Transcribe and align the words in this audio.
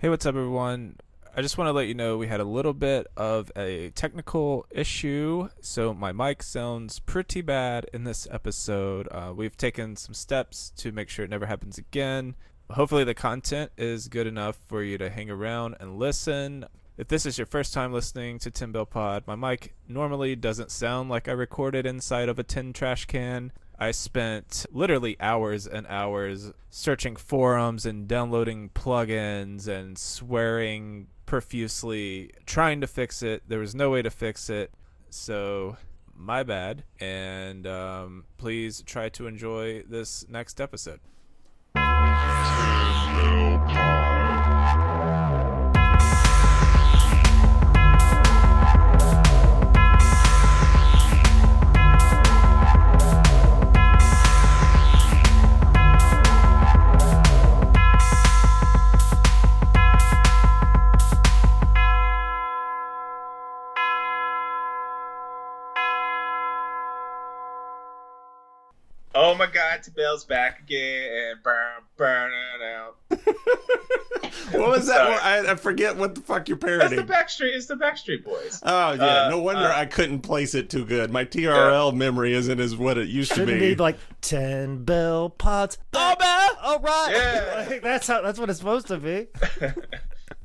Hey, 0.00 0.08
what's 0.08 0.24
up, 0.24 0.34
everyone? 0.34 0.96
I 1.36 1.42
just 1.42 1.58
want 1.58 1.68
to 1.68 1.72
let 1.72 1.86
you 1.86 1.92
know 1.92 2.16
we 2.16 2.26
had 2.26 2.40
a 2.40 2.44
little 2.44 2.72
bit 2.72 3.06
of 3.18 3.52
a 3.54 3.90
technical 3.90 4.64
issue, 4.70 5.50
so 5.60 5.92
my 5.92 6.10
mic 6.10 6.42
sounds 6.42 7.00
pretty 7.00 7.42
bad 7.42 7.84
in 7.92 8.04
this 8.04 8.26
episode. 8.30 9.08
Uh, 9.10 9.34
we've 9.36 9.58
taken 9.58 9.96
some 9.96 10.14
steps 10.14 10.72
to 10.78 10.90
make 10.90 11.10
sure 11.10 11.26
it 11.26 11.30
never 11.30 11.44
happens 11.44 11.76
again. 11.76 12.34
Hopefully, 12.70 13.04
the 13.04 13.12
content 13.12 13.72
is 13.76 14.08
good 14.08 14.26
enough 14.26 14.58
for 14.68 14.82
you 14.82 14.96
to 14.96 15.10
hang 15.10 15.28
around 15.28 15.76
and 15.80 15.98
listen. 15.98 16.64
If 16.96 17.08
this 17.08 17.26
is 17.26 17.36
your 17.36 17.46
first 17.46 17.74
time 17.74 17.92
listening 17.92 18.38
to 18.38 18.50
Ten 18.50 18.72
Bell 18.72 18.86
Pod, 18.86 19.24
my 19.26 19.34
mic 19.34 19.74
normally 19.86 20.34
doesn't 20.34 20.70
sound 20.70 21.10
like 21.10 21.28
I 21.28 21.32
recorded 21.32 21.84
inside 21.84 22.30
of 22.30 22.38
a 22.38 22.42
tin 22.42 22.72
trash 22.72 23.04
can. 23.04 23.52
I 23.80 23.92
spent 23.92 24.66
literally 24.70 25.16
hours 25.20 25.66
and 25.66 25.86
hours 25.86 26.52
searching 26.68 27.16
forums 27.16 27.86
and 27.86 28.06
downloading 28.06 28.68
plugins 28.74 29.66
and 29.66 29.96
swearing 29.96 31.06
profusely, 31.24 32.30
trying 32.44 32.82
to 32.82 32.86
fix 32.86 33.22
it. 33.22 33.42
There 33.48 33.58
was 33.58 33.74
no 33.74 33.88
way 33.88 34.02
to 34.02 34.10
fix 34.10 34.50
it. 34.50 34.70
So, 35.08 35.78
my 36.14 36.42
bad. 36.42 36.84
And 37.00 37.66
um, 37.66 38.24
please 38.36 38.82
try 38.82 39.08
to 39.10 39.26
enjoy 39.26 39.82
this 39.84 40.28
next 40.28 40.60
episode. 40.60 41.00
My 69.70 69.76
God, 69.76 69.82
Ten 69.84 69.94
Bell's 69.94 70.24
back 70.24 70.60
again 70.60 71.08
and 71.12 71.42
burn, 71.42 71.82
burn 71.96 72.32
it 72.32 72.62
out. 72.64 72.96
What 74.52 74.68
was 74.70 74.86
that? 74.86 74.96
Sorry. 74.96 75.10
one? 75.12 75.20
I, 75.22 75.52
I 75.52 75.54
forget 75.54 75.96
what 75.96 76.14
the 76.14 76.20
fuck 76.22 76.48
you're 76.48 76.58
That's 76.58 76.90
the. 76.90 77.02
Backstreet. 77.02 77.54
It's 77.54 77.66
the 77.66 77.76
Backstreet 77.76 78.24
Boys. 78.24 78.60
Oh 78.64 78.92
yeah, 78.92 79.26
Uh, 79.26 79.30
no 79.30 79.40
wonder 79.40 79.62
uh, 79.62 79.76
I 79.76 79.86
couldn't 79.86 80.20
place 80.20 80.54
it 80.54 80.70
too 80.70 80.84
good. 80.84 81.10
My 81.12 81.24
TRL 81.24 81.94
memory 81.94 82.32
isn't 82.34 82.58
as 82.58 82.76
what 82.76 82.98
it 82.98 83.08
used 83.08 83.30
to 83.32 83.36
be. 83.36 83.52
Shouldn't 83.52 83.60
be. 83.60 83.74
be 83.74 83.76
like 83.76 83.98
ten 84.20 84.84
bell 84.84 85.30
pots. 85.30 85.78
Oh 85.94 86.16
man! 86.18 86.50
All 86.62 86.78
right. 86.80 87.08
Yeah. 87.12 87.66
Like, 87.70 87.82
that's 87.82 88.06
how. 88.06 88.22
That's 88.22 88.38
what 88.38 88.50
it's 88.50 88.58
supposed 88.58 88.88
to 88.88 88.96
be. 88.96 89.28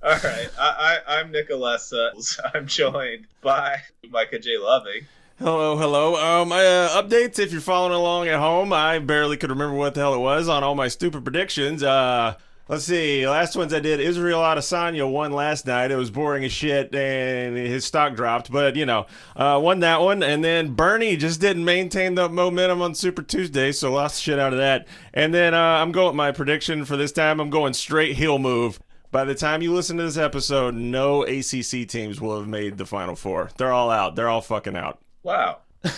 All 0.04 0.12
right, 0.12 0.50
I, 0.60 1.00
I, 1.08 1.18
I'm 1.20 1.34
Nicolessa. 1.34 2.12
I'm 2.54 2.68
joined 2.68 3.26
by 3.42 3.82
Micah 4.10 4.40
J. 4.40 4.58
Loving. 4.58 5.08
Hello, 5.38 5.76
hello. 5.76 6.16
Um, 6.16 6.54
uh, 6.54 6.56
updates. 6.56 7.40
If 7.40 7.52
you're 7.52 7.60
following 7.60 7.92
along 7.92 8.30
at 8.30 8.40
home, 8.40 8.72
I 8.72 9.00
barely 9.00 9.36
could 9.36 9.50
remember 9.50 9.76
what 9.76 9.94
the 9.94 10.00
hell 10.00 10.14
it 10.14 10.20
was 10.20 10.48
on 10.48 10.64
all 10.64 10.76
my 10.76 10.88
stupid 10.88 11.26
predictions. 11.26 11.84
Uh, 11.84 12.36
let's 12.70 12.86
see. 12.86 13.28
Last 13.28 13.58
ones 13.58 13.74
I 13.74 13.82
did. 13.82 14.00
Israel 14.00 14.40
Adesanya 14.40 15.12
won 15.12 15.34
last 15.34 15.68
night. 15.68 15.92
It 15.92 15.98
was 15.98 16.10
boring 16.10 16.46
as 16.46 16.54
shit, 16.54 16.96
and 16.96 17.58
his 17.58 17.84
stock 17.84 18.16
dropped. 18.16 18.50
But 18.50 18.78
you 18.78 18.86
know, 18.86 19.08
uh, 19.36 19.60
won 19.62 19.82
that 19.82 20.00
one. 20.00 20.24
And 20.24 20.42
then 20.42 20.74
Bernie 20.74 21.18
just 21.18 21.42
didn't 21.42 21.66
maintain 21.66 22.16
the 22.16 22.30
momentum 22.30 22.82
on 22.82 22.96
Super 22.96 23.22
Tuesday, 23.22 23.74
so 23.74 23.92
lost 23.92 24.24
shit 24.24 24.40
out 24.40 24.54
of 24.54 24.60
that. 24.60 24.88
And 25.14 25.34
then 25.34 25.54
uh, 25.54 25.60
I'm 25.60 25.92
going 25.92 26.16
my 26.16 26.32
prediction 26.32 26.86
for 26.86 26.96
this 26.96 27.12
time. 27.12 27.42
I'm 27.42 27.50
going 27.50 27.74
straight 27.74 28.16
heel 28.16 28.40
move. 28.40 28.80
By 29.12 29.26
the 29.26 29.36
time 29.36 29.62
you 29.62 29.74
listen 29.74 29.98
to 29.98 30.04
this 30.04 30.18
episode, 30.18 30.76
no 30.76 31.24
ACC 31.24 31.86
teams 31.90 32.22
will 32.22 32.40
have 32.40 32.48
made 32.48 32.78
the 32.78 32.86
Final 32.86 33.18
Four. 33.18 33.50
They're 33.58 33.74
all 33.74 33.92
out. 33.92 34.16
They're 34.16 34.30
all 34.30 34.42
fucking 34.42 34.78
out. 34.78 35.02
Wow. 35.26 35.58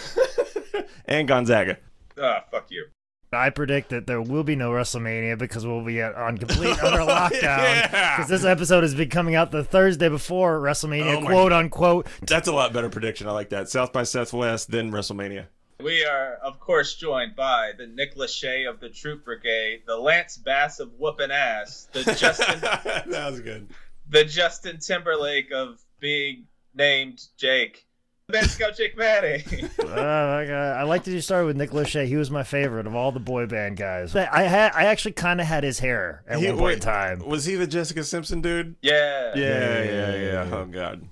And 1.05 1.27
Gonzaga. 1.27 1.77
Ah, 2.21 2.43
fuck 2.51 2.69
you. 2.69 2.85
I 3.31 3.49
predict 3.49 3.89
that 3.89 4.07
there 4.07 4.21
will 4.21 4.43
be 4.43 4.55
no 4.55 4.71
WrestleMania 4.71 5.37
because 5.37 5.65
we'll 5.65 5.83
be 5.83 6.01
on 6.01 6.37
complete 6.37 6.77
utter 6.83 6.99
lockdown. 6.99 7.41
Yeah. 7.41 8.17
Because 8.17 8.29
this 8.29 8.43
episode 8.45 8.83
has 8.83 8.93
been 8.95 9.09
coming 9.09 9.35
out 9.35 9.51
the 9.51 9.63
Thursday 9.63 10.09
before 10.09 10.59
WrestleMania, 10.59 11.17
Oh 11.17 11.21
my- 11.21 11.27
quote 11.31 11.53
unquote. 11.53 12.07
That's 12.21 12.47
a 12.47 12.51
lot 12.53 12.73
better 12.73 12.89
prediction. 12.89 13.27
I 13.27 13.31
like 13.31 13.49
that. 13.49 13.69
South 13.69 13.91
by 13.93 14.03
Southwest, 14.03 14.69
then 14.71 14.91
WrestleMania. 14.91 15.45
We 15.81 16.03
are, 16.05 16.33
of 16.43 16.59
course, 16.59 16.95
joined 16.95 17.35
by 17.35 17.71
the 17.77 17.87
Nick 17.87 18.15
Lachey 18.15 18.67
of 18.69 18.79
the 18.79 18.89
Troop 18.89 19.23
Brigade, 19.25 19.83
the 19.87 19.95
Lance 19.97 20.35
Bass 20.37 20.79
of 20.79 20.91
whooping 20.97 21.31
ass, 21.31 21.87
the 21.93 22.03
Justin, 22.19 22.59
that 22.61 23.05
was 23.31 23.39
good. 23.41 23.67
the 24.09 24.25
Justin 24.25 24.79
Timberlake 24.79 25.51
of 25.53 25.79
being 25.99 26.47
named 26.73 27.21
Jake, 27.37 27.86
Man 28.29 28.43
Scout 28.49 28.75
Jake 28.75 28.97
Manning. 28.97 29.41
Uh, 29.79 29.85
like, 29.85 30.49
uh, 30.49 30.75
I 30.77 30.83
like 30.83 31.05
that 31.05 31.11
you 31.11 31.21
started 31.21 31.45
with 31.45 31.55
Nick 31.55 31.71
Lachey. 31.71 32.07
He 32.07 32.17
was 32.17 32.29
my 32.29 32.43
favorite 32.43 32.85
of 32.85 32.93
all 32.93 33.13
the 33.13 33.21
boy 33.21 33.45
band 33.45 33.77
guys. 33.77 34.13
I 34.17 34.41
had, 34.43 34.73
I 34.75 34.83
actually 34.87 35.13
kind 35.13 35.39
of 35.39 35.47
had 35.47 35.63
his 35.63 35.79
hair 35.79 36.23
at 36.27 36.39
He- 36.39 36.47
one 36.49 36.57
point 36.57 36.73
in 36.75 36.79
time. 36.81 37.19
Was 37.25 37.45
he 37.45 37.55
the 37.55 37.65
Jessica 37.67 38.03
Simpson 38.03 38.41
dude? 38.41 38.75
yeah. 38.81 39.31
Yeah, 39.33 39.41
yeah, 39.41 39.43
yeah, 39.43 39.83
yeah, 39.83 40.15
yeah. 40.15 40.49
yeah. 40.49 40.55
Oh 40.55 40.65
god, 40.65 41.07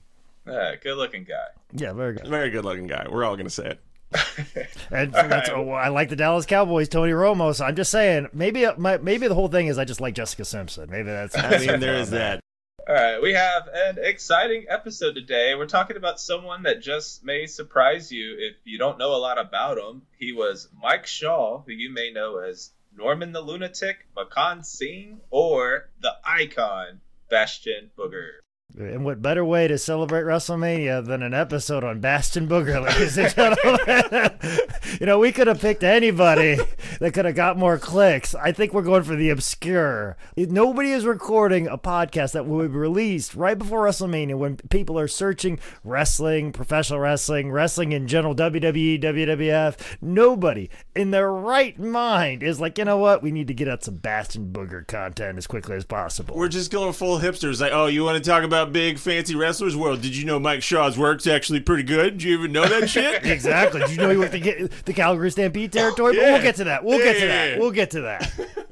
Yeah, 0.46 0.76
good 0.84 0.98
looking 0.98 1.24
guy. 1.24 1.46
Yeah, 1.72 1.94
very 1.94 2.16
good. 2.16 2.28
very 2.28 2.50
good 2.50 2.66
looking 2.66 2.88
guy. 2.88 3.08
We're 3.10 3.24
all 3.24 3.38
gonna 3.38 3.50
say 3.50 3.78
it. 3.78 3.80
And 4.92 5.12
that's, 5.14 5.50
right. 5.50 5.58
oh, 5.58 5.70
I 5.72 5.88
like 5.88 6.10
the 6.10 6.16
Dallas 6.18 6.46
Cowboys, 6.46 6.90
Tony 6.90 7.12
Romo. 7.14 7.56
So 7.56 7.64
I'm 7.66 7.76
just 7.76 7.92
saying, 7.92 8.28
maybe 8.34 8.66
my, 8.78 8.98
maybe 8.98 9.28
the 9.28 9.36
whole 9.36 9.48
thing 9.48 9.68
is 9.68 9.78
I 9.78 9.86
just 9.86 10.00
like 10.02 10.16
Jessica 10.16 10.44
Simpson. 10.46 10.90
Maybe 10.92 11.08
that's. 11.08 11.36
I 11.38 11.58
mean, 11.60 11.80
there 11.80 11.96
is 11.96 12.10
that. 12.12 12.42
All 12.88 12.94
right, 12.94 13.20
we 13.20 13.34
have 13.34 13.68
an 13.74 13.98
exciting 14.00 14.68
episode 14.70 15.16
today. 15.16 15.56
We're 15.56 15.66
talking 15.66 15.98
about 15.98 16.20
someone 16.20 16.62
that 16.64 16.84
just 16.84 17.24
may 17.24 17.48
surprise 17.48 18.12
you 18.12 18.36
if 18.38 18.58
you 18.64 18.78
don't 18.78 19.00
know 19.00 19.16
a 19.16 19.18
lot 19.18 19.40
about 19.40 19.80
him. 19.80 20.04
He 20.20 20.34
was 20.34 20.70
Mike 20.80 21.08
Shaw, 21.08 21.64
who 21.66 21.72
you 21.72 21.92
may 21.92 22.12
know 22.12 22.38
as 22.38 22.70
Norman 22.96 23.32
the 23.32 23.42
Lunatic, 23.42 24.06
Makhan 24.16 24.64
Singh, 24.64 25.20
or 25.32 25.90
the 26.00 26.14
icon 26.24 27.02
Bastion 27.28 27.90
Booger. 27.98 28.45
And 28.78 29.06
what 29.06 29.22
better 29.22 29.46
way 29.46 29.70
to 29.70 29.78
celebrate 29.78 30.24
WrestleMania 30.24 31.06
than 31.06 31.24
an 31.24 31.34
episode 31.34 31.86
on 31.86 32.02
Bastion 32.02 32.46
Booger, 32.46 32.84
ladies 32.86 33.18
and 33.18 33.34
gentlemen? 33.34 34.60
you 35.00 35.06
know, 35.06 35.18
we 35.18 35.32
could 35.32 35.48
have 35.48 35.62
picked 35.62 35.82
anybody 35.82 36.58
that 37.00 37.14
could 37.14 37.24
have 37.24 37.36
got 37.36 37.58
more 37.58 37.78
clicks. 37.78 38.36
I 38.36 38.52
think 38.52 38.74
we're 38.74 38.82
going 38.82 39.04
for 39.04 39.16
the 39.16 39.30
obscure. 39.30 40.18
Nobody 40.36 40.92
is 40.92 41.06
recording 41.06 41.68
a 41.68 41.78
podcast 41.78 42.34
that 42.34 42.46
will 42.46 42.68
be 42.68 42.76
released 42.76 43.34
right 43.34 43.58
before 43.58 43.86
WrestleMania 43.86 44.38
when 44.38 44.58
people 44.58 45.00
are 45.00 45.08
searching 45.08 45.58
wrestling, 45.86 46.52
professional 46.52 47.00
wrestling, 47.00 47.54
wrestling 47.54 47.94
in 47.94 48.10
general, 48.10 48.36
WWE, 48.36 49.02
WWF. 49.02 49.98
Nobody 50.02 50.70
in 50.94 51.12
their 51.12 51.32
right 51.32 51.80
mind 51.80 52.44
is 52.44 52.60
like, 52.60 52.78
you 52.78 52.84
know 52.84 52.98
what? 52.98 53.24
We 53.24 53.32
need 53.32 53.48
to 53.48 53.54
get 53.54 53.70
out 53.70 53.86
some 53.86 53.96
Bastion 53.96 54.52
Booger 54.52 54.86
content 54.86 55.38
as 55.38 55.48
quickly 55.48 55.78
as 55.78 55.86
possible. 55.86 56.36
We're 56.36 56.50
just 56.50 56.72
going 56.72 56.92
full 56.92 57.20
hipsters. 57.20 57.62
Like, 57.62 57.72
oh, 57.72 57.86
you 57.86 58.04
want 58.04 58.22
to 58.22 58.30
talk 58.30 58.44
about 58.44 58.65
big 58.66 58.98
fancy 59.00 59.36
wrestlers? 59.36 59.76
Well, 59.76 59.96
did 59.96 60.16
you 60.16 60.26
know 60.26 60.40
Mike 60.40 60.62
Shaw's 60.64 60.98
work's 60.98 61.28
actually 61.28 61.60
pretty 61.62 61.84
good? 61.84 62.18
Did 62.18 62.24
you 62.24 62.38
even 62.38 62.52
know 62.52 62.68
that 62.68 62.90
shit? 62.90 63.26
Exactly. 63.36 63.82
Did 63.82 63.92
you 63.92 63.98
know 63.98 64.12
you 64.12 64.20
worked 64.20 64.32
the, 64.34 64.70
the 64.86 64.94
Calgary 64.94 65.32
Stampede 65.32 65.72
territory? 65.72 66.16
But 66.16 66.22
Yeah. 66.22 66.34
we'll 66.34 66.42
get 66.42 66.56
to 66.58 66.64
that. 66.66 66.84
We'll 66.84 67.00
Yeah, 67.00 67.06
get 67.06 67.14
to 67.14 67.20
yeah, 67.20 67.28
that. 67.28 67.50
yeah. 67.54 67.60
We'll 67.60 67.72
get 67.72 67.92
to 67.92 68.02
that. 68.02 68.68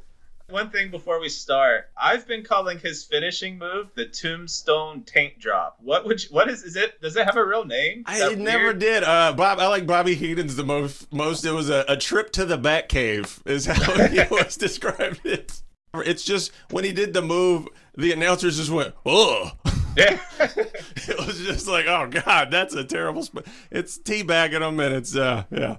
One 0.50 0.70
thing 0.70 0.92
before 0.92 1.20
we 1.20 1.30
start, 1.30 1.90
I've 2.00 2.28
been 2.28 2.44
calling 2.44 2.78
his 2.78 3.04
finishing 3.04 3.58
move 3.58 3.88
the 3.96 4.06
Tombstone 4.06 5.02
Tank 5.02 5.40
Drop. 5.40 5.78
What 5.82 6.06
would 6.06 6.22
you, 6.22 6.30
what 6.30 6.48
is 6.48 6.62
is 6.62 6.76
it? 6.76 7.02
Does 7.02 7.16
it 7.16 7.26
have 7.26 7.38
a 7.38 7.44
real 7.46 7.66
name? 7.66 8.04
Is 8.08 8.22
I 8.22 8.30
that 8.30 8.38
never 8.38 8.72
did. 8.72 9.04
Uh, 9.04 9.34
Bob, 9.34 9.58
I 9.60 9.66
like 9.68 9.88
Bobby 9.88 10.14
Heenan's 10.14 10.56
the 10.56 10.64
most. 10.64 11.12
Most. 11.12 11.44
It 11.44 11.52
was 11.54 11.72
a, 11.72 11.84
a 11.88 11.98
trip 11.98 12.32
to 12.34 12.46
the 12.46 12.60
Batcave, 12.60 13.40
is 13.48 13.66
how 13.66 14.08
he 14.08 14.20
always 14.20 14.56
described 14.56 15.22
it. 15.26 15.64
It's 15.96 16.24
just 16.24 16.52
when 16.70 16.84
he 16.84 16.92
did 16.92 17.14
the 17.14 17.24
move, 17.24 17.68
the 17.98 18.12
announcers 18.12 18.58
just 18.58 18.70
went, 18.70 18.94
"Oh." 19.08 19.54
Yeah. 19.96 20.20
it 20.40 21.26
was 21.26 21.40
just 21.40 21.68
like, 21.68 21.86
"Oh 21.86 22.08
God, 22.10 22.52
that's 22.52 22.74
a 22.74 22.84
terrible." 22.84 23.24
Sp-. 23.26 23.46
It's 23.72 23.98
teabagging 24.00 24.60
them, 24.60 24.80
and 24.80 24.96
it's 24.96 25.16
uh, 25.16 25.44
yeah. 25.52 25.78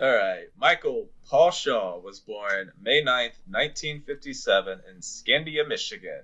All 0.00 0.12
right. 0.12 0.46
Michael 0.58 1.08
Paul 1.28 1.50
Shaw 1.50 1.98
was 1.98 2.20
born 2.20 2.72
May 2.80 3.02
9th, 3.02 3.38
1957, 3.48 4.80
in 4.90 5.00
Skandia, 5.00 5.66
Michigan. 5.66 6.22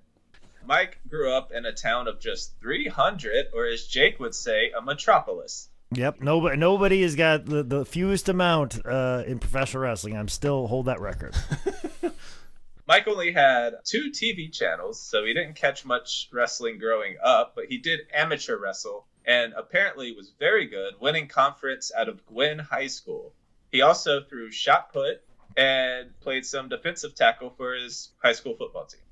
Mike 0.67 0.99
grew 1.09 1.33
up 1.33 1.53
in 1.53 1.65
a 1.65 1.73
town 1.73 2.09
of 2.09 2.21
just 2.21 2.53
300, 2.61 3.47
or 3.55 3.67
as 3.67 3.87
Jake 3.87 4.21
would 4.21 4.35
say, 4.35 4.71
a 4.77 4.83
metropolis. 4.83 5.71
Yep. 5.93 6.21
Nobody. 6.21 6.57
Nobody 6.57 7.03
has 7.03 7.15
got 7.15 7.47
the, 7.47 7.63
the 7.63 7.85
fewest 7.85 8.29
amount 8.29 8.85
uh, 8.85 9.23
in 9.27 9.39
professional 9.39 9.85
wrestling. 9.85 10.17
I'm 10.17 10.29
still 10.29 10.67
hold 10.67 10.87
that 10.87 11.01
record. 11.01 11.35
Mike 12.89 13.07
only 13.07 13.33
had 13.33 13.75
two 13.85 14.11
TV 14.11 14.51
channels, 14.51 14.99
so 14.99 15.23
he 15.23 15.35
didn't 15.35 15.57
catch 15.57 15.85
much 15.85 16.27
wrestling 16.33 16.79
growing 16.79 17.19
up, 17.23 17.53
but 17.55 17.67
he 17.67 17.77
did 17.77 18.01
amateur 18.15 18.57
wrestle 18.57 19.07
and 19.27 19.53
apparently 19.53 20.13
was 20.13 20.33
very 20.39 20.67
good, 20.67 20.95
winning 20.99 21.29
conference 21.29 21.93
out 21.95 22.09
of 22.09 22.25
Gwinn 22.25 22.59
High 22.59 22.87
School. 22.87 23.35
He 23.71 23.83
also 23.83 24.23
threw 24.23 24.51
shot 24.51 24.91
put 24.91 25.23
and 25.55 26.19
played 26.21 26.47
some 26.47 26.71
defensive 26.71 27.15
tackle 27.15 27.51
for 27.51 27.75
his 27.75 28.09
high 28.23 28.33
school 28.33 28.57
football 28.57 28.87
team. 28.87 29.03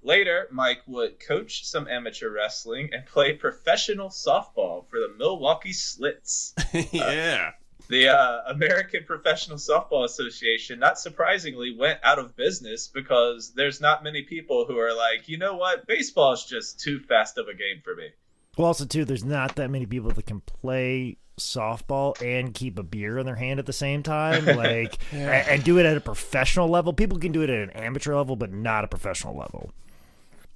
Later, 0.00 0.46
Mike 0.52 0.82
would 0.86 1.18
coach 1.18 1.66
some 1.66 1.88
amateur 1.88 2.30
wrestling 2.30 2.90
and 2.92 3.04
play 3.04 3.32
professional 3.32 4.10
softball 4.10 4.88
for 4.88 5.00
the 5.00 5.12
Milwaukee 5.18 5.72
Schlitz. 5.72 6.52
Uh, 6.74 6.82
yeah. 6.92 7.50
The 7.88 8.08
uh, 8.08 8.42
American 8.46 9.04
Professional 9.04 9.58
Softball 9.58 10.04
Association, 10.04 10.78
not 10.78 10.98
surprisingly, 10.98 11.76
went 11.76 12.00
out 12.02 12.18
of 12.18 12.34
business 12.34 12.88
because 12.88 13.52
there's 13.54 13.80
not 13.80 14.02
many 14.02 14.22
people 14.22 14.64
who 14.64 14.78
are 14.78 14.94
like, 14.94 15.28
you 15.28 15.36
know 15.36 15.56
what, 15.56 15.86
baseball 15.86 16.32
is 16.32 16.44
just 16.44 16.80
too 16.80 17.00
fast 17.00 17.36
of 17.36 17.46
a 17.48 17.54
game 17.54 17.82
for 17.84 17.94
me. 17.94 18.08
Well, 18.56 18.68
also 18.68 18.86
too, 18.86 19.04
there's 19.04 19.24
not 19.24 19.56
that 19.56 19.70
many 19.70 19.84
people 19.84 20.10
that 20.10 20.26
can 20.26 20.40
play 20.40 21.18
softball 21.38 22.20
and 22.22 22.54
keep 22.54 22.78
a 22.78 22.82
beer 22.82 23.18
in 23.18 23.26
their 23.26 23.34
hand 23.34 23.58
at 23.58 23.66
the 23.66 23.72
same 23.72 24.02
time, 24.02 24.46
like, 24.56 24.98
and, 25.12 25.48
and 25.48 25.64
do 25.64 25.78
it 25.78 25.86
at 25.86 25.96
a 25.96 26.00
professional 26.00 26.68
level. 26.68 26.92
People 26.92 27.18
can 27.18 27.32
do 27.32 27.42
it 27.42 27.50
at 27.50 27.68
an 27.68 27.70
amateur 27.70 28.14
level, 28.14 28.36
but 28.36 28.52
not 28.52 28.84
a 28.84 28.88
professional 28.88 29.36
level. 29.36 29.72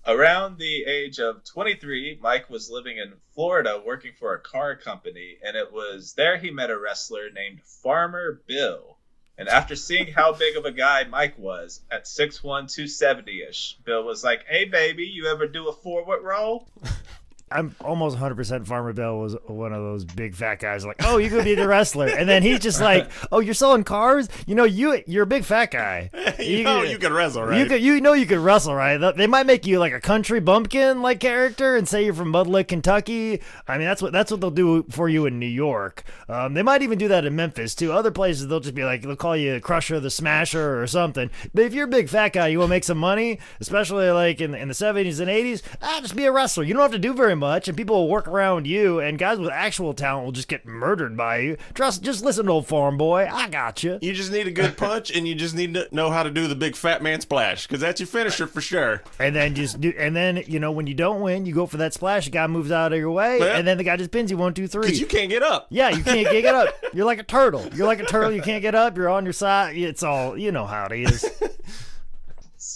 Around 0.08 0.56
the 0.56 0.84
age 0.84 1.18
of 1.18 1.44
23, 1.44 2.18
Mike 2.22 2.48
was 2.48 2.70
living 2.70 2.96
in 2.96 3.12
Florida 3.34 3.78
working 3.84 4.14
for 4.18 4.32
a 4.32 4.40
car 4.40 4.74
company, 4.74 5.36
and 5.44 5.54
it 5.54 5.70
was 5.70 6.14
there 6.14 6.38
he 6.38 6.50
met 6.50 6.70
a 6.70 6.78
wrestler 6.78 7.28
named 7.30 7.60
Farmer 7.62 8.40
Bill. 8.46 8.96
And 9.36 9.50
after 9.50 9.76
seeing 9.76 10.10
how 10.10 10.32
big 10.32 10.56
of 10.56 10.64
a 10.64 10.72
guy 10.72 11.04
Mike 11.04 11.36
was 11.36 11.82
at 11.90 12.04
6'1, 12.04 12.40
270 12.40 13.42
ish, 13.42 13.76
Bill 13.84 14.02
was 14.02 14.24
like, 14.24 14.46
Hey, 14.46 14.64
baby, 14.64 15.04
you 15.04 15.26
ever 15.26 15.46
do 15.46 15.68
a 15.68 15.74
forward 15.74 16.22
roll? 16.22 16.70
I'm 17.50 17.74
almost 17.80 18.18
100% 18.18 18.66
Farmer 18.66 18.92
Bill 18.92 19.18
was 19.18 19.36
one 19.46 19.72
of 19.72 19.82
those 19.82 20.04
big 20.04 20.34
fat 20.34 20.56
guys 20.56 20.84
like, 20.84 20.96
"Oh, 21.04 21.18
you 21.18 21.30
could 21.30 21.44
be 21.44 21.54
the 21.54 21.68
wrestler." 21.68 22.06
And 22.06 22.28
then 22.28 22.42
he's 22.42 22.60
just 22.60 22.80
like, 22.80 23.10
"Oh, 23.32 23.40
you're 23.40 23.54
selling 23.54 23.84
cars? 23.84 24.28
You 24.46 24.54
know, 24.54 24.64
you 24.64 25.02
you're 25.06 25.22
a 25.22 25.26
big 25.26 25.44
fat 25.44 25.70
guy. 25.70 26.10
you 26.38 26.62
know 26.62 26.82
you 26.82 26.98
can 26.98 27.12
wrestle, 27.12 27.44
right? 27.44 27.58
You 27.58 27.66
could, 27.66 27.82
you 27.82 28.00
know 28.00 28.12
you 28.12 28.26
could 28.26 28.38
wrestle, 28.38 28.74
right? 28.74 28.96
They 29.16 29.26
might 29.26 29.46
make 29.46 29.66
you 29.66 29.78
like 29.78 29.92
a 29.92 30.00
country 30.00 30.40
bumpkin 30.40 31.02
like 31.02 31.20
character 31.20 31.76
and 31.76 31.88
say 31.88 32.04
you're 32.04 32.14
from 32.14 32.30
Mud 32.30 32.46
Lick, 32.46 32.68
Kentucky. 32.68 33.42
I 33.66 33.78
mean, 33.78 33.86
that's 33.86 34.02
what 34.02 34.12
that's 34.12 34.30
what 34.30 34.40
they'll 34.40 34.50
do 34.50 34.84
for 34.90 35.08
you 35.08 35.26
in 35.26 35.38
New 35.38 35.46
York. 35.46 36.04
Um, 36.28 36.54
they 36.54 36.62
might 36.62 36.82
even 36.82 36.98
do 36.98 37.08
that 37.08 37.24
in 37.24 37.34
Memphis 37.36 37.74
too. 37.74 37.92
Other 37.92 38.10
places 38.10 38.48
they'll 38.48 38.60
just 38.60 38.74
be 38.74 38.84
like 38.84 39.02
they'll 39.02 39.16
call 39.16 39.36
you 39.36 39.54
the 39.54 39.60
Crusher 39.60 40.00
the 40.00 40.10
Smasher 40.10 40.80
or 40.80 40.86
something. 40.86 41.30
But 41.54 41.64
if 41.64 41.74
you're 41.74 41.86
a 41.86 41.88
big 41.88 42.08
fat 42.08 42.32
guy, 42.32 42.48
you 42.48 42.58
want 42.58 42.68
to 42.68 42.74
make 42.74 42.84
some 42.84 42.98
money, 42.98 43.38
especially 43.60 44.10
like 44.10 44.40
in 44.40 44.54
in 44.54 44.68
the 44.68 44.74
70s 44.74 45.20
and 45.20 45.28
80s. 45.28 45.62
Ah, 45.82 45.98
just 46.00 46.16
be 46.16 46.24
a 46.24 46.32
wrestler. 46.32 46.64
You 46.64 46.74
don't 46.74 46.82
have 46.82 46.92
to 46.92 46.98
do 46.98 47.14
very 47.14 47.34
much, 47.38 47.68
and 47.68 47.76
people 47.76 47.96
will 47.96 48.08
work 48.08 48.28
around 48.28 48.66
you. 48.66 49.00
And 49.00 49.18
guys 49.18 49.38
with 49.38 49.50
actual 49.50 49.94
talent 49.94 50.24
will 50.24 50.32
just 50.32 50.48
get 50.48 50.66
murdered 50.66 51.16
by 51.16 51.38
you. 51.38 51.56
Trust, 51.74 52.02
just 52.02 52.24
listen 52.24 52.46
to 52.46 52.52
old 52.52 52.66
farm 52.66 52.98
boy. 52.98 53.28
I 53.32 53.48
got 53.48 53.82
you. 53.82 53.98
You 54.02 54.12
just 54.12 54.30
need 54.32 54.46
a 54.46 54.50
good 54.50 54.76
punch, 54.76 55.10
and 55.10 55.26
you 55.26 55.34
just 55.34 55.54
need 55.54 55.74
to 55.74 55.88
know 55.92 56.10
how 56.10 56.22
to 56.22 56.30
do 56.30 56.46
the 56.48 56.54
big 56.54 56.76
fat 56.76 57.02
man 57.02 57.20
splash, 57.20 57.66
because 57.66 57.80
that's 57.80 58.00
your 58.00 58.06
finisher 58.06 58.46
for 58.46 58.60
sure. 58.60 59.02
And 59.18 59.34
then 59.34 59.54
just 59.54 59.80
do, 59.80 59.92
and 59.98 60.14
then 60.14 60.42
you 60.46 60.58
know 60.60 60.72
when 60.72 60.86
you 60.86 60.94
don't 60.94 61.20
win, 61.20 61.46
you 61.46 61.54
go 61.54 61.66
for 61.66 61.78
that 61.78 61.94
splash. 61.94 62.26
The 62.26 62.30
guy 62.32 62.46
moves 62.46 62.70
out 62.70 62.92
of 62.92 62.98
your 62.98 63.10
way, 63.10 63.38
Yeah. 63.38 63.56
and 63.58 63.66
then 63.66 63.78
the 63.78 63.84
guy 63.84 63.96
just 63.96 64.10
pins 64.10 64.30
you 64.30 64.36
one, 64.36 64.54
two, 64.54 64.66
three. 64.66 64.82
Because 64.82 65.00
you 65.00 65.06
can't 65.06 65.30
get 65.30 65.42
up. 65.42 65.66
yeah, 65.70 65.88
you 65.90 66.02
can't 66.02 66.28
get 66.30 66.54
up. 66.54 66.68
You're 66.92 67.06
like 67.06 67.18
a 67.18 67.22
turtle. 67.24 67.66
You're 67.74 67.86
like 67.86 68.00
a 68.00 68.06
turtle. 68.06 68.32
You 68.32 68.42
can't 68.42 68.62
get 68.62 68.74
up. 68.74 68.96
You're 68.96 69.08
on 69.08 69.24
your 69.24 69.32
side. 69.32 69.76
It's 69.76 70.02
all 70.02 70.36
you 70.36 70.52
know 70.52 70.66
how 70.66 70.86
it 70.86 70.92
is. 70.92 71.24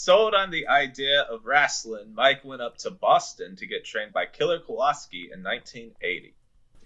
Sold 0.04 0.34
on 0.34 0.50
the 0.50 0.66
idea 0.66 1.20
of 1.30 1.46
wrestling, 1.46 2.12
Mike 2.12 2.44
went 2.44 2.60
up 2.60 2.76
to 2.78 2.90
Boston 2.90 3.54
to 3.54 3.66
get 3.66 3.84
trained 3.84 4.12
by 4.12 4.26
Killer 4.26 4.58
Kowalski 4.58 5.30
in 5.32 5.44
1980. 5.44 6.34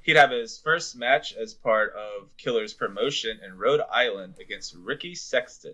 He'd 0.03 0.17
have 0.17 0.31
his 0.31 0.59
first 0.59 0.97
match 0.97 1.33
as 1.33 1.55
part 1.55 1.95
of 1.95 2.29
Killer's 2.37 2.75
promotion 2.75 3.39
in 3.43 3.57
Rhode 3.57 3.81
Island 3.91 4.35
against 4.39 4.75
Ricky 4.75 5.15
Sexton. 5.15 5.73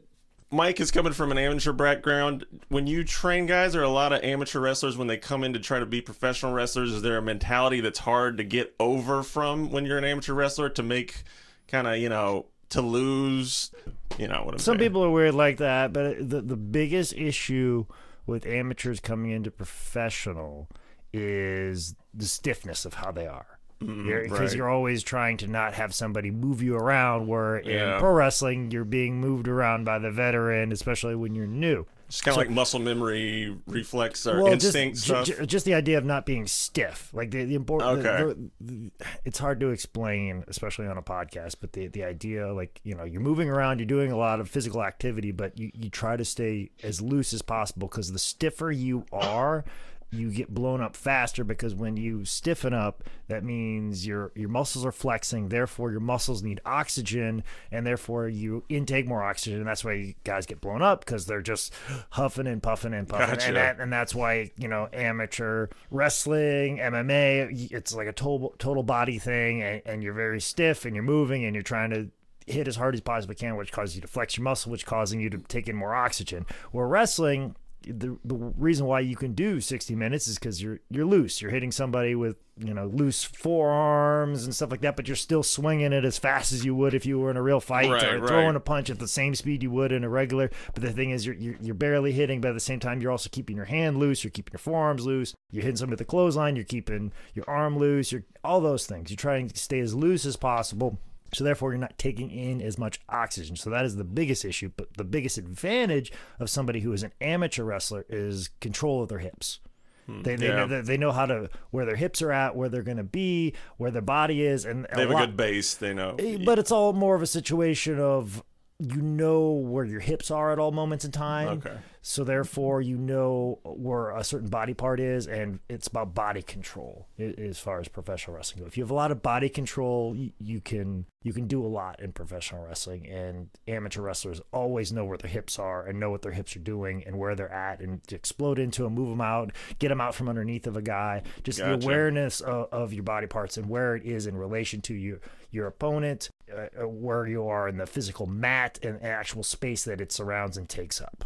Mike 0.53 0.79
is 0.79 0.93
coming 0.93 1.13
from 1.13 1.33
an 1.33 1.39
amateur 1.39 1.73
background. 1.73 2.47
When 2.69 2.87
you 2.87 3.03
train 3.03 3.47
guys, 3.47 3.75
are 3.75 3.83
a 3.83 3.89
lot 3.89 4.13
of 4.13 4.23
amateur 4.23 4.61
wrestlers 4.61 4.97
when 4.97 5.09
they 5.09 5.17
come 5.17 5.43
in 5.43 5.53
to 5.55 5.59
try 5.59 5.81
to 5.81 5.87
be 5.87 6.01
professional 6.01 6.53
wrestlers. 6.53 6.93
Is 6.93 7.03
there 7.03 7.19
a 7.19 7.23
mentality 7.23 7.81
that's 7.81 7.99
hard 7.99 8.37
to 8.37 8.45
get 8.45 8.73
over 8.79 9.25
from 9.25 9.73
when 9.73 9.85
you're 9.85 9.99
an 9.99 10.05
amateur 10.05 10.35
wrestler 10.35 10.69
to 10.69 10.83
make 10.85 11.25
kind 11.67 11.89
of, 11.89 11.97
you 11.97 12.09
know, 12.09 12.47
to 12.73 12.83
lose, 12.83 13.71
you 14.19 14.29
know 14.29 14.43
what 14.45 14.55
I'm 14.55 14.59
Some 14.59 14.79
saying? 14.79 14.89
people 14.91 15.05
are 15.05 15.11
weird 15.11 15.35
like 15.35 15.57
that, 15.59 15.93
but 15.93 16.29
the 16.29 16.41
the 16.43 16.57
biggest 16.57 17.15
issue 17.15 17.87
with 18.27 18.47
amateurs 18.47 19.01
coming 19.01 19.31
into 19.31 19.51
professional 19.51 20.69
is 21.13 21.95
the 22.15 22.25
stiffness 22.27 22.85
of 22.85 22.95
how 22.95 23.11
they 23.13 23.27
are. 23.27 23.59
Because 23.79 23.91
Mm-hmm, 23.97 24.33
right. 24.35 24.55
you're 24.55 24.71
always 24.71 25.03
trying 25.03 25.37
to 25.39 25.49
not 25.49 25.75
have 25.75 25.93
somebody 25.93 26.31
move 26.31 26.63
you 26.63 26.77
around. 26.77 27.27
Where 27.27 27.57
in 27.57 27.71
Yeah. 27.71 27.99
pro 27.99 28.13
wrestling, 28.13 28.71
you're 28.71 28.85
being 28.85 29.21
moved 29.21 29.49
around 29.49 29.85
by 29.85 29.99
the 29.99 30.11
veteran, 30.13 30.71
especially 30.71 31.17
when 31.17 31.35
you're 31.35 31.49
new. 31.49 31.85
It's 32.13 32.21
kind 32.21 32.35
of 32.35 32.37
like 32.37 32.51
muscle 32.51 32.79
memory, 32.79 33.57
reflex, 33.67 34.27
or 34.27 34.43
well, 34.43 34.53
instinct 34.53 34.97
just, 34.97 35.07
stuff. 35.07 35.25
ju- 35.25 35.47
just 35.47 35.65
the 35.65 35.73
idea 35.73 35.97
of 35.97 36.05
not 36.05 36.27
being 36.27 36.47
stiff, 36.47 37.09
like 37.15 37.31
the, 37.31 37.47
the 37.47 37.55
important. 37.55 38.05
Okay. 38.07 38.35
the- 38.61 38.75
the- 38.75 38.91
it's 39.25 39.39
hard 39.39 39.61
to 39.61 39.71
explain, 39.71 40.45
especially 40.47 40.87
on 40.87 40.99
a 40.99 41.03
podcast. 41.03 41.55
But 41.63 41.73
the 41.73 41.87
the 41.87 42.05
idea, 42.05 42.53
like 42.53 42.83
you 42.85 42.95
know, 42.95 43.05
you're 43.05 43.23
moving 43.23 43.49
around, 43.49 43.79
you're 43.79 43.87
doing 43.87 44.13
a 44.13 44.17
lot 44.19 44.41
of 44.41 44.51
physical 44.51 44.83
activity, 44.83 45.31
but 45.33 45.59
you 45.59 45.71
you 45.73 45.89
try 45.89 46.19
to 46.19 46.25
stay 46.27 46.71
as 46.83 47.01
loose 47.01 47.33
as 47.33 47.41
possible 47.41 47.89
because 47.89 48.13
the 48.13 48.19
stiffer 48.19 48.71
you 48.71 49.07
are. 49.11 49.65
You 50.13 50.31
get 50.31 50.53
blown 50.53 50.81
up 50.81 50.95
faster 50.95 51.43
because 51.43 51.75
when 51.75 51.97
you 51.97 52.25
stiffen 52.25 52.75
up, 52.75 53.03
that 53.29 53.43
means 53.43 54.07
your 54.07 54.31
your 54.35 54.51
muscles 54.51 54.85
are 54.85 54.93
flexing. 54.93 55.49
Therefore, 55.49 55.91
your 55.91 56.01
muscles 56.01 56.43
need 56.43 56.61
oxygen, 56.67 57.43
and 57.71 57.87
therefore 57.87 58.29
you 58.29 58.63
intake 58.69 59.07
more 59.07 59.23
oxygen. 59.23 59.59
And 59.59 59.67
that's 59.67 59.85
why 59.85 60.15
guys 60.25 60.45
get 60.45 60.61
blown 60.61 60.83
up 60.83 61.05
because 61.05 61.27
they're 61.27 61.41
just 61.41 61.73
huffing 62.11 62.47
and 62.47 62.63
puffing 62.63 62.93
and 62.93 63.09
puffing. 63.09 63.27
Gotcha. 63.27 63.47
And 63.49 63.57
that 63.57 63.81
and 63.81 63.93
that's 63.93 64.15
why 64.15 64.51
you 64.59 64.69
know 64.69 64.89
amateur 64.93 65.69
wrestling 65.91 66.79
MMA 66.79 67.73
it's 67.73 67.95
like 67.95 68.07
a 68.07 68.13
total 68.13 68.55
total 68.59 68.83
body 68.83 69.19
thing 69.19 69.63
and, 69.63 69.83
and 69.87 70.03
you're 70.03 70.13
very 70.13 70.41
stiff 70.41 70.85
and 70.85 70.95
you're 70.95 71.03
moving 71.03 71.45
and 71.45 71.55
you're 71.55 71.63
trying 71.63 71.91
to 71.91 72.11
hit 72.47 72.69
as 72.69 72.77
hard 72.77 72.95
as 72.95 72.99
you 72.99 73.03
possibly 73.03 73.37
can 73.37 73.57
which 73.57 73.73
causes 73.73 73.95
you 73.95 74.03
to 74.03 74.09
flex 74.09 74.37
your 74.37 74.45
muscle 74.45 74.73
which 74.73 74.85
causing 74.85 75.21
you 75.21 75.31
to 75.31 75.39
take 75.39 75.69
in 75.69 75.77
more 75.77 75.95
oxygen 75.95 76.45
where 76.73 76.87
wrestling 76.87 77.55
the, 77.85 78.19
the 78.25 78.35
reason 78.35 78.87
why 78.87 79.01
you 79.01 79.17
can 79.17 79.33
do 79.35 79.61
60 79.61 79.95
minutes 79.95 80.29
is 80.29 80.39
because 80.39 80.63
you're 80.63 80.81
you're 80.91 81.05
loose 81.07 81.41
you're 81.41 81.51
hitting 81.51 81.73
somebody 81.73 82.15
with 82.15 82.37
you 82.59 82.75
know 82.75 82.87
loose 82.87 83.25
forearms 83.25 84.45
and 84.45 84.55
stuff 84.55 84.71
like 84.71 84.81
that 84.83 84.97
but 84.97 85.09
you're 85.09 85.17
still 85.17 85.43
swinging 85.43 85.93
it 85.93 86.05
as 86.05 86.19
fast 86.19 86.53
as 86.53 86.65
you 86.65 86.75
would 86.75 86.95
if 86.95 87.07
you 87.07 87.19
were 87.19 87.31
in 87.31 87.37
a 87.37 87.43
real 87.43 87.61
fight 87.61 87.91
Right, 87.91 88.05
or 88.05 88.19
right. 88.21 88.29
throwing 88.29 88.57
a 88.57 88.61
punch 88.61 88.91
at 88.91 88.99
the 88.99 89.09
same 89.09 89.35
speed 89.35 89.63
you 89.63 89.71
would 89.71 89.93
in 89.93 90.05
a 90.05 90.09
regular. 90.09 90.51
But 90.75 90.83
the 90.83 90.93
thing 90.93 91.11
is, 91.11 91.25
you're, 91.27 91.35
you're 91.35 91.57
you're 91.61 91.75
barely 91.75 92.13
hitting, 92.13 92.41
but 92.41 92.49
at 92.49 92.55
the 92.55 92.61
same 92.61 92.79
time, 92.81 93.01
you're 93.01 93.11
also 93.11 93.29
keeping 93.31 93.57
your 93.57 93.65
hand 93.65 93.99
loose. 93.99 94.23
You're 94.23 94.31
keeping 94.31 94.53
your 94.53 94.59
forearms 94.59 95.05
loose. 95.05 95.35
You're 95.51 95.63
hitting 95.63 95.77
somebody 95.77 95.95
with 95.95 96.01
a 96.03 96.05
clothesline. 96.11 96.57
You're 96.57 96.65
keeping 96.65 97.13
your 97.35 97.49
arm 97.49 97.77
loose. 97.79 98.13
You're 98.13 98.25
all 98.45 98.61
those 98.61 98.87
things. 98.87 99.11
You're 99.11 99.17
trying 99.17 99.49
to 99.49 99.59
stay 99.59 99.81
as 99.81 99.95
loose 99.95 100.25
as 100.27 100.37
possible. 100.37 100.99
So 101.35 101.45
therefore, 101.45 101.71
you're 101.73 101.79
not 101.79 101.97
taking 101.99 102.31
in 102.31 102.61
as 102.61 102.79
much 102.79 103.01
oxygen. 103.09 103.57
So 103.57 103.71
that 103.71 103.85
is 103.85 103.97
the 103.97 104.05
biggest 104.05 104.45
issue. 104.45 104.71
But 104.77 104.97
the 104.97 105.05
biggest 105.05 105.39
advantage 105.39 106.13
of 106.39 106.51
somebody 106.51 106.81
who 106.81 106.93
is 106.93 107.03
an 107.03 107.13
amateur 107.21 107.65
wrestler 107.65 108.05
is 108.09 108.51
control 108.61 109.03
of 109.03 109.09
their 109.09 109.19
hips. 109.19 109.61
They, 110.09 110.37
they, 110.37 110.49
yeah. 110.49 110.67
know, 110.67 110.83
they, 110.83 110.97
know 110.97 111.13
how 111.13 111.27
to 111.27 111.49
where 111.71 111.87
their 111.87 111.97
hips 111.97 112.21
are 112.23 112.33
at, 112.33 112.57
where 112.57 112.69
they're 112.69 112.83
going 112.83 112.97
to 112.97 113.05
be, 113.05 113.55
where 113.77 113.91
their 113.91 114.03
body 114.03 114.43
is, 114.43 114.65
and 114.67 114.87
they 114.93 115.03
have 115.03 115.11
a 115.11 115.15
lot- 115.15 115.27
good 115.27 115.37
base. 115.37 115.75
They 115.75 115.95
know. 115.95 116.17
Eh, 116.19 116.39
But 116.45 116.59
it's 116.59 116.73
all 116.73 116.93
more 116.93 117.15
of 117.15 117.23
a 117.23 117.27
situation 117.27 117.99
of 117.99 118.43
you 118.79 119.01
know 119.01 119.51
where 119.51 119.85
your 119.85 120.01
hips 120.01 120.31
are 120.31 120.53
at 120.53 120.59
all 120.59 120.73
moments 120.73 121.05
in 121.05 121.13
time. 121.13 121.49
Okay. 121.49 121.77
So 122.05 122.25
therefore, 122.25 122.81
you 122.81 122.99
know 122.99 123.61
where 123.63 124.11
a 124.11 124.25
certain 124.25 124.49
body 124.49 124.75
part 124.75 124.99
is, 124.99 125.29
and 125.29 125.61
it's 125.69 125.87
about 125.87 126.15
body 126.15 126.43
control 126.43 127.07
as 127.17 127.61
far 127.61 127.79
as 127.79 127.87
professional 127.87 128.37
wrestling 128.37 128.65
goes. 128.65 128.73
If 128.73 128.77
you 128.77 128.83
have 128.83 128.91
a 128.91 128.95
lot 128.95 129.13
of 129.13 129.23
body 129.23 129.49
control, 129.49 130.17
you, 130.17 130.33
you 130.41 130.61
can 130.61 131.07
you 131.23 131.33
can 131.33 131.47
do 131.47 131.65
a 131.65 131.69
lot 131.69 132.01
in 132.01 132.11
professional 132.11 132.65
wrestling. 132.65 133.07
And 133.07 133.51
amateur 133.69 134.03
wrestlers 134.03 134.41
always 134.53 134.93
know 134.93 135.05
where 135.05 135.19
their 135.19 135.31
hips 135.31 135.61
are 135.61 135.87
and 135.87 136.01
know 136.01 136.11
what 136.11 136.23
their 136.23 136.33
hips 136.33 136.57
are 136.57 136.61
doing 136.61 137.05
and 137.07 137.17
where 137.17 137.37
they're 137.37 137.53
at, 137.53 137.81
and 137.81 138.01
explode 138.11 138.59
into 138.59 138.83
them, 138.83 138.95
move 138.95 139.11
them 139.11 139.21
out, 139.21 139.53
get 139.79 139.89
them 139.91 140.01
out 140.01 140.17
from 140.17 140.29
underneath 140.29 140.67
of 140.67 140.77
a 140.77 140.83
guy. 140.83 141.23
Just 141.45 141.61
the 141.61 141.75
awareness 141.75 142.41
of, 142.41 142.69
of 142.73 142.93
your 142.93 143.05
body 143.05 143.29
parts 143.29 143.57
and 143.57 143.69
where 143.69 143.95
it 143.95 144.05
is 144.05 144.27
in 144.27 144.37
relation 144.37 144.81
to 144.81 144.95
your 144.95 145.21
your 145.53 145.67
opponent, 145.67 146.31
uh, 146.53 146.67
uh, 146.83 146.89
where 146.89 147.27
you 147.27 147.47
are 147.47 147.69
in 147.69 147.77
the 147.77 147.87
physical 147.87 148.27
mat 148.27 148.79
and 148.83 149.03
actual 149.03 149.43
space 149.43 149.85
that 149.85 150.01
it 150.01 150.11
surrounds 150.11 150.57
and 150.57 150.69
takes 150.69 151.01
up. 151.01 151.25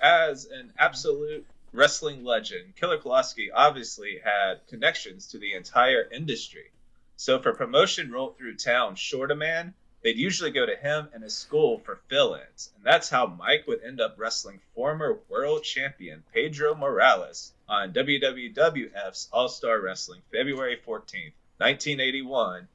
As 0.00 0.46
an 0.46 0.72
absolute 0.78 1.44
wrestling 1.72 2.24
legend, 2.24 2.76
Killer 2.76 2.98
Kowalski 2.98 3.50
obviously 3.50 4.20
had 4.24 4.66
connections 4.68 5.26
to 5.28 5.38
the 5.38 5.54
entire 5.54 6.08
industry. 6.10 6.70
So 7.16 7.34
if 7.34 7.46
a 7.46 7.52
promotion 7.52 8.12
rolled 8.12 8.38
through 8.38 8.56
town 8.56 8.94
short 8.94 9.32
a 9.32 9.34
man, 9.34 9.74
they'd 10.02 10.16
usually 10.16 10.52
go 10.52 10.64
to 10.64 10.76
him 10.76 11.08
and 11.12 11.24
his 11.24 11.36
school 11.36 11.80
for 11.80 12.00
fill-ins. 12.06 12.70
And 12.76 12.84
that's 12.84 13.10
how 13.10 13.26
Mike 13.26 13.66
would 13.66 13.82
end 13.82 14.00
up 14.00 14.14
wrestling 14.16 14.60
former 14.76 15.18
world 15.28 15.64
champion 15.64 16.22
Pedro 16.32 16.76
Morales 16.76 17.52
on 17.68 17.92
WWWF's 17.92 19.28
All-Star 19.32 19.80
Wrestling 19.80 20.22
February 20.30 20.76
14th, 20.86 21.34
1981. 21.58 22.68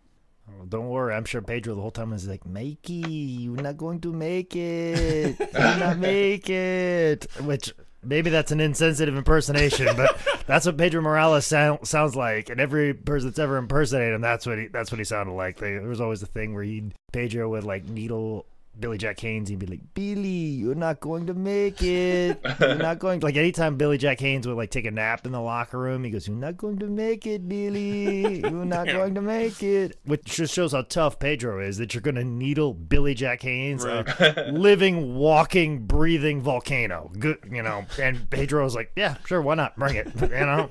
Oh, 0.49 0.65
don't 0.65 0.89
worry, 0.89 1.13
I'm 1.13 1.25
sure 1.25 1.41
Pedro 1.41 1.75
the 1.75 1.81
whole 1.81 1.91
time 1.91 2.11
was 2.11 2.27
like, 2.27 2.45
Mikey, 2.45 2.93
you're 2.93 3.61
not 3.61 3.77
going 3.77 4.01
to 4.01 4.11
make 4.11 4.55
it. 4.55 5.39
You're 5.39 5.77
not 5.77 5.97
make 5.99 6.49
it. 6.49 7.27
Which 7.41 7.73
maybe 8.03 8.29
that's 8.29 8.51
an 8.51 8.59
insensitive 8.59 9.15
impersonation, 9.15 9.95
but 9.95 10.19
that's 10.45 10.65
what 10.65 10.77
Pedro 10.77 11.01
Morales 11.01 11.45
sound, 11.45 11.87
sounds 11.87 12.15
like. 12.15 12.49
And 12.49 12.59
every 12.59 12.93
person 12.93 13.29
that's 13.29 13.39
ever 13.39 13.57
impersonated 13.57 14.15
him, 14.15 14.21
that's 14.21 14.45
what 14.45 14.59
he 14.59 14.67
that's 14.67 14.91
what 14.91 14.99
he 14.99 15.05
sounded 15.05 15.33
like. 15.33 15.57
They, 15.57 15.71
there 15.77 15.87
was 15.87 16.01
always 16.01 16.19
the 16.19 16.27
thing 16.27 16.53
where 16.53 16.63
he 16.63 16.91
Pedro 17.11 17.49
would 17.49 17.63
like 17.63 17.87
needle 17.87 18.45
Billy 18.79 18.97
Jack 18.97 19.19
Haynes, 19.19 19.49
he'd 19.49 19.59
be 19.59 19.65
like, 19.65 19.93
Billy, 19.93 20.27
you're 20.27 20.75
not 20.75 20.99
going 20.99 21.27
to 21.27 21.33
make 21.33 21.81
it. 21.81 22.39
You're 22.59 22.75
not 22.75 22.99
going 22.99 23.19
like 23.19 23.35
anytime 23.35 23.77
Billy 23.77 23.97
Jack 23.97 24.19
Haynes 24.19 24.47
would 24.47 24.57
like 24.57 24.71
take 24.71 24.85
a 24.85 24.91
nap 24.91 25.25
in 25.25 25.31
the 25.31 25.41
locker 25.41 25.77
room, 25.77 26.03
he 26.03 26.09
goes, 26.09 26.27
You're 26.27 26.37
not 26.37 26.57
going 26.57 26.79
to 26.79 26.87
make 26.87 27.27
it, 27.27 27.47
Billy. 27.47 28.39
You're 28.41 28.65
not 28.65 28.87
going 28.87 29.15
to 29.15 29.21
make 29.21 29.61
it. 29.61 29.97
Which 30.05 30.25
just 30.25 30.53
shows 30.53 30.71
how 30.71 30.81
tough 30.83 31.19
Pedro 31.19 31.59
is 31.59 31.77
that 31.77 31.93
you're 31.93 32.01
gonna 32.01 32.23
needle 32.23 32.73
Billy 32.73 33.13
Jack 33.13 33.43
Haynes, 33.43 33.83
a 33.85 34.49
living, 34.53 35.15
walking, 35.15 35.85
breathing 35.85 36.41
volcano. 36.41 37.11
Good 37.17 37.39
you 37.51 37.61
know, 37.61 37.85
and 38.01 38.29
Pedro's 38.29 38.75
like, 38.75 38.91
Yeah, 38.95 39.17
sure, 39.25 39.41
why 39.41 39.55
not? 39.55 39.75
Bring 39.77 39.95
it. 39.95 40.07
You 40.33 40.47
know? 40.47 40.69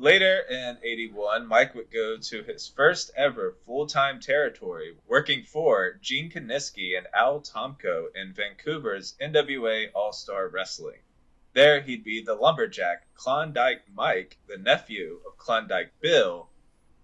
Later 0.00 0.38
in 0.48 0.78
81, 0.82 1.46
Mike 1.46 1.74
would 1.74 1.90
go 1.90 2.16
to 2.16 2.42
his 2.44 2.66
first 2.66 3.10
ever 3.18 3.58
full 3.66 3.86
time 3.86 4.18
territory, 4.18 4.96
working 5.06 5.42
for 5.42 5.98
Gene 6.00 6.30
Kiniski 6.30 6.96
and 6.96 7.06
Al 7.12 7.42
Tomko 7.42 8.06
in 8.14 8.32
Vancouver's 8.32 9.14
NWA 9.20 9.90
All 9.94 10.14
Star 10.14 10.48
Wrestling. 10.48 11.00
There, 11.52 11.82
he'd 11.82 12.02
be 12.02 12.22
the 12.22 12.34
lumberjack 12.34 13.12
Klondike 13.14 13.82
Mike, 13.92 14.38
the 14.48 14.56
nephew 14.56 15.20
of 15.26 15.36
Klondike 15.36 15.92
Bill. 16.00 16.48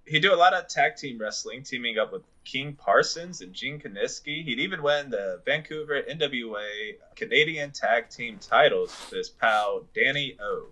He'd 0.07 0.23
do 0.23 0.33
a 0.33 0.35
lot 0.35 0.55
of 0.55 0.67
tag 0.67 0.97
team 0.97 1.19
wrestling, 1.19 1.65
teaming 1.65 1.99
up 1.99 2.15
with 2.15 2.23
King 2.47 2.77
Parsons 2.77 3.43
and 3.43 3.53
Gene 3.53 3.79
Kiniski. 3.79 4.43
He'd 4.43 4.61
even 4.61 4.83
win 4.83 5.11
the 5.11 5.43
Vancouver 5.45 6.01
NWA 6.01 6.97
Canadian 7.15 7.73
Tag 7.73 8.09
Team 8.09 8.39
titles 8.39 8.97
with 8.99 9.19
his 9.19 9.29
pal 9.29 9.85
Danny 9.93 10.39
O 10.41 10.69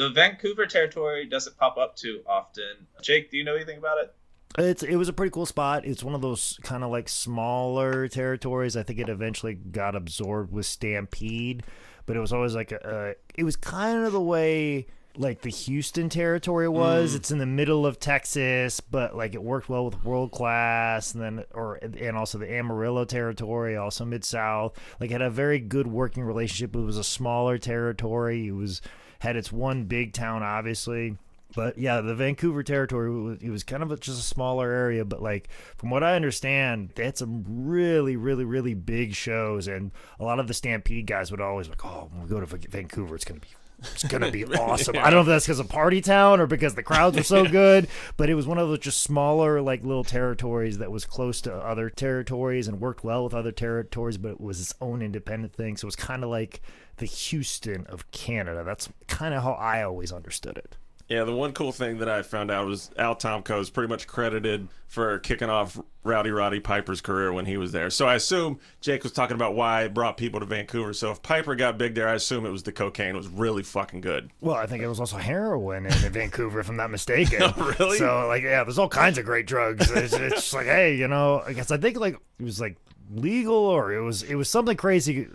the 0.00 0.08
Vancouver 0.08 0.64
territory 0.64 1.26
doesn't 1.26 1.58
pop 1.58 1.76
up 1.76 1.94
too 1.94 2.22
often. 2.26 2.86
Jake, 3.02 3.30
do 3.30 3.36
you 3.36 3.44
know 3.44 3.54
anything 3.54 3.76
about 3.76 3.98
it? 3.98 4.14
It's 4.56 4.82
it 4.82 4.96
was 4.96 5.10
a 5.10 5.12
pretty 5.12 5.30
cool 5.30 5.44
spot. 5.44 5.84
It's 5.84 6.02
one 6.02 6.14
of 6.14 6.22
those 6.22 6.58
kind 6.62 6.82
of 6.82 6.90
like 6.90 7.06
smaller 7.06 8.08
territories. 8.08 8.78
I 8.78 8.82
think 8.82 8.98
it 8.98 9.10
eventually 9.10 9.54
got 9.54 9.94
absorbed 9.94 10.52
with 10.52 10.64
Stampede, 10.64 11.64
but 12.06 12.16
it 12.16 12.20
was 12.20 12.32
always 12.32 12.54
like 12.54 12.72
a, 12.72 12.80
a 12.82 13.38
it 13.38 13.44
was 13.44 13.56
kind 13.56 14.06
of 14.06 14.12
the 14.12 14.22
way 14.22 14.86
like 15.18 15.42
the 15.42 15.50
Houston 15.50 16.08
territory 16.08 16.68
was. 16.68 17.12
Mm. 17.12 17.16
It's 17.16 17.30
in 17.30 17.38
the 17.38 17.46
middle 17.46 17.84
of 17.84 18.00
Texas, 18.00 18.80
but 18.80 19.14
like 19.14 19.34
it 19.34 19.42
worked 19.42 19.68
well 19.68 19.84
with 19.84 20.02
World 20.02 20.32
Class, 20.32 21.12
and 21.12 21.22
then 21.22 21.44
or 21.52 21.74
and 21.74 22.16
also 22.16 22.38
the 22.38 22.50
Amarillo 22.50 23.04
territory, 23.04 23.76
also 23.76 24.06
Mid 24.06 24.24
South. 24.24 24.78
Like 24.98 25.10
it 25.10 25.12
had 25.12 25.22
a 25.22 25.30
very 25.30 25.58
good 25.58 25.86
working 25.86 26.22
relationship. 26.22 26.74
It 26.74 26.80
was 26.80 26.96
a 26.96 27.04
smaller 27.04 27.58
territory. 27.58 28.48
It 28.48 28.52
was 28.52 28.80
had 29.20 29.36
its 29.36 29.52
one 29.52 29.84
big 29.84 30.12
town, 30.12 30.42
obviously. 30.42 31.16
But 31.54 31.78
yeah, 31.78 32.00
the 32.00 32.14
Vancouver 32.14 32.62
territory 32.62 33.38
it 33.40 33.50
was 33.50 33.64
kind 33.64 33.82
of 33.82 33.90
a, 33.90 33.96
just 33.96 34.20
a 34.20 34.22
smaller 34.22 34.70
area, 34.70 35.04
but 35.04 35.22
like 35.22 35.48
from 35.76 35.90
what 35.90 36.04
I 36.04 36.14
understand, 36.14 36.90
they 36.94 37.04
had 37.04 37.18
some 37.18 37.44
really, 37.48 38.16
really, 38.16 38.44
really 38.44 38.74
big 38.74 39.14
shows, 39.14 39.66
and 39.66 39.90
a 40.20 40.24
lot 40.24 40.38
of 40.38 40.46
the 40.46 40.54
Stampede 40.54 41.06
guys 41.06 41.30
would 41.30 41.40
always 41.40 41.68
like, 41.68 41.84
"Oh, 41.84 42.08
when 42.12 42.22
we 42.22 42.28
go 42.28 42.40
to 42.40 42.46
Vancouver, 42.46 43.16
it's 43.16 43.24
gonna 43.24 43.40
be 43.40 43.48
it's 43.80 44.04
gonna 44.04 44.30
be 44.30 44.44
awesome. 44.56 44.94
yeah. 44.94 45.06
I 45.06 45.10
don't 45.10 45.18
know 45.18 45.20
if 45.22 45.26
that's 45.26 45.46
because 45.46 45.60
of 45.60 45.68
party 45.68 46.00
town 46.00 46.40
or 46.40 46.46
because 46.46 46.74
the 46.74 46.82
crowds 46.82 47.16
were 47.16 47.22
so 47.22 47.44
good, 47.50 47.88
but 48.16 48.28
it 48.30 48.34
was 48.34 48.46
one 48.46 48.58
of 48.58 48.68
those 48.68 48.78
just 48.80 49.02
smaller 49.02 49.60
like 49.60 49.82
little 49.84 50.04
territories 50.04 50.78
that 50.78 50.90
was 50.90 51.04
close 51.04 51.40
to 51.42 51.54
other 51.54 51.90
territories 51.90 52.68
and 52.68 52.80
worked 52.80 53.04
well 53.04 53.24
with 53.24 53.34
other 53.34 53.52
territories, 53.52 54.18
but 54.18 54.32
it 54.32 54.40
was 54.40 54.60
its 54.60 54.74
own 54.80 55.02
independent 55.02 55.54
thing. 55.54 55.76
So 55.76 55.86
it 55.86 55.88
was 55.88 55.96
kind 55.96 56.24
of 56.24 56.30
like 56.30 56.60
the 56.96 57.06
Houston 57.06 57.86
of 57.86 58.10
Canada. 58.10 58.62
That's 58.64 58.88
kind 59.06 59.34
of 59.34 59.42
how 59.42 59.52
I 59.52 59.82
always 59.82 60.12
understood 60.12 60.58
it. 60.58 60.76
Yeah, 61.10 61.24
the 61.24 61.34
one 61.34 61.52
cool 61.52 61.72
thing 61.72 61.98
that 61.98 62.08
I 62.08 62.22
found 62.22 62.52
out 62.52 62.68
was 62.68 62.92
Al 62.96 63.16
Tomko 63.16 63.60
is 63.60 63.68
pretty 63.68 63.88
much 63.88 64.06
credited 64.06 64.68
for 64.86 65.18
kicking 65.18 65.50
off 65.50 65.76
Rowdy 66.04 66.30
Roddy 66.30 66.60
Piper's 66.60 67.00
career 67.00 67.32
when 67.32 67.46
he 67.46 67.56
was 67.56 67.72
there. 67.72 67.90
So 67.90 68.06
I 68.06 68.14
assume 68.14 68.60
Jake 68.80 69.02
was 69.02 69.10
talking 69.10 69.34
about 69.34 69.56
why 69.56 69.82
it 69.82 69.92
brought 69.92 70.16
people 70.16 70.38
to 70.38 70.46
Vancouver. 70.46 70.92
So 70.92 71.10
if 71.10 71.20
Piper 71.20 71.56
got 71.56 71.78
big 71.78 71.96
there, 71.96 72.06
I 72.06 72.14
assume 72.14 72.46
it 72.46 72.50
was 72.50 72.62
the 72.62 72.70
cocaine. 72.70 73.16
It 73.16 73.18
was 73.18 73.26
really 73.26 73.64
fucking 73.64 74.02
good. 74.02 74.30
Well, 74.40 74.54
I 74.54 74.66
think 74.66 74.84
it 74.84 74.88
was 74.88 75.00
also 75.00 75.16
heroin 75.16 75.86
in, 75.86 75.92
Vancouver, 76.12 76.60
if 76.60 76.68
I'm 76.68 76.76
not 76.76 76.92
mistaken. 76.92 77.42
oh, 77.42 77.74
really? 77.80 77.98
So 77.98 78.28
like, 78.28 78.44
yeah, 78.44 78.62
there's 78.62 78.78
all 78.78 78.88
kinds 78.88 79.18
of 79.18 79.24
great 79.24 79.48
drugs. 79.48 79.90
It's, 79.90 80.12
it's 80.12 80.34
just 80.36 80.54
like, 80.54 80.66
hey, 80.66 80.94
you 80.94 81.08
know, 81.08 81.42
I 81.44 81.54
guess 81.54 81.72
I 81.72 81.76
think 81.76 81.98
like 81.98 82.14
it 82.38 82.44
was 82.44 82.60
like 82.60 82.76
legal 83.12 83.56
or 83.56 83.92
it 83.92 84.00
was 84.00 84.22
it 84.22 84.36
was 84.36 84.48
something 84.48 84.76
crazy 84.76 85.28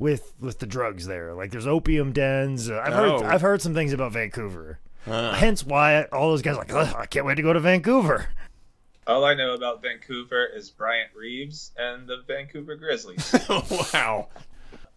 with 0.00 0.34
with 0.40 0.58
the 0.58 0.66
drugs 0.66 1.06
there. 1.06 1.34
Like 1.34 1.52
there's 1.52 1.68
opium 1.68 2.12
dens. 2.12 2.68
I've 2.68 2.92
oh. 2.92 3.20
heard 3.20 3.22
I've 3.22 3.42
heard 3.42 3.62
some 3.62 3.74
things 3.74 3.92
about 3.92 4.12
Vancouver. 4.12 4.80
Uh. 5.06 5.34
Hence 5.34 5.64
why 5.64 6.04
all 6.04 6.30
those 6.30 6.42
guys 6.42 6.56
are 6.56 6.64
like, 6.64 6.72
I 6.72 7.06
can't 7.06 7.26
wait 7.26 7.34
to 7.36 7.42
go 7.42 7.52
to 7.52 7.60
Vancouver. 7.60 8.28
All 9.06 9.24
I 9.24 9.34
know 9.34 9.52
about 9.52 9.82
Vancouver 9.82 10.46
is 10.46 10.70
Bryant 10.70 11.10
Reeves 11.14 11.72
and 11.76 12.08
the 12.08 12.22
Vancouver 12.26 12.74
Grizzlies. 12.74 13.34
wow. 13.92 14.28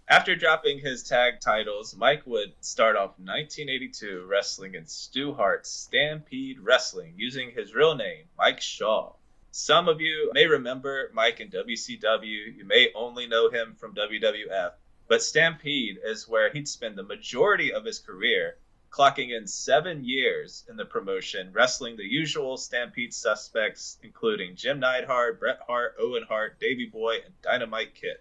After 0.08 0.38
dropping 0.38 0.80
his 0.80 1.04
tag 1.04 1.42
titles, 1.42 1.94
Mike 1.94 2.26
would 2.26 2.54
start 2.62 2.96
off 2.96 3.20
1982 3.20 4.26
wrestling 4.26 4.76
in 4.76 4.86
Stu 4.86 5.34
Hart's 5.34 5.70
Stampede 5.70 6.62
Wrestling 6.62 7.16
using 7.18 7.52
his 7.52 7.76
real 7.76 7.96
name, 7.96 8.24
Mike 8.38 8.62
Shaw. 8.62 9.12
Some 9.52 9.90
of 9.90 10.00
you 10.00 10.32
may 10.34 10.48
remember 10.48 11.12
Mike 11.14 11.42
in 11.42 11.50
WCW. 11.50 12.56
You 12.56 12.64
may 12.64 12.92
only 12.96 13.28
know 13.28 13.50
him 13.50 13.76
from 13.76 13.94
WWF. 13.96 14.72
But 15.10 15.24
Stampede 15.24 16.00
is 16.02 16.28
where 16.28 16.52
he'd 16.52 16.70
spend 16.70 16.98
the 16.98 17.04
majority 17.04 17.74
of 17.74 17.84
his 17.84 18.00
career 18.00 18.56
clocking 18.98 19.38
in 19.38 19.46
seven 19.46 20.04
years 20.04 20.64
in 20.70 20.76
the 20.76 20.86
promotion, 20.86 21.50
wrestling 21.54 21.96
the 21.98 22.04
usual 22.04 22.58
Stampede 22.58 23.14
suspects, 23.14 23.98
including 24.02 24.56
Jim 24.56 24.80
Neidhart, 24.80 25.40
Bret 25.40 25.60
Hart, 25.68 25.96
Owen 26.00 26.24
Hart, 26.28 26.60
Davey 26.60 26.88
Boy, 26.88 27.18
and 27.24 27.34
Dynamite 27.44 27.94
Kid. 27.94 28.18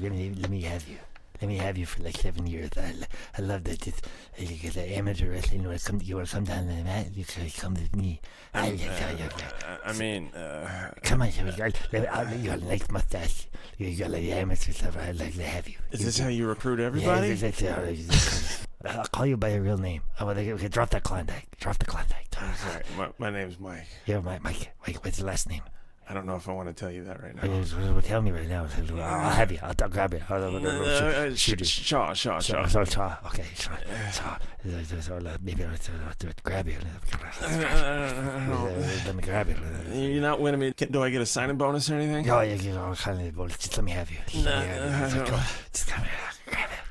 let, 0.00 0.12
me, 0.12 0.34
let 0.36 0.50
me 0.50 0.62
have 0.62 0.88
you. 0.88 0.98
Let 1.40 1.48
me 1.48 1.56
have 1.56 1.78
you 1.78 1.86
for 1.86 2.02
like 2.02 2.18
seven 2.18 2.46
years. 2.46 2.68
I, 2.76 2.92
I 3.38 3.40
love 3.40 3.64
that. 3.64 3.86
It's, 3.86 4.02
it's 4.36 4.74
the 4.74 4.82
amateur 4.94 5.30
wrestling. 5.30 5.62
You 5.62 5.68
want 5.68 5.80
to 5.80 5.86
come, 5.86 6.00
you 6.02 6.16
want 6.16 6.28
to 6.28 6.34
come 6.34 6.44
down 6.44 6.66
to 6.66 6.74
the 6.74 6.84
mat? 6.84 7.06
You 7.14 7.24
can 7.24 7.48
come 7.50 7.74
with 7.74 7.96
me. 7.96 8.20
I, 8.52 8.72
uh, 8.72 9.76
I 9.86 9.92
mean, 9.94 10.28
uh, 10.34 10.90
come 11.02 11.22
on, 11.22 11.28
you 11.28 11.52
got, 11.56 11.72
you 11.92 12.00
got 12.02 12.58
a 12.58 12.64
nice 12.66 12.90
mustache. 12.90 13.46
You 13.78 13.96
got 13.96 14.10
like 14.10 14.24
amateur 14.24 14.72
stuff. 14.72 14.98
I'd 14.98 15.18
like 15.18 15.34
to 15.36 15.42
have 15.44 15.66
you. 15.66 15.76
Is 15.92 16.04
this 16.04 16.18
how 16.18 16.28
you 16.28 16.46
recruit 16.46 16.78
everybody? 16.78 17.28
Yeah, 17.28 18.66
I'll 18.84 19.04
call 19.04 19.26
you 19.26 19.36
by 19.36 19.50
your 19.50 19.62
real 19.62 19.78
name. 19.78 20.02
Oh, 20.18 20.28
okay, 20.28 20.52
okay, 20.52 20.68
drop 20.68 20.90
that 20.90 21.02
Klondike. 21.02 21.48
Drop 21.58 21.78
the 21.78 21.86
Klondike. 21.86 22.26
Sorry, 22.56 22.82
my, 22.96 23.08
my 23.18 23.30
name's 23.30 23.60
Mike. 23.60 23.86
Yeah, 24.06 24.20
Mike. 24.20 24.42
Mike. 24.42 24.70
Mike. 24.86 25.04
What's 25.04 25.18
your 25.18 25.26
last 25.26 25.48
name? 25.48 25.62
I 26.10 26.14
don't 26.14 26.26
know 26.26 26.34
if 26.34 26.48
I 26.48 26.52
want 26.52 26.68
to 26.68 26.74
tell 26.74 26.90
you 26.90 27.04
that 27.04 27.22
right 27.22 27.36
now. 27.36 27.42
Oh, 27.44 27.64
well, 27.92 28.02
tell 28.02 28.20
me 28.20 28.32
right 28.32 28.48
now. 28.48 28.66
I'll 28.96 29.30
have 29.30 29.52
you. 29.52 29.60
I'll, 29.62 29.74
I'll 29.80 29.88
grab 29.88 30.12
you. 30.12 30.20
I'll, 30.28 30.42
I'll, 30.42 30.56
I'll, 30.56 30.66
uh, 30.66 30.70
uh, 30.80 31.34
shoot, 31.36 31.60
you. 31.60 31.66
Shaw, 31.66 32.12
Shaw, 32.14 32.40
Shaw. 32.40 32.66
Shaw, 32.66 32.82
Shaw. 32.82 33.16
Okay, 33.26 33.44
Shaw. 33.54 33.76
Shaw. 34.12 34.36
Maybe 34.64 35.64
I'll 35.64 35.76
grab 36.42 36.66
you. 36.66 36.78
Let 39.06 39.14
me 39.14 39.22
grab 39.22 39.48
you. 39.50 39.56
You're 39.94 40.20
not 40.22 40.40
winning 40.40 40.58
me. 40.58 40.72
Do 40.72 41.04
I 41.04 41.10
get 41.10 41.22
a 41.22 41.26
signing 41.26 41.56
bonus 41.56 41.88
or 41.88 41.94
anything? 41.94 42.28
Oh, 42.28 42.40
yeah, 42.40 42.54
you 42.54 42.72
know, 42.72 42.92
kind 42.96 43.20
of 43.24 43.36
bonus. 43.36 43.56
Just 43.58 43.76
let 43.76 43.84
me 43.84 43.92
have 43.92 44.10
you. 44.10 44.16
Just 44.26 44.44
let 44.44 44.62
me 44.62 44.68
have 44.68 45.14
you. 45.14 45.22
Uh, 45.22 45.44
just 45.72 45.86
grab 45.86 46.02
it. 46.02 46.50
Grab 46.50 46.70
it. 46.72 46.89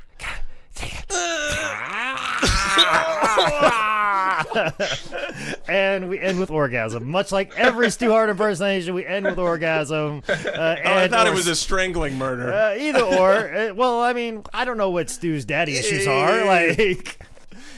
And 5.68 6.10
we 6.10 6.20
end 6.20 6.40
with 6.40 6.50
orgasm. 6.50 7.10
Much 7.10 7.32
like 7.32 7.56
every 7.56 7.92
Stu 7.92 8.10
Hart 8.10 8.30
impersonation, 8.30 8.96
we 8.96 9.06
end 9.06 9.26
with 9.26 9.38
orgasm. 9.38 10.24
Uh, 10.28 10.76
oh, 10.84 10.98
I 10.98 11.08
thought 11.08 11.28
or, 11.28 11.32
it 11.32 11.36
was 11.36 11.48
a 11.48 11.56
strangling 11.56 12.18
murder. 12.18 12.52
Uh, 12.52 12.76
either 12.76 13.02
or. 13.02 13.54
Uh, 13.54 13.74
well, 13.76 14.02
I 14.02 14.14
mean, 14.14 14.44
I 14.52 14.66
don't 14.66 14.78
know 14.78 14.90
what 14.90 15.10
Stu's 15.10 15.46
daddy 15.46 15.78
issues 15.78 16.08
are. 16.08 16.46
Like. 16.46 17.20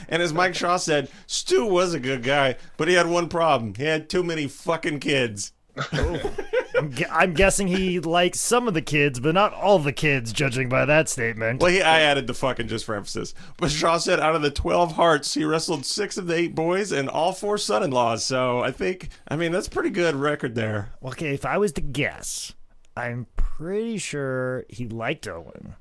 And 0.08 0.22
as 0.22 0.32
Mike 0.32 0.54
Shaw 0.54 0.76
said, 0.76 1.08
Stu 1.26 1.66
was 1.66 1.94
a 1.94 2.00
good 2.00 2.22
guy, 2.22 2.56
but 2.76 2.88
he 2.88 2.94
had 2.94 3.06
one 3.06 3.28
problem. 3.28 3.74
He 3.74 3.84
had 3.84 4.08
too 4.08 4.22
many 4.22 4.46
fucking 4.46 5.00
kids. 5.00 5.52
I'm, 5.92 6.94
I'm, 7.10 7.34
guessing 7.34 7.66
he 7.66 7.98
likes 8.00 8.40
some 8.40 8.68
of 8.68 8.74
the 8.74 8.82
kids, 8.82 9.20
but 9.20 9.34
not 9.34 9.54
all 9.54 9.78
the 9.78 9.92
kids, 9.92 10.32
judging 10.32 10.68
by 10.68 10.84
that 10.84 11.08
statement. 11.08 11.62
Well, 11.62 11.70
he, 11.70 11.80
I 11.80 12.00
added 12.00 12.26
the 12.26 12.34
fucking 12.34 12.68
just 12.68 12.84
for 12.84 12.94
emphasis. 12.94 13.34
But 13.56 13.70
Shaw 13.70 13.98
said 13.98 14.20
out 14.20 14.34
of 14.34 14.42
the 14.42 14.50
12 14.50 14.92
hearts, 14.92 15.32
he 15.34 15.44
wrestled 15.44 15.86
six 15.86 16.18
of 16.18 16.26
the 16.26 16.34
eight 16.34 16.54
boys 16.54 16.92
and 16.92 17.08
all 17.08 17.32
four 17.32 17.56
son 17.56 17.82
in 17.82 17.90
laws. 17.90 18.24
So 18.24 18.60
I 18.60 18.70
think, 18.70 19.08
I 19.28 19.36
mean, 19.36 19.52
that's 19.52 19.68
pretty 19.68 19.90
good 19.90 20.14
record 20.14 20.54
there. 20.54 20.92
Okay, 21.02 21.32
if 21.32 21.46
I 21.46 21.56
was 21.56 21.72
to 21.72 21.80
guess, 21.80 22.52
I'm 22.96 23.26
pretty 23.36 23.98
sure 23.98 24.64
he 24.68 24.86
liked 24.86 25.26
Owen. 25.26 25.76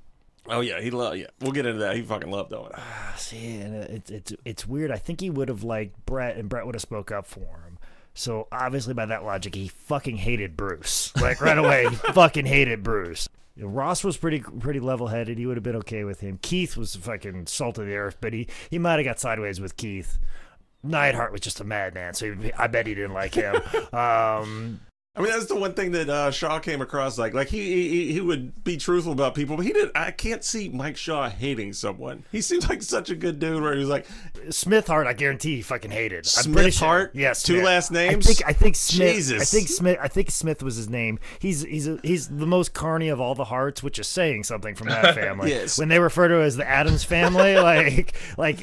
Oh 0.47 0.61
yeah, 0.61 0.81
he 0.81 0.89
loved. 0.89 1.17
Yeah, 1.17 1.27
we'll 1.39 1.51
get 1.51 1.65
into 1.65 1.79
that. 1.79 1.95
He 1.95 2.01
fucking 2.01 2.31
loved 2.31 2.53
Owen. 2.53 2.71
Uh, 2.73 3.15
see, 3.15 3.57
and 3.59 3.75
it's 3.75 4.09
it's 4.09 4.33
it's 4.43 4.67
weird. 4.67 4.91
I 4.91 4.97
think 4.97 5.21
he 5.21 5.29
would 5.29 5.49
have 5.49 5.63
liked 5.63 6.05
Bret, 6.05 6.35
and 6.35 6.49
Bret 6.49 6.65
would 6.65 6.73
have 6.73 6.81
spoke 6.81 7.11
up 7.11 7.27
for 7.27 7.61
him. 7.65 7.77
So 8.13 8.47
obviously, 8.51 8.93
by 8.93 9.05
that 9.05 9.23
logic, 9.23 9.55
he 9.55 9.67
fucking 9.67 10.17
hated 10.17 10.57
Bruce. 10.57 11.15
Like 11.15 11.41
right 11.41 11.57
away, 11.57 11.87
he 11.89 11.95
fucking 12.13 12.45
hated 12.45 12.83
Bruce. 12.83 13.29
Ross 13.57 14.03
was 14.03 14.17
pretty 14.17 14.39
pretty 14.39 14.79
level 14.79 15.07
headed. 15.07 15.37
He 15.37 15.45
would 15.45 15.57
have 15.57 15.63
been 15.63 15.75
okay 15.77 16.03
with 16.03 16.19
him. 16.19 16.39
Keith 16.41 16.77
was 16.77 16.95
fucking 16.95 17.47
salt 17.47 17.77
of 17.77 17.85
the 17.85 17.95
earth, 17.95 18.17
but 18.21 18.33
he 18.33 18.47
he 18.69 18.79
might 18.79 18.95
have 18.95 19.05
got 19.05 19.19
sideways 19.19 19.59
with 19.59 19.77
Keith. 19.77 20.17
Neidhart 20.83 21.31
was 21.31 21.41
just 21.41 21.59
a 21.59 21.63
madman, 21.63 22.13
so 22.13 22.33
he, 22.33 22.51
I 22.53 22.67
bet 22.67 22.87
he 22.87 22.95
didn't 22.95 23.13
like 23.13 23.35
him. 23.35 23.55
um, 23.93 24.79
I 25.13 25.19
mean, 25.19 25.29
that's 25.29 25.47
the 25.47 25.55
one 25.55 25.73
thing 25.73 25.91
that 25.91 26.09
uh, 26.09 26.31
Shaw 26.31 26.59
came 26.59 26.81
across. 26.81 27.17
Like, 27.17 27.33
like 27.33 27.49
he, 27.49 27.59
he 27.89 28.13
he 28.13 28.21
would 28.21 28.63
be 28.63 28.77
truthful 28.77 29.11
about 29.11 29.35
people, 29.35 29.57
but 29.57 29.65
he 29.65 29.73
did. 29.73 29.89
I 29.93 30.11
can't 30.11 30.41
see 30.41 30.69
Mike 30.69 30.95
Shaw 30.95 31.29
hating 31.29 31.73
someone. 31.73 32.23
He 32.31 32.39
seems 32.39 32.69
like 32.69 32.81
such 32.81 33.09
a 33.09 33.15
good 33.15 33.37
dude. 33.37 33.61
Where 33.61 33.73
he 33.73 33.79
was 33.79 33.89
like 33.89 34.07
Smith 34.51 34.87
Hart, 34.87 35.07
I 35.07 35.13
guarantee 35.13 35.57
he 35.57 35.61
fucking 35.63 35.91
hated. 35.91 36.19
I'm 36.19 36.23
Smith 36.23 36.75
sure. 36.75 36.87
Hart. 36.87 37.11
Yes, 37.13 37.43
two 37.43 37.55
Smith. 37.55 37.65
last 37.65 37.91
I 37.91 37.95
names. 37.95 38.25
think 38.25 38.47
I 38.47 38.53
think 38.53 38.77
Smith. 38.77 39.13
Jesus. 39.15 39.41
I 39.41 39.45
think 39.45 39.67
Smith. 39.67 39.97
I 40.01 40.07
think 40.07 40.31
Smith 40.31 40.63
was 40.63 40.77
his 40.77 40.87
name. 40.87 41.19
He's 41.39 41.63
he's 41.63 41.89
a, 41.89 41.99
he's 42.03 42.29
the 42.29 42.47
most 42.47 42.73
carny 42.73 43.09
of 43.09 43.19
all 43.19 43.35
the 43.35 43.43
Harts, 43.45 43.83
which 43.83 43.99
is 43.99 44.07
saying 44.07 44.45
something 44.45 44.75
from 44.75 44.87
that 44.87 45.13
family. 45.15 45.49
Yes. 45.49 45.77
When 45.77 45.89
they 45.89 45.99
refer 45.99 46.29
to 46.29 46.35
it 46.39 46.43
as 46.45 46.55
the 46.55 46.65
Addams 46.67 47.03
family, 47.03 47.55
like 47.59 48.13
like 48.37 48.59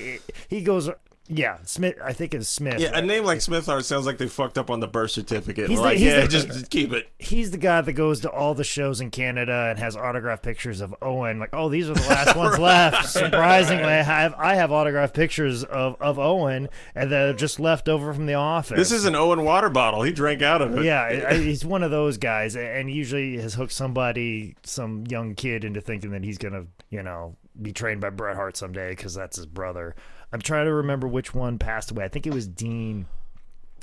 he 0.49 0.63
goes. 0.63 0.89
Yeah, 1.31 1.59
Smith. 1.65 1.97
I 2.03 2.13
think 2.15 2.33
it's 2.33 2.49
Smith. 2.49 2.81
Yeah, 2.81 2.97
a 2.97 3.03
name 3.03 3.25
like 3.25 3.41
Smith 3.43 3.65
sounds 3.65 4.07
like 4.07 4.17
they 4.19 4.29
fucked 4.29 4.57
up 4.57 4.71
on 4.71 4.81
the 4.81 4.89
birth 4.89 5.11
certificate. 5.11 5.69
He's 5.69 5.79
the- 5.79 5.85
like, 5.85 5.99
he's 5.99 6.07
yeah, 6.07 6.21
the- 6.23 6.29
just, 6.29 6.49
just 6.49 6.71
keep 6.71 6.93
it. 6.93 7.09
he's 7.19 7.51
the 7.51 7.59
guy 7.59 7.81
that 7.83 7.93
goes 7.93 8.21
to 8.21 8.31
all 8.31 8.55
the 8.55 8.65
shows 8.65 9.01
in 9.03 9.11
Canada 9.11 9.67
and 9.69 9.79
has 9.79 9.95
autographed 9.95 10.43
pictures 10.43 10.81
of 10.81 10.95
Owen. 11.03 11.39
Like, 11.39 11.51
oh, 11.53 11.69
these 11.69 11.91
are 11.91 11.95
the 11.95 12.01
last 12.09 12.35
ones 12.37 12.59
left. 12.59 13.09
Surprisingly, 13.11 13.85
I 13.85 14.03
have 14.03 14.35
I 14.39 14.55
have 14.55 14.73
autographed 14.73 15.15
pictures 15.15 15.65
of, 15.65 15.97
of 16.01 16.19
Owen, 16.19 16.69
and 16.95 17.13
they're 17.13 17.35
just 17.35 17.61
left 17.61 17.89
over 17.89 18.15
from 18.15 18.27
the 18.27 18.35
office. 18.35 18.79
This 18.79 18.93
is 18.93 19.05
an 19.05 19.15
Owen 19.15 19.45
water 19.45 19.69
bottle. 19.69 20.03
He 20.03 20.13
drank 20.13 20.41
out 20.41 20.63
of 20.63 20.79
it. 20.79 20.85
yeah, 20.85 21.35
he's 21.35 21.65
one 21.65 21.83
of 21.83 21.91
those 21.91 22.17
guys, 22.17 22.57
and 22.57 22.91
usually 22.91 23.37
has 23.39 23.55
hooked 23.55 23.73
somebody, 23.73 24.57
some 24.65 25.05
young 25.09 25.35
kid, 25.35 25.65
into 25.65 25.81
thinking 25.83 26.11
that 26.13 26.25
he's 26.25 26.39
gonna, 26.39 26.65
you 26.89 27.03
know, 27.03 27.37
be 27.61 27.73
trained 27.73 28.01
by 28.01 28.09
Bret 28.11 28.37
Hart 28.37 28.57
someday 28.57 28.91
because 28.91 29.15
that's 29.15 29.37
his 29.37 29.47
brother. 29.47 29.95
I'm 30.33 30.41
trying 30.41 30.67
to 30.67 30.73
remember 30.73 31.09
which 31.09 31.35
one 31.35 31.59
passed 31.59 31.91
away. 31.91 32.05
I 32.05 32.09
think 32.09 32.27
it 32.27 32.35
was 32.35 32.47
Dean. 32.47 33.07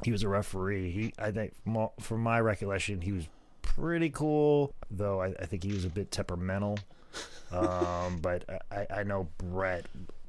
He 0.03 0.11
was 0.11 0.23
a 0.23 0.29
referee. 0.29 0.91
He, 0.91 1.13
I 1.17 1.31
think, 1.31 1.53
from 1.99 2.21
my 2.21 2.39
recollection, 2.39 3.01
he 3.01 3.11
was 3.11 3.27
pretty 3.61 4.09
cool, 4.09 4.73
though. 4.91 5.21
I, 5.21 5.27
I 5.39 5.45
think 5.45 5.63
he 5.63 5.71
was 5.71 5.85
a 5.85 5.89
bit 5.89 6.11
temperamental. 6.11 6.79
Um, 7.51 8.17
but 8.21 8.43
I, 8.71 8.87
I 8.89 9.03
know 9.03 9.29
Bret 9.37 9.85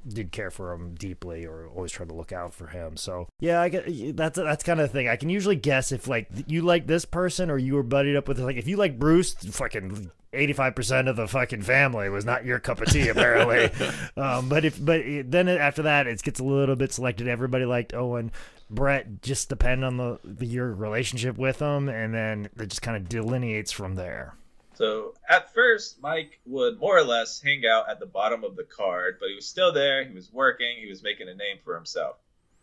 did 0.09 0.31
care 0.31 0.51
for 0.51 0.73
him 0.73 0.95
deeply, 0.95 1.45
or 1.45 1.67
always 1.67 1.91
tried 1.91 2.09
to 2.09 2.15
look 2.15 2.31
out 2.31 2.53
for 2.53 2.67
him. 2.67 2.97
So 2.97 3.27
yeah, 3.39 3.61
I 3.61 3.69
get 3.69 4.15
that's 4.15 4.37
that's 4.37 4.63
kind 4.63 4.79
of 4.79 4.87
the 4.89 4.93
thing. 4.93 5.07
I 5.07 5.15
can 5.15 5.29
usually 5.29 5.55
guess 5.55 5.91
if 5.91 6.07
like 6.07 6.29
you 6.47 6.61
like 6.61 6.87
this 6.87 7.05
person 7.05 7.49
or 7.49 7.57
you 7.57 7.75
were 7.75 7.83
buddied 7.83 8.15
up 8.15 8.27
with 8.27 8.39
like 8.39 8.57
if 8.57 8.67
you 8.67 8.77
like 8.77 8.99
Bruce, 8.99 9.33
fucking. 9.33 10.11
85% 10.33 11.09
of 11.09 11.15
the 11.15 11.25
fucking 11.25 11.61
family 11.61 12.09
was 12.09 12.25
not 12.25 12.43
your 12.43 12.59
cup 12.59 12.81
of 12.81 12.89
tea 12.89 13.07
apparently 13.07 13.71
um, 14.17 14.49
but 14.49 14.65
if 14.65 14.77
but 14.83 15.01
then 15.25 15.47
after 15.47 15.83
that 15.83 16.05
it 16.05 16.21
gets 16.21 16.41
a 16.41 16.43
little 16.43 16.75
bit 16.75 16.91
selected 16.91 17.29
everybody 17.29 17.63
liked 17.63 17.93
owen 17.93 18.29
bret 18.69 19.21
just 19.21 19.47
depend 19.47 19.85
on 19.85 19.95
the, 19.95 20.19
the 20.25 20.45
your 20.45 20.73
relationship 20.73 21.37
with 21.37 21.59
him 21.59 21.87
and 21.87 22.13
then 22.13 22.49
it 22.59 22.67
just 22.67 22.81
kind 22.81 22.97
of 22.97 23.07
delineates 23.07 23.71
from 23.71 23.95
there 23.95 24.35
So 24.77 25.15
at 25.27 25.53
first, 25.55 25.99
Mike 26.01 26.39
would 26.45 26.79
more 26.79 26.95
or 26.97 27.03
less 27.03 27.41
hang 27.41 27.63
out 27.65 27.89
at 27.89 27.99
the 27.99 28.05
bottom 28.05 28.43
of 28.43 28.55
the 28.55 28.63
card, 28.63 29.17
but 29.19 29.29
he 29.29 29.35
was 29.35 29.47
still 29.47 29.73
there. 29.73 30.03
He 30.03 30.13
was 30.13 30.31
working. 30.31 30.77
He 30.79 30.87
was 30.87 31.01
making 31.01 31.27
a 31.29 31.33
name 31.33 31.57
for 31.63 31.73
himself. 31.73 32.17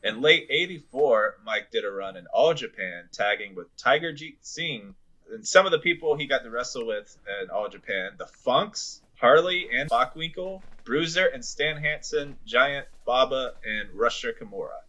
In 0.05 0.21
late 0.21 0.47
'84, 0.49 1.39
Mike 1.45 1.73
did 1.73 1.85
a 1.85 1.91
run 1.91 2.17
in 2.17 2.27
All 2.33 2.55
Japan, 2.55 3.09
tagging 3.11 3.57
with 3.57 3.75
Tiger 3.77 4.13
Jeet 4.13 4.37
Singh. 4.43 4.95
And 5.33 5.45
some 5.45 5.67
of 5.67 5.73
the 5.73 5.79
people 5.79 6.15
he 6.17 6.27
got 6.27 6.45
to 6.45 6.51
wrestle 6.51 6.87
with 6.87 7.17
in 7.43 7.51
All 7.51 7.69
Japan, 7.69 8.13
the 8.17 8.27
Funks, 8.27 9.01
Harley 9.17 9.69
and 9.75 9.91
Bockwinkel, 9.91 10.63
Bruiser 10.85 11.27
and 11.27 11.45
Stan 11.45 11.79
Hansen, 11.79 12.37
Giant, 12.47 12.87
Baba, 13.07 13.55
and 13.65 13.89
Rusher 13.93 14.33
Kimura. 14.33 14.83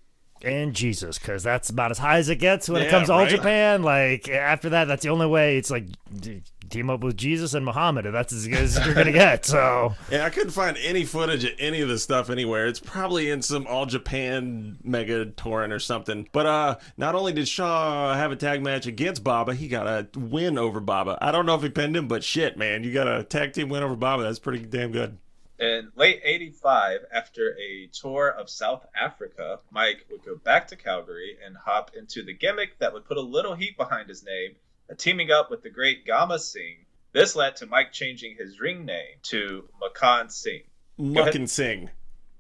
and 0.44 0.76
Jesus, 0.76 1.18
because 1.18 1.42
that's 1.42 1.70
about 1.70 1.90
as 1.90 1.98
high 1.98 2.18
as 2.18 2.30
it 2.30 2.36
gets 2.36 2.70
when 2.70 2.82
it 2.84 2.90
comes 2.90 3.08
to 3.08 3.14
all 3.14 3.20
right? 3.22 3.30
Japan. 3.30 3.82
Like 3.82 4.30
after 4.30 4.70
that, 4.70 4.86
that's 4.86 5.04
the 5.04 5.10
only 5.10 5.26
way. 5.28 5.58
It's 5.58 5.72
like 5.72 5.86
d- 6.20 6.44
team 6.70 6.90
up 6.90 7.02
with 7.02 7.18
Jesus 7.18 7.54
and 7.54 7.66
Muhammad, 7.66 8.06
and 8.06 8.14
that's 8.14 8.34
as 8.34 8.48
good 8.48 8.60
as 8.60 8.86
you're 8.86 8.94
gonna 8.94 9.12
get. 9.12 9.46
So 9.46 9.96
Yeah, 10.12 10.26
I 10.26 10.30
couldn't 10.30 10.52
find 10.52 10.78
any 10.78 11.06
footage 11.06 11.44
of 11.44 11.52
any 11.60 11.82
of 11.82 11.90
this 11.90 12.04
stuff 12.04 12.30
anywhere. 12.30 12.68
It's 12.68 12.80
probably 12.80 13.30
in 13.30 13.42
some 13.42 13.66
All 13.68 13.86
Japan 13.86 14.78
mega 14.84 15.26
torrent 15.26 15.74
or 15.74 15.80
something. 15.80 16.28
But 16.32 16.46
uh, 16.46 16.76
not 16.98 17.16
only 17.16 17.34
did 17.34 17.48
Shaw 17.48 18.14
have 18.14 18.32
a 18.32 18.36
tag 18.36 18.62
match 18.64 18.86
against 18.86 19.24
Baba, 19.24 19.54
he 19.56 19.68
got 19.68 19.88
a 19.88 20.08
win 20.18 20.58
over 20.58 20.80
Baba. 20.80 21.18
I 21.22 21.32
don't 21.32 21.46
know 21.46 21.56
if 21.56 21.62
he 21.62 21.70
pinned 21.70 21.96
him, 21.96 22.08
but 22.08 22.24
shit, 22.24 22.58
man, 22.58 22.84
you 22.84 22.94
got 22.94 23.08
a 23.08 23.24
tag 23.24 23.54
team 23.54 23.70
win 23.70 23.84
over 23.84 23.96
Baba. 23.96 24.24
That's 24.24 24.40
pretty 24.40 24.66
damn 24.66 24.92
good. 24.92 25.18
In 25.58 25.90
late 25.96 26.20
85, 26.22 27.06
after 27.14 27.58
a 27.58 27.88
tour 27.88 28.30
of 28.30 28.50
South 28.50 28.86
Africa, 28.94 29.60
Mike 29.72 30.06
would 30.12 30.26
go 30.26 30.36
back 30.36 30.68
to 30.68 30.76
Calgary 30.76 31.38
and 31.46 31.56
hop 31.56 31.92
into 31.96 32.24
the 32.24 32.34
gimmick 32.34 32.78
that 32.80 32.92
would 32.92 33.06
put 33.06 33.16
a 33.16 33.22
little 33.22 33.56
heat 33.56 33.78
behind 33.78 34.10
his 34.10 34.22
name, 34.22 34.58
teaming 34.98 35.32
up 35.32 35.50
with 35.50 35.64
the 35.64 35.70
great 35.70 36.06
Gama 36.06 36.38
Singh. 36.40 36.86
This 37.14 37.36
led 37.36 37.56
to 37.58 37.66
Mike 37.66 37.92
changing 37.92 38.36
his 38.38 38.60
ring 38.60 38.86
name 38.86 39.18
to 39.24 39.68
Makhan 39.82 40.32
Singh. 40.32 40.64
ahead. 41.00 41.34
Muckin 41.34 41.50
Sing. 41.50 41.90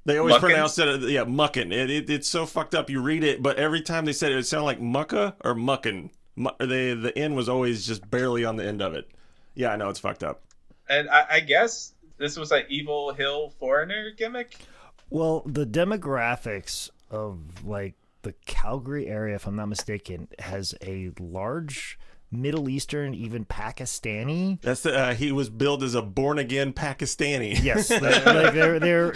They 0.05 0.17
always 0.17 0.36
Muckin? 0.36 0.39
pronounce 0.41 0.77
it, 0.77 0.88
uh, 0.88 1.08
yeah, 1.08 1.23
Muckin. 1.23 1.71
It, 1.73 1.89
it, 1.89 2.10
it's 2.10 2.27
so 2.27 2.45
fucked 2.45 2.75
up. 2.75 2.89
You 2.89 3.01
read 3.01 3.23
it, 3.23 3.41
but 3.41 3.58
every 3.58 3.81
time 3.81 4.05
they 4.05 4.13
said 4.13 4.31
it, 4.31 4.38
it 4.38 4.45
sounded 4.45 4.65
like 4.65 4.79
Mucka 4.81 5.36
or 5.43 5.55
Muckin. 5.55 6.12
Mu- 6.36 6.51
they, 6.60 6.93
the 6.93 7.17
N 7.17 7.34
was 7.34 7.49
always 7.49 7.88
just 7.88 8.10
barely 8.12 8.45
on 8.45 8.58
the 8.58 8.65
end 8.65 8.81
of 8.81 8.93
it. 8.93 9.10
Yeah, 9.55 9.71
I 9.71 9.77
know 9.77 9.89
it's 9.89 9.99
fucked 9.99 10.23
up. 10.23 10.43
And 10.88 11.10
I, 11.10 11.25
I 11.31 11.39
guess 11.39 11.93
this 12.17 12.38
was 12.38 12.51
an 12.51 12.63
Evil 12.69 13.13
Heel 13.13 13.53
foreigner 13.60 14.12
gimmick. 14.12 14.58
Well, 15.10 15.41
the 15.45 15.65
demographics 15.65 16.89
of 17.10 17.65
like 17.65 17.95
the 18.21 18.34
Calgary 18.45 19.08
area, 19.08 19.36
if 19.36 19.47
I'm 19.47 19.55
not 19.55 19.67
mistaken, 19.67 20.27
has 20.39 20.75
a 20.81 21.12
large 21.19 21.97
Middle 22.36 22.69
Eastern, 22.69 23.13
even 23.13 23.45
Pakistani. 23.45 24.60
That's 24.62 24.82
the, 24.82 24.98
uh, 24.98 25.13
he 25.13 25.32
was 25.32 25.50
billed 25.50 25.84
as 25.84 25.95
a 25.95 26.02
born 26.02 26.39
again 26.39 26.74
Pakistani. 26.74 27.60
Yes, 27.65 27.88
they're, 27.88 28.00
like 28.26 28.54
they're 28.54 28.80
they're 28.80 29.15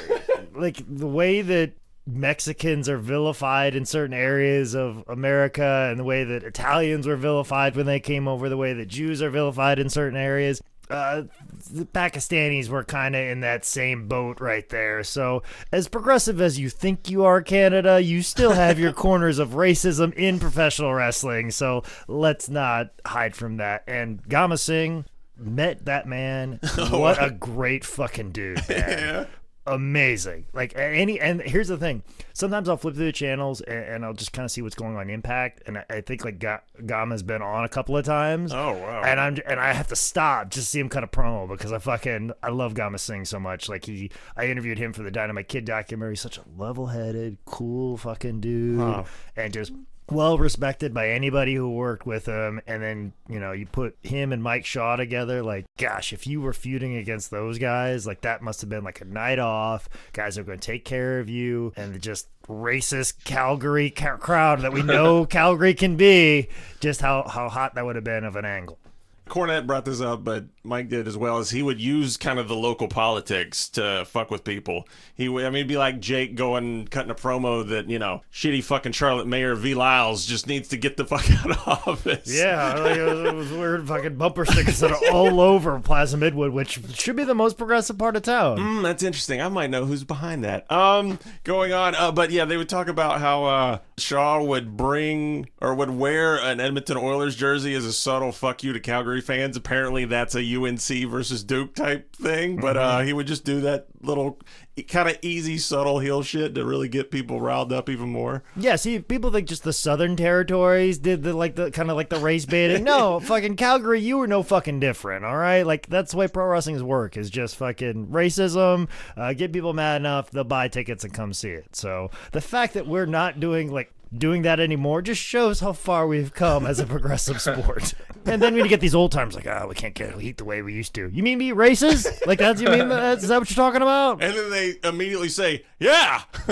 like 0.56 0.84
the 0.88 1.08
way 1.08 1.42
that 1.42 1.74
Mexicans 2.08 2.90
are 2.90 2.98
vilified 2.98 3.76
in 3.76 3.86
certain 3.86 4.14
areas 4.14 4.76
of 4.76 5.04
America, 5.08 5.88
and 5.90 6.00
the 6.00 6.04
way 6.04 6.24
that 6.24 6.44
Italians 6.44 7.06
were 7.06 7.16
vilified 7.16 7.76
when 7.76 7.86
they 7.86 8.00
came 8.00 8.28
over, 8.28 8.50
the 8.50 8.58
way 8.58 8.74
that 8.74 8.88
Jews 8.88 9.22
are 9.22 9.30
vilified 9.30 9.78
in 9.80 9.90
certain 9.90 10.18
areas. 10.18 10.62
Uh, 10.90 11.24
the 11.72 11.86
Pakistanis 11.86 12.70
were 12.70 12.84
kind 12.84 13.16
of 13.16 13.22
in 13.22 13.42
that 13.42 13.66
same 13.66 14.08
boat 14.08 14.42
right 14.42 14.68
there. 14.70 15.04
So, 15.04 15.44
as 15.72 15.88
progressive 15.88 16.42
as 16.42 16.58
you 16.58 16.70
think 16.70 17.10
you 17.10 17.24
are, 17.26 17.42
Canada, 17.42 18.02
you 18.02 18.22
still 18.22 18.54
have 18.54 18.80
your 18.80 18.94
corners 19.06 19.40
of 19.40 19.50
racism 19.50 20.14
in 20.14 20.40
professional 20.40 20.94
wrestling. 20.94 21.52
So, 21.52 21.84
let's 22.08 22.50
not 22.50 22.92
hide 23.06 23.36
from 23.36 23.58
that. 23.58 23.84
And 23.88 24.28
Gama 24.28 24.58
Singh 24.58 25.06
met 25.38 25.86
that 25.86 26.08
man. 26.08 26.60
What 26.90 27.22
a 27.24 27.30
great 27.30 27.86
fucking 27.86 28.32
dude, 28.32 28.68
man 28.68 29.28
amazing. 29.74 30.46
Like 30.54 30.74
any, 30.76 31.20
and 31.20 31.42
here's 31.42 31.68
the 31.68 31.78
thing: 31.78 32.04
sometimes 32.34 32.68
I'll 32.70 32.78
flip 32.78 32.96
through 32.96 33.06
the 33.06 33.12
channels 33.12 33.62
and, 33.62 33.78
and 33.86 34.06
I'll 34.06 34.14
just 34.14 34.34
kind 34.34 34.44
of 34.46 34.52
see 34.52 34.62
what's 34.62 34.76
going 34.76 34.96
on 34.98 35.10
Impact, 35.10 35.64
and 35.66 35.78
I, 35.78 35.86
I 35.90 36.02
think 36.02 36.26
like 36.26 36.40
Ga- 36.40 36.62
Gama's 36.86 37.24
been 37.24 37.42
on 37.42 37.64
a 37.66 37.70
couple 37.70 37.96
of 37.98 38.06
times. 38.06 38.54
Oh, 38.54 38.74
wow. 38.74 39.02
And 39.06 39.20
I'm 39.20 39.38
and 39.48 39.60
I 39.60 39.74
have 39.74 39.88
to 39.88 39.96
stop 39.96 40.50
just 40.50 40.68
to 40.68 40.72
see 40.72 40.80
him 40.80 40.90
cut 40.90 41.04
a 41.04 41.08
promo 41.08 41.48
because 41.48 41.72
I 41.72 41.80
fucking 41.80 42.32
I 42.44 42.50
love 42.50 42.74
Gama 42.74 42.98
Singh 42.98 43.26
so 43.26 43.40
much. 43.40 43.70
Like 43.70 43.86
he, 43.86 44.12
I 44.36 44.48
interviewed 44.48 44.78
him 44.78 44.94
for 44.94 45.04
the 45.04 45.12
Dynamite 45.12 45.48
Kid 45.48 45.66
documentary. 45.66 46.14
He's 46.14 46.22
such 46.22 46.38
a 46.38 46.44
level-headed, 46.58 47.38
cool 47.46 47.98
fucking 47.98 48.42
dude, 48.42 48.80
Huh. 48.80 49.04
and 49.36 49.54
just 49.54 49.72
well 50.12 50.38
respected 50.38 50.94
by 50.94 51.10
anybody 51.10 51.56
who 51.56 51.70
worked 51.70 52.06
with 52.06 52.26
him. 52.26 52.62
And 52.68 52.82
then 52.82 53.14
you 53.28 53.40
know 53.40 53.52
you 53.52 53.66
put 53.66 53.98
him 54.04 54.32
and 54.32 54.42
Mike 54.42 54.66
Shaw 54.66 54.96
together. 54.96 55.44
Like 55.44 55.66
gosh, 55.78 56.14
if 56.14 56.28
you 56.28 56.42
were 56.42 56.54
feuding 56.54 56.96
against 56.96 57.32
those 57.32 57.58
guys, 57.60 58.06
like 58.08 58.22
that 58.22 58.42
must 58.42 58.62
have 58.62 58.70
been 58.70 58.84
like 58.84 59.02
a 59.02 59.06
night 59.06 59.40
off. 59.40 59.90
Guys 60.14 60.38
are 60.38 60.44
going 60.44 60.60
to 60.60 60.66
take 60.66 60.86
care 60.86 61.20
of 61.20 61.30
you, 61.30 61.74
and 61.76 61.94
the 61.94 62.00
just 62.00 62.28
racist 62.48 63.24
Calgary 63.24 63.92
ca- 63.92 64.18
crowd 64.18 64.62
that 64.62 64.74
we 64.74 64.82
know 64.82 65.26
Calgary 65.30 65.74
can 65.74 65.96
be. 65.96 66.50
Just 66.80 67.02
how 67.02 67.28
how 67.28 67.50
hot 67.50 67.76
that 67.76 67.86
would 67.86 67.96
have 67.96 68.04
been 68.04 68.24
of 68.24 68.36
an 68.36 68.46
angle. 68.46 68.80
Cornette 69.30 69.68
brought 69.68 69.86
this 69.86 70.02
up, 70.02 70.24
but 70.24 70.46
Mike 70.64 70.90
did 70.90 71.08
as 71.08 71.18
well. 71.18 71.38
As 71.38 71.52
he 71.52 71.62
would 71.64 71.80
use 71.80 72.18
kind 72.18 72.40
of 72.40 72.48
the 72.48 72.56
local 72.56 72.88
politics 72.88 73.70
to 73.70 74.06
fuck 74.06 74.30
with 74.30 74.44
people. 74.44 74.88
He, 75.16 75.30
would, 75.30 75.46
I 75.46 75.50
mean, 75.50 75.58
it'd 75.58 75.68
be 75.68 75.78
like 75.78 76.00
Jake 76.00 76.36
going 76.36 76.88
cutting 76.88 77.12
a 77.12 77.16
promo 77.16 77.68
that 77.70 77.90
you 77.90 78.00
know, 78.00 78.22
shitty 78.32 78.64
fucking 78.64 78.92
Charlotte 78.92 79.28
Mayor 79.28 79.56
Vi 79.56 79.74
Lyles 79.74 80.26
just 80.26 80.48
needs 80.48 80.70
to 80.70 80.78
get 80.78 80.98
the 80.98 81.06
fuck 81.06 81.30
out 81.32 81.52
of 81.52 81.88
office. 81.88 82.34
Yeah, 82.34 82.76
like 82.76 82.98
it, 82.98 83.04
was, 83.04 83.20
it 83.20 83.36
was 83.36 83.52
weird 83.52 83.88
fucking 83.88 84.16
bumper 84.16 84.46
stickers 84.46 84.80
that 84.80 84.92
are 84.92 85.12
all 85.12 85.40
over 85.40 85.80
Plaza 85.80 86.18
Midwood, 86.18 86.52
which 86.52 86.80
should 86.94 87.16
be 87.16 87.24
the 87.24 87.36
most 87.36 87.58
progressive 87.58 87.98
part 87.98 88.16
of 88.16 88.24
town. 88.24 88.58
Hmm, 88.58 88.82
that's 88.82 89.04
interesting. 89.04 89.42
I 89.42 89.50
might 89.50 89.70
know 89.70 89.86
who's 89.86 90.04
behind 90.04 90.44
that. 90.44 90.70
Um, 90.72 91.20
going 91.44 91.74
on, 91.74 91.96
uh, 91.96 92.12
but 92.12 92.32
yeah, 92.32 92.46
they 92.46 92.58
would 92.58 92.70
talk 92.70 92.88
about 92.88 93.20
how 93.20 93.46
uh, 93.46 93.78
Shaw 93.98 94.44
would 94.44 94.76
bring 94.76 95.50
or 95.62 95.76
would 95.76 95.90
wear 95.90 96.38
an 96.38 96.60
Edmonton 96.60 96.98
Oilers 96.98 97.36
jersey 97.36 97.74
as 97.74 97.86
a 97.86 97.94
subtle 97.94 98.32
fuck 98.32 98.64
you 98.64 98.74
to 98.74 98.80
Calgary 98.80 99.19
Fans. 99.22 99.58
Apparently, 99.58 100.06
that's 100.06 100.36
a 100.36 100.56
UNC 100.56 101.10
versus 101.10 101.44
Duke 101.44 101.76
type 101.76 102.16
thing. 102.16 102.58
But 102.58 102.78
uh, 102.78 103.00
he 103.00 103.14
would 103.14 103.28
just 103.28 103.46
do 103.46 103.62
that 103.62 103.88
little 104.02 104.40
kind 104.88 105.10
of 105.10 105.18
easy, 105.22 105.58
subtle 105.58 106.00
heel 106.00 106.24
shit 106.24 106.56
to 106.56 106.66
really 106.66 106.88
get 106.88 107.12
people 107.12 107.42
riled 107.42 107.74
up 107.74 107.90
even 107.90 108.10
more. 108.10 108.44
Yeah, 108.56 108.76
see, 108.76 109.00
people 109.00 109.32
think 109.32 109.48
just 109.48 109.64
the 109.64 109.74
Southern 109.74 110.16
territories 110.16 110.98
did 110.98 111.24
the 111.24 111.34
like 111.34 111.56
the 111.56 111.72
kind 111.72 111.90
of 111.90 111.98
like 111.98 112.10
the 112.10 112.20
race 112.20 112.46
baiting. 112.46 112.84
No, 112.84 113.20
fucking 113.24 113.56
Calgary, 113.56 114.02
you 114.02 114.18
were 114.18 114.28
no 114.28 114.44
fucking 114.44 114.80
different. 114.80 115.26
All 115.26 115.38
right, 115.38 115.64
like 115.64 115.88
that's 115.88 116.12
the 116.12 116.18
way 116.18 116.28
pro 116.28 116.46
wrestling's 116.46 116.84
work 116.84 117.18
is 117.18 117.30
just 117.30 117.56
fucking 117.58 118.08
racism. 118.08 118.90
Uh, 119.18 119.34
get 119.34 119.52
people 119.54 119.74
mad 119.74 119.98
enough, 119.98 120.32
they'll 120.32 120.44
buy 120.44 120.68
tickets 120.68 121.04
and 121.04 121.14
come 121.14 121.34
see 121.34 121.50
it. 121.50 121.76
So 121.76 122.12
the 122.32 122.42
fact 122.42 122.74
that 122.76 122.88
we're 122.88 123.06
not 123.06 123.40
doing 123.40 123.72
like 123.72 123.92
doing 124.16 124.42
that 124.42 124.60
anymore 124.60 125.02
just 125.02 125.22
shows 125.22 125.60
how 125.60 125.72
far 125.74 126.08
we've 126.08 126.34
come 126.34 126.66
as 126.66 126.80
a 126.80 126.86
progressive 126.86 127.40
sport. 127.42 127.94
and 128.26 128.42
then 128.42 128.56
we 128.56 128.68
get 128.68 128.80
these 128.82 128.96
old 128.96 129.12
times 129.12 129.36
like, 129.36 129.48
ah, 129.48 129.66
we 129.68 129.76
can't 129.76 129.94
get 129.94 130.20
heat 130.20 130.38
the 130.38 130.46
way 130.46 130.62
we 130.62 130.74
used 130.74 130.94
to. 130.96 131.10
You 131.10 131.22
mean 131.24 131.38
be 131.38 131.50
racist? 131.52 132.26
Like 132.26 132.40
that's 132.40 132.62
you 132.62 132.70
mean 132.70 132.90
that's, 132.90 133.24
is 133.24 133.30
that 133.30 133.40
what 133.40 133.50
you're 133.50 133.56
talking 133.56 133.82
about? 133.82 134.22
And 134.24 134.36
then 134.36 134.50
they 134.50 134.76
immediately 134.84 135.30
say, 135.30 135.64
"Yeah, 135.80 136.22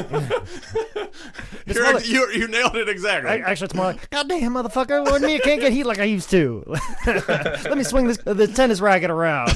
You're- 1.66 1.94
like- 1.94 2.08
you, 2.08 2.30
you 2.32 2.48
nailed 2.48 2.76
it 2.76 2.88
exactly." 2.90 3.30
I, 3.32 3.38
actually, 3.38 3.66
it's 3.66 3.74
more 3.74 3.86
like, 3.86 4.10
God 4.10 4.30
damn, 4.30 4.54
motherfucker, 4.54 5.04
what 5.04 5.22
me? 5.22 5.36
I 5.36 5.40
can't 5.40 5.60
get 5.62 5.72
heat 5.72 5.86
like 5.86 6.00
I 6.00 6.06
used 6.06 6.30
to. 6.32 6.64
Let 7.06 7.78
me 7.78 7.84
swing 7.84 8.08
this 8.08 8.18
the 8.18 8.48
tennis 8.48 8.80
racket 8.82 9.10
around. 9.10 9.52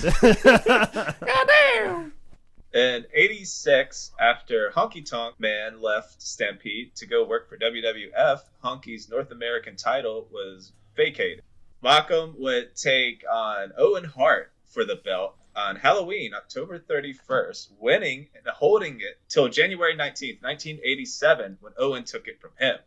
In 2.73 3.05
86, 3.13 4.13
after 4.17 4.71
Honky 4.71 5.05
Tonk 5.05 5.37
Man 5.41 5.81
left 5.81 6.21
Stampede 6.21 6.95
to 6.95 7.05
go 7.05 7.25
work 7.25 7.49
for 7.49 7.57
WWF, 7.57 8.39
Honky's 8.63 9.09
North 9.09 9.29
American 9.31 9.75
title 9.75 10.29
was 10.31 10.71
vacated. 10.95 11.43
Malcolm 11.81 12.33
would 12.39 12.73
take 12.77 13.25
on 13.29 13.73
Owen 13.77 14.05
Hart 14.05 14.53
for 14.67 14.85
the 14.85 14.95
belt 14.95 15.35
on 15.53 15.75
Halloween, 15.75 16.33
October 16.33 16.79
31st, 16.79 17.71
winning 17.77 18.29
and 18.35 18.47
holding 18.47 19.01
it 19.01 19.19
till 19.27 19.49
January 19.49 19.93
19th, 19.93 20.41
1987, 20.41 21.57
when 21.59 21.73
Owen 21.77 22.05
took 22.05 22.29
it 22.29 22.39
from 22.39 22.51
him. 22.57 22.77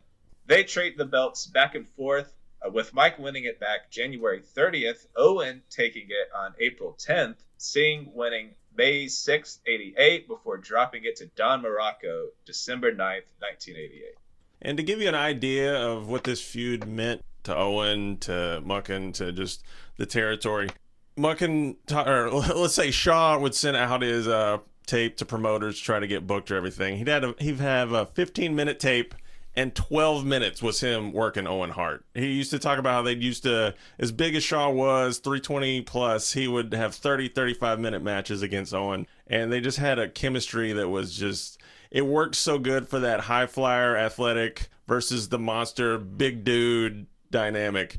They 0.47 0.63
trade 0.63 0.97
the 0.97 1.05
belts 1.05 1.45
back 1.45 1.75
and 1.75 1.87
forth, 1.87 2.33
uh, 2.65 2.71
with 2.71 2.91
Mike 2.95 3.19
winning 3.19 3.43
it 3.43 3.59
back 3.59 3.91
January 3.91 4.41
30th, 4.41 5.05
Owen 5.15 5.61
taking 5.69 6.07
it 6.09 6.31
on 6.35 6.55
April 6.59 6.97
10th, 6.99 7.37
Singh 7.57 8.11
winning 8.15 8.55
May 8.77 9.07
6, 9.07 9.59
88, 9.65 10.27
before 10.27 10.57
dropping 10.57 11.05
it 11.05 11.15
to 11.17 11.27
Don 11.35 11.63
Muraco 11.63 12.27
December 12.45 12.91
9th, 12.91 13.27
1988. 13.39 14.15
And 14.61 14.77
to 14.77 14.83
give 14.83 15.01
you 15.01 15.07
an 15.07 15.15
idea 15.15 15.75
of 15.75 16.07
what 16.07 16.23
this 16.23 16.41
feud 16.41 16.87
meant 16.87 17.23
to 17.43 17.55
Owen, 17.55 18.17
to 18.17 18.61
Muckin, 18.65 19.13
to 19.13 19.31
just 19.31 19.63
the 19.97 20.05
territory, 20.05 20.69
Muckin, 21.17 21.75
or 21.91 22.29
let's 22.55 22.73
say 22.73 22.91
Shaw 22.91 23.39
would 23.39 23.55
send 23.55 23.77
out 23.77 24.01
his 24.01 24.27
uh, 24.27 24.57
tape 24.85 25.17
to 25.17 25.25
promoters 25.25 25.77
to 25.77 25.83
try 25.83 25.99
to 25.99 26.07
get 26.07 26.27
booked 26.27 26.51
or 26.51 26.55
everything. 26.55 26.97
He'd 26.97 27.09
a, 27.09 27.35
he'd 27.39 27.59
have 27.59 27.91
a 27.91 28.05
15 28.07 28.55
minute 28.55 28.79
tape. 28.79 29.15
And 29.57 29.73
12 29.73 30.25
minutes 30.25 30.61
was 30.61 30.81
him 30.81 31.13
working 31.13 31.47
Owen 31.47 31.69
Hart. 31.69 32.03
He 32.13 32.33
used 32.33 32.51
to 32.51 32.59
talk 32.59 32.77
about 32.77 32.93
how 32.93 33.01
they 33.03 33.13
used 33.13 33.43
to, 33.43 33.73
as 33.97 34.11
big 34.11 34.35
as 34.35 34.43
Shaw 34.43 34.69
was, 34.69 35.19
320 35.19 35.81
plus, 35.81 36.33
he 36.33 36.47
would 36.47 36.73
have 36.73 36.93
30, 36.93 37.29
35 37.29 37.79
minute 37.79 38.03
matches 38.03 38.41
against 38.41 38.73
Owen. 38.73 39.07
And 39.27 39.51
they 39.51 39.61
just 39.61 39.77
had 39.77 39.97
a 39.97 40.09
chemistry 40.09 40.73
that 40.73 40.89
was 40.89 41.17
just, 41.17 41.61
it 41.89 42.05
worked 42.05 42.35
so 42.35 42.59
good 42.59 42.89
for 42.89 42.99
that 42.99 43.21
high 43.21 43.45
flyer 43.45 43.95
athletic 43.95 44.67
versus 44.87 45.29
the 45.29 45.39
monster 45.39 45.97
big 45.97 46.43
dude 46.43 47.07
dynamic. 47.31 47.97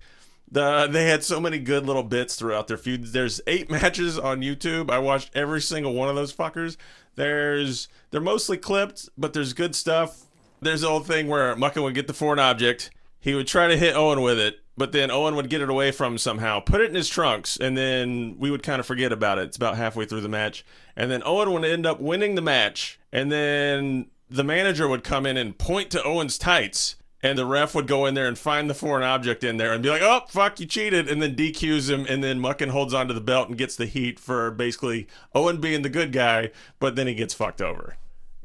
The 0.51 0.87
they 0.87 1.07
had 1.07 1.25
so 1.25 1.41
many 1.41 1.59
good 1.59 1.87
little 1.87 2.05
bits 2.05 2.37
throughout 2.37 2.69
their 2.69 2.77
feud. 2.77 3.07
There's 3.07 3.41
eight 3.47 3.71
matches 3.71 4.19
on 4.19 4.41
YouTube. 4.41 4.91
I 4.91 4.99
watched 4.99 5.31
every 5.35 5.61
single 5.61 5.95
one 5.95 6.09
of 6.09 6.15
those 6.15 6.33
fuckers. 6.33 6.77
There's 7.17 7.89
they're 8.11 8.21
mostly 8.21 8.57
clipped, 8.57 9.09
but 9.19 9.33
there's 9.33 9.53
good 9.53 9.75
stuff. 9.75 10.26
There's 10.61 10.81
the 10.81 10.89
old 10.89 11.07
thing 11.07 11.29
where 11.29 11.55
Muckin 11.55 11.83
would 11.83 11.95
get 11.95 12.07
the 12.07 12.15
foreign 12.15 12.39
object. 12.39 12.91
He 13.21 13.35
would 13.35 13.47
try 13.47 13.69
to 13.69 13.77
hit 13.77 13.95
Owen 13.95 14.23
with 14.23 14.39
it, 14.39 14.61
but 14.77 14.93
then 14.93 15.11
Owen 15.11 15.37
would 15.37 15.51
get 15.51 15.61
it 15.61 15.69
away 15.69 15.91
from 15.91 16.15
him 16.15 16.19
somehow, 16.19 16.61
put 16.61 16.81
it 16.81 16.91
in 16.91 16.95
his 16.95 17.09
trunks, 17.09 17.57
and 17.57 17.77
then 17.77 18.37
we 18.39 18.51
would 18.51 18.63
kind 18.63 18.81
of 18.81 18.87
forget 18.87 19.13
about 19.13 19.39
it. 19.39 19.45
It's 19.45 19.57
about 19.57 19.77
halfway 19.77 20.07
through 20.07 20.21
the 20.21 20.29
match. 20.29 20.65
And 20.97 21.11
then 21.11 21.23
Owen 21.25 21.53
would 21.53 21.65
end 21.65 21.87
up 21.87 22.01
winning 22.01 22.35
the 22.35 22.43
match, 22.43 22.99
and 23.13 23.31
then 23.31 24.07
the 24.31 24.45
manager 24.45 24.89
would 24.89 25.05
come 25.05 25.27
in 25.27 25.37
and 25.37 25.59
point 25.59 25.91
to 25.91 26.03
Owen's 26.03 26.39
tights, 26.39 26.97
and 27.23 27.37
the 27.37 27.47
ref 27.47 27.75
would 27.75 27.87
go 27.87 28.07
in 28.07 28.15
there 28.15 28.29
and 28.29 28.39
find 28.39 28.71
the 28.71 28.75
foreign 28.75 29.03
object 29.03 29.43
in 29.43 29.57
there 29.57 29.73
and 29.73 29.83
be 29.83 29.89
like, 29.89 30.03
"Oh, 30.03 30.23
fuck, 30.29 30.61
you 30.61 30.67
cheated," 30.67 31.09
and 31.09 31.21
then 31.21 31.35
DQs 31.35 31.91
him, 31.91 32.07
and 32.09 32.23
then 32.23 32.41
Muckin 32.41 32.69
holds 32.69 32.95
onto 32.95 33.15
the 33.15 33.21
belt 33.21 33.49
and 33.49 33.59
gets 33.59 33.77
the 33.77 33.87
heat 33.87 34.21
for 34.21 34.51
basically 34.51 35.07
Owen 35.35 35.59
being 35.59 35.83
the 35.83 35.89
good 35.89 36.13
guy, 36.13 36.51
but 36.79 36.97
then 36.97 37.07
he 37.07 37.15
gets 37.15 37.35
fucked 37.35 37.61
over. 37.61 37.97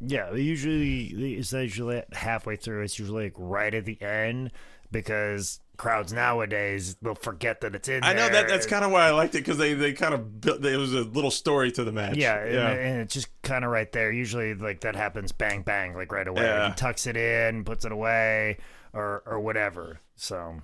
Yeah, 0.06 0.34
usually 0.34 1.06
it's 1.38 1.54
usually 1.54 2.04
halfway 2.14 2.56
through. 2.56 2.84
It's 2.84 2.98
usually 2.98 3.26
like 3.26 3.34
right 3.38 3.74
at 3.74 3.86
the 3.86 4.02
end 4.02 4.52
because 4.92 5.60
crowds 5.78 6.14
nowadays 6.14 6.96
they'll 7.02 7.16
forget 7.16 7.62
that 7.62 7.74
it's 7.74 7.88
in. 7.88 8.02
There. 8.02 8.10
I 8.10 8.14
know 8.14 8.30
there. 8.30 8.44
that 8.44 8.48
that's 8.48 8.66
kind 8.66 8.84
of 8.84 8.92
why 8.92 9.08
I 9.08 9.12
liked 9.12 9.36
it 9.36 9.40
because 9.40 9.58
they 9.58 9.74
they 9.74 9.94
kind 9.94 10.14
of 10.14 10.42
built. 10.42 10.66
It 10.66 10.78
was 10.78 10.94
a 10.94 11.02
little 11.02 11.32
story 11.32 11.72
to 11.74 11.84
the 11.84 11.92
match. 11.92 12.18
Yeah, 12.18 12.38
and, 12.44 12.54
yeah. 12.54 12.70
and 12.70 13.02
it's 13.02 13.14
just 13.14 13.30
kind 13.42 13.64
of 13.64 13.72
right 13.72 13.92
there. 13.92 14.12
Usually, 14.12 14.54
like 14.54 14.82
that 14.82 14.96
happens, 14.96 15.32
bang 15.32 15.62
bang, 15.62 15.94
like 15.96 16.12
right 16.12 16.28
away. 16.28 16.44
Yeah. 16.44 16.70
He 16.70 16.76
tucks 16.76 17.08
it 17.08 17.18
in, 17.18 17.64
puts 17.64 17.86
it 17.86 17.92
away, 17.92 18.58
or 18.94 19.24
or 19.26 19.40
whatever. 19.40 20.00
So 20.16 20.62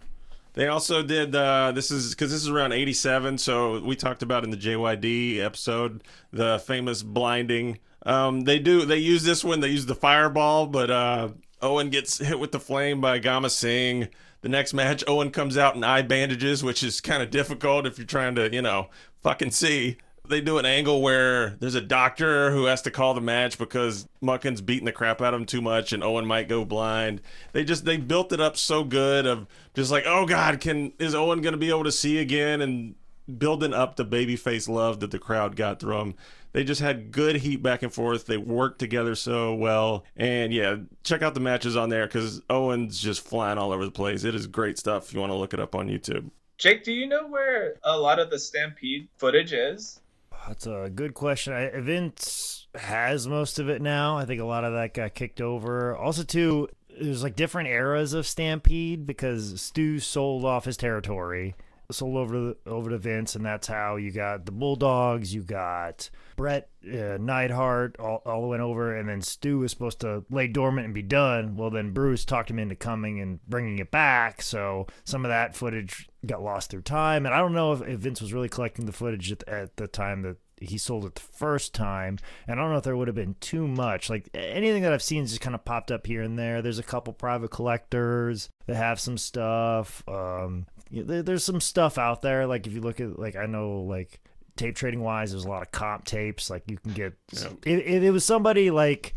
They 0.53 0.67
also 0.67 1.03
did. 1.03 1.35
Uh, 1.35 1.71
this 1.73 1.91
is 1.91 2.11
because 2.11 2.31
this 2.31 2.41
is 2.41 2.49
around 2.49 2.73
'87, 2.73 3.37
so 3.37 3.79
we 3.81 3.95
talked 3.95 4.23
about 4.23 4.43
in 4.43 4.49
the 4.49 4.57
JYD 4.57 5.39
episode 5.39 6.03
the 6.31 6.59
famous 6.65 7.03
blinding. 7.03 7.79
Um, 8.07 8.41
they 8.41 8.57
do. 8.57 8.85
They 8.85 8.97
use 8.97 9.23
this 9.23 9.43
one. 9.43 9.59
They 9.59 9.67
use 9.67 9.85
the 9.85 9.93
fireball, 9.93 10.65
but 10.65 10.89
uh, 10.89 11.29
Owen 11.61 11.89
gets 11.89 12.17
hit 12.17 12.39
with 12.39 12.53
the 12.53 12.59
flame 12.59 13.01
by 13.01 13.19
Gama 13.19 13.49
Singh. 13.49 14.07
The 14.41 14.49
next 14.49 14.73
match, 14.73 15.03
Owen 15.07 15.29
comes 15.29 15.57
out 15.57 15.75
in 15.75 15.83
eye 15.83 16.03
bandages, 16.03 16.63
which 16.63 16.83
is 16.83 17.01
kind 17.01 17.21
of 17.21 17.31
difficult 17.31 17.85
if 17.85 17.97
you're 17.97 18.07
trying 18.07 18.35
to, 18.35 18.51
you 18.53 18.61
know, 18.61 18.89
fucking 19.21 19.51
see. 19.51 19.97
They 20.25 20.39
do 20.39 20.57
an 20.57 20.65
angle 20.65 21.01
where 21.01 21.57
there's 21.59 21.75
a 21.75 21.81
doctor 21.81 22.51
who 22.51 22.65
has 22.65 22.81
to 22.83 22.91
call 22.91 23.13
the 23.13 23.21
match 23.21 23.57
because 23.57 24.07
Muckin's 24.21 24.61
beating 24.61 24.85
the 24.85 24.91
crap 24.91 25.21
out 25.21 25.33
of 25.33 25.39
him 25.41 25.45
too 25.45 25.61
much 25.61 25.91
and 25.91 26.03
Owen 26.03 26.25
might 26.25 26.47
go 26.47 26.63
blind. 26.63 27.21
They 27.51 27.63
just 27.63 27.85
they 27.85 27.97
built 27.97 28.31
it 28.31 28.39
up 28.39 28.55
so 28.57 28.83
good 28.83 29.25
of 29.25 29.47
just 29.73 29.91
like, 29.91 30.03
oh 30.05 30.25
god, 30.25 30.59
can 30.59 30.91
is 30.99 31.15
Owen 31.15 31.41
gonna 31.41 31.57
be 31.57 31.69
able 31.69 31.85
to 31.85 31.93
see 31.93 32.19
again 32.19 32.61
and 32.61 32.95
building 33.37 33.73
up 33.73 33.95
the 33.95 34.05
babyface 34.05 34.69
love 34.69 34.99
that 34.99 35.11
the 35.11 35.19
crowd 35.19 35.55
got 35.55 35.79
through 35.79 35.99
him. 35.99 36.15
They 36.57 36.63
just 36.63 36.81
had 36.81 37.11
good 37.11 37.35
heat 37.35 37.61
back 37.61 37.83
and 37.83 37.93
forth. 37.93 38.25
They 38.25 38.37
worked 38.37 38.79
together 38.79 39.13
so 39.13 39.53
well. 39.53 40.05
And 40.15 40.51
yeah, 40.51 40.77
check 41.03 41.21
out 41.21 41.35
the 41.35 41.39
matches 41.39 41.77
on 41.77 41.89
there 41.89 42.07
because 42.07 42.41
Owen's 42.49 42.99
just 42.99 43.21
flying 43.21 43.59
all 43.59 43.71
over 43.71 43.85
the 43.85 43.91
place. 43.91 44.23
It 44.23 44.33
is 44.33 44.47
great 44.47 44.79
stuff 44.79 45.09
if 45.09 45.13
you 45.13 45.19
want 45.19 45.29
to 45.29 45.35
look 45.35 45.53
it 45.53 45.59
up 45.59 45.75
on 45.75 45.87
YouTube. 45.87 46.31
Jake, 46.57 46.83
do 46.83 46.91
you 46.91 47.05
know 47.05 47.27
where 47.27 47.75
a 47.83 47.95
lot 47.95 48.17
of 48.17 48.31
the 48.31 48.39
Stampede 48.39 49.07
footage 49.17 49.53
is? 49.53 50.01
that's 50.47 50.65
a 50.65 50.89
good 50.95 51.13
question. 51.13 51.53
I, 51.53 51.69
Vince 51.79 52.65
has 52.73 53.27
most 53.27 53.59
of 53.59 53.69
it 53.69 53.79
now. 53.79 54.17
I 54.17 54.25
think 54.25 54.41
a 54.41 54.45
lot 54.45 54.63
of 54.63 54.73
that 54.73 54.95
got 54.95 55.13
kicked 55.13 55.41
over. 55.41 55.95
Also, 55.95 56.23
too, 56.23 56.69
there's 56.99 57.21
like 57.21 57.35
different 57.35 57.69
eras 57.69 58.13
of 58.13 58.25
Stampede 58.25 59.05
because 59.05 59.61
Stu 59.61 59.99
sold 59.99 60.43
off 60.43 60.65
his 60.65 60.75
territory. 60.75 61.53
Sold 61.89 62.17
over 62.17 62.33
to 62.33 62.57
over 62.69 62.89
to 62.89 62.97
Vince, 62.97 63.35
and 63.35 63.45
that's 63.45 63.67
how 63.67 63.95
you 63.95 64.11
got 64.11 64.45
the 64.45 64.51
Bulldogs. 64.51 65.33
You 65.33 65.41
got 65.41 66.09
Bret 66.35 66.69
uh, 66.85 67.17
Neidhart 67.17 67.95
all, 67.97 68.21
all 68.25 68.49
went 68.49 68.61
over, 68.61 68.93
and 68.93 69.07
then 69.07 69.21
Stu 69.21 69.59
was 69.59 69.71
supposed 69.71 70.01
to 70.01 70.25
lay 70.29 70.47
dormant 70.49 70.83
and 70.83 70.93
be 70.93 71.01
done. 71.01 71.55
Well, 71.55 71.69
then 71.69 71.93
Bruce 71.93 72.25
talked 72.25 72.49
him 72.49 72.59
into 72.59 72.75
coming 72.75 73.21
and 73.21 73.39
bringing 73.47 73.79
it 73.79 73.89
back. 73.89 74.41
So 74.41 74.87
some 75.05 75.23
of 75.23 75.29
that 75.29 75.55
footage 75.55 76.09
got 76.25 76.43
lost 76.43 76.71
through 76.71 76.81
time, 76.81 77.25
and 77.25 77.33
I 77.33 77.39
don't 77.39 77.53
know 77.53 77.71
if, 77.71 77.81
if 77.81 77.99
Vince 78.01 78.19
was 78.19 78.33
really 78.33 78.49
collecting 78.49 78.85
the 78.85 78.91
footage 78.91 79.31
at, 79.31 79.47
at 79.47 79.77
the 79.77 79.87
time 79.87 80.23
that 80.23 80.35
he 80.59 80.77
sold 80.77 81.05
it 81.05 81.15
the 81.15 81.21
first 81.21 81.73
time, 81.73 82.17
and 82.47 82.59
I 82.59 82.63
don't 82.63 82.71
know 82.71 82.79
if 82.79 82.83
there 82.83 82.97
would 82.97 83.07
have 83.07 83.15
been 83.15 83.35
too 83.39 83.65
much. 83.65 84.09
Like 84.09 84.29
anything 84.33 84.83
that 84.83 84.91
I've 84.91 85.01
seen 85.01 85.25
just 85.25 85.39
kind 85.39 85.55
of 85.55 85.63
popped 85.63 85.91
up 85.91 86.05
here 86.05 86.21
and 86.21 86.37
there. 86.37 86.61
There's 86.61 86.79
a 86.79 86.83
couple 86.83 87.13
private 87.13 87.51
collectors 87.51 88.49
that 88.65 88.75
have 88.75 88.99
some 88.99 89.17
stuff. 89.17 90.03
Um, 90.07 90.65
there, 90.91 91.21
there's 91.23 91.43
some 91.43 91.61
stuff 91.61 91.97
out 91.97 92.21
there. 92.21 92.45
Like 92.47 92.67
if 92.67 92.73
you 92.73 92.81
look 92.81 92.99
at 92.99 93.17
like 93.19 93.35
I 93.35 93.45
know 93.45 93.81
like 93.81 94.19
tape 94.55 94.75
trading 94.75 95.01
wise, 95.01 95.31
there's 95.31 95.45
a 95.45 95.49
lot 95.49 95.61
of 95.61 95.71
comp 95.71 96.05
tapes. 96.05 96.49
Like 96.49 96.63
you 96.67 96.77
can 96.77 96.93
get 96.93 97.13
Yeah. 97.31 97.49
if, 97.65 97.85
if 97.85 98.03
it 98.03 98.11
was 98.11 98.25
somebody 98.25 98.71
like 98.71 99.13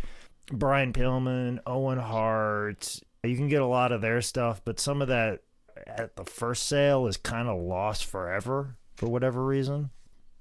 Brian 0.52 0.92
Pillman, 0.92 1.58
Owen 1.66 1.98
Hart, 1.98 3.00
you 3.22 3.36
can 3.36 3.48
get 3.48 3.62
a 3.62 3.66
lot 3.66 3.92
of 3.92 4.00
their 4.00 4.20
stuff, 4.22 4.60
but 4.64 4.80
some 4.80 5.00
of 5.02 5.08
that 5.08 5.40
at 5.86 6.16
the 6.16 6.24
first 6.24 6.64
sale 6.68 7.06
is 7.06 7.16
kind 7.16 7.48
of 7.48 7.58
lost 7.60 8.04
forever 8.04 8.76
for 8.96 9.08
whatever 9.08 9.44
reason. 9.44 9.90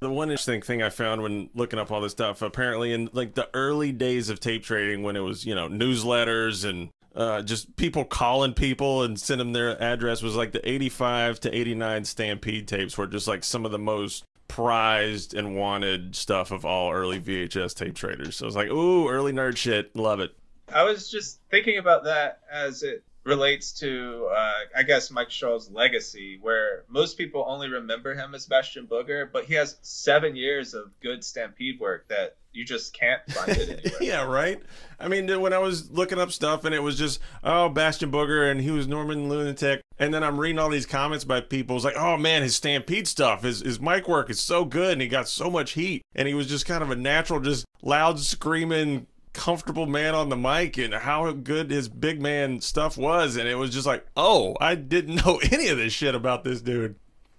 The 0.01 0.09
one 0.09 0.29
interesting 0.29 0.61
thing 0.61 0.81
I 0.81 0.89
found 0.89 1.21
when 1.21 1.49
looking 1.53 1.77
up 1.77 1.91
all 1.91 1.99
this 2.01 2.13
stuff, 2.13 2.41
apparently 2.41 2.93
in 2.93 3.09
like 3.11 3.35
the 3.35 3.49
early 3.53 3.91
days 3.91 4.29
of 4.29 4.39
tape 4.39 4.63
trading, 4.63 5.03
when 5.03 5.15
it 5.17 5.19
was 5.21 5.45
you 5.45 5.53
know 5.55 5.67
newsletters 5.67 6.67
and 6.67 6.89
uh, 7.15 7.41
just 7.41 7.75
people 7.75 8.05
calling 8.05 8.53
people 8.53 9.03
and 9.03 9.19
send 9.19 9.41
them 9.41 9.53
their 9.53 9.81
address 9.81 10.21
was 10.21 10.35
like 10.35 10.51
the 10.51 10.69
85 10.69 11.39
to 11.41 11.55
89 11.55 12.05
Stampede 12.05 12.67
tapes 12.67 12.97
were 12.97 13.07
just 13.07 13.27
like 13.27 13.43
some 13.43 13.65
of 13.65 13.71
the 13.71 13.79
most 13.79 14.23
prized 14.47 15.33
and 15.33 15.55
wanted 15.55 16.15
stuff 16.15 16.51
of 16.51 16.65
all 16.65 16.91
early 16.91 17.19
VHS 17.19 17.75
tape 17.75 17.95
traders. 17.95 18.37
So 18.37 18.45
I 18.45 18.47
was 18.47 18.55
like, 18.55 18.69
ooh, 18.69 19.07
early 19.07 19.31
nerd 19.31 19.57
shit. 19.57 19.95
Love 19.95 20.19
it. 20.19 20.31
I 20.73 20.83
was 20.83 21.09
just 21.09 21.39
thinking 21.49 21.77
about 21.77 22.03
that 22.03 22.41
as 22.51 22.83
it 22.83 23.03
relates 23.23 23.71
to, 23.73 24.29
uh, 24.35 24.53
I 24.75 24.83
guess, 24.83 25.11
Mike 25.11 25.29
Shaw's 25.29 25.69
legacy, 25.69 26.39
where 26.41 26.83
most 26.87 27.17
people 27.17 27.45
only 27.47 27.69
remember 27.69 28.13
him 28.13 28.33
as 28.33 28.45
Bastion 28.45 28.87
Booger, 28.87 29.29
but 29.31 29.45
he 29.45 29.53
has 29.55 29.77
seven 29.81 30.35
years 30.35 30.73
of 30.73 30.91
good 31.01 31.23
Stampede 31.23 31.79
work 31.79 32.07
that 32.07 32.37
you 32.51 32.65
just 32.65 32.93
can't 32.93 33.21
find 33.29 33.51
it 33.51 33.69
anywhere. 33.85 34.03
yeah, 34.03 34.23
right. 34.23 34.61
I 34.99 35.07
mean, 35.07 35.41
when 35.41 35.53
I 35.53 35.59
was 35.59 35.91
looking 35.91 36.19
up 36.19 36.31
stuff 36.31 36.65
and 36.65 36.73
it 36.73 36.81
was 36.81 36.97
just, 36.97 37.19
oh, 37.43 37.69
Bastion 37.69 38.11
Booger 38.11 38.49
and 38.49 38.61
he 38.61 38.71
was 38.71 38.87
Norman 38.87 39.29
Lunatic. 39.29 39.81
And 39.99 40.13
then 40.13 40.23
I'm 40.23 40.39
reading 40.39 40.59
all 40.59 40.69
these 40.69 40.85
comments 40.85 41.25
by 41.25 41.41
people. 41.41 41.75
It's 41.75 41.85
like, 41.85 41.97
oh 41.97 42.17
man, 42.17 42.41
his 42.41 42.55
Stampede 42.55 43.07
stuff, 43.07 43.43
his, 43.43 43.59
his 43.59 43.79
mic 43.79 44.07
work 44.07 44.29
is 44.29 44.39
so 44.39 44.65
good 44.65 44.93
and 44.93 45.01
he 45.01 45.07
got 45.07 45.27
so 45.27 45.49
much 45.49 45.71
heat. 45.71 46.01
And 46.15 46.27
he 46.27 46.33
was 46.33 46.47
just 46.47 46.65
kind 46.65 46.81
of 46.81 46.89
a 46.89 46.95
natural, 46.95 47.39
just 47.39 47.65
loud 47.81 48.19
screaming, 48.19 49.07
comfortable 49.39 49.85
man 49.85 50.15
on 50.15 50.27
the 50.27 50.35
mic 50.35 50.77
and 50.77 50.93
how 50.93 51.31
good 51.31 51.71
his 51.71 51.87
big 51.87 52.21
man 52.21 52.59
stuff 52.59 52.97
was. 52.97 53.37
And 53.37 53.47
it 53.47 53.55
was 53.55 53.69
just 53.69 53.87
like, 53.87 54.05
oh, 54.17 54.57
I 54.59 54.75
didn't 54.75 55.15
know 55.25 55.39
any 55.49 55.69
of 55.69 55.77
this 55.77 55.93
shit 55.93 56.13
about 56.13 56.43
this 56.43 56.59
dude. 56.59 56.95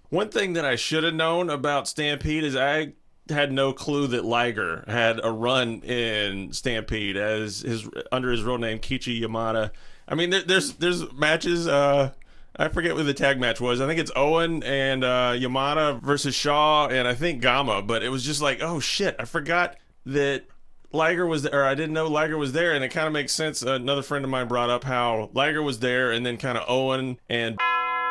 One 0.09 0.29
thing 0.29 0.53
that 0.53 0.65
I 0.65 0.75
should 0.75 1.03
have 1.03 1.13
known 1.13 1.51
about 1.51 1.87
Stampede 1.87 2.43
is 2.43 2.55
I 2.55 2.93
had 3.29 3.51
no 3.51 3.71
clue 3.71 4.07
that 4.07 4.25
Liger 4.25 4.83
had 4.87 5.23
a 5.23 5.31
run 5.31 5.81
in 5.83 6.51
Stampede 6.53 7.17
as 7.17 7.61
his 7.61 7.87
under 8.11 8.31
his 8.31 8.43
real 8.43 8.57
name 8.57 8.79
Keiichi 8.79 9.21
Yamada. 9.21 9.69
I 10.07 10.15
mean, 10.15 10.31
there, 10.31 10.41
there's 10.41 10.73
there's 10.73 11.13
matches. 11.13 11.67
Uh, 11.67 12.11
I 12.57 12.67
forget 12.69 12.95
what 12.95 13.05
the 13.05 13.13
tag 13.13 13.39
match 13.39 13.61
was. 13.61 13.79
I 13.79 13.87
think 13.87 13.99
it's 13.99 14.11
Owen 14.15 14.63
and 14.63 15.03
uh, 15.05 15.33
Yamada 15.35 16.01
versus 16.01 16.35
Shaw, 16.35 16.87
and 16.87 17.07
I 17.07 17.13
think 17.13 17.41
Gama. 17.41 17.83
But 17.83 18.03
it 18.03 18.09
was 18.09 18.25
just 18.25 18.41
like, 18.41 18.61
oh 18.61 18.79
shit, 18.81 19.15
I 19.17 19.25
forgot 19.25 19.77
that 20.07 20.45
Liger 20.91 21.25
was 21.25 21.43
there. 21.43 21.61
Or 21.61 21.65
I 21.65 21.75
didn't 21.75 21.93
know 21.93 22.07
Liger 22.07 22.37
was 22.37 22.53
there, 22.53 22.73
and 22.73 22.83
it 22.83 22.89
kind 22.89 23.07
of 23.07 23.13
makes 23.13 23.33
sense. 23.33 23.61
Another 23.61 24.01
friend 24.01 24.23
of 24.25 24.31
mine 24.31 24.47
brought 24.47 24.69
up 24.69 24.83
how 24.83 25.29
Liger 25.33 25.61
was 25.61 25.79
there, 25.79 26.11
and 26.11 26.25
then 26.25 26.37
kind 26.37 26.57
of 26.57 26.65
Owen 26.67 27.17
and 27.29 27.57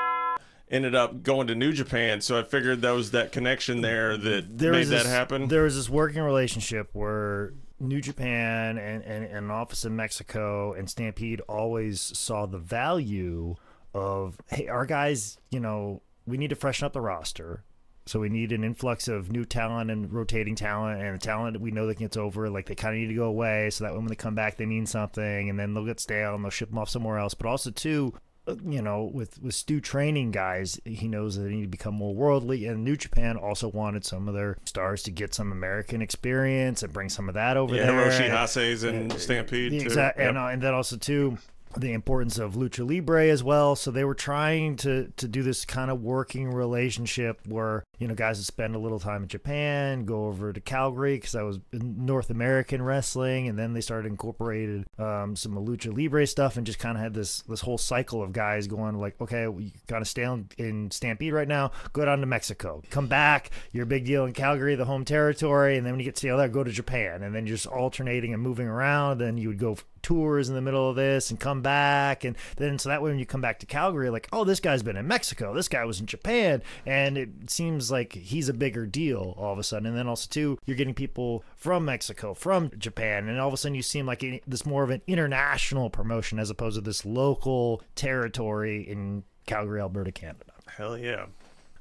ended 0.70 0.94
up 0.94 1.22
going 1.22 1.46
to 1.48 1.54
New 1.54 1.72
Japan. 1.72 2.20
So 2.20 2.38
I 2.38 2.42
figured 2.44 2.82
that 2.82 2.92
was 2.92 3.10
that 3.10 3.32
connection 3.32 3.80
there 3.80 4.16
that 4.16 4.58
There 4.58 4.72
made 4.72 4.78
was 4.80 4.88
that 4.90 5.02
this- 5.04 5.06
happen. 5.12 5.48
There 5.48 5.64
was 5.64 5.76
this 5.76 5.88
working 5.88 6.22
relationship 6.22 6.90
where 6.92 7.52
New 7.78 8.00
Japan 8.00 8.78
and, 8.78 9.02
and, 9.02 9.24
and 9.24 9.36
an 9.46 9.50
office 9.50 9.84
in 9.84 9.96
Mexico 9.96 10.72
and 10.74 10.88
Stampede 10.88 11.40
always 11.48 12.00
saw 12.00 12.46
the 12.46 12.58
value 12.58 13.56
of 13.94 14.38
hey, 14.48 14.68
our 14.68 14.86
guys, 14.86 15.38
you 15.50 15.58
know, 15.58 16.02
we 16.26 16.36
need 16.38 16.50
to 16.50 16.56
freshen 16.56 16.86
up 16.86 16.92
the 16.92 17.00
roster. 17.00 17.64
So 18.10 18.18
we 18.18 18.28
need 18.28 18.50
an 18.50 18.64
influx 18.64 19.06
of 19.06 19.30
new 19.30 19.44
talent 19.44 19.88
and 19.88 20.12
rotating 20.12 20.56
talent 20.56 21.00
and 21.00 21.14
the 21.14 21.24
talent 21.24 21.52
that 21.52 21.62
we 21.62 21.70
know 21.70 21.86
that 21.86 21.98
gets 21.98 22.16
over. 22.16 22.50
Like 22.50 22.66
they 22.66 22.74
kind 22.74 22.92
of 22.92 23.00
need 23.00 23.06
to 23.06 23.14
go 23.14 23.26
away 23.26 23.70
so 23.70 23.84
that 23.84 23.94
when 23.94 24.06
they 24.06 24.16
come 24.16 24.34
back 24.34 24.56
they 24.56 24.66
mean 24.66 24.84
something 24.84 25.48
and 25.48 25.56
then 25.56 25.74
they'll 25.74 25.86
get 25.86 26.00
stale 26.00 26.34
and 26.34 26.42
they'll 26.42 26.50
ship 26.50 26.70
them 26.70 26.78
off 26.78 26.88
somewhere 26.90 27.18
else. 27.18 27.34
But 27.34 27.46
also 27.46 27.70
too, 27.70 28.14
uh, 28.48 28.56
you 28.66 28.82
know, 28.82 29.04
with 29.14 29.40
with 29.40 29.54
Stu 29.54 29.80
training 29.80 30.32
guys, 30.32 30.80
he 30.84 31.06
knows 31.06 31.36
that 31.36 31.42
they 31.42 31.50
need 31.50 31.62
to 31.62 31.68
become 31.68 31.94
more 31.94 32.12
worldly. 32.12 32.66
And 32.66 32.82
New 32.82 32.96
Japan 32.96 33.36
also 33.36 33.68
wanted 33.68 34.04
some 34.04 34.26
of 34.26 34.34
their 34.34 34.58
stars 34.64 35.04
to 35.04 35.12
get 35.12 35.32
some 35.32 35.52
American 35.52 36.02
experience 36.02 36.82
and 36.82 36.92
bring 36.92 37.10
some 37.10 37.28
of 37.28 37.36
that 37.36 37.56
over 37.56 37.76
yeah, 37.76 37.86
there. 37.86 38.10
Hiroshi 38.10 38.24
And- 38.24 38.32
Hase's 38.36 38.82
and 38.82 39.12
Stampede 39.12 39.70
too. 39.70 39.86
Exactly, 39.86 40.24
Yep. 40.24 40.30
and, 40.30 40.38
uh, 40.38 40.46
and 40.46 40.60
then 40.60 40.74
also 40.74 40.96
too 40.96 41.38
the 41.76 41.92
importance 41.92 42.38
of 42.38 42.54
lucha 42.54 42.88
libre 42.88 43.28
as 43.28 43.44
well. 43.44 43.76
So 43.76 43.90
they 43.90 44.04
were 44.04 44.14
trying 44.14 44.76
to 44.76 45.12
to 45.16 45.28
do 45.28 45.42
this 45.42 45.64
kind 45.64 45.90
of 45.90 46.02
working 46.02 46.50
relationship 46.50 47.40
where 47.46 47.84
you 47.98 48.08
know 48.08 48.14
guys 48.14 48.38
would 48.38 48.46
spend 48.46 48.74
a 48.74 48.78
little 48.78 48.98
time 48.98 49.22
in 49.22 49.28
Japan, 49.28 50.04
go 50.04 50.26
over 50.26 50.52
to 50.52 50.60
Calgary 50.60 51.16
because 51.16 51.34
I 51.34 51.42
was 51.42 51.60
North 51.72 52.30
American 52.30 52.82
wrestling, 52.82 53.48
and 53.48 53.58
then 53.58 53.72
they 53.72 53.80
started 53.80 54.08
incorporated 54.08 54.86
um, 54.98 55.36
some 55.36 55.54
lucha 55.54 55.96
libre 55.96 56.26
stuff 56.26 56.56
and 56.56 56.66
just 56.66 56.78
kind 56.78 56.96
of 56.96 57.02
had 57.02 57.14
this 57.14 57.42
this 57.42 57.60
whole 57.60 57.78
cycle 57.78 58.22
of 58.22 58.32
guys 58.32 58.66
going 58.66 58.98
like, 58.98 59.20
okay, 59.20 59.46
we 59.46 59.72
gotta 59.86 60.04
stay 60.04 60.26
in 60.58 60.90
Stampede 60.90 61.32
right 61.32 61.48
now, 61.48 61.70
go 61.92 62.04
down 62.04 62.20
to 62.20 62.26
Mexico, 62.26 62.82
come 62.90 63.06
back, 63.06 63.50
you're 63.72 63.84
a 63.84 63.86
big 63.86 64.04
deal 64.04 64.24
in 64.24 64.32
Calgary, 64.32 64.74
the 64.74 64.84
home 64.84 65.04
territory, 65.04 65.76
and 65.76 65.86
then 65.86 65.92
when 65.92 66.00
you 66.00 66.04
get 66.04 66.16
to 66.16 66.22
the 66.22 66.30
other, 66.30 66.48
go 66.48 66.64
to 66.64 66.70
Japan, 66.70 67.22
and 67.22 67.34
then 67.34 67.46
just 67.46 67.66
alternating 67.66 68.34
and 68.34 68.42
moving 68.42 68.66
around. 68.66 69.18
Then 69.18 69.36
you 69.36 69.48
would 69.48 69.58
go 69.58 69.76
tours 70.02 70.48
in 70.48 70.54
the 70.54 70.60
middle 70.60 70.88
of 70.88 70.96
this 70.96 71.30
and 71.30 71.38
come 71.38 71.62
back, 71.62 72.24
and 72.24 72.36
then 72.56 72.78
so 72.78 72.88
that 72.88 73.02
way 73.02 73.10
when 73.10 73.18
you 73.18 73.26
come 73.26 73.40
back 73.40 73.58
to 73.60 73.66
Calgary, 73.66 74.10
like, 74.10 74.28
oh, 74.32 74.44
this 74.44 74.60
guy's 74.60 74.82
been 74.82 74.96
in 74.96 75.06
Mexico, 75.06 75.54
this 75.54 75.68
guy 75.68 75.84
was 75.84 76.00
in 76.00 76.06
Japan, 76.06 76.62
and 76.86 77.16
it 77.18 77.50
seems 77.50 77.90
like 77.90 78.12
he's 78.12 78.48
a 78.48 78.54
bigger 78.54 78.86
deal 78.86 79.34
all 79.36 79.52
of 79.52 79.58
a 79.58 79.62
sudden. 79.62 79.86
And 79.86 79.96
then 79.96 80.08
also 80.08 80.28
too, 80.30 80.58
you're 80.66 80.76
getting 80.76 80.94
people 80.94 81.44
from 81.56 81.84
Mexico, 81.84 82.34
from 82.34 82.70
Japan, 82.78 83.28
and 83.28 83.38
all 83.38 83.48
of 83.48 83.54
a 83.54 83.56
sudden 83.56 83.74
you 83.74 83.82
seem 83.82 84.06
like 84.06 84.24
this 84.46 84.66
more 84.66 84.82
of 84.82 84.90
an 84.90 85.02
international 85.06 85.90
promotion 85.90 86.38
as 86.38 86.50
opposed 86.50 86.76
to 86.76 86.80
this 86.80 87.04
local 87.04 87.82
territory 87.94 88.82
in 88.88 89.24
Calgary, 89.46 89.80
Alberta, 89.80 90.12
Canada. 90.12 90.52
Hell 90.66 90.96
yeah. 90.96 91.26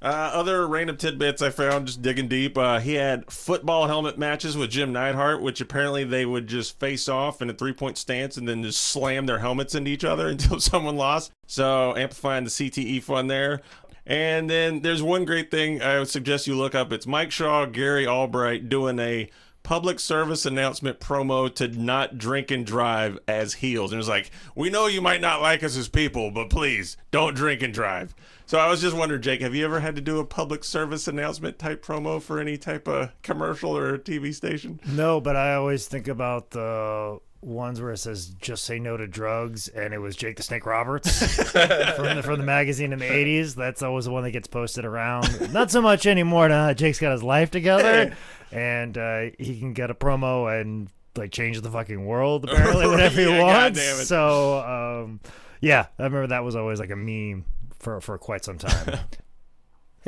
Uh, 0.02 0.32
other 0.34 0.66
random 0.66 0.96
tidbits 0.96 1.42
I 1.42 1.50
found 1.50 1.88
just 1.88 2.02
digging 2.02 2.30
deep. 2.30 2.58
Uh, 2.58 2.80
he 2.80 2.94
had 2.94 3.30
football 3.30 3.88
helmet 3.88 4.18
matches 4.18 4.56
with 4.56 4.70
Jim 4.70 4.94
Neidhart, 4.94 5.42
which 5.42 5.60
apparently 5.60 6.06
they 6.06 6.26
would 6.26 6.48
just 6.48 6.80
face 6.80 7.10
off 7.10 7.42
in 7.42 7.50
a 7.50 7.54
three 7.54 7.74
point 7.74 7.98
stance 7.98 8.38
and 8.38 8.48
then 8.48 8.64
just 8.64 8.82
slam 8.82 9.26
their 9.26 9.40
helmets 9.40 9.76
into 9.76 9.92
each 9.92 10.06
other 10.06 10.28
until 10.30 10.60
someone 10.60 10.96
lost. 10.96 11.34
So 11.48 11.96
amplifying 11.98 12.46
the 12.46 12.50
CTE 12.50 13.04
fun 13.04 13.28
there. 13.28 13.62
And 14.06 14.50
then 14.50 14.82
there's 14.82 15.04
one 15.04 15.26
great 15.26 15.52
thing 15.52 15.82
I 15.82 16.00
would 16.00 16.08
suggest 16.08 16.48
you 16.48 16.56
look 16.56 16.74
up. 16.74 16.92
It's 16.92 17.06
Mike 17.06 17.32
Shaw, 17.32 17.66
Gary 17.66 18.08
Albright 18.08 18.68
doing 18.70 18.98
a 19.00 19.30
public 19.64 20.00
service 20.00 20.46
announcement 20.46 21.00
promo 21.00 21.54
to 21.56 21.68
not 21.68 22.18
drink 22.18 22.52
and 22.52 22.66
drive 22.66 23.20
as 23.28 23.56
heels. 23.56 23.92
And 23.92 23.98
it 23.98 24.00
was 24.00 24.10
like, 24.10 24.32
we 24.56 24.70
know 24.70 24.88
you 24.88 25.02
might 25.02 25.22
not 25.22 25.42
like 25.42 25.64
us 25.64 25.78
as 25.78 25.88
people, 25.88 26.32
but 26.32 26.50
please 26.50 26.98
don't 27.12 27.36
drink 27.36 27.62
and 27.62 27.74
drive. 27.74 28.16
So 28.46 28.58
I 28.58 28.68
was 28.68 28.82
just 28.82 28.96
wondering, 28.96 29.22
Jake, 29.22 29.42
have 29.42 29.54
you 29.54 29.64
ever 29.64 29.80
had 29.80 29.96
to 29.96 30.02
do 30.02 30.18
a 30.18 30.26
public 30.26 30.64
service 30.64 31.08
announcement 31.08 31.60
type 31.60 31.86
promo 31.86 32.20
for 32.20 32.40
any 32.40 32.58
type 32.58 32.88
of 32.88 33.12
commercial 33.22 33.78
or 33.78 33.98
TV 34.00 34.34
station? 34.34 34.80
No, 34.88 35.22
but 35.22 35.36
I 35.36 35.54
always 35.54 35.88
think 35.88 36.08
about 36.08 36.50
the 36.50 37.20
ones 37.42 37.82
where 37.82 37.92
it 37.92 37.98
says 37.98 38.28
"Just 38.42 38.64
say 38.66 38.80
no 38.80 38.98
to 38.98 39.08
drugs," 39.08 39.68
and 39.68 39.94
it 39.94 39.98
was 40.00 40.16
Jake 40.16 40.36
the 40.38 40.44
Snake 40.44 40.66
Roberts 40.66 41.20
from 41.52 42.16
the 42.16 42.22
from 42.24 42.40
the 42.40 42.46
magazine 42.46 42.94
in 42.94 43.00
the 43.00 43.06
'80s. 43.06 43.56
That's 43.56 43.82
always 43.82 44.06
the 44.06 44.12
one 44.12 44.24
that 44.24 44.32
gets 44.32 44.48
posted 44.48 44.86
around. 44.86 45.52
Not 45.54 45.72
so 45.72 45.82
much 45.82 46.06
anymore 46.06 46.50
now. 46.50 46.74
Jake's 46.74 47.00
got 47.00 47.12
his 47.12 47.24
life 47.24 47.52
together, 47.52 48.16
and 48.52 48.98
uh, 48.98 49.22
he 49.40 49.60
can 49.60 49.74
get 49.74 49.90
a 49.90 49.96
promo 49.96 50.60
and 50.62 50.90
like 51.16 51.32
change 51.32 51.60
the 51.62 51.72
fucking 51.72 52.06
world 52.06 52.46
apparently 52.50 52.88
whenever 52.88 53.16
he 53.22 53.28
Yeah, 53.28 53.42
wants. 53.44 53.80
goddamn 53.80 54.02
it. 54.02 54.06
So 54.06 55.04
um, 55.04 55.20
yeah, 55.62 55.88
I 55.98 56.04
remember 56.04 56.28
that 56.28 56.44
was 56.44 56.56
always 56.56 56.80
like 56.80 56.92
a 56.92 56.96
meme 56.96 57.46
for 57.80 58.00
for 58.02 58.18
quite 58.18 58.44
some 58.44 58.58
time. 58.58 59.00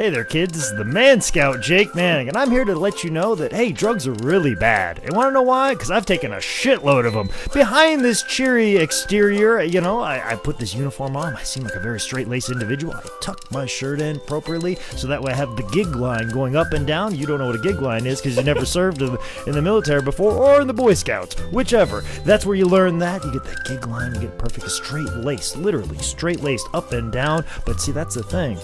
Hey 0.02 0.10
there, 0.10 0.24
kids. 0.24 0.54
This 0.54 0.64
is 0.64 0.76
the 0.76 0.84
Man 0.84 1.22
Scout, 1.22 1.62
Jake 1.62 1.94
Manning, 1.94 2.28
and 2.28 2.36
I'm 2.36 2.50
here 2.50 2.66
to 2.66 2.74
let 2.74 3.04
you 3.04 3.12
know 3.12 3.36
that, 3.36 3.52
hey, 3.52 3.72
drugs 3.72 4.08
are 4.08 4.14
really 4.14 4.56
bad. 4.56 4.98
And 5.04 5.16
want 5.16 5.28
to 5.28 5.32
know 5.32 5.44
why? 5.44 5.76
Because 5.76 5.92
I've 5.92 6.08
taken 6.08 6.34
a 6.34 6.38
shitload 6.38 7.06
of 7.06 7.14
them. 7.14 7.30
Behind 7.54 8.04
this 8.04 8.24
cheery 8.24 8.78
exterior, 8.78 9.62
you 9.62 9.80
know, 9.80 10.00
I, 10.00 10.32
I 10.32 10.36
put 10.38 10.58
this 10.58 10.74
uniform 10.74 11.16
on. 11.16 11.36
I 11.36 11.44
seem 11.44 11.66
like 11.66 11.76
a 11.76 11.80
very 11.80 12.00
straight 12.00 12.28
laced 12.28 12.50
individual. 12.50 12.96
I 12.96 13.08
tuck 13.22 13.52
my 13.52 13.68
shirt 13.68 14.02
in 14.02 14.16
appropriately 14.16 14.74
so 14.96 15.06
that 15.06 15.22
way 15.22 15.34
I 15.34 15.36
have 15.36 15.56
the 15.56 15.70
gig 15.72 15.96
line 15.96 16.30
going 16.30 16.56
up 16.56 16.74
and 16.74 16.88
down. 16.88 17.14
You 17.14 17.28
don't 17.28 17.38
know 17.38 17.46
what 17.46 17.58
a 17.58 17.60
gig 17.60 17.80
line 17.80 18.08
is 18.08 18.20
because 18.20 18.38
you 18.38 18.44
never 18.44 18.66
served 18.66 19.04
in 19.04 19.12
the, 19.12 19.22
in 19.46 19.54
the 19.54 19.62
military 19.62 20.02
before 20.02 20.32
or 20.32 20.62
in 20.62 20.68
the 20.68 20.74
Boy 20.74 20.96
Scouts, 20.96 21.40
whichever. 21.52 22.04
That's 22.26 22.44
where 22.44 22.56
you 22.56 22.66
learn 22.66 22.98
that. 22.98 23.24
You 23.24 23.34
get 23.34 23.44
that 23.44 23.66
gig 23.66 23.86
line, 23.86 24.16
you 24.16 24.22
get 24.22 24.40
perfect 24.40 24.68
straight 24.72 25.14
laced, 25.18 25.58
literally 25.58 26.00
straight 26.00 26.42
laced 26.42 26.70
up 26.74 26.92
and 26.92 27.12
down. 27.12 27.46
But 27.68 27.80
see, 27.80 27.92
that's 27.92 28.16
the 28.16 28.24
thing. 28.24 28.58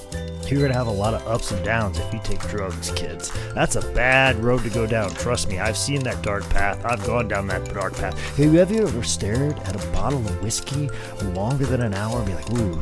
You're 0.50 0.62
gonna 0.62 0.73
have 0.73 0.88
a 0.88 0.91
lot 0.91 1.13
of 1.13 1.27
ups 1.28 1.52
and 1.52 1.63
downs 1.63 2.00
if 2.00 2.13
you 2.13 2.20
take 2.24 2.40
drugs, 2.48 2.92
kids. 2.92 3.32
That's 3.54 3.76
a 3.76 3.82
bad 3.94 4.44
road 4.44 4.63
to 4.63 4.70
go 4.70 4.86
down. 4.86 5.12
Trust 5.12 5.50
me, 5.50 5.60
I've 5.60 5.78
seen 5.78 6.02
that 6.04 6.22
dark 6.22 6.50
path. 6.50 6.84
I've 6.86 7.06
gone 7.06 7.28
down 7.28 7.48
that 7.48 7.74
dark 7.74 7.94
path. 7.96 8.18
Have 8.38 8.72
you 8.72 8.82
ever 8.86 9.04
stared 9.04 9.58
at 9.60 9.76
a 9.76 9.88
bottle 9.92 10.20
of 10.20 10.44
whiskey 10.44 10.90
longer 11.34 11.66
than 11.66 11.82
an 11.82 11.94
hour 11.94 12.18
and 12.18 12.26
be 12.26 12.34
like, 12.34 12.50
ooh, 12.54 12.82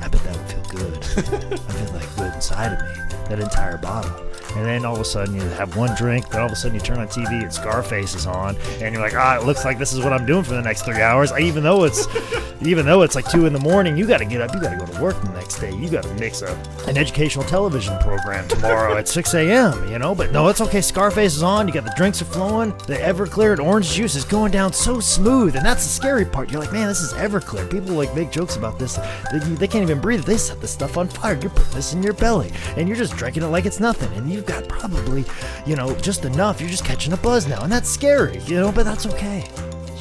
I 0.00 0.08
bet 0.08 0.22
that 0.24 0.36
would 0.36 0.48
feel 0.50 0.80
good. 0.80 0.96
I 1.68 1.72
feel 1.72 1.94
like 1.94 2.16
good 2.16 2.34
inside 2.34 2.72
of 2.72 2.80
me. 2.80 3.04
That 3.28 3.40
entire 3.40 3.78
bottle. 3.78 4.24
And 4.56 4.64
then 4.64 4.84
all 4.84 4.94
of 4.94 5.00
a 5.00 5.04
sudden 5.04 5.34
you 5.34 5.42
have 5.42 5.76
one 5.76 5.94
drink, 5.96 6.28
then 6.28 6.40
all 6.40 6.46
of 6.46 6.52
a 6.52 6.56
sudden 6.56 6.74
you 6.74 6.80
turn 6.80 6.98
on 6.98 7.08
TV 7.08 7.42
and 7.42 7.52
Scarface 7.52 8.14
is 8.14 8.26
on, 8.26 8.56
and 8.80 8.94
you're 8.94 9.02
like, 9.02 9.14
ah, 9.14 9.38
it 9.38 9.44
looks 9.44 9.64
like 9.64 9.78
this 9.78 9.92
is 9.92 10.00
what 10.00 10.12
I'm 10.12 10.26
doing 10.26 10.44
for 10.44 10.54
the 10.54 10.62
next 10.62 10.82
three 10.82 11.00
hours. 11.00 11.32
I, 11.32 11.40
even 11.40 11.62
though 11.62 11.84
it's, 11.84 12.06
even 12.62 12.86
though 12.86 13.02
it's 13.02 13.14
like 13.14 13.28
two 13.28 13.46
in 13.46 13.52
the 13.52 13.58
morning, 13.58 13.96
you 13.96 14.06
got 14.06 14.18
to 14.18 14.24
get 14.24 14.40
up, 14.40 14.54
you 14.54 14.60
got 14.60 14.70
to 14.70 14.76
go 14.76 14.86
to 14.86 15.02
work 15.02 15.20
the 15.22 15.30
next 15.30 15.58
day, 15.58 15.74
you 15.74 15.88
got 15.88 16.04
to 16.04 16.14
mix 16.14 16.42
up 16.42 16.56
an 16.86 16.96
educational 16.96 17.44
television 17.44 17.98
program 17.98 18.46
tomorrow 18.48 18.96
at 18.96 19.08
6 19.08 19.34
a.m. 19.34 19.90
You 19.90 19.98
know, 19.98 20.14
but 20.14 20.32
no, 20.32 20.48
it's 20.48 20.60
okay. 20.60 20.80
Scarface 20.80 21.36
is 21.36 21.42
on. 21.42 21.66
You 21.66 21.74
got 21.74 21.84
the 21.84 21.94
drinks 21.96 22.22
are 22.22 22.26
flowing. 22.26 22.70
The 22.86 22.96
Everclear 22.96 23.52
and 23.52 23.60
orange 23.60 23.90
juice 23.90 24.14
is 24.14 24.24
going 24.24 24.52
down 24.52 24.72
so 24.72 25.00
smooth, 25.00 25.56
and 25.56 25.64
that's 25.64 25.84
the 25.84 25.90
scary 25.90 26.24
part. 26.24 26.50
You're 26.50 26.60
like, 26.60 26.72
man, 26.72 26.88
this 26.88 27.00
is 27.00 27.12
Everclear. 27.14 27.70
People 27.70 27.94
like 27.94 28.14
make 28.14 28.30
jokes 28.30 28.56
about 28.56 28.78
this. 28.78 28.98
They, 29.32 29.38
they 29.38 29.68
can't 29.68 29.82
even 29.82 30.00
breathe. 30.00 30.24
They 30.24 30.36
set 30.36 30.60
this 30.60 30.70
stuff 30.70 30.96
on 30.96 31.08
fire. 31.08 31.38
You're 31.40 31.50
putting 31.50 31.74
this 31.74 31.92
in 31.92 32.02
your 32.02 32.12
belly, 32.14 32.52
and 32.76 32.88
you're 32.88 32.96
just 32.96 33.16
drinking 33.16 33.42
it 33.42 33.46
like 33.46 33.66
it's 33.66 33.80
nothing. 33.80 34.12
And 34.14 34.30
you've 34.44 34.68
got 34.68 34.68
probably, 34.68 35.24
you 35.66 35.76
know, 35.76 35.94
just 35.96 36.24
enough. 36.24 36.60
You're 36.60 36.70
just 36.70 36.84
catching 36.84 37.12
a 37.12 37.16
buzz 37.16 37.46
now, 37.46 37.62
and 37.62 37.72
that's 37.72 37.88
scary. 37.88 38.38
You 38.40 38.56
know, 38.56 38.72
but 38.72 38.84
that's 38.84 39.06
okay. 39.06 39.48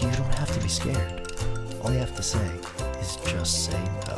You 0.01 0.12
don't 0.12 0.34
have 0.36 0.51
to 0.53 0.60
be 0.60 0.67
scared. 0.67 1.32
All 1.82 1.91
you 1.91 1.99
have 1.99 2.15
to 2.15 2.23
say 2.23 2.45
is 2.99 3.17
just 3.25 3.65
say 3.65 3.84
no. 4.08 4.15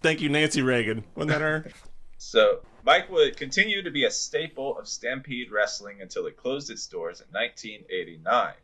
Thank 0.00 0.20
you, 0.20 0.28
Nancy 0.28 0.62
Reagan. 0.62 1.04
Wasn't 1.14 1.30
that 1.30 1.40
her? 1.40 1.70
So 2.16 2.60
Mike 2.84 3.10
would 3.10 3.36
continue 3.36 3.82
to 3.82 3.90
be 3.90 4.04
a 4.04 4.10
staple 4.10 4.78
of 4.78 4.88
Stampede 4.88 5.50
Wrestling 5.50 6.00
until 6.00 6.26
it 6.26 6.36
closed 6.36 6.70
its 6.70 6.86
doors 6.86 7.20
in 7.20 7.26
1989. 7.32 8.54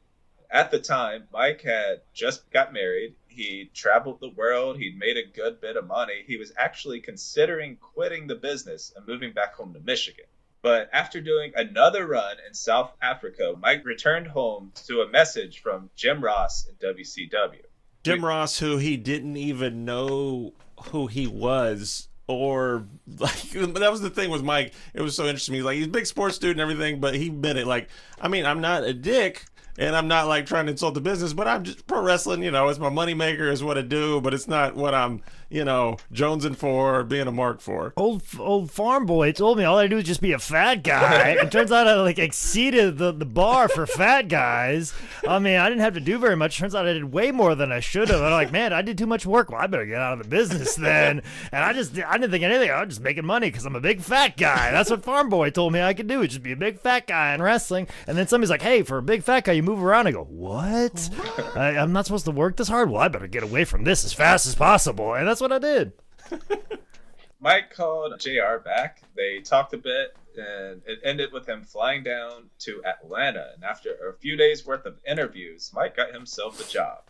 At 0.55 0.71
the 0.71 0.79
time, 0.79 1.25
Mike 1.33 1.63
had 1.63 2.03
just 2.13 2.49
got 2.53 2.73
married. 2.73 3.17
He 3.27 3.73
traveled 3.75 4.21
the 4.21 4.29
world. 4.29 4.79
He'd 4.79 4.97
made 4.97 5.17
a 5.17 5.27
good 5.27 5.61
bit 5.61 5.77
of 5.77 5.89
money. 5.89 6.23
He 6.29 6.37
was 6.37 6.53
actually 6.57 7.01
considering 7.01 7.77
quitting 7.77 8.29
the 8.29 8.37
business 8.37 8.93
and 8.95 9.05
moving 9.05 9.33
back 9.33 9.57
home 9.57 9.75
to 9.75 9.81
Michigan. 9.81 10.27
But 10.63 10.91
after 10.93 11.21
doing 11.21 11.53
another 11.57 12.07
run 12.07 12.37
in 12.47 12.55
South 12.55 12.93
Africa, 13.03 13.55
Mike 13.61 13.85
returned 13.85 14.29
home 14.29 14.71
to 14.87 15.01
a 15.01 15.11
message 15.11 15.61
from 15.61 15.91
Jim 15.97 16.23
Ross 16.23 16.69
in 16.69 16.77
WCW. 16.77 17.65
Jim 18.05 18.25
Ross, 18.25 18.61
who 18.61 18.79
he 18.79 18.97
didn't 18.97 19.37
even 19.37 19.85
know 19.85 20.53
who 20.85 21.09
he 21.09 21.27
was, 21.27 22.07
or 22.29 22.87
like 23.19 23.51
that 23.51 23.91
was 23.91 24.03
the 24.03 24.09
thing 24.09 24.31
with 24.31 24.45
Mike. 24.45 24.73
It 24.95 25.03
was 25.03 25.17
so 25.17 25.25
interesting. 25.25 25.57
He's 25.57 25.65
like 25.65 25.79
he's 25.79 25.87
a 25.87 25.91
big 25.91 26.07
sports 26.07 26.39
dude 26.39 26.53
and 26.53 26.61
everything, 26.61 27.01
but 27.01 27.17
he 27.17 27.27
it. 27.27 27.67
Like, 27.67 27.89
I 28.21 28.29
mean, 28.29 28.47
I'm 28.47 28.61
not 28.61 28.85
a 28.85 28.95
dick. 28.95 29.47
And 29.79 29.97
I'm 29.97 30.07
not 30.07 30.29
like 30.29 30.47
trying 30.47 30.67
to 30.67 30.73
insult 30.73 30.95
the 30.95 31.01
business, 31.01 31.33
but 31.33 31.49
I'm 31.49 31.65
just 31.65 31.87
pro 31.87 32.01
wrestling. 32.01 32.43
You 32.43 32.51
know, 32.51 32.69
it's 32.69 32.79
my 32.79 32.91
moneymaker, 32.91 33.51
is 33.51 33.63
what 33.65 33.77
I 33.77 33.83
do, 33.83 34.21
but 34.21 34.33
it's 34.33 34.47
not 34.47 34.77
what 34.77 34.95
I'm, 34.95 35.23
you 35.55 35.65
know, 35.65 35.97
jonesing 36.13 36.57
for 36.57 36.99
or 36.99 37.05
being 37.05 37.29
a 37.29 37.33
mark 37.33 37.61
for. 37.61 37.93
Old 37.97 38.25
old 38.41 38.73
farm 38.73 39.07
boy 39.07 39.31
told 39.31 39.57
me 39.57 39.63
all 39.65 39.79
I 39.79 39.87
do 39.87 39.99
is 39.99 40.05
just 40.05 40.21
be 40.21 40.33
a 40.33 40.39
fat 40.39 40.83
guy. 40.83 41.31
it 41.41 41.53
turns 41.53 41.71
out 41.71 41.87
I 41.87 41.95
like 41.95 42.19
exceeded 42.19 42.99
the, 42.99 43.13
the 43.13 43.25
bar 43.25 43.69
for 43.69 43.87
fat 43.87 44.27
guys. 44.29 44.93
I 45.27 45.39
mean, 45.39 45.57
I 45.57 45.69
didn't 45.69 45.83
have 45.83 45.95
to 45.95 46.01
do 46.01 46.19
very 46.19 46.35
much. 46.35 46.59
Turns 46.59 46.75
out 46.75 46.87
I 46.87 46.93
did 46.93 47.13
way 47.13 47.31
more 47.31 47.55
than 47.55 47.71
I 47.71 47.79
should 47.79 48.09
have. 48.09 48.21
I'm 48.21 48.33
like, 48.33 48.51
man, 48.51 48.73
I 48.73 48.83
did 48.83 48.99
too 48.99 49.07
much 49.07 49.27
work. 49.27 49.51
Well, 49.51 49.61
I 49.61 49.69
better 49.69 49.87
get 49.87 50.01
out 50.01 50.15
of 50.15 50.19
the 50.19 50.29
business 50.29 50.75
then. 50.75 51.23
And 51.53 51.65
I 51.65 51.73
just 51.73 51.97
I 51.97 52.19
didn't 52.19 52.33
think 52.33 52.43
anything. 52.43 52.71
I 52.71 52.81
was 52.81 52.89
just 52.89 53.01
making 53.01 53.25
money 53.25 53.49
because 53.49 53.65
I'm 53.65 53.77
a 53.77 53.81
big 53.81 54.01
fat 54.01 54.37
guy. 54.37 54.73
That's 54.73 54.91
what 54.91 55.05
farm 55.05 55.29
boy 55.29 55.51
told 55.51 55.73
me 55.73 55.81
I 55.81 55.95
could 55.95 56.09
do. 56.09 56.27
Just 56.27 56.43
be 56.43 56.53
a 56.53 56.57
big 56.57 56.81
fat 56.81 57.07
guy 57.07 57.33
in 57.33 57.41
wrestling. 57.41 57.87
And 58.09 58.19
then 58.19 58.27
somebody's 58.27 58.51
like, 58.51 58.63
hey, 58.63 58.83
for 58.83 58.99
a 58.99 59.03
big 59.03 59.23
fat 59.23 59.45
guy, 59.45 59.53
you 59.53 59.63
move 59.63 59.85
around. 59.85 60.09
I 60.09 60.13
go, 60.13 60.25
what? 60.25 61.11
I, 61.55 61.77
I'm 61.79 61.93
not 61.93 62.07
supposed 62.07 62.25
to 62.25 62.33
work 62.33 62.57
this 62.57 62.67
hard. 62.67 62.91
Well, 62.91 63.01
I 63.01 63.07
better 63.07 63.29
get 63.29 63.45
away 63.45 63.65
from 63.65 63.85
this 63.85 64.05
as 64.05 64.13
fast 64.13 64.47
as 64.47 64.57
possible. 64.57 65.15
And 65.15 65.29
that's 65.29 65.44
what 65.45 65.53
I 65.53 65.59
did. 65.59 65.93
Mike 67.41 67.71
called 67.71 68.19
JR 68.19 68.57
back. 68.65 69.03
They 69.15 69.41
talked 69.41 69.75
a 69.75 69.79
bit, 69.79 70.17
and 70.39 70.81
it 70.87 71.01
ended 71.05 71.33
with 71.33 71.47
him 71.47 71.63
flying 71.63 72.03
down 72.03 72.49
to 72.61 72.83
Atlanta. 72.87 73.51
And 73.55 73.63
after 73.63 73.91
a 73.91 74.19
few 74.19 74.37
days 74.37 74.65
worth 74.65 74.87
of 74.87 74.97
interviews, 75.07 75.71
Mike 75.75 75.97
got 75.97 76.15
himself 76.15 76.67
a 76.67 76.73
job. 76.73 77.03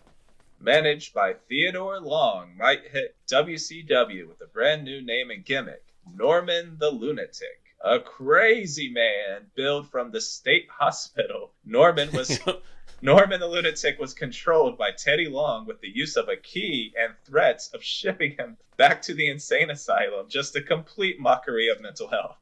Managed 0.58 1.14
by 1.14 1.34
Theodore 1.48 2.00
Long, 2.00 2.56
Mike 2.56 2.90
hit 2.90 3.14
WCW 3.30 4.26
with 4.26 4.40
a 4.40 4.48
brand 4.52 4.82
new 4.82 5.00
name 5.00 5.30
and 5.30 5.44
gimmick 5.44 5.84
Norman 6.12 6.78
the 6.80 6.90
Lunatic. 6.90 7.60
A 7.84 8.00
crazy 8.00 8.90
man 8.90 9.46
billed 9.54 9.88
from 9.88 10.10
the 10.10 10.20
state 10.20 10.66
hospital. 10.80 11.52
Norman 11.64 12.10
was 12.10 12.40
Norman 13.04 13.38
the 13.38 13.46
Lunatic 13.46 13.98
was 14.00 14.14
controlled 14.14 14.78
by 14.78 14.90
Teddy 14.90 15.28
Long 15.28 15.66
with 15.66 15.80
the 15.82 15.88
use 15.94 16.16
of 16.16 16.28
a 16.28 16.36
key 16.36 16.92
and 16.98 17.12
threats 17.26 17.68
of 17.74 17.82
shipping 17.84 18.32
him 18.38 18.56
back 18.78 19.02
to 19.02 19.14
the 19.14 19.28
insane 19.28 19.70
asylum. 19.70 20.26
Just 20.28 20.56
a 20.56 20.62
complete 20.62 21.20
mockery 21.20 21.68
of 21.68 21.80
mental 21.82 22.08
health. 22.08 22.36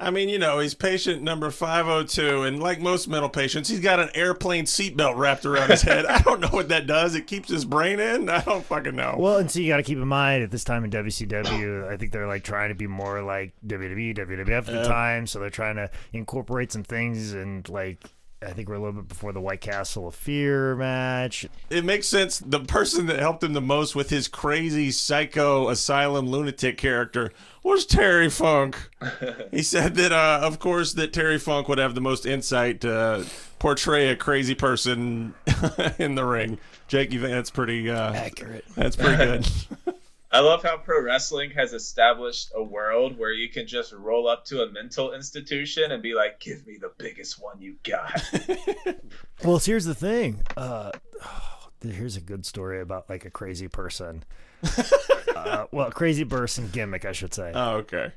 I 0.00 0.10
mean, 0.10 0.28
you 0.28 0.38
know, 0.38 0.60
he's 0.60 0.74
patient 0.74 1.22
number 1.22 1.50
502, 1.50 2.44
and 2.44 2.62
like 2.62 2.80
most 2.80 3.08
mental 3.08 3.28
patients, 3.28 3.68
he's 3.68 3.80
got 3.80 3.98
an 3.98 4.10
airplane 4.14 4.64
seatbelt 4.64 5.16
wrapped 5.16 5.44
around 5.44 5.70
his 5.70 5.82
head. 5.82 6.06
I 6.06 6.20
don't 6.22 6.40
know 6.40 6.48
what 6.48 6.68
that 6.68 6.86
does. 6.86 7.16
It 7.16 7.26
keeps 7.26 7.48
his 7.48 7.64
brain 7.64 7.98
in. 7.98 8.28
I 8.28 8.40
don't 8.42 8.64
fucking 8.64 8.94
know. 8.94 9.16
Well, 9.18 9.38
and 9.38 9.50
so 9.50 9.58
you 9.58 9.66
got 9.68 9.78
to 9.78 9.82
keep 9.82 9.98
in 9.98 10.06
mind 10.06 10.44
at 10.44 10.52
this 10.52 10.62
time 10.62 10.84
in 10.84 10.90
WCW, 10.92 11.88
I 11.88 11.96
think 11.96 12.12
they're 12.12 12.28
like 12.28 12.44
trying 12.44 12.68
to 12.68 12.76
be 12.76 12.86
more 12.86 13.22
like 13.22 13.54
WWE, 13.66 14.16
WWF 14.16 14.48
at 14.58 14.66
the 14.66 14.72
Yeah. 14.74 14.82
time. 14.84 15.26
So 15.26 15.40
they're 15.40 15.50
trying 15.50 15.76
to 15.76 15.90
incorporate 16.12 16.70
some 16.72 16.84
things 16.84 17.32
and 17.32 17.68
like. 17.68 18.02
I 18.40 18.52
think 18.52 18.68
we're 18.68 18.76
a 18.76 18.78
little 18.78 18.92
bit 19.00 19.08
before 19.08 19.32
the 19.32 19.40
White 19.40 19.60
Castle 19.60 20.06
of 20.06 20.14
Fear 20.14 20.76
match. 20.76 21.46
it 21.70 21.84
makes 21.84 22.06
sense. 22.06 22.38
The 22.38 22.60
person 22.60 23.06
that 23.06 23.18
helped 23.18 23.42
him 23.42 23.52
the 23.52 23.60
most 23.60 23.96
with 23.96 24.10
his 24.10 24.28
crazy 24.28 24.92
psycho 24.92 25.68
asylum 25.68 26.28
lunatic 26.28 26.78
character 26.78 27.32
was 27.64 27.84
Terry 27.84 28.30
Funk. 28.30 28.90
he 29.50 29.62
said 29.62 29.96
that, 29.96 30.12
uh, 30.12 30.40
of 30.42 30.60
course, 30.60 30.92
that 30.92 31.12
Terry 31.12 31.38
Funk 31.38 31.68
would 31.68 31.78
have 31.78 31.96
the 31.96 32.00
most 32.00 32.26
insight 32.26 32.80
to 32.82 33.26
portray 33.58 34.08
a 34.08 34.16
crazy 34.16 34.54
person 34.54 35.34
in 35.98 36.14
the 36.14 36.24
ring. 36.24 36.58
Jake, 36.86 37.12
you 37.12 37.20
think 37.20 37.32
that's 37.32 37.50
pretty? 37.50 37.90
Uh, 37.90 38.12
Accurate. 38.12 38.64
that's 38.76 38.94
pretty 38.94 39.16
good. 39.16 39.48
I 40.30 40.40
love 40.40 40.62
how 40.62 40.76
pro 40.76 41.02
wrestling 41.02 41.50
has 41.52 41.72
established 41.72 42.52
a 42.54 42.62
world 42.62 43.18
where 43.18 43.32
you 43.32 43.48
can 43.48 43.66
just 43.66 43.92
roll 43.92 44.28
up 44.28 44.44
to 44.46 44.62
a 44.62 44.70
mental 44.70 45.14
institution 45.14 45.90
and 45.90 46.02
be 46.02 46.14
like, 46.14 46.38
"Give 46.38 46.66
me 46.66 46.76
the 46.78 46.92
biggest 46.98 47.42
one 47.42 47.60
you 47.60 47.76
got." 47.82 48.22
Well, 49.44 49.58
here's 49.58 49.84
the 49.84 49.94
thing. 49.94 50.42
Uh, 50.56 50.90
here's 51.80 52.16
a 52.16 52.20
good 52.20 52.44
story 52.44 52.80
about 52.80 53.08
like 53.08 53.24
a 53.24 53.30
crazy 53.30 53.68
person. 53.68 54.24
uh, 55.36 55.66
well, 55.70 55.92
crazy 55.92 56.24
person 56.24 56.68
gimmick, 56.72 57.04
I 57.04 57.12
should 57.12 57.32
say. 57.32 57.52
oh, 57.54 57.76
okay. 57.76 58.12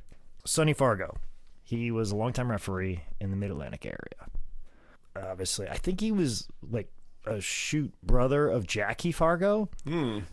Sonny 0.45 0.73
Fargo. 0.73 1.17
He 1.63 1.91
was 1.91 2.11
a 2.11 2.15
longtime 2.15 2.49
referee 2.49 3.03
in 3.19 3.29
the 3.29 3.37
Mid 3.37 3.51
Atlantic 3.51 3.85
area. 3.85 5.29
Obviously, 5.29 5.69
I 5.69 5.77
think 5.77 6.01
he 6.01 6.11
was 6.11 6.47
like 6.69 6.91
a 7.25 7.39
shoot 7.41 7.91
brother 8.03 8.47
of 8.49 8.65
Jackie 8.67 9.11
Fargo, 9.11 9.69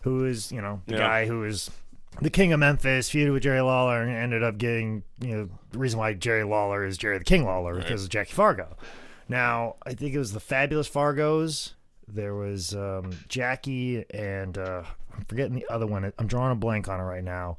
who 0.01 0.25
is 0.25 0.51
you 0.51 0.61
know 0.61 0.81
the 0.87 0.93
Yeah. 0.95 0.99
guy 0.99 1.25
who 1.27 1.43
is 1.43 1.69
the 2.21 2.29
king 2.29 2.51
of 2.53 2.59
Memphis, 2.59 3.09
feuded 3.09 3.31
with 3.33 3.43
Jerry 3.43 3.61
Lawler, 3.61 4.01
and 4.01 4.11
ended 4.11 4.43
up 4.43 4.57
getting 4.57 5.03
you 5.21 5.35
know 5.35 5.49
the 5.71 5.77
reason 5.77 5.99
why 5.99 6.13
Jerry 6.13 6.43
Lawler 6.43 6.83
is 6.85 6.97
Jerry 6.97 7.17
the 7.17 7.23
King 7.23 7.45
Lawler 7.45 7.75
because 7.75 8.03
of 8.03 8.09
Jackie 8.09 8.33
Fargo. 8.33 8.75
Now, 9.27 9.75
I 9.85 9.93
think 9.93 10.15
it 10.15 10.17
was 10.17 10.33
the 10.33 10.39
Fabulous 10.39 10.89
Fargos. 10.89 11.73
There 12.07 12.33
was 12.33 12.73
um, 12.73 13.11
Jackie 13.27 14.03
and 14.09 14.57
uh, 14.57 14.81
I'm 15.15 15.25
forgetting 15.25 15.53
the 15.53 15.67
other 15.69 15.85
one. 15.85 16.11
I'm 16.17 16.25
drawing 16.25 16.51
a 16.51 16.55
blank 16.55 16.87
on 16.87 16.99
it 16.99 17.03
right 17.03 17.23
now. 17.23 17.57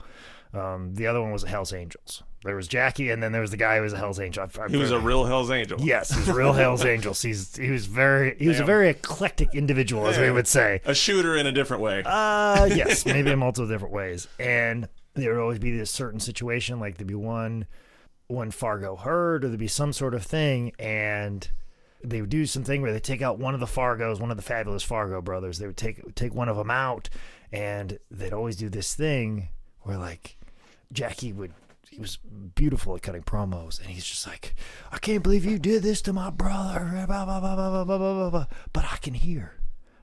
Um, 0.52 0.94
the 0.96 1.06
other 1.06 1.22
one 1.22 1.30
was 1.30 1.42
the 1.42 1.48
Hell's 1.48 1.72
Angels. 1.72 2.24
There 2.42 2.56
was 2.56 2.68
Jackie, 2.68 3.10
and 3.10 3.22
then 3.22 3.32
there 3.32 3.42
was 3.42 3.50
the 3.50 3.58
guy 3.58 3.76
who 3.76 3.82
was 3.82 3.92
a 3.92 3.98
Hell's 3.98 4.18
Angel. 4.18 4.42
I- 4.58 4.62
I- 4.64 4.68
He 4.68 4.76
was 4.78 4.92
a 4.92 4.98
real 4.98 5.24
Hell's 5.24 5.50
Angel. 5.50 5.78
yes, 5.80 6.10
he's 6.14 6.26
a 6.28 6.32
real 6.34 6.52
Hell's 6.54 6.84
Angels. 6.86 7.20
He's 7.20 7.54
he 7.56 7.70
was 7.70 7.84
very 7.86 8.34
he 8.38 8.48
was 8.48 8.60
a 8.60 8.64
very 8.64 8.88
eclectic 8.88 9.54
individual, 9.54 10.06
as 10.06 10.16
we 10.18 10.30
would 10.30 10.46
say. 10.48 10.80
A 10.86 10.94
shooter 10.94 11.36
in 11.36 11.46
a 11.46 11.52
different 11.52 11.82
way. 11.82 12.02
Uh 12.06 12.64
yes, 12.74 13.04
maybe 13.04 13.30
in 13.30 13.38
multiple 13.38 13.68
different 13.68 13.92
ways. 13.92 14.26
And 14.38 14.88
there 15.14 15.34
would 15.34 15.40
always 15.42 15.58
be 15.58 15.76
this 15.76 15.90
certain 15.90 16.20
situation, 16.20 16.80
like 16.80 16.96
there'd 16.96 17.06
be 17.08 17.14
one 17.14 17.66
one 18.28 18.50
Fargo 18.52 18.96
hurt, 18.96 19.44
or 19.44 19.48
there'd 19.48 19.58
be 19.60 19.66
some 19.68 19.92
sort 19.92 20.14
of 20.14 20.22
thing, 20.24 20.72
and 20.78 21.46
they 22.02 22.20
would 22.22 22.30
do 22.30 22.46
something 22.46 22.80
where 22.80 22.92
they 22.92 23.00
take 23.00 23.20
out 23.20 23.38
one 23.38 23.52
of 23.52 23.60
the 23.60 23.66
Fargos, 23.66 24.18
one 24.20 24.30
of 24.30 24.36
the 24.38 24.42
fabulous 24.42 24.82
Fargo 24.82 25.20
brothers. 25.20 25.58
They 25.58 25.66
would 25.66 25.76
take 25.76 26.14
take 26.14 26.32
one 26.32 26.48
of 26.48 26.56
them 26.56 26.70
out, 26.70 27.10
and 27.52 27.98
they'd 28.10 28.32
always 28.32 28.56
do 28.56 28.70
this 28.70 28.94
thing 28.94 29.48
where 29.82 29.98
like 29.98 30.38
Jackie 30.90 31.34
would. 31.34 31.52
He 31.90 31.98
was 31.98 32.18
beautiful 32.54 32.94
at 32.94 33.02
cutting 33.02 33.24
promos, 33.24 33.80
and 33.80 33.90
he's 33.90 34.04
just 34.04 34.24
like, 34.24 34.54
"I 34.92 34.98
can't 34.98 35.24
believe 35.24 35.44
you 35.44 35.58
did 35.58 35.82
this 35.82 36.00
to 36.02 36.12
my 36.12 36.30
brother." 36.30 37.04
Blah, 37.08 37.24
blah, 37.24 38.30
blah. 38.30 38.46
But 38.72 38.84
I 38.84 38.96
can 38.98 39.14
hear, 39.14 39.56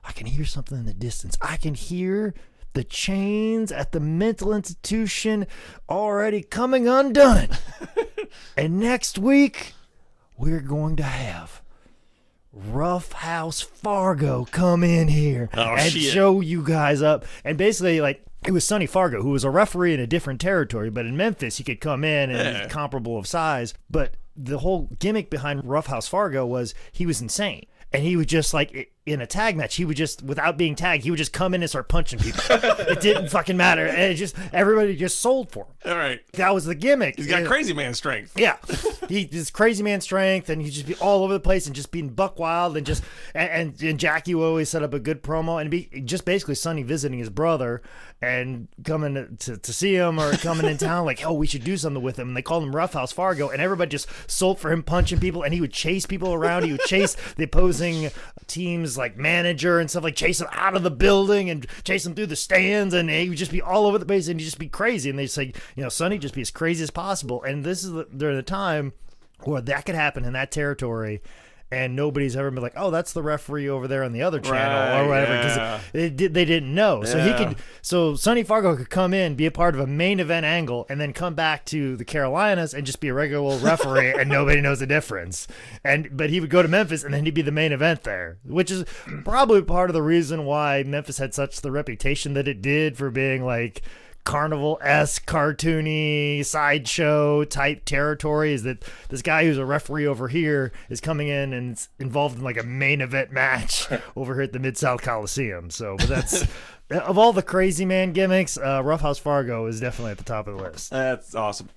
I 0.04 0.12
can 0.12 0.26
hear 0.26 0.44
something 0.44 0.76
in 0.76 0.84
the 0.84 0.92
distance. 0.92 1.38
I 1.40 1.56
can 1.56 1.72
hear 1.72 2.34
the 2.74 2.84
chains 2.84 3.72
at 3.72 3.92
the 3.92 4.00
mental 4.00 4.52
institution 4.52 5.46
already 5.88 6.42
coming 6.42 6.86
undone. 6.86 7.48
and 8.56 8.78
next 8.78 9.18
week, 9.18 9.72
we're 10.36 10.60
going 10.60 10.94
to 10.96 11.02
have 11.02 11.62
Rough 12.66 13.12
House 13.12 13.60
Fargo 13.60 14.46
come 14.50 14.82
in 14.84 15.08
here 15.08 15.48
Oh, 15.54 15.74
and 15.76 15.92
shit. 15.92 16.12
show 16.12 16.40
you 16.40 16.62
guys 16.62 17.02
up. 17.02 17.24
And 17.44 17.56
basically, 17.58 18.00
like, 18.00 18.24
it 18.46 18.52
was 18.52 18.64
Sonny 18.64 18.86
Fargo, 18.86 19.22
who 19.22 19.30
was 19.30 19.44
a 19.44 19.50
referee 19.50 19.94
in 19.94 20.00
a 20.00 20.06
different 20.06 20.40
territory, 20.40 20.90
but 20.90 21.06
in 21.06 21.16
Memphis, 21.16 21.56
he 21.58 21.64
could 21.64 21.80
come 21.80 22.04
in 22.04 22.30
and 22.30 22.56
Yeah. 22.56 22.68
comparable 22.68 23.18
of 23.18 23.26
size. 23.26 23.74
But 23.90 24.16
the 24.36 24.58
whole 24.58 24.90
gimmick 24.98 25.30
behind 25.30 25.64
Rough 25.64 25.86
House 25.86 26.06
Fargo 26.08 26.46
was 26.46 26.74
he 26.92 27.06
was 27.06 27.20
insane. 27.20 27.64
And 27.92 28.02
he 28.02 28.16
was 28.16 28.26
just 28.26 28.52
like 28.54 28.70
i- 28.76 28.86
in 29.12 29.20
a 29.20 29.26
tag 29.26 29.56
match, 29.56 29.76
he 29.76 29.84
would 29.84 29.96
just 29.96 30.22
without 30.22 30.56
being 30.56 30.74
tagged, 30.74 31.04
he 31.04 31.10
would 31.10 31.16
just 31.18 31.32
come 31.32 31.54
in 31.54 31.62
and 31.62 31.68
start 31.70 31.88
punching 31.88 32.18
people. 32.18 32.42
it 32.50 33.00
didn't 33.00 33.28
fucking 33.28 33.56
matter, 33.56 33.86
and 33.86 33.98
it 34.12 34.14
just 34.14 34.36
everybody 34.52 34.96
just 34.96 35.20
sold 35.20 35.50
for 35.50 35.64
him. 35.64 35.92
All 35.92 35.96
right. 35.96 36.20
That 36.32 36.54
was 36.54 36.64
the 36.64 36.74
gimmick. 36.74 37.16
He's 37.16 37.26
got 37.26 37.42
Yeah. 37.42 37.48
crazy 37.48 37.72
man 37.72 37.94
strength. 37.94 38.38
Yeah, 38.38 38.56
he 39.08 39.24
this 39.24 39.50
crazy 39.50 39.82
man 39.82 40.00
strength, 40.00 40.48
and 40.50 40.60
he'd 40.62 40.70
just 40.70 40.86
be 40.86 40.94
all 40.96 41.24
over 41.24 41.32
the 41.32 41.40
place 41.40 41.66
and 41.66 41.74
just 41.74 41.90
being 41.90 42.08
buck 42.10 42.38
wild 42.38 42.76
and 42.76 42.86
just 42.86 43.02
and 43.34 43.48
and, 43.50 43.82
and 43.82 43.98
Jackie 44.00 44.34
would 44.34 44.44
always 44.46 44.68
set 44.68 44.82
up 44.82 44.94
a 44.94 44.98
good 44.98 45.22
promo 45.22 45.60
and 45.60 45.70
be 45.70 45.88
just 46.04 46.24
basically 46.24 46.54
Sonny 46.54 46.82
visiting 46.82 47.18
his 47.18 47.30
brother 47.30 47.82
and 48.20 48.66
coming 48.82 49.36
to, 49.38 49.56
to, 49.56 49.72
see 49.72 49.94
him 49.94 50.18
or 50.18 50.32
coming 50.32 50.66
in 50.66 50.76
town 50.76 51.04
like 51.04 51.24
oh 51.24 51.32
we 51.32 51.46
should 51.46 51.62
do 51.62 51.76
something 51.76 52.02
with 52.02 52.18
him. 52.18 52.28
And 52.28 52.36
they 52.36 52.42
called 52.42 52.64
him 52.64 52.74
Rough 52.74 52.94
House 52.94 53.12
Fargo 53.12 53.48
and 53.48 53.62
everybody 53.62 53.90
just 53.90 54.08
sold 54.28 54.58
for 54.58 54.72
him 54.72 54.82
punching 54.82 55.20
people 55.20 55.44
and 55.44 55.54
he 55.54 55.60
would 55.60 55.72
chase 55.72 56.04
people 56.04 56.34
around. 56.34 56.64
He 56.64 56.72
would 56.72 56.80
chase 56.82 57.16
the 57.36 57.44
opposing 57.44 58.10
teams 58.48 58.98
like 58.98 59.16
manager 59.16 59.78
and 59.78 59.88
stuff 59.88 60.02
like 60.02 60.16
chase 60.16 60.38
them 60.38 60.48
out 60.52 60.74
of 60.74 60.82
the 60.82 60.90
building 60.90 61.48
and 61.48 61.66
chase 61.84 62.02
them 62.02 62.14
through 62.14 62.26
the 62.26 62.36
stands 62.36 62.92
and 62.92 63.08
he 63.08 63.28
would 63.28 63.38
just 63.38 63.52
be 63.52 63.62
all 63.62 63.86
over 63.86 63.98
the 63.98 64.06
place 64.06 64.26
and 64.26 64.40
he'd 64.40 64.46
just 64.46 64.58
be 64.58 64.68
crazy. 64.68 65.10
And 65.10 65.18
they 65.18 65.28
say 65.28 65.52
you 65.76 65.82
know 65.82 65.88
Sonny 65.88 66.18
just 66.18 66.34
be 66.34 66.40
as 66.40 66.50
crazy 66.50 66.82
as 66.82 66.90
possible. 66.90 67.42
And 67.44 67.64
this 67.64 67.84
is 67.84 67.92
the, 67.92 68.04
during 68.04 68.36
the 68.36 68.42
time 68.42 68.94
where 69.44 69.60
that 69.60 69.86
could 69.86 69.94
happen 69.94 70.24
in 70.24 70.32
that 70.32 70.50
territory 70.50 71.22
and 71.70 71.94
nobody's 71.94 72.36
ever 72.36 72.50
been 72.50 72.62
like 72.62 72.72
oh 72.76 72.90
that's 72.90 73.12
the 73.12 73.22
referee 73.22 73.68
over 73.68 73.86
there 73.86 74.02
on 74.02 74.12
the 74.12 74.22
other 74.22 74.40
channel 74.40 74.78
Right, 74.78 75.00
or 75.00 75.08
whatever 75.08 75.36
because 75.36 75.56
yeah. 75.56 75.80
they, 75.92 76.08
they 76.08 76.44
didn't 76.44 76.74
know. 76.74 77.04
So 77.04 77.18
he 77.18 77.32
could 77.32 77.56
so 77.82 78.14
Sonny 78.14 78.42
Fargo 78.42 78.76
could 78.76 78.90
come 78.90 79.12
in 79.12 79.34
be 79.34 79.46
a 79.46 79.50
part 79.50 79.74
of 79.74 79.80
a 79.80 79.86
main 79.86 80.20
event 80.20 80.46
angle 80.46 80.86
and 80.88 81.00
then 81.00 81.12
come 81.12 81.34
back 81.34 81.64
to 81.66 81.96
the 81.96 82.04
Carolinas 82.04 82.74
and 82.74 82.86
just 82.86 83.00
be 83.00 83.08
a 83.08 83.14
regular 83.14 83.42
old 83.42 83.62
referee 83.62 84.12
and 84.12 84.28
nobody 84.28 84.60
knows 84.60 84.80
the 84.80 84.86
difference. 84.86 85.46
And 85.84 86.16
but 86.16 86.30
he 86.30 86.40
would 86.40 86.50
go 86.50 86.62
to 86.62 86.68
Memphis 86.68 87.04
and 87.04 87.12
then 87.12 87.24
he'd 87.24 87.34
be 87.34 87.42
the 87.42 87.52
main 87.52 87.72
event 87.72 88.02
there 88.02 88.38
which 88.44 88.70
is 88.70 88.84
probably 89.24 89.62
part 89.62 89.90
of 89.90 89.94
the 89.94 90.02
reason 90.02 90.44
why 90.44 90.82
Memphis 90.82 91.18
had 91.18 91.34
such 91.34 91.60
the 91.60 91.70
reputation 91.70 92.34
that 92.34 92.48
it 92.48 92.62
did 92.62 92.96
for 92.96 93.10
being 93.10 93.44
like 93.44 93.82
carnival 94.28 94.78
esque, 94.82 95.24
cartoony, 95.24 96.44
sideshow 96.44 97.44
type 97.44 97.86
territory 97.86 98.52
is 98.52 98.62
that 98.62 98.84
this 99.08 99.22
guy 99.22 99.42
who's 99.42 99.56
a 99.56 99.64
referee 99.64 100.06
over 100.06 100.28
here 100.28 100.70
is 100.90 101.00
coming 101.00 101.28
in 101.28 101.54
and 101.54 101.72
is 101.72 101.88
involved 101.98 102.36
in 102.36 102.44
like 102.44 102.58
a 102.58 102.62
main 102.62 103.00
event 103.00 103.32
match 103.32 103.86
over 104.16 104.34
here 104.34 104.42
at 104.42 104.52
the 104.52 104.58
Mid 104.58 104.76
South 104.76 105.00
Coliseum. 105.00 105.70
So, 105.70 105.96
but 105.96 106.08
that's 106.08 106.44
of 106.90 107.16
all 107.16 107.32
the 107.32 107.42
crazy 107.42 107.86
man 107.86 108.12
gimmicks, 108.12 108.58
uh, 108.58 108.82
Rough 108.84 109.00
House 109.00 109.18
Fargo 109.18 109.64
is 109.64 109.80
definitely 109.80 110.12
at 110.12 110.18
the 110.18 110.24
top 110.24 110.46
of 110.46 110.58
the 110.58 110.62
list. 110.62 110.90
That's 110.90 111.34
awesome. 111.34 111.70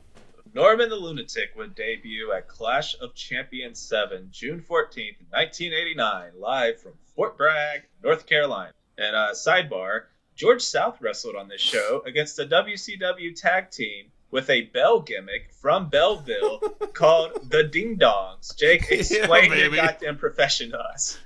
Norman 0.53 0.89
the 0.89 0.97
Lunatic 0.97 1.51
would 1.55 1.73
debut 1.73 2.33
at 2.33 2.49
Clash 2.49 2.99
of 2.99 3.15
Champions 3.15 3.79
7, 3.79 4.27
June 4.29 4.59
14th, 4.59 5.15
1989, 5.29 6.31
live 6.37 6.81
from 6.81 6.91
Fort 7.15 7.37
Bragg, 7.37 7.83
North 8.03 8.25
Carolina. 8.25 8.73
And 8.97 9.15
uh, 9.15 9.29
sidebar, 9.31 10.03
George 10.41 10.63
South 10.63 10.99
wrestled 11.01 11.35
on 11.35 11.49
this 11.49 11.61
show 11.61 12.01
against 12.03 12.39
a 12.39 12.45
WCW 12.45 13.39
tag 13.39 13.69
team 13.69 14.05
with 14.31 14.49
a 14.49 14.61
bell 14.61 14.99
gimmick 14.99 15.53
from 15.53 15.87
Belleville 15.87 16.59
called 16.93 17.47
the 17.51 17.65
Ding 17.65 17.99
Dongs. 17.99 18.57
Jake, 18.57 18.87
explain 18.89 19.53
your 19.55 19.69
goddamn 19.69 20.17
profession 20.17 20.71
to 20.71 20.79
us. 20.79 21.19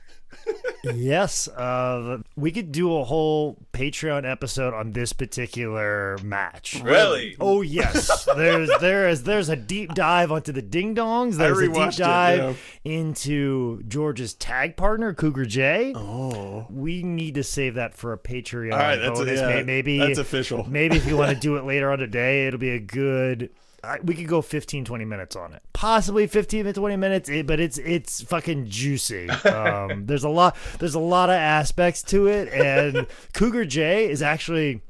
Yes, 0.94 1.48
uh, 1.48 2.20
we 2.36 2.52
could 2.52 2.72
do 2.72 2.96
a 2.98 3.04
whole 3.04 3.58
Patreon 3.74 4.30
episode 4.30 4.74
on 4.74 4.92
this 4.92 5.14
particular 5.14 6.18
match. 6.24 6.80
Really? 6.84 7.36
Oh 7.40 7.62
yes, 7.62 8.26
there's 8.36 8.70
there 8.80 9.10
is 9.10 9.24
there's 9.24 9.50
a 9.50 9.56
deep 9.56 9.94
dive 9.96 10.32
onto 10.32 10.52
the 10.52 10.62
ding 10.62 10.94
dongs. 10.96 11.38
There's 11.38 11.58
a 11.58 11.62
deep 11.64 11.72
rewatched 11.72 11.96
it, 11.96 12.04
dive 12.04 12.80
into 12.84 13.82
George's 13.88 14.34
tag 14.36 14.78
partner 14.78 15.14
Cougar 15.14 15.46
J. 15.46 15.94
Oh. 15.96 16.68
We 16.70 17.02
need 17.04 17.36
to 17.36 17.44
save 17.44 17.76
that 17.76 17.96
for 17.96 18.14
a 18.14 18.18
Patreon 18.18 18.74
All 18.74 18.78
right, 18.80 18.96
that's 18.98 19.20
a- 19.20 19.26
yeah, 19.36 19.64
maybe 19.64 19.98
that's 19.98 20.20
official. 20.20 20.70
Maybe 20.70 20.98
if 20.98 21.08
you 21.08 21.18
want 21.18 21.32
to 21.32 21.40
do 21.40 21.56
it 21.58 21.66
later 21.66 21.92
on 21.92 21.98
today, 21.98 22.48
it'll 22.48 22.60
be 22.60 22.70
a 22.70 22.80
good. 22.80 23.50
I- 23.86 24.00
We 24.04 24.16
could 24.16 24.28
go 24.28 24.42
15, 24.42 24.84
20 24.86 25.06
minutes 25.06 25.36
on 25.36 25.54
it. 25.54 25.62
Possibly 25.74 26.28
15 26.28 26.66
to 26.66 26.74
20 26.74 26.96
minutes, 26.96 27.30
but 27.46 27.60
it's 27.60 27.78
it's 27.78 28.22
fucking 28.24 28.66
juicy. 28.68 29.30
Um, 29.30 30.06
there's 30.08 30.24
a 30.24 30.30
lot 30.30 30.56
there's 30.80 30.96
a 30.96 31.00
lot 31.00 31.30
of 31.30 31.36
aspects 31.36 32.02
to 32.04 32.28
it, 32.28 32.50
and 32.54 33.08
Cougar 33.34 33.66
J 33.66 34.10
is 34.10 34.22
actually 34.22 34.82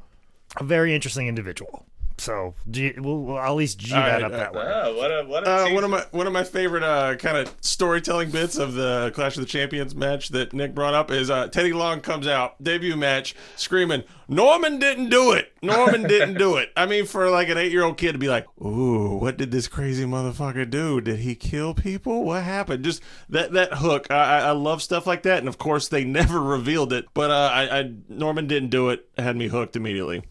a 0.59 0.63
very 0.63 0.95
interesting 0.95 1.27
individual. 1.27 1.85
So 2.17 2.55
G, 2.69 2.93
we'll, 2.97 3.19
we'll 3.19 3.39
at 3.39 3.49
least 3.51 3.77
G 3.77 3.93
All 3.93 4.01
that 4.01 4.21
right, 4.21 4.23
up 4.23 4.31
all 4.31 4.37
that 4.37 4.53
way. 4.53 4.63
Oh, 4.65 4.97
what 4.97 5.11
a 5.11 5.23
what 5.25 5.47
a 5.47 5.51
Uh, 5.51 5.73
one 5.73 5.83
of 5.83 5.89
my 5.89 6.05
one 6.11 6.27
of 6.27 6.33
my 6.33 6.43
favorite 6.43 6.83
uh, 6.83 7.15
kind 7.15 7.37
of 7.37 7.53
storytelling 7.61 8.31
bits 8.31 8.57
of 8.57 8.73
the 8.73 9.11
Clash 9.13 9.35
of 9.35 9.41
the 9.41 9.47
Champions 9.47 9.93
match 9.95 10.29
that 10.29 10.53
Nick 10.53 10.73
brought 10.73 10.93
up 10.93 11.11
is 11.11 11.29
uh, 11.29 11.47
Teddy 11.47 11.73
Long 11.73 12.01
comes 12.01 12.27
out 12.27 12.61
debut 12.63 12.95
match 12.95 13.35
screaming 13.55 14.03
Norman 14.27 14.79
didn't 14.79 15.09
do 15.09 15.33
it! 15.33 15.53
Norman 15.61 16.03
didn't 16.07 16.37
do 16.37 16.55
it! 16.55 16.71
I 16.75 16.85
mean 16.85 17.05
for 17.05 17.29
like 17.29 17.49
an 17.49 17.57
eight 17.57 17.71
year 17.71 17.83
old 17.83 17.97
kid 17.97 18.13
to 18.13 18.17
be 18.17 18.29
like 18.29 18.45
ooh 18.61 19.17
what 19.17 19.37
did 19.37 19.51
this 19.51 19.67
crazy 19.67 20.05
motherfucker 20.05 20.69
do? 20.69 21.01
Did 21.01 21.19
he 21.19 21.35
kill 21.35 21.73
people? 21.73 22.23
What 22.23 22.43
happened? 22.43 22.83
Just 22.85 23.03
that 23.29 23.51
that 23.53 23.73
hook. 23.75 24.07
I, 24.09 24.15
I 24.15 24.39
I 24.39 24.51
love 24.51 24.81
stuff 24.81 25.05
like 25.05 25.23
that 25.23 25.39
and 25.39 25.47
of 25.47 25.57
course 25.57 25.87
they 25.89 26.03
never 26.05 26.41
revealed 26.41 26.93
it 26.93 27.05
but 27.13 27.29
uh, 27.29 27.49
I, 27.53 27.79
I 27.79 27.91
Norman 28.07 28.47
didn't 28.47 28.69
do 28.69 28.89
it 28.89 29.07
had 29.17 29.35
me 29.35 29.47
hooked 29.47 29.75
immediately 29.75 30.23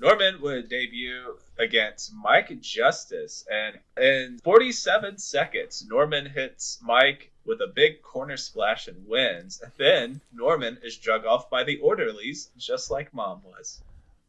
Norman 0.00 0.40
would 0.40 0.70
debut 0.70 1.38
against 1.58 2.14
Mike 2.14 2.58
Justice, 2.62 3.46
and 3.50 3.78
in 3.98 4.38
47 4.42 5.18
seconds, 5.18 5.84
Norman 5.86 6.24
hits 6.24 6.78
Mike 6.80 7.30
with 7.44 7.60
a 7.60 7.66
big 7.66 8.00
corner 8.00 8.38
splash 8.38 8.88
and 8.88 9.06
wins. 9.06 9.62
Then 9.76 10.22
Norman 10.32 10.78
is 10.82 10.96
drug 10.96 11.26
off 11.26 11.50
by 11.50 11.64
the 11.64 11.78
orderlies, 11.80 12.48
just 12.56 12.90
like 12.90 13.12
Mom 13.12 13.42
was. 13.44 13.82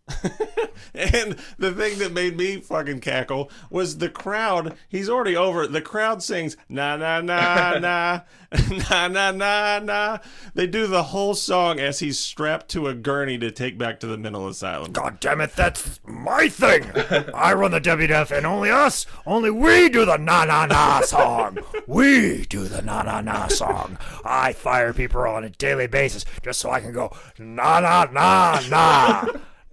And 0.94 1.38
the 1.58 1.72
thing 1.72 2.00
that 2.00 2.12
made 2.12 2.36
me 2.36 2.58
fucking 2.58 3.00
cackle 3.00 3.50
was 3.70 3.98
the 3.98 4.10
crowd. 4.10 4.76
He's 4.90 5.10
already 5.10 5.36
over. 5.38 5.64
it. 5.64 5.72
The 5.72 5.82
crowd 5.82 6.22
sings 6.22 6.58
na 6.68 6.98
na 6.98 7.22
na 7.22 7.78
na 7.80 8.22
na 8.70 9.08
na 9.08 9.32
na 9.32 9.80
na. 9.80 10.18
They 10.54 10.68
do 10.68 10.88
the 10.88 11.04
whole 11.04 11.34
song 11.34 11.80
as 11.80 12.00
he's 12.00 12.20
strapped 12.20 12.68
to 12.70 12.88
a 12.88 12.94
gurney 12.94 13.38
to 13.38 13.52
take 13.52 13.78
back 13.78 14.00
to 14.02 14.08
the 14.08 14.18
mental 14.18 14.48
asylum. 14.48 14.92
God 14.92 15.20
damn 15.20 15.40
it, 15.42 15.56
that's 15.56 16.00
my 16.06 16.50
thing. 16.50 16.92
I 17.34 17.54
run 17.54 17.72
the 17.72 17.82
WWF 17.82 18.36
and 18.36 18.46
only 18.46 18.70
us, 18.70 19.06
only 19.26 19.50
we 19.50 19.88
do 19.88 20.04
the 20.04 20.18
na 20.18 20.44
na 20.46 20.66
na 20.66 21.02
song. 21.02 21.58
We 21.88 22.46
do 22.46 22.66
the 22.66 22.82
na 22.82 23.04
na 23.04 23.22
na 23.22 23.48
song. 23.48 23.98
I 24.26 24.54
fire 24.54 24.94
people 24.94 25.22
on 25.22 25.44
a 25.46 25.50
daily 25.50 25.88
basis 25.88 26.26
just 26.44 26.60
so 26.60 26.70
I 26.70 26.82
can 26.82 26.92
go 26.92 27.16
na 27.40 27.80
na 27.80 28.06
na 28.12 28.62
na. 28.70 29.26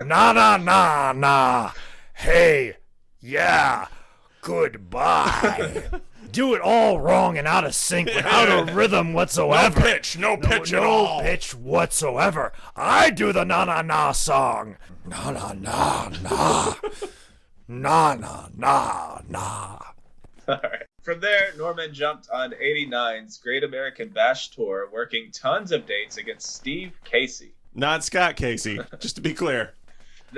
Na 0.05 0.33
na 0.33 0.57
na 0.57 1.13
na. 1.13 1.73
Hey, 2.15 2.77
yeah, 3.21 3.87
goodbye. 4.43 5.83
Do 6.31 6.55
it 6.55 6.61
all 6.61 7.01
wrong 7.01 7.39
and 7.39 7.49
out 7.49 7.65
of 7.65 7.75
sync 7.75 8.09
without 8.15 8.69
a 8.69 8.73
rhythm 8.73 9.13
whatsoever. 9.13 9.81
No 9.81 9.87
pitch, 9.87 10.19
no 10.19 10.37
pitch 10.37 10.73
no, 10.73 10.79
at 10.79 10.83
no 10.85 10.91
all. 10.91 11.21
pitch 11.23 11.55
whatsoever. 11.55 12.53
I 12.77 13.09
do 13.11 13.33
the 13.33 13.45
na 13.45 13.65
na 13.65 13.81
na 13.81 14.13
song. 14.13 14.77
Na 15.07 15.31
na 15.31 15.53
na 15.55 16.11
na. 16.23 16.75
Na 17.67 18.15
na 18.15 18.49
na 18.55 19.21
na. 19.27 19.79
All 20.47 20.61
right. 20.63 20.83
From 21.03 21.21
there, 21.21 21.53
Norman 21.57 21.95
jumped 21.95 22.29
on 22.31 22.53
89's 22.53 23.39
Great 23.39 23.65
American 23.65 24.11
Bash 24.11 24.51
Tour, 24.51 24.91
working 24.93 25.31
tons 25.33 25.73
of 25.73 25.87
dates 25.87 26.19
against 26.19 26.55
Steve 26.55 26.93
Casey. 27.05 27.55
Not 27.75 28.05
Scott 28.05 28.37
Casey, 28.37 28.79
just 28.99 29.15
to 29.17 29.23
be 29.23 29.33
clear. 29.33 29.73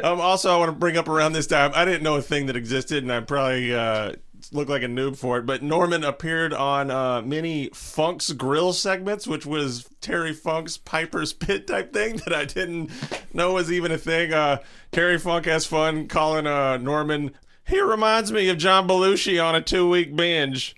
Um, 0.03 0.21
also, 0.21 0.55
I 0.55 0.57
want 0.57 0.71
to 0.71 0.77
bring 0.77 0.97
up 0.97 1.09
around 1.09 1.33
this 1.33 1.47
time, 1.47 1.73
I 1.75 1.85
didn't 1.85 2.03
know 2.03 2.17
a 2.17 2.23
thing 2.23 2.47
that 2.47 2.57
existed, 2.57 3.03
and 3.03 3.13
I 3.13 3.21
probably 3.21 3.75
uh, 3.75 4.13
like 4.53 4.83
a 4.83 4.87
noob 4.87 5.17
for 5.17 5.39
it. 5.39 5.47
But 5.47 5.63
Norman 5.63 6.05
appeared 6.05 6.53
on 6.53 6.91
uh, 6.91 7.23
many 7.23 7.71
Funk's 7.75 8.33
Grill 8.33 8.73
segments, 8.73 9.27
which 9.27 9.47
was 9.47 9.89
Terry 10.01 10.33
Funk's 10.33 10.77
Piper's 10.77 11.33
Pit 11.33 11.67
type 11.67 11.93
thing 11.93 12.17
that 12.25 12.33
I 12.33 12.45
didn't 12.45 12.91
know 13.35 13.55
was 13.55 13.71
even 13.71 13.93
a 13.93 13.99
thing. 13.99 14.33
Uh, 14.33 14.59
Terry 14.93 15.19
Funk 15.19 15.47
has 15.47 15.67
fun 15.67 16.09
calling 16.09 16.47
uh, 16.47 16.77
Norman. 16.77 17.33
He 17.67 17.81
reminds 17.81 18.33
me 18.33 18.49
of 18.49 18.59
John 18.59 18.89
Belushi 18.89 19.43
on 19.45 19.55
a 19.55 19.61
two-week 19.61 20.17
binge. 20.17 20.75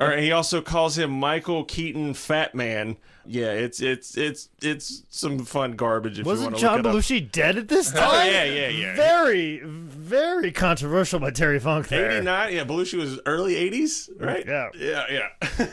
Or 0.00 0.16
he 0.16 0.32
also 0.32 0.60
calls 0.60 0.98
him 0.98 1.10
Michael 1.10 1.64
Keaton 1.64 2.14
Fat 2.14 2.54
Man. 2.54 2.96
Yeah, 3.26 3.52
it's 3.52 3.80
it's 3.80 4.18
it's 4.18 4.50
it's 4.60 5.04
some 5.08 5.38
fun 5.46 5.72
garbage 5.76 6.18
if 6.18 6.26
Wasn't 6.26 6.46
want 6.52 6.56
to 6.56 6.60
John 6.60 6.76
look 6.82 6.86
it 6.86 6.88
up. 6.88 6.94
Belushi 6.96 7.32
dead 7.32 7.56
at 7.56 7.68
this 7.68 7.90
time? 7.92 8.02
Oh, 8.02 8.24
yeah, 8.30 8.44
yeah, 8.44 8.68
yeah. 8.68 8.96
Very, 8.96 9.60
very 9.64 10.52
controversial 10.52 11.20
by 11.20 11.30
Terry 11.30 11.58
Funk 11.58 11.90
89 11.90 12.52
yeah 12.52 12.64
belushi 12.64 12.98
was 12.98 13.18
early 13.24 13.54
80s 13.54 14.10
right 14.20 14.44
Yeah. 14.46 14.68
yeah 14.76 15.04
yeah 15.10 15.28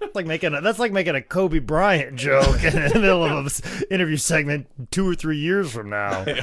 That's 0.00 0.14
like 0.14 0.26
making 0.26 0.54
a, 0.54 0.60
that's 0.60 0.78
like 0.78 0.92
making 0.92 1.16
a 1.16 1.22
Kobe 1.22 1.58
Bryant 1.58 2.14
joke 2.14 2.62
in 2.62 2.72
the 2.74 3.00
middle 3.00 3.24
of 3.24 3.46
an 3.46 3.82
interview 3.90 4.16
segment 4.16 4.68
two 4.92 5.08
or 5.08 5.16
three 5.16 5.38
years 5.38 5.72
from 5.72 5.90
now. 5.90 6.24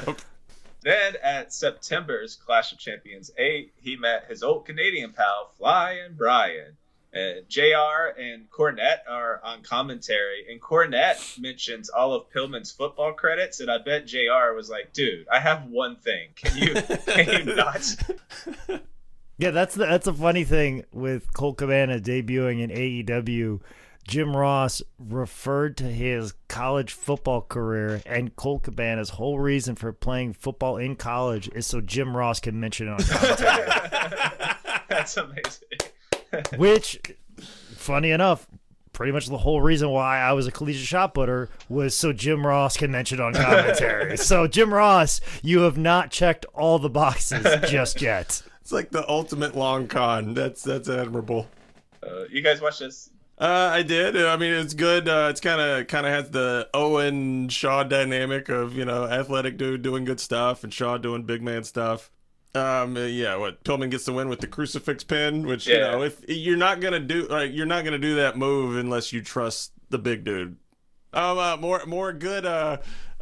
Then 0.84 1.14
at 1.22 1.53
September's 1.53 2.36
Clash 2.36 2.72
of 2.72 2.80
Champions 2.80 3.30
8, 3.38 3.72
he 3.80 3.95
met 3.95 4.26
his 4.28 4.41
old 4.41 4.66
Canadian 4.66 5.14
pal, 5.14 5.51
Flying 5.55 6.14
Brian. 6.18 6.76
And 7.14 7.47
JR 7.49 8.18
and 8.18 8.49
Cornette 8.49 9.01
are 9.09 9.41
on 9.43 9.64
commentary, 9.64 10.45
and 10.49 10.62
Cornette 10.62 11.39
mentions 11.39 11.89
all 11.89 12.14
of 12.14 12.30
Pillman's 12.30 12.72
football 12.72 13.12
credits, 13.12 13.59
and 13.59 13.70
I 13.70 13.80
bet 13.80 14.07
JR 14.07 14.53
was 14.55 14.70
like, 14.70 14.93
dude, 14.93 15.28
I 15.30 15.39
have 15.39 15.66
one 15.66 15.97
thing. 15.97 16.30
Can 16.36 16.57
you, 16.57 16.74
can 16.74 17.47
you 17.47 17.55
not? 17.55 17.95
Yeah, 19.38 19.51
that's 19.51 19.76
the, 19.76 19.86
that's 19.88 20.07
a 20.07 20.14
funny 20.14 20.45
thing 20.45 20.86
with 20.93 21.34
Colt 21.34 21.57
Cabana 21.57 21.99
debuting 21.99 22.62
in 22.62 22.70
AEW. 22.70 23.59
Jim 24.07 24.36
Ross 24.36 24.82
referred 24.97 25.78
to 25.78 25.84
his 25.86 26.34
college 26.47 26.93
football 26.93 27.41
career, 27.41 28.01
and 28.05 28.36
Colt 28.36 28.64
Cabana's 28.64 29.09
whole 29.09 29.39
reason 29.39 29.76
for 29.76 29.91
playing 29.93 30.34
football 30.34 30.78
in 30.78 30.95
college 30.95 31.49
is 31.53 31.68
so 31.68 31.82
Jim 31.82 32.16
Ross 32.16 32.39
can 32.39 32.59
mention 32.59 32.88
it 32.88 32.91
on 32.91 32.99
commentary. 33.03 33.68
That's 34.89 35.18
amazing. 35.18 35.91
Which, 36.57 36.99
funny 37.75 38.11
enough, 38.11 38.47
pretty 38.93 39.11
much 39.11 39.27
the 39.27 39.38
whole 39.38 39.61
reason 39.61 39.89
why 39.89 40.19
I 40.19 40.34
was 40.34 40.47
a 40.47 40.51
collegiate 40.51 40.86
shot 40.86 41.13
putter 41.13 41.49
was 41.69 41.95
so 41.95 42.13
Jim 42.13 42.45
Ross 42.45 42.77
can 42.77 42.91
mention 42.91 43.19
on 43.19 43.34
commentary. 43.34 44.17
so 44.19 44.47
Jim 44.47 44.73
Ross, 44.73 45.21
you 45.41 45.61
have 45.61 45.77
not 45.77 46.11
checked 46.11 46.45
all 46.53 46.79
the 46.79 46.89
boxes 46.89 47.45
just 47.69 48.01
yet. 48.01 48.41
It's 48.61 48.71
like 48.71 48.91
the 48.91 49.09
ultimate 49.09 49.55
long 49.55 49.88
con. 49.88 50.36
That's 50.36 50.61
that's 50.61 50.88
admirable. 50.88 51.47
Uh, 52.01 52.25
you 52.29 52.41
guys 52.41 52.61
watch 52.61 52.77
this? 52.77 53.09
Uh, 53.38 53.71
I 53.73 53.82
did. 53.82 54.15
I 54.15 54.38
mean, 54.38 54.53
it's 54.53 54.75
good. 54.75 55.09
Uh, 55.09 55.27
it's 55.32 55.41
kind 55.41 55.59
of 55.59 55.88
kind 55.88 56.05
of 56.05 56.13
has 56.13 56.29
the 56.29 56.69
Owen 56.73 57.49
Shaw 57.49 57.82
dynamic 57.84 58.49
of 58.49 58.75
you 58.75 58.86
know 58.86 59.05
athletic 59.05 59.57
dude 59.57 59.82
doing 59.82 60.05
good 60.05 60.19
stuff 60.19 60.63
and 60.63 60.71
Shaw 60.71 60.97
doing 60.99 61.23
big 61.23 61.41
man 61.41 61.63
stuff. 61.63 62.11
Um, 62.54 62.97
uh, 62.97 63.02
yeah. 63.02 63.36
What 63.36 63.64
Pillman 63.64 63.91
gets 63.91 64.06
the 64.06 64.14
win 64.14 64.30
with 64.30 64.39
the 64.39 64.47
crucifix 64.47 65.04
pin, 65.04 65.45
which 65.47 65.68
you 65.68 65.78
know 65.78 66.04
if 66.04 66.22
you're 66.28 66.58
not 66.58 66.82
gonna 66.82 66.99
do 66.99 67.28
like 67.28 67.52
you're 67.54 67.66
not 67.66 67.86
gonna 67.86 67.97
do 67.97 68.16
that 68.16 68.38
move 68.38 68.78
unless 68.78 69.14
you 69.14 69.22
trust 69.22 69.72
the 69.89 69.97
big 69.97 70.24
dude. 70.24 70.58
Um, 71.14 71.38
uh, 71.38 71.58
more 71.58 71.86
more 71.86 72.14
good 72.14 72.45
uh 72.45 72.78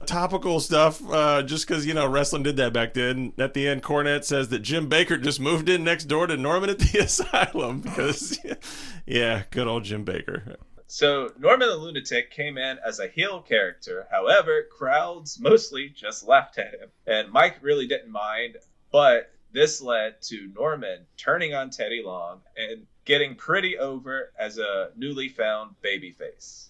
topical 0.05 0.59
stuff. 0.59 1.01
Uh, 1.07 1.43
just 1.43 1.67
because 1.67 1.85
you 1.85 1.93
know 1.93 2.07
wrestling 2.07 2.43
did 2.43 2.57
that 2.57 2.73
back 2.73 2.93
then. 2.93 3.33
At 3.37 3.53
the 3.53 3.67
end, 3.67 3.83
Cornette 3.83 4.23
says 4.23 4.49
that 4.49 4.59
Jim 4.59 4.87
Baker 4.87 5.17
just 5.17 5.39
moved 5.39 5.69
in 5.69 5.83
next 5.83 6.05
door 6.05 6.27
to 6.27 6.37
Norman 6.37 6.69
at 6.69 6.79
the 6.79 6.99
asylum 7.03 7.81
because 7.81 8.39
yeah, 9.05 9.43
good 9.51 9.67
old 9.67 9.83
Jim 9.83 10.03
Baker. 10.03 10.57
So 10.87 11.31
Norman 11.37 11.69
the 11.69 11.75
Lunatic 11.75 12.31
came 12.31 12.57
in 12.57 12.79
as 12.83 12.99
a 12.99 13.07
heel 13.07 13.41
character. 13.41 14.07
However, 14.09 14.63
crowds 14.75 15.39
mostly 15.39 15.89
just 15.89 16.27
laughed 16.27 16.57
at 16.57 16.73
him, 16.73 16.89
and 17.05 17.31
Mike 17.31 17.57
really 17.61 17.85
didn't 17.85 18.11
mind. 18.11 18.57
But 18.91 19.31
this 19.51 19.81
led 19.81 20.21
to 20.23 20.51
Norman 20.55 20.99
turning 21.17 21.53
on 21.53 21.69
Teddy 21.69 22.01
Long 22.03 22.41
and 22.57 22.85
getting 23.05 23.35
pretty 23.35 23.77
over 23.77 24.31
as 24.37 24.57
a 24.57 24.91
newly 24.95 25.29
found 25.29 25.75
babyface. 25.83 26.67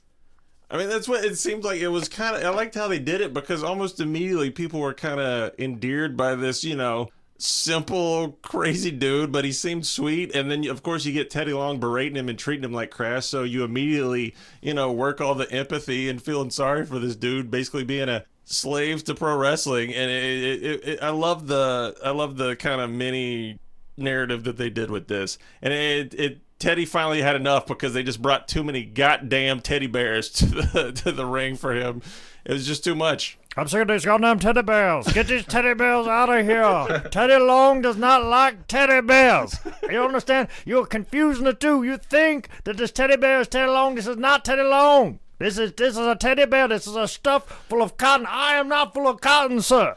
I 0.72 0.78
mean, 0.78 0.88
that's 0.88 1.08
what 1.08 1.26
it 1.26 1.38
seemed 1.38 1.64
like. 1.64 1.82
It 1.82 1.88
was 1.88 2.08
kind 2.08 2.36
of. 2.36 2.44
I 2.44 2.50
liked 2.50 2.76
how 2.76 2.88
they 2.88 3.00
did 3.00 3.22
it 3.22 3.34
because 3.34 3.64
almost 3.64 4.00
immediately 4.00 4.52
people 4.52 4.80
were 4.80 4.94
kind 4.94 5.20
of 5.20 5.52
endeared 5.58 6.16
by 6.16 6.36
this, 6.36 6.64
you 6.64 6.76
know, 6.76 7.10
simple, 7.40 8.38
crazy 8.44 8.92
dude, 8.92 9.32
but 9.32 9.46
he 9.46 9.52
seemed 9.52 9.88
sweet. 9.88 10.36
And 10.36 10.52
then, 10.52 10.68
of 10.68 10.84
course, 10.84 11.06
you 11.06 11.14
get 11.14 11.32
Teddy 11.32 11.54
Long 11.54 11.80
berating 11.80 12.18
him 12.18 12.30
and 12.30 12.38
treating 12.38 12.64
him 12.64 12.74
like 12.74 12.92
crass. 12.92 13.26
So 13.26 13.44
you 13.44 13.64
immediately, 13.64 14.36
you 14.62 14.76
know, 14.76 14.92
work 14.92 15.22
all 15.22 15.34
the 15.34 15.52
empathy 15.52 16.08
and 16.08 16.22
feeling 16.22 16.52
sorry 16.52 16.86
for 16.86 17.00
this 17.00 17.16
dude, 17.16 17.50
basically 17.50 17.84
being 17.84 18.10
a 18.10 18.26
slave 18.50 19.04
to 19.06 19.16
pro 19.16 19.38
wrestling. 19.38 19.94
And 19.94 20.10
it, 20.10 20.24
it, 20.24 20.64
it, 20.64 20.88
it, 20.88 21.04
I 21.04 21.10
love 21.10 21.48
the, 21.48 21.96
I 22.04 22.12
love 22.12 22.38
the 22.38 22.56
kind 22.56 22.82
of 22.82 22.90
mini 22.90 23.60
narrative 23.98 24.44
that 24.46 24.58
they 24.58 24.70
did 24.70 24.90
with 24.90 25.08
this. 25.08 25.38
And 25.62 25.74
it, 25.74 26.14
it, 26.14 26.40
Teddy 26.60 26.86
finally 26.86 27.22
had 27.22 27.38
enough 27.38 27.68
because 27.68 27.94
they 27.94 28.04
just 28.04 28.22
brought 28.22 28.50
too 28.50 28.66
many 28.66 28.84
goddamn 28.84 29.62
teddy 29.62 29.88
bears 29.88 30.30
to 30.34 30.46
the 30.46 30.92
to 30.92 31.12
the 31.12 31.26
ring 31.26 31.56
for 31.56 31.74
him. 31.74 32.02
It 32.44 32.52
was 32.52 32.68
just 32.68 32.84
too 32.84 32.96
much. 32.96 33.38
I'm 33.56 33.68
sick 33.68 33.82
of 33.82 33.88
these 33.88 34.06
goddamn 34.06 34.40
teddy 34.40 34.62
bears. 34.62 35.08
Get 35.08 35.28
these 35.28 35.46
teddy 35.46 35.74
bears 35.74 36.08
out 36.08 36.30
of 36.30 36.46
here. 36.46 37.10
Teddy 37.12 37.38
Long 37.42 37.82
does 37.82 37.98
not 37.98 38.26
like 38.26 38.68
teddy 38.68 39.06
bears. 39.06 39.58
You 39.90 40.04
understand? 40.04 40.50
You're 40.66 40.86
confusing 40.86 41.46
the 41.46 41.54
two. 41.54 41.84
You 41.84 41.98
think 41.98 42.50
that 42.66 42.78
this 42.78 42.92
teddy 42.92 43.18
bear 43.18 43.40
is 43.40 43.48
Teddy 43.48 43.70
Long. 43.70 43.96
This 43.96 44.08
is 44.08 44.18
not 44.18 44.46
Teddy 44.46 44.64
Long. 44.64 45.20
This 45.40 45.58
is 45.58 45.72
this 45.72 45.94
is 45.94 46.06
a 46.06 46.16
teddy 46.16 46.46
bear. 46.46 46.68
This 46.68 46.86
is 46.86 46.98
a 46.98 47.08
stuff 47.08 47.66
full 47.70 47.82
of 47.82 47.96
cotton. 47.96 48.28
I 48.30 48.56
am 48.56 48.68
not 48.68 48.94
full 48.94 49.08
of 49.08 49.22
cotton, 49.22 49.62
sir. 49.62 49.96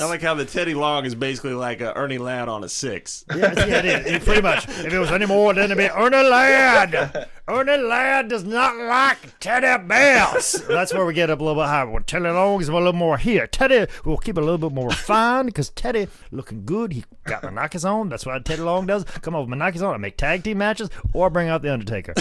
I 0.00 0.06
like 0.06 0.22
how 0.22 0.34
the 0.34 0.44
Teddy 0.44 0.74
Long 0.74 1.04
is 1.04 1.14
basically 1.14 1.54
like 1.54 1.80
a 1.80 1.96
Ernie 1.96 2.18
Ladd 2.18 2.48
on 2.48 2.64
a 2.64 2.68
six. 2.68 3.24
Yeah, 3.34 3.52
yeah, 3.66 3.78
it 3.78 3.84
is. 3.84 4.06
It 4.06 4.24
pretty 4.24 4.42
much. 4.42 4.68
If 4.68 4.92
it 4.92 4.98
was 4.98 5.10
any 5.10 5.26
more, 5.26 5.54
then 5.54 5.66
it'd 5.66 5.78
be 5.78 5.88
Ernie 5.88 6.28
Ladd. 6.28 7.28
Ernie 7.46 7.76
Ladd 7.76 8.28
does 8.28 8.44
not 8.44 8.76
like 8.76 9.38
teddy 9.38 9.82
bears. 9.86 10.62
That's 10.66 10.94
where 10.94 11.04
we 11.04 11.12
get 11.12 11.28
up 11.30 11.40
a 11.40 11.44
little 11.44 11.62
bit 11.62 11.68
higher. 11.68 11.88
Well, 11.88 12.02
Teddy 12.02 12.24
Long 12.24 12.60
is 12.60 12.68
a 12.68 12.72
little 12.72 12.92
more 12.94 13.18
here. 13.18 13.46
Teddy, 13.46 13.86
we'll 14.04 14.16
keep 14.16 14.38
it 14.38 14.40
a 14.40 14.44
little 14.44 14.58
bit 14.70 14.72
more 14.72 14.88
refined 14.88 15.46
because 15.46 15.68
Teddy 15.70 16.08
looking 16.30 16.64
good. 16.64 16.92
He 16.92 17.04
got 17.24 17.42
Menakis 17.42 17.88
on. 17.88 18.08
That's 18.08 18.24
what 18.24 18.44
Teddy 18.44 18.62
Long 18.62 18.86
does. 18.86 19.04
Come 19.04 19.34
over 19.34 19.48
with 19.48 19.58
Menakis 19.58 19.86
on 19.86 19.94
and 19.94 20.02
make 20.02 20.16
tag 20.16 20.42
team 20.42 20.58
matches 20.58 20.88
or 21.12 21.28
bring 21.30 21.48
out 21.48 21.62
the 21.62 21.72
Undertaker. 21.72 22.14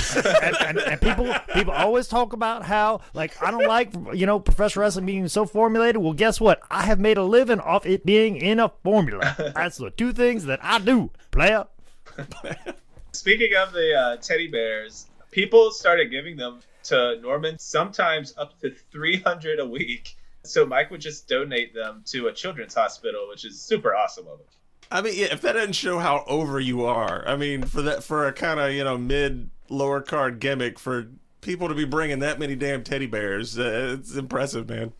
and, 0.43 0.57
and, 0.67 0.77
and 0.79 1.01
people 1.01 1.33
people 1.53 1.73
always 1.73 2.07
talk 2.07 2.33
about 2.33 2.65
how 2.65 3.01
like 3.13 3.41
I 3.41 3.49
don't 3.51 3.67
like 3.67 3.93
you 4.13 4.25
know 4.25 4.39
professional 4.39 4.83
wrestling 4.83 5.05
being 5.05 5.27
so 5.29 5.45
formulated. 5.45 6.01
Well, 6.01 6.13
guess 6.13 6.41
what? 6.41 6.61
I 6.69 6.83
have 6.83 6.99
made 6.99 7.17
a 7.17 7.23
living 7.23 7.59
off 7.63 7.85
it 7.85 8.05
being 8.05 8.35
in 8.35 8.59
a 8.59 8.71
formula. 8.83 9.35
That's 9.55 9.77
the 9.77 9.89
two 9.91 10.13
things 10.13 10.45
that 10.45 10.59
I 10.63 10.79
do, 10.79 11.11
player. 11.31 11.65
Speaking 13.11 13.55
of 13.55 13.73
the 13.73 13.93
uh, 13.93 14.17
teddy 14.17 14.47
bears, 14.47 15.07
people 15.31 15.71
started 15.71 16.11
giving 16.11 16.37
them 16.37 16.61
to 16.83 17.19
Norman, 17.21 17.57
sometimes 17.59 18.33
up 18.37 18.59
to 18.61 18.71
300 18.91 19.59
a 19.59 19.65
week. 19.65 20.15
So 20.43 20.65
Mike 20.65 20.91
would 20.91 21.01
just 21.01 21.27
donate 21.27 21.73
them 21.73 22.03
to 22.07 22.27
a 22.27 22.33
children's 22.33 22.73
hospital, 22.73 23.27
which 23.29 23.45
is 23.45 23.59
super 23.59 23.95
awesome 23.95 24.27
of 24.27 24.39
him. 24.39 24.45
I 24.91 25.01
mean, 25.01 25.13
yeah, 25.15 25.27
if 25.31 25.41
that 25.41 25.53
doesn't 25.53 25.73
show 25.73 25.99
how 25.99 26.23
over 26.27 26.59
you 26.59 26.85
are, 26.85 27.27
I 27.27 27.35
mean, 27.35 27.63
for 27.63 27.81
that 27.81 28.03
for 28.03 28.27
a 28.27 28.33
kind 28.33 28.59
of 28.59 28.73
you 28.73 28.83
know 28.83 28.97
mid 28.97 29.49
lower 29.69 30.01
card 30.01 30.39
gimmick 30.39 30.77
for 30.77 31.07
people 31.41 31.67
to 31.67 31.73
be 31.73 31.85
bringing 31.85 32.19
that 32.19 32.37
many 32.37 32.55
damn 32.55 32.83
teddy 32.83 33.07
bears, 33.07 33.57
uh, 33.57 33.97
it's 33.97 34.15
impressive, 34.15 34.69
man. 34.69 34.93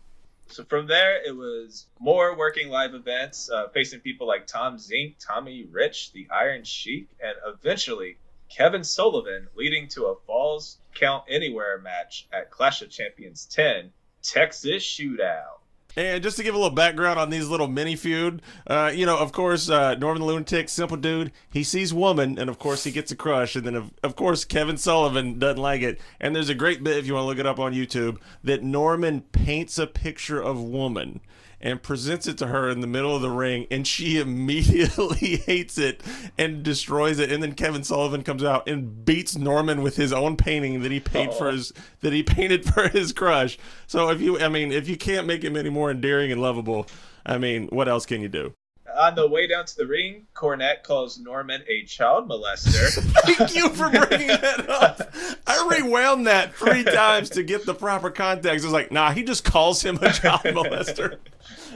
So 0.48 0.64
from 0.64 0.86
there, 0.86 1.22
it 1.24 1.34
was 1.34 1.86
more 1.98 2.36
working 2.36 2.68
live 2.68 2.94
events, 2.94 3.50
uh, 3.50 3.68
facing 3.68 4.00
people 4.00 4.26
like 4.26 4.46
Tom 4.46 4.76
Zenk, 4.76 5.16
Tommy 5.18 5.64
Rich, 5.64 6.12
the 6.12 6.28
Iron 6.30 6.64
Sheik, 6.64 7.08
and 7.20 7.36
eventually 7.46 8.18
Kevin 8.50 8.84
Sullivan, 8.84 9.48
leading 9.54 9.88
to 9.88 10.06
a 10.06 10.16
Falls 10.26 10.78
Count 10.94 11.24
Anywhere 11.28 11.78
match 11.78 12.28
at 12.32 12.50
Clash 12.50 12.82
of 12.82 12.90
Champions 12.90 13.46
10, 13.46 13.92
Texas 14.22 14.84
Shootout. 14.84 15.53
And 15.96 16.22
just 16.22 16.36
to 16.38 16.42
give 16.42 16.54
a 16.54 16.58
little 16.58 16.74
background 16.74 17.18
on 17.18 17.30
these 17.30 17.48
little 17.48 17.68
mini 17.68 17.94
feud, 17.96 18.42
uh, 18.66 18.92
you 18.94 19.06
know, 19.06 19.16
of 19.16 19.32
course, 19.32 19.68
uh, 19.68 19.94
Norman 19.94 20.20
the 20.20 20.26
Lunatic, 20.26 20.68
simple 20.68 20.96
dude, 20.96 21.30
he 21.50 21.62
sees 21.62 21.94
woman, 21.94 22.38
and 22.38 22.50
of 22.50 22.58
course 22.58 22.84
he 22.84 22.90
gets 22.90 23.12
a 23.12 23.16
crush, 23.16 23.54
and 23.54 23.64
then 23.64 23.74
of, 23.74 23.92
of 24.02 24.16
course 24.16 24.44
Kevin 24.44 24.76
Sullivan 24.76 25.38
doesn't 25.38 25.60
like 25.60 25.82
it. 25.82 26.00
And 26.20 26.34
there's 26.34 26.48
a 26.48 26.54
great 26.54 26.82
bit 26.82 26.98
if 26.98 27.06
you 27.06 27.14
want 27.14 27.24
to 27.24 27.28
look 27.28 27.38
it 27.38 27.46
up 27.46 27.58
on 27.58 27.74
YouTube 27.74 28.18
that 28.42 28.62
Norman 28.62 29.22
paints 29.32 29.78
a 29.78 29.86
picture 29.86 30.40
of 30.40 30.60
woman 30.60 31.20
and 31.64 31.82
presents 31.82 32.28
it 32.28 32.38
to 32.38 32.48
her 32.48 32.68
in 32.68 32.80
the 32.80 32.86
middle 32.86 33.16
of 33.16 33.22
the 33.22 33.30
ring, 33.30 33.66
and 33.70 33.86
she 33.86 34.18
immediately 34.20 35.36
hates 35.46 35.78
it 35.78 36.02
and 36.38 36.62
destroys 36.62 37.18
it. 37.18 37.32
And 37.32 37.42
then 37.42 37.54
Kevin 37.54 37.82
Sullivan 37.82 38.22
comes 38.22 38.44
out 38.44 38.68
and 38.68 39.04
beats 39.04 39.36
Norman 39.36 39.82
with 39.82 39.96
his 39.96 40.12
own 40.12 40.36
painting 40.36 40.82
that 40.82 40.92
he 40.92 41.00
paid 41.00 41.32
for 41.34 41.50
his 41.50 41.72
that 42.00 42.12
he 42.12 42.22
painted 42.34 42.64
for 42.64 42.88
his 42.88 43.12
crush. 43.12 43.58
So 43.86 44.10
if 44.10 44.20
you, 44.20 44.38
I 44.38 44.48
mean, 44.48 44.70
if 44.70 44.88
you 44.88 44.96
can't 44.96 45.26
make 45.26 45.42
him 45.42 45.56
any 45.56 45.70
more 45.70 45.90
endearing 45.90 46.30
and 46.30 46.40
lovable, 46.40 46.86
I 47.24 47.38
mean, 47.38 47.68
what 47.68 47.88
else 47.88 48.06
can 48.06 48.20
you 48.20 48.28
do? 48.28 48.54
On 48.96 49.14
the 49.14 49.28
way 49.28 49.46
down 49.46 49.64
to 49.66 49.76
the 49.76 49.86
ring, 49.86 50.26
Cornette 50.34 50.82
calls 50.82 51.18
Norman 51.18 51.62
a 51.68 51.84
child 51.84 52.28
molester. 52.28 52.90
Thank 53.24 53.54
you 53.54 53.68
for 53.70 53.90
bringing 53.90 54.28
that 54.28 54.68
up. 54.68 55.12
I 55.46 55.78
rewound 55.78 56.26
that 56.26 56.54
three 56.54 56.84
times 56.84 57.30
to 57.30 57.42
get 57.42 57.66
the 57.66 57.74
proper 57.74 58.10
context. 58.10 58.64
I 58.64 58.66
was 58.66 58.72
like, 58.72 58.92
nah, 58.92 59.10
he 59.10 59.22
just 59.22 59.44
calls 59.44 59.82
him 59.82 59.98
a 60.00 60.12
child 60.12 60.40
molester. 60.44 61.18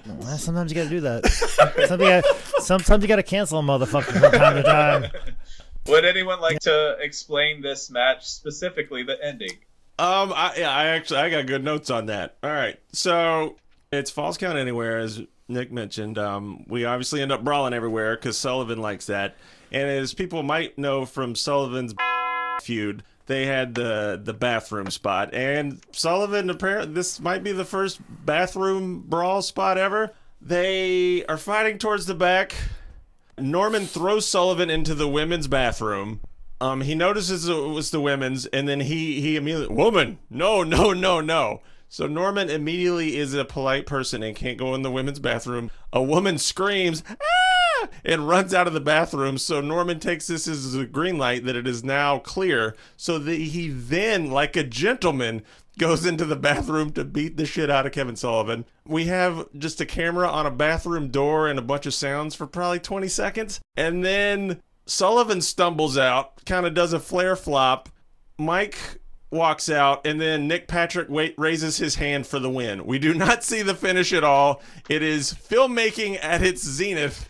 Well, 0.07 0.39
sometimes 0.39 0.73
you 0.73 0.77
gotta 0.77 0.91
do 0.91 1.01
that. 1.01 1.27
Sometimes 1.27 1.91
you 1.91 1.97
gotta, 1.97 2.37
sometimes 2.61 3.03
you 3.03 3.09
gotta 3.09 3.23
cancel 3.23 3.59
a 3.59 3.62
motherfucker 3.62 4.21
from 4.21 4.33
time 4.33 4.55
to 4.57 4.62
time. 4.62 5.11
Would 5.87 6.05
anyone 6.05 6.41
like 6.41 6.61
to 6.61 6.97
explain 7.01 7.62
this 7.62 7.91
match, 7.91 8.27
specifically 8.27 9.03
the 9.03 9.23
ending? 9.25 9.53
Um, 9.99 10.33
I 10.35 10.55
yeah, 10.59 10.71
I 10.71 10.87
actually 10.87 11.21
I 11.21 11.31
got 11.31 11.47
good 11.47 11.64
notes 11.64 11.91
on 11.91 12.07
that. 12.07 12.37
All 12.43 12.51
right, 12.51 12.79
so 12.93 13.57
it's 13.91 14.11
falls 14.11 14.39
count 14.39 14.57
anywhere, 14.57 14.99
as 14.99 15.23
Nick 15.49 15.72
mentioned. 15.72 16.18
Um, 16.18 16.64
we 16.68 16.84
obviously 16.84 17.22
end 17.22 17.32
up 17.32 17.42
brawling 17.42 17.72
everywhere 17.72 18.16
because 18.16 18.36
Sullivan 18.36 18.78
likes 18.80 19.07
that, 19.07 19.36
and 19.72 19.88
as 19.88 20.14
people 20.14 20.42
might 20.42 20.78
know 20.78 21.05
from 21.07 21.34
Sullivan's 21.34 21.94
feud, 22.62 23.03
they 23.26 23.46
had 23.46 23.74
the 23.74 24.20
the 24.22 24.34
bathroom 24.34 24.90
spot, 24.90 25.32
and 25.32 25.80
Sullivan 25.92 26.51
apparently 26.51 26.94
this 26.94 27.18
might 27.20 27.42
be 27.42 27.53
the 27.53 27.64
first 27.64 28.01
bathroom 28.24 29.01
brawl 29.07 29.42
spot 29.42 29.78
ever. 29.78 30.12
They 30.40 31.24
are 31.26 31.38
fighting 31.38 31.78
towards 31.78 32.07
the 32.07 32.14
back. 32.14 32.55
Norman 33.38 33.86
throws 33.86 34.26
Sullivan 34.26 34.70
into 34.70 34.94
the 34.94 35.09
women's 35.09 35.49
bathroom. 35.49 36.20
Um, 36.61 36.80
he 36.80 36.94
notices 36.94 37.49
it 37.49 37.55
was 37.55 37.90
the 37.90 38.01
women's, 38.01 38.46
and 38.46 38.68
then 38.68 38.80
he 38.80 39.20
he 39.20 39.36
immediately, 39.36 39.74
woman, 39.74 40.18
no, 40.28 40.62
no, 40.62 40.92
no, 40.92 41.20
no. 41.20 41.62
So 41.89 42.07
Norman 42.07 42.51
immediately 42.51 43.16
is 43.16 43.34
a 43.34 43.45
polite 43.45 43.86
person 43.86 44.22
and 44.22 44.36
can't 44.36 44.59
go 44.59 44.74
in 44.74 44.82
the 44.82 44.91
women's 44.91 45.18
bathroom. 45.18 45.70
A 45.93 46.03
woman 46.03 46.39
screams, 46.39 47.03
ah, 47.11 47.89
and 48.05 48.28
runs 48.28 48.53
out 48.53 48.66
of 48.66 48.72
the 48.72 48.80
bathroom. 48.80 49.39
So 49.39 49.61
Norman 49.61 50.01
takes 50.01 50.26
this 50.26 50.47
as 50.47 50.74
a 50.74 50.86
green 50.86 51.18
light 51.18 51.45
that 51.45 51.57
it 51.57 51.66
is 51.66 51.82
now 51.82 52.18
clear. 52.18 52.76
So 52.97 53.18
that 53.18 53.36
he 53.36 53.68
then, 53.68 54.30
like 54.30 54.57
a 54.57 54.64
gentleman, 54.64 55.43
goes 55.78 56.05
into 56.05 56.24
the 56.24 56.36
bathroom 56.36 56.93
to 56.93 57.05
beat 57.05 57.36
the 57.36 57.47
shit 57.47 57.70
out 57.70 57.86
of 57.86 57.93
Kevin 57.93 58.16
Sullivan. 58.16 58.64
We 58.84 59.07
have 59.07 59.49
just 59.57 59.80
a 59.80 59.86
camera 59.86 60.28
on 60.28 60.45
a 60.45 60.51
bathroom 60.51 61.09
door 61.09 61.49
and 61.49 61.59
a 61.59 61.62
bunch 61.62 61.86
of 61.86 61.95
sounds 61.95 62.34
for 62.34 62.47
probably 62.47 62.80
20 62.80 63.09
seconds. 63.09 63.61
And 63.76 64.05
then 64.05 64.61
Sullivan 64.86 65.41
stumbles 65.41 65.97
out, 65.97 66.45
kind 66.45 66.66
of 66.66 66.74
does 66.74 66.93
a 66.93 67.01
Flair 67.01 67.36
flop. 67.36 67.89
Mike 68.36 68.97
walks 69.31 69.68
out, 69.68 70.07
and 70.07 70.20
then 70.20 70.49
Nick 70.49 70.68
Patrick 70.68 71.09
wait, 71.09 71.35
raises 71.37 71.79
his 71.79 71.97
hand 71.97 72.26
for 72.26 72.39
the 72.39 72.51
win. 72.51 72.87
We 72.87 72.99
do 72.99 73.14
not 73.14 73.45
see 73.45 73.62
the 73.62 73.74
finish 73.74 74.12
at 74.12 74.24
all. 74.24 74.62
It 74.89 75.03
is 75.03 75.33
filmmaking 75.33 76.18
at 76.22 76.43
its 76.43 76.62
zenith, 76.62 77.29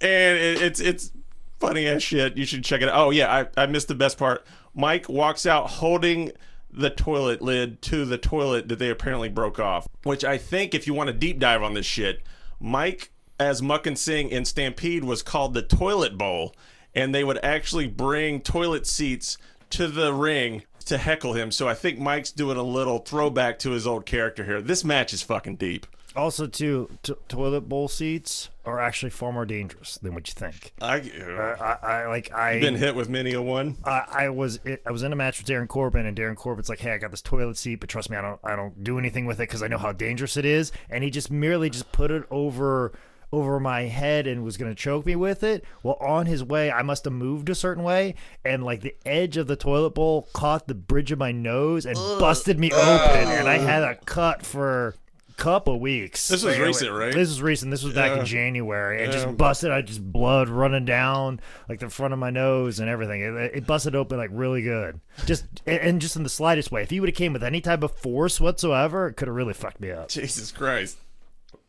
and 0.00 0.38
it, 0.38 0.62
it's 0.62 0.80
it's 0.80 1.12
funny 1.58 1.86
as 1.86 2.02
shit. 2.02 2.36
You 2.36 2.44
should 2.44 2.64
check 2.64 2.82
it 2.82 2.88
out. 2.88 2.98
Oh 2.98 3.10
yeah, 3.10 3.46
I, 3.56 3.62
I 3.62 3.66
missed 3.66 3.88
the 3.88 3.94
best 3.94 4.18
part. 4.18 4.46
Mike 4.74 5.08
walks 5.08 5.46
out 5.46 5.70
holding 5.70 6.32
the 6.70 6.90
toilet 6.90 7.40
lid 7.40 7.80
to 7.82 8.04
the 8.04 8.18
toilet 8.18 8.68
that 8.68 8.78
they 8.78 8.90
apparently 8.90 9.28
broke 9.28 9.58
off. 9.58 9.88
Which 10.02 10.24
I 10.24 10.38
think, 10.38 10.74
if 10.74 10.86
you 10.86 10.94
want 10.94 11.08
to 11.08 11.14
deep 11.14 11.38
dive 11.38 11.62
on 11.62 11.74
this 11.74 11.86
shit, 11.86 12.22
Mike 12.60 13.10
as 13.40 13.62
Makhan 13.62 13.96
Singh 13.96 14.30
in 14.30 14.44
Stampede 14.44 15.04
was 15.04 15.22
called 15.22 15.54
the 15.54 15.62
toilet 15.62 16.18
bowl, 16.18 16.54
and 16.94 17.14
they 17.14 17.24
would 17.24 17.42
actually 17.44 17.86
bring 17.86 18.40
toilet 18.40 18.86
seats 18.86 19.38
to 19.70 19.86
the 19.86 20.12
ring 20.12 20.64
to 20.88 20.98
heckle 20.98 21.32
him. 21.34 21.50
So 21.50 21.68
I 21.68 21.74
think 21.74 21.98
Mike's 21.98 22.32
doing 22.32 22.56
a 22.56 22.62
little 22.62 22.98
throwback 22.98 23.58
to 23.60 23.70
his 23.70 23.86
old 23.86 24.06
character 24.06 24.44
here. 24.44 24.60
This 24.60 24.84
match 24.84 25.12
is 25.12 25.22
fucking 25.22 25.56
deep. 25.56 25.86
Also, 26.16 26.46
too, 26.46 26.90
t- 27.02 27.14
toilet 27.28 27.68
bowl 27.68 27.86
seats 27.86 28.48
are 28.64 28.80
actually 28.80 29.10
far 29.10 29.30
more 29.30 29.44
dangerous 29.44 29.98
than 29.98 30.14
what 30.14 30.26
you 30.26 30.32
think. 30.34 30.72
I, 30.80 30.98
Uh, 31.00 31.76
I, 31.82 31.86
I 31.86 32.06
like 32.08 32.32
I 32.32 32.58
been 32.60 32.74
hit 32.74 32.94
with 32.96 33.08
many 33.08 33.34
a 33.34 33.42
one. 33.42 33.76
I, 33.84 34.04
I 34.10 34.28
was 34.30 34.58
I 34.84 34.90
was 34.90 35.02
in 35.02 35.12
a 35.12 35.16
match 35.16 35.38
with 35.38 35.46
Darren 35.46 35.68
Corbin, 35.68 36.06
and 36.06 36.16
Darren 36.16 36.34
Corbin's 36.34 36.68
like, 36.68 36.80
"Hey, 36.80 36.92
I 36.92 36.98
got 36.98 37.10
this 37.10 37.22
toilet 37.22 37.56
seat, 37.56 37.76
but 37.76 37.88
trust 37.88 38.10
me, 38.10 38.16
I 38.16 38.22
don't 38.22 38.40
I 38.42 38.56
don't 38.56 38.82
do 38.82 38.98
anything 38.98 39.26
with 39.26 39.38
it 39.38 39.48
because 39.48 39.62
I 39.62 39.68
know 39.68 39.78
how 39.78 39.92
dangerous 39.92 40.36
it 40.36 40.44
is." 40.46 40.72
And 40.90 41.04
he 41.04 41.10
just 41.10 41.30
merely 41.30 41.70
just 41.70 41.92
put 41.92 42.10
it 42.10 42.24
over 42.30 42.92
over 43.32 43.60
my 43.60 43.82
head 43.82 44.26
and 44.26 44.42
was 44.42 44.56
going 44.56 44.70
to 44.70 44.74
choke 44.74 45.04
me 45.06 45.14
with 45.16 45.42
it. 45.42 45.64
Well, 45.82 45.96
on 46.00 46.26
his 46.26 46.42
way, 46.42 46.70
I 46.72 46.82
must 46.82 47.04
have 47.04 47.12
moved 47.12 47.50
a 47.50 47.54
certain 47.54 47.82
way, 47.84 48.14
and 48.44 48.64
like 48.64 48.80
the 48.80 48.94
edge 49.04 49.36
of 49.36 49.46
the 49.46 49.56
toilet 49.56 49.90
bowl 49.90 50.28
caught 50.32 50.66
the 50.66 50.74
bridge 50.74 51.12
of 51.12 51.18
my 51.18 51.32
nose 51.32 51.84
and 51.86 51.94
busted 51.96 52.58
me 52.58 52.72
open, 52.72 53.28
and 53.28 53.48
I 53.48 53.58
had 53.58 53.82
a 53.82 53.96
cut 53.96 54.46
for 54.46 54.94
a 55.28 55.32
couple 55.34 55.78
weeks. 55.78 56.26
This 56.28 56.42
was 56.42 56.56
Like, 56.56 56.66
recent, 56.66 56.90
right? 56.90 57.12
This 57.12 57.28
was 57.28 57.42
recent. 57.42 57.70
This 57.70 57.84
was 57.84 57.94
back 57.94 58.12
Yeah. 58.12 58.20
in 58.20 58.26
January. 58.26 59.02
It 59.02 59.06
Yeah. 59.06 59.12
just 59.12 59.36
busted. 59.36 59.70
I 59.70 59.82
just 59.82 60.02
blood 60.02 60.48
running 60.48 60.84
down 60.84 61.38
like 61.68 61.78
the 61.80 61.90
front 61.90 62.12
of 62.14 62.18
my 62.18 62.30
nose 62.30 62.80
and 62.80 62.88
everything. 62.88 63.20
It, 63.20 63.34
it 63.54 63.66
busted 63.66 63.94
open 63.94 64.16
like 64.18 64.30
really 64.32 64.62
good. 64.62 65.00
Just 65.26 65.44
and- 65.66 65.78
and 65.80 66.00
just 66.00 66.16
in 66.16 66.22
the 66.24 66.28
slightest 66.28 66.72
way. 66.72 66.82
If 66.82 66.90
he 66.90 66.98
would 66.98 67.08
have 67.10 67.16
came 67.16 67.32
with 67.34 67.44
any 67.44 67.60
type 67.60 67.82
of 67.84 67.92
force 67.98 68.40
whatsoever, 68.40 69.06
it 69.06 69.14
could 69.14 69.28
have 69.28 69.36
really 69.36 69.54
fucked 69.54 69.80
me 69.80 69.90
up. 69.92 70.08
Jesus 70.08 70.50
Christ. 70.50 70.96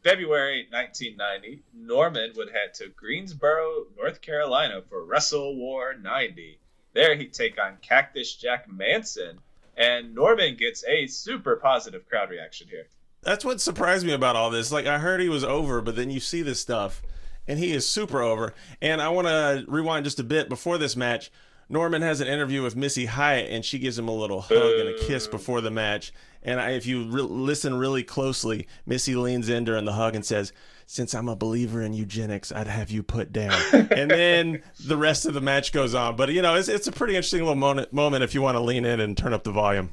February 0.03 0.65
1990, 0.71 1.61
Norman 1.73 2.31
would 2.37 2.49
head 2.49 2.73
to 2.75 2.87
Greensboro, 2.89 3.85
North 3.97 4.21
Carolina 4.21 4.81
for 4.87 5.05
WrestleWar 5.05 6.01
90. 6.01 6.57
There 6.93 7.15
he'd 7.15 7.33
take 7.33 7.59
on 7.59 7.77
Cactus 7.81 8.33
Jack 8.35 8.71
Manson, 8.71 9.39
and 9.75 10.15
Norman 10.15 10.55
gets 10.55 10.85
a 10.85 11.07
super 11.07 11.57
positive 11.57 12.07
crowd 12.07 12.29
reaction 12.29 12.67
here. 12.69 12.87
That's 13.21 13.43
what 13.43 13.59
surprised 13.59 14.05
me 14.05 14.13
about 14.13 14.37
all 14.37 14.49
this. 14.49 14.71
Like 14.71 14.85
I 14.85 14.99
heard 14.99 15.19
he 15.19 15.29
was 15.29 15.43
over, 15.43 15.81
but 15.81 15.97
then 15.97 16.09
you 16.09 16.21
see 16.21 16.41
this 16.41 16.61
stuff, 16.61 17.01
and 17.45 17.59
he 17.59 17.73
is 17.73 17.85
super 17.85 18.21
over. 18.21 18.53
And 18.81 19.01
I 19.01 19.09
want 19.09 19.27
to 19.27 19.65
rewind 19.67 20.05
just 20.05 20.19
a 20.19 20.23
bit 20.23 20.47
before 20.47 20.77
this 20.77 20.95
match. 20.95 21.29
Norman 21.67 22.01
has 22.01 22.21
an 22.21 22.27
interview 22.27 22.63
with 22.63 22.75
Missy 22.75 23.05
Hyatt, 23.05 23.51
and 23.51 23.65
she 23.65 23.77
gives 23.79 23.99
him 23.99 24.07
a 24.07 24.15
little 24.15 24.41
hug 24.41 24.79
and 24.79 24.89
a 24.89 24.97
kiss 24.99 25.27
before 25.27 25.61
the 25.61 25.69
match. 25.69 26.13
And 26.41 26.59
I, 26.59 26.71
if 26.71 26.85
you 26.85 27.09
re- 27.09 27.21
listen 27.21 27.75
really 27.75 28.03
closely, 28.03 28.67
Missy 28.85 29.15
leans 29.15 29.49
in 29.49 29.65
during 29.65 29.85
the 29.85 29.93
hug 29.93 30.15
and 30.15 30.25
says, 30.25 30.53
"Since 30.85 31.13
I'm 31.13 31.27
a 31.27 31.35
believer 31.35 31.81
in 31.81 31.93
eugenics, 31.93 32.51
I'd 32.51 32.67
have 32.67 32.89
you 32.89 33.03
put 33.03 33.33
down." 33.33 33.59
and 33.73 34.09
then 34.09 34.63
the 34.85 34.97
rest 34.97 35.25
of 35.25 35.33
the 35.33 35.41
match 35.41 35.71
goes 35.71 35.93
on. 35.93 36.15
But 36.15 36.31
you 36.31 36.41
know, 36.41 36.55
it's 36.55 36.69
it's 36.69 36.87
a 36.87 36.91
pretty 36.91 37.15
interesting 37.15 37.41
little 37.41 37.55
moment, 37.55 37.91
moment 37.91 38.23
if 38.23 38.33
you 38.33 38.41
want 38.41 38.55
to 38.55 38.61
lean 38.61 38.85
in 38.85 38.99
and 38.99 39.17
turn 39.17 39.33
up 39.33 39.43
the 39.43 39.51
volume. 39.51 39.89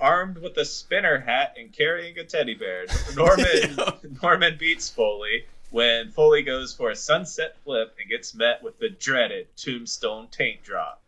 Armed 0.00 0.38
with 0.38 0.56
a 0.56 0.64
spinner 0.64 1.20
hat 1.20 1.54
and 1.56 1.72
carrying 1.72 2.18
a 2.18 2.24
teddy 2.24 2.54
bear, 2.54 2.86
Norman 3.16 3.78
Norman 4.22 4.56
beats 4.58 4.90
Foley 4.90 5.46
when 5.70 6.10
Foley 6.10 6.42
goes 6.42 6.74
for 6.74 6.90
a 6.90 6.96
sunset 6.96 7.56
flip 7.64 7.94
and 8.00 8.10
gets 8.10 8.34
met 8.34 8.62
with 8.62 8.78
the 8.78 8.90
dreaded 8.90 9.46
tombstone 9.56 10.26
taint 10.30 10.62
drop. 10.64 11.02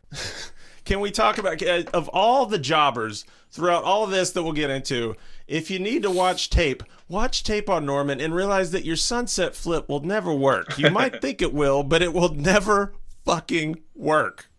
Can 0.84 1.00
we 1.00 1.10
talk 1.10 1.38
about 1.38 1.62
uh, 1.62 1.84
of 1.94 2.08
all 2.08 2.44
the 2.44 2.58
jobbers 2.58 3.24
throughout 3.50 3.84
all 3.84 4.04
of 4.04 4.10
this 4.10 4.32
that 4.32 4.42
we'll 4.42 4.52
get 4.52 4.68
into? 4.68 5.14
If 5.46 5.70
you 5.70 5.78
need 5.78 6.02
to 6.02 6.10
watch 6.10 6.50
tape, 6.50 6.82
watch 7.08 7.42
tape 7.42 7.70
on 7.70 7.86
Norman 7.86 8.20
and 8.20 8.34
realize 8.34 8.70
that 8.72 8.84
your 8.84 8.96
sunset 8.96 9.54
flip 9.54 9.88
will 9.88 10.00
never 10.00 10.32
work. 10.34 10.78
You 10.78 10.90
might 10.90 11.20
think 11.22 11.40
it 11.40 11.54
will, 11.54 11.82
but 11.82 12.02
it 12.02 12.12
will 12.12 12.34
never 12.34 12.94
fucking 13.24 13.80
work. 13.94 14.50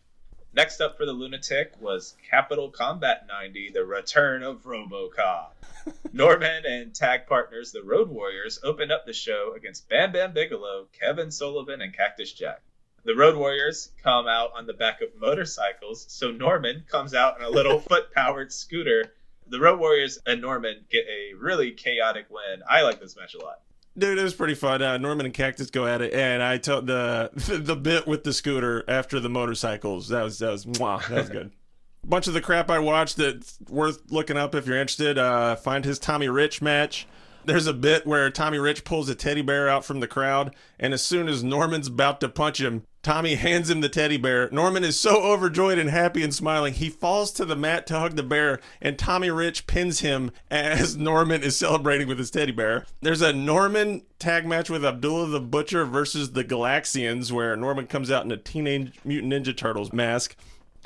Next 0.51 0.81
up 0.81 0.97
for 0.97 1.05
the 1.05 1.11
Lunatic 1.11 1.73
was 1.79 2.15
Capital 2.27 2.71
Combat 2.71 3.25
90, 3.27 3.71
the 3.73 3.83
return 3.85 4.41
of 4.41 4.63
Robocop. 4.63 5.49
Norman 6.13 6.65
and 6.65 6.95
tag 6.95 7.27
partners, 7.27 7.71
the 7.71 7.83
Road 7.83 8.09
Warriors, 8.09 8.59
opened 8.63 8.91
up 8.91 9.05
the 9.05 9.13
show 9.13 9.53
against 9.55 9.89
Bam 9.89 10.13
Bam 10.13 10.33
Bigelow, 10.33 10.87
Kevin 10.99 11.29
Sullivan, 11.29 11.81
and 11.81 11.93
Cactus 11.93 12.31
Jack. 12.31 12.61
The 13.05 13.15
Road 13.15 13.35
Warriors 13.35 13.91
come 14.01 14.27
out 14.27 14.49
on 14.57 14.65
the 14.65 14.73
back 14.73 14.99
of 15.01 15.09
motorcycles, 15.21 16.07
so 16.09 16.31
Norman 16.31 16.85
comes 16.89 17.13
out 17.13 17.37
in 17.37 17.45
a 17.45 17.49
little 17.49 17.79
foot 17.89 18.11
powered 18.11 18.51
scooter. 18.51 19.13
The 19.47 19.59
Road 19.59 19.79
Warriors 19.79 20.17
and 20.25 20.41
Norman 20.41 20.85
get 20.89 21.05
a 21.05 21.35
really 21.37 21.71
chaotic 21.71 22.25
win. 22.31 22.63
I 22.67 22.81
like 22.81 22.99
this 22.99 23.15
match 23.15 23.35
a 23.35 23.43
lot. 23.43 23.61
Dude, 23.95 24.17
it 24.17 24.23
was 24.23 24.33
pretty 24.33 24.55
fun. 24.55 24.81
Uh, 24.81 24.97
Norman 24.97 25.27
and 25.27 25.35
Cactus 25.35 25.69
go 25.69 25.85
at 25.85 26.01
it, 26.01 26.13
and 26.13 26.41
I 26.41 26.57
told 26.57 26.87
the 26.87 27.29
the 27.35 27.75
bit 27.75 28.07
with 28.07 28.23
the 28.23 28.33
scooter 28.33 28.83
after 28.87 29.19
the 29.19 29.29
motorcycles. 29.29 30.09
That 30.09 30.23
was 30.23 30.39
that 30.39 30.51
was 30.51 30.65
mwah, 30.65 31.07
that 31.07 31.15
was 31.15 31.29
good. 31.29 31.51
Bunch 32.03 32.27
of 32.27 32.33
the 32.33 32.41
crap 32.41 32.71
I 32.71 32.79
watched 32.79 33.17
that's 33.17 33.59
worth 33.69 34.11
looking 34.11 34.35
up 34.35 34.55
if 34.55 34.65
you're 34.65 34.79
interested. 34.79 35.19
Uh, 35.19 35.55
find 35.55 35.85
his 35.85 35.99
Tommy 35.99 36.27
Rich 36.27 36.61
match. 36.61 37.07
There's 37.45 37.67
a 37.67 37.73
bit 37.73 38.07
where 38.07 38.29
Tommy 38.29 38.57
Rich 38.57 38.83
pulls 38.83 39.09
a 39.09 39.15
teddy 39.15 39.41
bear 39.41 39.69
out 39.69 39.85
from 39.85 39.99
the 39.99 40.07
crowd, 40.07 40.55
and 40.79 40.93
as 40.93 41.03
soon 41.03 41.27
as 41.27 41.43
Norman's 41.43 41.87
about 41.87 42.19
to 42.21 42.29
punch 42.29 42.59
him, 42.59 42.83
Tommy 43.03 43.35
hands 43.35 43.69
him 43.69 43.81
the 43.81 43.89
teddy 43.89 44.17
bear. 44.17 44.49
Norman 44.49 44.83
is 44.83 44.99
so 44.99 45.21
overjoyed 45.21 45.77
and 45.77 45.91
happy 45.91 46.23
and 46.23 46.33
smiling, 46.33 46.73
he 46.73 46.89
falls 46.89 47.31
to 47.33 47.45
the 47.45 47.55
mat 47.55 47.85
to 47.87 47.99
hug 47.99 48.15
the 48.15 48.23
bear, 48.23 48.59
and 48.81 48.97
Tommy 48.97 49.29
Rich 49.29 49.67
pins 49.67 49.99
him 49.99 50.31
as 50.49 50.97
Norman 50.97 51.43
is 51.43 51.55
celebrating 51.55 52.07
with 52.07 52.17
his 52.17 52.31
teddy 52.31 52.51
bear. 52.51 52.87
There's 53.01 53.21
a 53.21 53.31
Norman 53.31 54.01
tag 54.17 54.47
match 54.47 54.71
with 54.71 54.83
Abdullah 54.83 55.27
the 55.27 55.39
Butcher 55.39 55.85
versus 55.85 56.31
the 56.31 56.43
Galaxians, 56.43 57.31
where 57.31 57.55
Norman 57.55 57.85
comes 57.85 58.09
out 58.09 58.25
in 58.25 58.31
a 58.31 58.37
Teenage 58.37 58.93
Mutant 59.03 59.31
Ninja 59.31 59.55
Turtles 59.55 59.93
mask. 59.93 60.35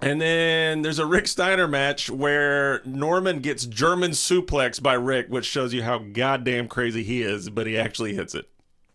And 0.01 0.21
then 0.21 0.81
there's 0.81 0.99
a 0.99 1.05
Rick 1.05 1.27
Steiner 1.27 1.67
match 1.67 2.09
where 2.09 2.81
Norman 2.85 3.39
gets 3.39 3.65
German 3.65 4.11
suplex 4.11 4.81
by 4.81 4.93
Rick, 4.93 5.27
which 5.27 5.45
shows 5.45 5.73
you 5.73 5.83
how 5.83 5.97
goddamn 5.97 6.69
crazy 6.69 7.03
he 7.03 7.21
is, 7.21 7.49
but 7.49 7.67
he 7.67 7.77
actually 7.77 8.15
hits 8.15 8.33
it. 8.33 8.45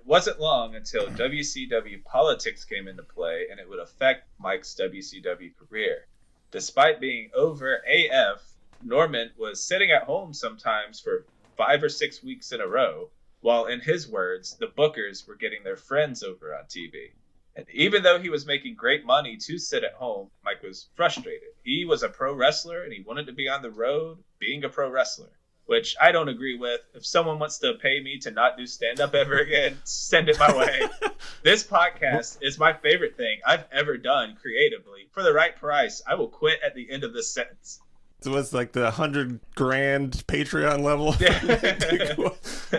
It 0.01 0.07
wasn't 0.07 0.41
long 0.41 0.75
until 0.75 1.07
WCW 1.09 2.03
politics 2.05 2.65
came 2.65 2.89
into 2.89 3.03
play 3.03 3.47
and 3.51 3.61
it 3.61 3.69
would 3.69 3.81
affect 3.81 4.29
Mike's 4.39 4.75
WCW 4.81 5.53
career. 5.57 6.07
Despite 6.51 7.01
being 7.01 7.31
over 7.35 7.83
AF, 7.87 8.43
Norman 8.83 9.31
was 9.37 9.63
sitting 9.63 9.91
at 9.91 10.05
home 10.05 10.33
sometimes 10.33 11.01
for 11.01 11.27
five 11.57 11.83
or 11.83 11.91
six 11.91 12.23
weeks 12.23 12.53
in 12.53 12.63
a 12.63 12.67
row, 12.67 13.11
while 13.41 13.67
in 13.67 13.81
his 13.81 14.09
words, 14.09 14.57
the 14.59 14.69
bookers 14.69 15.29
were 15.29 15.37
getting 15.37 15.65
their 15.65 15.77
friends 15.77 16.23
over 16.23 16.55
on 16.55 16.65
TV. 16.65 17.11
And 17.57 17.67
even 17.73 18.03
though 18.03 18.19
he 18.19 18.31
was 18.31 18.47
making 18.47 18.75
great 18.75 19.05
money 19.05 19.37
to 19.37 19.59
sit 19.59 19.85
at 19.85 19.95
home, 19.95 20.31
Mike 20.45 20.63
was 20.63 20.89
frustrated. 20.97 21.51
He 21.63 21.85
was 21.85 22.03
a 22.03 22.09
pro 22.09 22.35
wrestler 22.35 22.83
and 22.83 22.93
he 22.93 23.01
wanted 23.01 23.27
to 23.27 23.33
be 23.33 23.49
on 23.49 23.63
the 23.63 23.71
road 23.71 24.19
being 24.41 24.65
a 24.65 24.69
pro 24.69 24.91
wrestler. 24.91 25.31
which 25.67 25.97
I 26.01 26.13
don't 26.13 26.29
agree 26.29 26.59
with. 26.59 26.81
If 26.95 27.07
someone 27.07 27.39
wants 27.39 27.59
to 27.59 27.75
pay 27.75 28.01
me 28.01 28.19
to 28.19 28.31
not 28.31 28.57
do 28.59 28.67
stand 28.67 29.01
up 29.01 29.15
ever 29.15 29.39
again, 29.39 29.79
send 29.85 30.29
it 30.29 30.39
my 30.39 30.55
way. 30.57 30.89
this 31.43 31.65
podcast 31.65 32.39
is 32.43 32.59
my 32.59 32.73
favorite 32.73 33.17
thing 33.17 33.41
I've 33.47 33.65
ever 33.73 33.97
done 33.97 34.37
creatively. 34.41 35.09
For 35.13 35.23
the 35.23 35.33
right 35.33 35.57
price, 35.57 36.03
I 36.07 36.17
will 36.17 36.29
quit 36.29 36.61
at 36.65 36.75
the 36.75 36.91
end 36.91 37.05
of 37.05 37.15
this 37.15 37.33
sentence. 37.33 37.81
So 38.25 38.35
it's 38.37 38.55
like 38.55 38.73
the 38.73 38.91
hundred 38.91 39.39
grand 39.55 40.27
Patreon 40.27 40.81
level. 40.81 41.15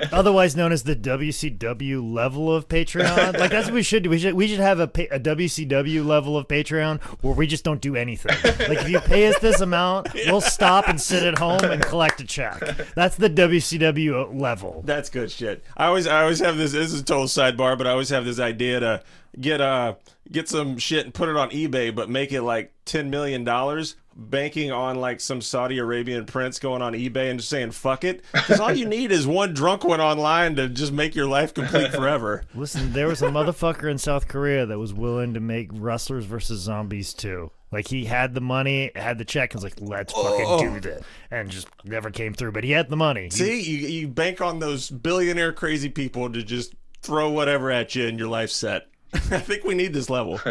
Otherwise 0.12 0.56
known 0.56 0.72
as 0.72 0.82
the 0.82 0.96
WCW 0.96 2.02
level 2.14 2.52
of 2.52 2.68
Patreon. 2.68 3.38
Like 3.38 3.52
that's 3.52 3.68
what 3.68 3.76
we 3.76 3.84
should 3.84 4.02
do. 4.02 4.10
We 4.10 4.18
should 4.18 4.34
we 4.34 4.48
should 4.48 4.60
have 4.60 4.80
a, 4.80 4.90
a 5.12 5.20
WCW 5.20 6.04
level 6.04 6.36
of 6.36 6.48
Patreon 6.48 7.00
where 7.22 7.36
we 7.36 7.46
just 7.46 7.64
don't 7.64 7.80
do 7.80 7.96
anything. 7.96 8.36
Like 8.44 8.80
if 8.80 8.90
you 8.90 9.00
pay 9.02 9.28
us 9.28 9.38
this 9.38 9.62
amount, 9.62 10.12
we'll 10.26 10.42
stop 10.42 10.88
and 10.88 11.00
sit 11.00 11.22
at 11.22 11.38
home 11.38 11.64
and 11.64 11.80
collect 11.84 12.20
a 12.22 12.26
check. 12.26 12.60
That's 12.96 13.16
the 13.16 13.30
WCW 13.30 14.40
level. 14.42 14.82
That's 14.84 15.12
good 15.12 15.30
shit. 15.30 15.64
I 15.78 15.86
always 15.86 16.08
I 16.08 16.24
always 16.24 16.40
have 16.40 16.58
this 16.58 16.72
this 16.72 16.92
is 16.92 17.02
a 17.02 17.04
total 17.04 17.26
sidebar, 17.26 17.78
but 17.78 17.86
I 17.86 17.92
always 17.92 18.10
have 18.10 18.26
this 18.26 18.40
idea 18.40 18.80
to 18.80 19.04
get 19.40 19.62
uh 19.62 19.94
get 20.32 20.50
some 20.50 20.78
shit 20.78 21.06
and 21.06 21.14
put 21.14 21.30
it 21.30 21.38
on 21.38 21.52
eBay, 21.52 21.94
but 21.94 22.10
make 22.10 22.32
it 22.32 22.42
like 22.42 22.74
ten 22.86 23.10
million 23.10 23.44
dollars, 23.44 23.96
banking 24.16 24.72
on 24.72 24.96
like 24.96 25.20
some 25.20 25.42
Saudi 25.42 25.78
Arabian 25.78 26.26
prince 26.26 26.60
going 26.60 26.82
on 26.82 26.94
eBay 26.94 27.30
and 27.30 27.40
just 27.40 27.50
saying 27.50 27.72
fuck 27.72 28.04
it, 28.04 28.24
because 28.32 28.60
all 28.60 28.74
you 28.74 28.86
need 28.86 29.12
is 29.12 29.28
one 29.28 29.54
drunk 29.54 29.84
one 29.84 30.02
online 30.02 30.56
to 30.56 30.70
just 30.70 30.92
make 30.92 31.16
your 31.16 31.28
life 31.28 31.54
complete 31.54 31.92
forever. 31.92 32.44
Listen, 32.56 32.94
there 32.94 33.08
was 33.08 33.22
a 33.22 33.28
motherfucker 33.28 33.90
in 33.90 33.98
South 33.98 34.28
Korea 34.28 34.66
that 34.66 34.80
was 34.80 34.94
willing 34.94 35.34
to 35.34 35.40
make 35.40 35.70
Wrestlers 35.74 36.26
versus 36.26 36.62
Zombies 36.62 37.14
too. 37.14 37.52
Like 37.72 37.88
he 37.88 38.06
had 38.06 38.34
the 38.34 38.42
money, 38.42 38.92
had 38.96 39.18
the 39.18 39.26
check, 39.26 39.54
and 39.54 39.62
was 39.62 39.64
like, 39.64 39.82
"Let's 39.82 40.14
fucking 40.14 40.60
do 40.60 40.80
this," 40.80 41.04
and 41.30 41.50
just 41.50 41.68
never 41.84 42.10
came 42.10 42.34
through. 42.34 42.54
But 42.54 42.64
he 42.64 42.72
had 42.72 42.90
the 42.90 42.96
money. 42.96 43.30
See, 43.32 43.62
you 43.62 43.88
you 43.88 44.08
bank 44.08 44.40
on 44.40 44.60
those 44.60 44.90
billionaire 44.90 45.52
crazy 45.52 45.90
people 45.90 46.32
to 46.32 46.42
just 46.42 46.74
throw 47.02 47.30
whatever 47.30 47.72
at 47.72 47.94
you 47.96 48.08
and 48.08 48.18
your 48.18 48.30
life's 48.30 48.56
set. 48.56 48.88
I 49.14 49.40
think 49.40 49.64
we 49.64 49.76
need 49.76 49.94
this 49.94 50.10
level. 50.10 50.40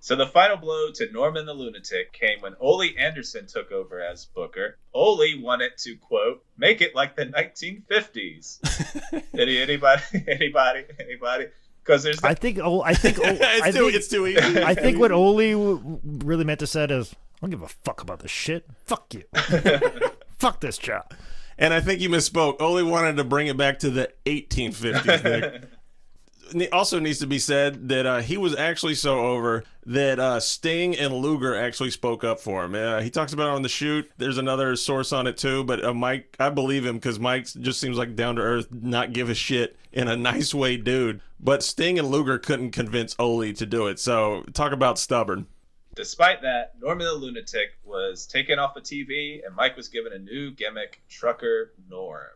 So 0.00 0.14
the 0.14 0.26
final 0.26 0.56
blow 0.56 0.90
to 0.94 1.10
Norman 1.10 1.46
the 1.46 1.54
Lunatic 1.54 2.12
came 2.12 2.40
when 2.40 2.54
Ole 2.60 2.84
Anderson 2.98 3.46
took 3.46 3.72
over 3.72 4.00
as 4.00 4.26
Booker. 4.26 4.78
Ole 4.94 5.40
wanted 5.40 5.72
to 5.78 5.96
quote 5.96 6.44
make 6.56 6.80
it 6.80 6.94
like 6.94 7.16
the 7.16 7.26
1950s. 7.26 8.58
Any 9.38 9.58
anybody 9.58 10.02
anybody 10.28 10.84
anybody? 11.00 11.46
Because 11.84 12.02
there's 12.02 12.22
I 12.22 12.34
think. 12.34 12.58
Oh, 12.62 12.82
I 12.82 12.94
think. 12.94 13.18
Oh, 13.20 13.24
I 13.62 13.70
too, 13.70 13.84
think. 13.84 13.94
it's 13.94 14.08
too 14.08 14.26
easy. 14.26 14.62
I 14.62 14.74
think 14.74 14.98
what 14.98 15.12
Ole 15.12 15.36
w- 15.52 16.00
really 16.04 16.44
meant 16.44 16.60
to 16.60 16.66
said 16.66 16.90
is, 16.90 17.12
"I 17.12 17.38
don't 17.42 17.50
give 17.50 17.62
a 17.62 17.68
fuck 17.68 18.02
about 18.02 18.20
this 18.20 18.30
shit. 18.30 18.66
Fuck 18.86 19.14
you. 19.14 19.22
fuck 20.38 20.60
this 20.60 20.78
job." 20.78 21.12
And 21.58 21.72
I 21.72 21.80
think 21.80 22.00
you 22.00 22.08
misspoke. 22.10 22.60
Ole 22.60 22.82
wanted 22.84 23.16
to 23.16 23.24
bring 23.24 23.46
it 23.46 23.56
back 23.56 23.78
to 23.80 23.90
the 23.90 24.10
1850s. 24.26 25.64
Also 26.72 26.98
needs 26.98 27.18
to 27.18 27.26
be 27.26 27.38
said 27.38 27.88
that 27.88 28.06
uh, 28.06 28.20
he 28.20 28.36
was 28.36 28.56
actually 28.56 28.94
so 28.94 29.20
over 29.20 29.64
that 29.84 30.18
uh, 30.18 30.40
Sting 30.40 30.96
and 30.96 31.14
Luger 31.14 31.54
actually 31.54 31.90
spoke 31.90 32.24
up 32.24 32.40
for 32.40 32.64
him. 32.64 32.74
Uh, 32.74 33.00
he 33.00 33.10
talks 33.10 33.32
about 33.32 33.48
it 33.48 33.54
on 33.54 33.62
the 33.62 33.68
shoot. 33.68 34.10
There's 34.18 34.38
another 34.38 34.74
source 34.76 35.12
on 35.12 35.26
it 35.26 35.36
too, 35.36 35.64
but 35.64 35.84
uh, 35.84 35.94
Mike, 35.94 36.36
I 36.40 36.50
believe 36.50 36.84
him 36.84 36.96
because 36.96 37.18
Mike 37.18 37.46
just 37.46 37.80
seems 37.80 37.96
like 37.96 38.16
down 38.16 38.36
to 38.36 38.42
earth, 38.42 38.68
not 38.70 39.12
give 39.12 39.30
a 39.30 39.34
shit 39.34 39.76
in 39.92 40.08
a 40.08 40.16
nice 40.16 40.52
way, 40.52 40.76
dude. 40.76 41.20
But 41.38 41.62
Sting 41.62 41.98
and 41.98 42.08
Luger 42.08 42.38
couldn't 42.38 42.72
convince 42.72 43.14
Ole 43.18 43.52
to 43.52 43.66
do 43.66 43.86
it. 43.86 43.98
So 43.98 44.44
talk 44.52 44.72
about 44.72 44.98
stubborn. 44.98 45.46
Despite 45.94 46.42
that, 46.42 46.74
Norman 46.78 47.06
the 47.06 47.14
Lunatic 47.14 47.78
was 47.82 48.26
taken 48.26 48.58
off 48.58 48.74
the 48.74 48.82
TV 48.82 49.44
and 49.46 49.56
Mike 49.56 49.76
was 49.76 49.88
given 49.88 50.12
a 50.12 50.18
new 50.18 50.50
gimmick, 50.50 51.00
Trucker 51.08 51.72
Norm. 51.88 52.35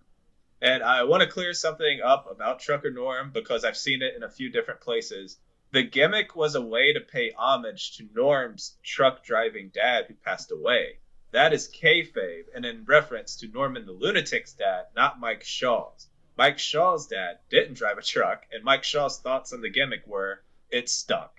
And 0.62 0.82
I 0.82 1.04
want 1.04 1.22
to 1.22 1.28
clear 1.28 1.54
something 1.54 2.00
up 2.04 2.30
about 2.30 2.60
Trucker 2.60 2.90
Norm 2.90 3.30
because 3.32 3.64
I've 3.64 3.76
seen 3.76 4.02
it 4.02 4.14
in 4.14 4.22
a 4.22 4.30
few 4.30 4.50
different 4.50 4.80
places. 4.80 5.38
The 5.72 5.82
gimmick 5.82 6.36
was 6.36 6.54
a 6.54 6.60
way 6.60 6.92
to 6.92 7.00
pay 7.00 7.32
homage 7.36 7.96
to 7.96 8.08
Norm's 8.14 8.76
truck 8.82 9.24
driving 9.24 9.70
dad 9.72 10.06
who 10.08 10.14
passed 10.14 10.50
away. 10.50 10.98
That 11.32 11.52
is 11.52 11.70
kayfabe 11.70 12.46
and 12.54 12.66
in 12.66 12.84
reference 12.84 13.36
to 13.36 13.48
Norman 13.48 13.86
the 13.86 13.92
Lunatic's 13.92 14.52
dad, 14.52 14.86
not 14.96 15.20
Mike 15.20 15.44
Shaw's. 15.44 16.08
Mike 16.36 16.58
Shaw's 16.58 17.06
dad 17.06 17.38
didn't 17.50 17.74
drive 17.74 17.98
a 17.98 18.02
truck, 18.02 18.44
and 18.52 18.64
Mike 18.64 18.82
Shaw's 18.82 19.18
thoughts 19.20 19.52
on 19.52 19.60
the 19.60 19.70
gimmick 19.70 20.06
were, 20.06 20.42
it 20.70 20.88
stuck. 20.88 21.38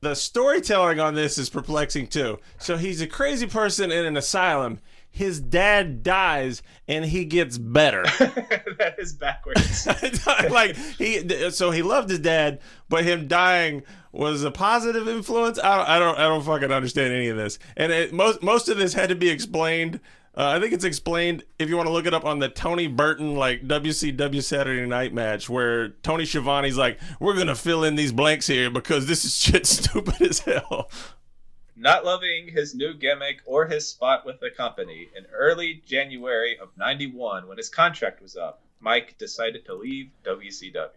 the 0.00 0.14
storytelling 0.14 1.00
on 1.00 1.14
this 1.14 1.38
is 1.38 1.50
perplexing 1.50 2.06
too. 2.06 2.38
So 2.58 2.76
he's 2.76 3.00
a 3.00 3.06
crazy 3.06 3.46
person 3.46 3.90
in 3.90 4.04
an 4.04 4.16
asylum. 4.16 4.78
His 5.16 5.40
dad 5.40 6.02
dies 6.02 6.62
and 6.86 7.02
he 7.02 7.24
gets 7.24 7.56
better. 7.56 8.02
that 8.18 8.96
is 8.98 9.14
backwards. 9.14 9.86
like 10.50 10.76
he, 10.76 11.48
so 11.48 11.70
he 11.70 11.80
loved 11.80 12.10
his 12.10 12.18
dad, 12.18 12.60
but 12.90 13.02
him 13.02 13.26
dying 13.26 13.82
was 14.12 14.44
a 14.44 14.50
positive 14.50 15.08
influence. 15.08 15.58
I 15.58 15.78
don't, 15.78 15.88
I 15.88 15.98
don't, 15.98 16.18
I 16.18 16.22
don't 16.24 16.42
fucking 16.42 16.70
understand 16.70 17.14
any 17.14 17.28
of 17.28 17.38
this. 17.38 17.58
And 17.78 17.92
it, 17.92 18.12
most, 18.12 18.42
most 18.42 18.68
of 18.68 18.76
this 18.76 18.92
had 18.92 19.08
to 19.08 19.14
be 19.14 19.30
explained. 19.30 20.00
Uh, 20.34 20.48
I 20.48 20.60
think 20.60 20.74
it's 20.74 20.84
explained 20.84 21.44
if 21.58 21.70
you 21.70 21.78
want 21.78 21.86
to 21.86 21.92
look 21.94 22.04
it 22.04 22.12
up 22.12 22.26
on 22.26 22.38
the 22.38 22.50
Tony 22.50 22.86
Burton 22.86 23.36
like 23.36 23.66
WCW 23.66 24.42
Saturday 24.42 24.84
Night 24.84 25.14
match 25.14 25.48
where 25.48 25.88
Tony 26.02 26.26
Schiavone's 26.26 26.76
like, 26.76 27.00
"We're 27.20 27.38
gonna 27.38 27.54
fill 27.54 27.84
in 27.84 27.94
these 27.94 28.12
blanks 28.12 28.46
here 28.46 28.68
because 28.68 29.06
this 29.06 29.24
is 29.24 29.34
shit 29.34 29.64
stupid 29.66 30.20
as 30.20 30.40
hell." 30.40 30.90
Not 31.78 32.06
loving 32.06 32.48
his 32.48 32.74
new 32.74 32.94
gimmick 32.94 33.42
or 33.44 33.66
his 33.66 33.86
spot 33.86 34.24
with 34.24 34.40
the 34.40 34.50
company, 34.50 35.10
in 35.14 35.26
early 35.26 35.82
January 35.84 36.58
of 36.58 36.74
91, 36.78 37.46
when 37.46 37.58
his 37.58 37.68
contract 37.68 38.22
was 38.22 38.34
up, 38.34 38.62
Mike 38.80 39.18
decided 39.18 39.66
to 39.66 39.74
leave 39.74 40.10
WCW. 40.24 40.88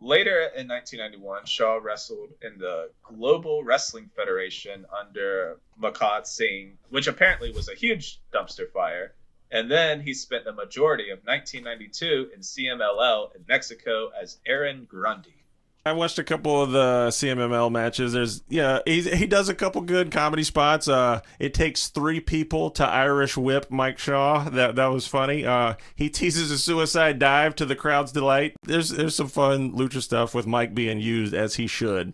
Later 0.00 0.44
in 0.56 0.66
1991, 0.66 1.44
Shaw 1.44 1.76
wrestled 1.76 2.32
in 2.40 2.56
the 2.56 2.90
Global 3.02 3.62
Wrestling 3.62 4.08
Federation 4.16 4.86
under 4.98 5.60
Makhan 5.78 6.26
Singh, 6.26 6.78
which 6.88 7.06
apparently 7.06 7.52
was 7.52 7.68
a 7.68 7.74
huge 7.74 8.18
dumpster 8.32 8.70
fire. 8.70 9.14
And 9.50 9.70
then 9.70 10.00
he 10.00 10.14
spent 10.14 10.44
the 10.44 10.52
majority 10.52 11.10
of 11.10 11.18
1992 11.26 12.30
in 12.32 12.40
CMLL 12.40 13.36
in 13.36 13.44
Mexico 13.46 14.10
as 14.18 14.40
Aaron 14.46 14.86
Grundy. 14.86 15.37
I 15.86 15.92
watched 15.92 16.18
a 16.18 16.24
couple 16.24 16.60
of 16.60 16.70
the 16.72 17.08
CMML 17.08 17.70
matches. 17.72 18.12
There's 18.12 18.42
yeah, 18.48 18.80
he 18.84 19.02
he 19.02 19.26
does 19.26 19.48
a 19.48 19.54
couple 19.54 19.80
good 19.80 20.10
comedy 20.10 20.42
spots. 20.42 20.86
Uh, 20.88 21.20
it 21.38 21.54
takes 21.54 21.88
three 21.88 22.20
people 22.20 22.70
to 22.72 22.86
Irish 22.86 23.36
whip 23.36 23.70
Mike 23.70 23.98
Shaw. 23.98 24.48
That 24.50 24.76
that 24.76 24.88
was 24.88 25.06
funny. 25.06 25.46
Uh, 25.46 25.74
he 25.94 26.10
teases 26.10 26.50
a 26.50 26.58
suicide 26.58 27.18
dive 27.18 27.54
to 27.56 27.64
the 27.64 27.76
crowd's 27.76 28.12
delight. 28.12 28.54
There's 28.64 28.90
there's 28.90 29.14
some 29.14 29.28
fun 29.28 29.72
lucha 29.72 30.02
stuff 30.02 30.34
with 30.34 30.46
Mike 30.46 30.74
being 30.74 31.00
used 31.00 31.32
as 31.32 31.54
he 31.54 31.66
should. 31.66 32.12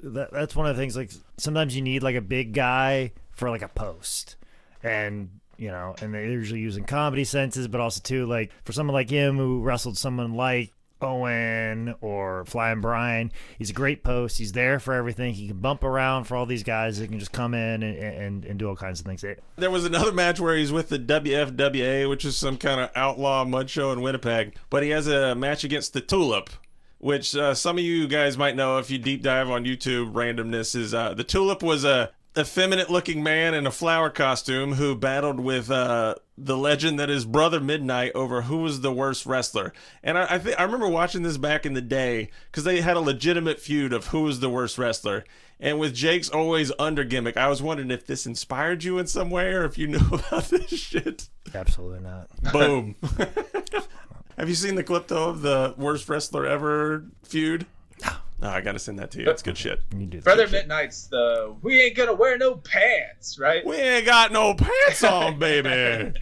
That, 0.00 0.32
that's 0.32 0.56
one 0.56 0.66
of 0.66 0.74
the 0.74 0.80
things. 0.80 0.96
Like 0.96 1.10
sometimes 1.36 1.76
you 1.76 1.82
need 1.82 2.02
like 2.02 2.16
a 2.16 2.22
big 2.22 2.54
guy 2.54 3.12
for 3.32 3.50
like 3.50 3.62
a 3.62 3.68
post, 3.68 4.36
and 4.82 5.40
you 5.58 5.68
know, 5.68 5.94
and 6.00 6.14
they're 6.14 6.24
usually 6.24 6.60
using 6.60 6.84
comedy 6.84 7.24
senses, 7.24 7.68
but 7.68 7.82
also 7.82 8.00
too 8.02 8.24
like 8.26 8.50
for 8.64 8.72
someone 8.72 8.94
like 8.94 9.10
him 9.10 9.36
who 9.36 9.60
wrestled 9.60 9.98
someone 9.98 10.34
like 10.34 10.72
Owen 11.02 11.94
or 12.00 12.44
Flying 12.44 12.80
Brian. 12.80 13.32
He's 13.58 13.70
a 13.70 13.74
great 13.74 14.02
post. 14.02 14.38
He's 14.38 14.52
there 14.52 14.78
for 14.78 14.94
everything. 14.94 15.34
He 15.34 15.48
can 15.48 15.58
bump 15.58 15.84
around 15.84 16.24
for 16.24 16.36
all 16.36 16.46
these 16.46 16.62
guys 16.62 16.98
that 16.98 17.08
can 17.08 17.18
just 17.18 17.32
come 17.32 17.54
in 17.54 17.82
and, 17.82 17.96
and, 17.96 18.44
and 18.44 18.58
do 18.58 18.68
all 18.68 18.76
kinds 18.76 19.00
of 19.00 19.06
things. 19.06 19.24
There 19.56 19.70
was 19.70 19.84
another 19.84 20.12
match 20.12 20.40
where 20.40 20.56
he's 20.56 20.72
with 20.72 20.88
the 20.88 20.98
WFWA, 20.98 22.08
which 22.08 22.24
is 22.24 22.36
some 22.36 22.56
kind 22.56 22.80
of 22.80 22.90
outlaw 22.94 23.44
mud 23.44 23.70
show 23.70 23.92
in 23.92 24.00
Winnipeg, 24.00 24.56
but 24.68 24.82
he 24.82 24.90
has 24.90 25.06
a 25.06 25.34
match 25.34 25.64
against 25.64 25.92
the 25.92 26.00
Tulip. 26.00 26.50
Which 26.98 27.34
uh, 27.34 27.54
some 27.54 27.78
of 27.78 27.82
you 27.82 28.06
guys 28.08 28.36
might 28.36 28.56
know 28.56 28.76
if 28.76 28.90
you 28.90 28.98
deep 28.98 29.22
dive 29.22 29.48
on 29.48 29.64
YouTube. 29.64 30.12
Randomness 30.12 30.76
is 30.76 30.92
uh, 30.92 31.14
the 31.14 31.24
Tulip 31.24 31.62
was 31.62 31.82
a 31.82 32.10
effeminate 32.38 32.90
looking 32.90 33.22
man 33.22 33.54
in 33.54 33.66
a 33.66 33.70
flower 33.70 34.10
costume 34.10 34.74
who 34.74 34.94
battled 34.94 35.40
with 35.40 35.70
uh, 35.70 36.14
the 36.38 36.56
legend 36.56 36.98
that 36.98 37.10
is 37.10 37.24
Brother 37.24 37.60
Midnight 37.60 38.12
over 38.14 38.42
who 38.42 38.58
was 38.58 38.80
the 38.80 38.92
worst 38.92 39.26
wrestler. 39.26 39.72
And 40.02 40.16
I 40.16 40.34
I, 40.34 40.38
th- 40.38 40.56
I 40.58 40.62
remember 40.62 40.88
watching 40.88 41.22
this 41.22 41.36
back 41.36 41.66
in 41.66 41.74
the 41.74 41.80
day 41.80 42.30
because 42.50 42.64
they 42.64 42.80
had 42.80 42.96
a 42.96 43.00
legitimate 43.00 43.60
feud 43.60 43.92
of 43.92 44.08
who 44.08 44.22
was 44.22 44.40
the 44.40 44.50
worst 44.50 44.78
wrestler. 44.78 45.24
And 45.58 45.78
with 45.78 45.94
Jake's 45.94 46.30
always 46.30 46.72
under 46.78 47.04
gimmick, 47.04 47.36
I 47.36 47.48
was 47.48 47.60
wondering 47.60 47.90
if 47.90 48.06
this 48.06 48.26
inspired 48.26 48.82
you 48.82 48.98
in 48.98 49.06
some 49.06 49.28
way 49.28 49.52
or 49.52 49.64
if 49.64 49.76
you 49.76 49.86
knew 49.88 50.06
about 50.10 50.44
this 50.44 50.70
shit. 50.70 51.28
Absolutely 51.54 52.00
not. 52.00 52.28
Boom. 52.52 52.94
Have 54.38 54.48
you 54.48 54.54
seen 54.54 54.76
the 54.76 54.84
clip 54.84 55.08
though 55.08 55.28
of 55.28 55.42
the 55.42 55.74
worst 55.76 56.08
wrestler 56.08 56.46
ever 56.46 57.04
feud? 57.24 57.66
No. 58.40 58.48
I 58.48 58.60
gotta 58.60 58.78
send 58.78 58.98
that 58.98 59.10
to 59.12 59.18
you. 59.20 59.24
That's 59.24 59.42
good 59.42 59.56
shit. 59.56 59.80
You 59.96 60.06
do 60.06 60.20
Brother 60.20 60.48
Midnight's 60.48 61.06
the 61.06 61.54
we 61.62 61.80
ain't 61.80 61.96
gonna 61.96 62.14
wear 62.14 62.38
no 62.38 62.56
pants, 62.56 63.38
right? 63.38 63.64
We 63.64 63.76
ain't 63.76 64.06
got 64.06 64.32
no 64.32 64.54
pants 64.54 65.04
on, 65.04 65.38
baby. 65.38 66.14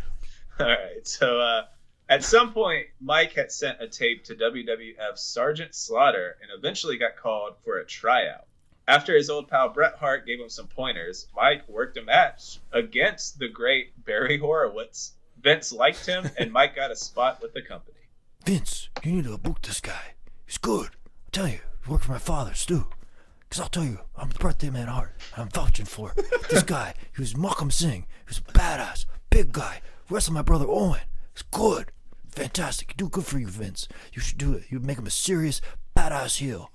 All 0.59 0.67
right. 0.67 1.07
So 1.07 1.41
uh, 1.41 1.63
at 2.09 2.25
some 2.25 2.53
point, 2.53 2.87
Mike 3.01 3.35
had 3.35 3.53
sent 3.53 3.81
a 3.81 3.87
tape 3.87 4.25
to 4.25 4.35
WWF 4.35 5.17
Sergeant 5.17 5.75
Slaughter 5.75 6.37
and 6.43 6.51
eventually 6.57 6.97
got 6.97 7.17
called 7.17 7.55
for 7.65 7.79
a 7.79 7.85
tryout. 7.87 8.47
After 8.89 9.15
his 9.15 9.29
old 9.29 9.49
pal 9.49 9.69
Bret 9.69 9.97
Hart 9.97 10.27
gave 10.27 10.41
him 10.41 10.49
some 10.49 10.67
pointers, 10.67 11.27
Mike 11.37 11.69
worked 11.69 11.99
a 11.99 12.03
match 12.03 12.59
against 12.73 13.39
the 13.39 13.49
great 13.49 14.03
Barry 14.03 14.39
Horowitz. 14.39 15.13
Vince 15.41 15.73
liked 15.73 16.07
him, 16.07 16.31
and 16.39 16.51
Mike 16.51 16.75
got 16.75 16.91
a 16.91 16.97
spot 16.97 17.43
with 17.43 17.53
the 17.53 17.61
company. 17.61 17.99
Vince, 18.45 18.89
you 19.05 19.13
need 19.13 19.25
to 19.25 19.37
book 19.37 19.61
this 19.61 19.83
guy. 19.83 20.15
He's 20.47 20.57
good. 20.57 20.89
I 21.07 21.31
tell 21.33 21.49
you, 21.49 21.61
he 21.89 21.93
worked 21.93 22.05
for 22.05 22.13
my 22.13 22.19
father, 22.19 22.53
Stu. 22.53 22.87
Cause 23.51 23.61
I'll 23.61 23.69
tell 23.69 23.85
you, 23.85 24.01
I'm 24.15 24.29
the 24.29 24.39
birthday 24.39 24.69
man 24.69 24.91
Art. 24.91 25.15
I'm 25.39 25.49
vouching 25.49 25.87
for 25.87 26.13
it. 26.15 26.27
this 26.51 26.63
guy, 26.63 26.93
he 27.15 27.23
was 27.23 27.35
Malcolm 27.35 27.71
Singh. 27.71 28.03
He 28.03 28.29
was 28.29 28.39
a 28.39 28.53
badass, 28.53 29.07
big 29.31 29.53
guy. 29.53 29.81
Wrestled 30.11 30.35
my 30.35 30.43
brother 30.43 30.67
Owen. 30.69 31.01
He's 31.33 31.43
good. 31.45 31.91
Fantastic. 32.31 32.91
You 32.91 32.95
do 32.97 33.09
good 33.09 33.25
for 33.25 33.39
you, 33.39 33.47
Vince. 33.47 33.89
You 34.13 34.21
should 34.21 34.37
do 34.37 34.53
it. 34.53 34.65
You'd 34.69 34.85
make 34.85 34.99
him 34.99 35.07
a 35.07 35.11
serious, 35.11 35.63
badass 35.97 36.37
heel. 36.37 36.71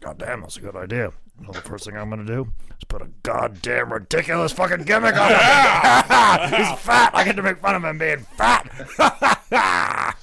God 0.00 0.18
damn, 0.18 0.40
that's 0.40 0.56
a 0.56 0.60
good 0.60 0.74
idea. 0.74 1.12
You 1.40 1.46
know, 1.46 1.52
the 1.52 1.60
first 1.60 1.84
thing 1.84 1.96
I'm 1.96 2.10
gonna 2.10 2.24
do 2.24 2.52
is 2.70 2.84
put 2.88 3.00
a 3.00 3.08
goddamn 3.22 3.92
ridiculous 3.92 4.50
fucking 4.50 4.86
gimmick 4.86 5.14
on 5.14 5.30
him. 5.30 5.38
He's 6.58 6.80
fat. 6.80 7.12
I 7.14 7.22
get 7.24 7.36
to 7.36 7.42
make 7.42 7.60
fun 7.60 7.76
of 7.76 7.84
him 7.84 7.98
being 7.98 8.26
fat. 8.36 10.18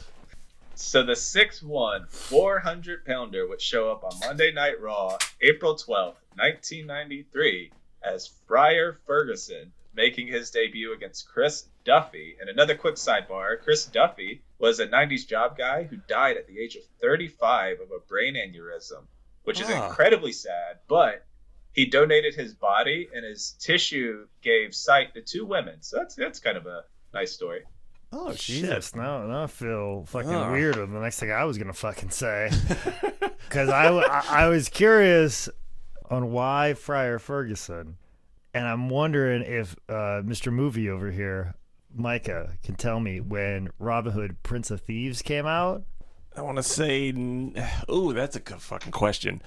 So 0.78 1.04
the 1.04 1.14
6'1", 1.14 2.10
400 2.10 3.06
pounder 3.06 3.48
would 3.48 3.62
show 3.62 3.92
up 3.92 4.04
on 4.04 4.20
Monday 4.20 4.52
Night 4.52 4.80
Raw, 4.82 5.18
April 5.42 5.76
12th, 5.76 6.18
1993, 6.36 7.72
as 8.04 8.28
Friar 8.48 8.94
Ferguson, 9.08 9.72
making 9.96 10.28
his 10.28 10.52
debut 10.52 10.94
against 10.94 11.28
Chris 11.30 11.68
Duffy. 11.86 12.36
And 12.42 12.50
another 12.50 12.76
quick 12.76 12.96
sidebar 12.96 13.62
Chris 13.62 13.86
Duffy 13.86 14.42
was 14.60 14.80
a 14.80 14.88
90s 14.88 15.26
job 15.28 15.58
guy 15.58 15.84
who 15.84 15.98
died 16.08 16.36
at 16.38 16.48
the 16.48 16.60
age 16.60 16.76
of 16.76 16.84
35 17.00 17.80
of 17.80 17.92
a 17.92 18.00
brain 18.08 18.36
aneurysm, 18.36 19.06
which 19.44 19.62
is 19.62 19.70
Ah. 19.70 19.88
incredibly 19.88 20.34
sad, 20.34 20.80
but 20.90 21.26
he 21.74 21.86
donated 21.86 22.36
his 22.36 22.54
body 22.54 23.10
and 23.14 23.24
his 23.26 23.52
tissue 23.60 24.28
gave 24.42 24.76
sight 24.76 25.14
to 25.14 25.22
two 25.22 25.46
women. 25.46 25.82
So 25.82 25.98
that's, 25.98 26.16
that's 26.16 26.40
kind 26.40 26.58
of 26.58 26.66
a 26.68 26.84
nice 27.14 27.32
story. 27.32 27.64
Oh 28.18 28.32
Jesus, 28.34 28.96
now, 28.96 29.26
now 29.28 29.44
I 29.44 29.48
feel 29.48 30.06
fucking 30.08 30.52
weird 30.52 30.78
with 30.78 30.90
the 30.90 31.00
next 31.00 31.20
thing 31.20 31.32
I 31.32 31.44
was 31.44 31.58
gonna 31.58 31.74
fucking 31.74 32.12
say. 32.12 32.50
Because 33.48 33.70
I 33.70 33.88
I 33.88 34.48
was 34.48 34.70
curious 34.70 35.48
on 36.10 36.32
why 36.32 36.74
Friar 36.74 37.20
Ferguson, 37.20 37.98
and 38.54 38.68
I'm 38.68 38.90
wondering 38.90 39.44
if 39.44 39.76
uh, 39.88 40.24
Mr. 40.24 40.52
Movie 40.52 40.90
over 40.90 41.12
here, 41.12 41.54
Micah, 41.94 42.54
can 42.64 42.76
tell 42.76 43.00
me 43.00 43.20
when 43.20 43.70
Robin 43.78 44.14
Hood 44.14 44.42
Prince 44.44 44.72
of 44.72 44.82
Thieves 44.82 45.22
came 45.22 45.46
out. 45.46 45.84
I 46.36 46.42
want 46.42 46.58
to 46.58 46.64
say, 46.64 47.12
ooh, 47.90 48.14
that's 48.14 48.36
a 48.36 48.40
good 48.40 48.62
fucking 48.62 48.92
question. 48.92 49.42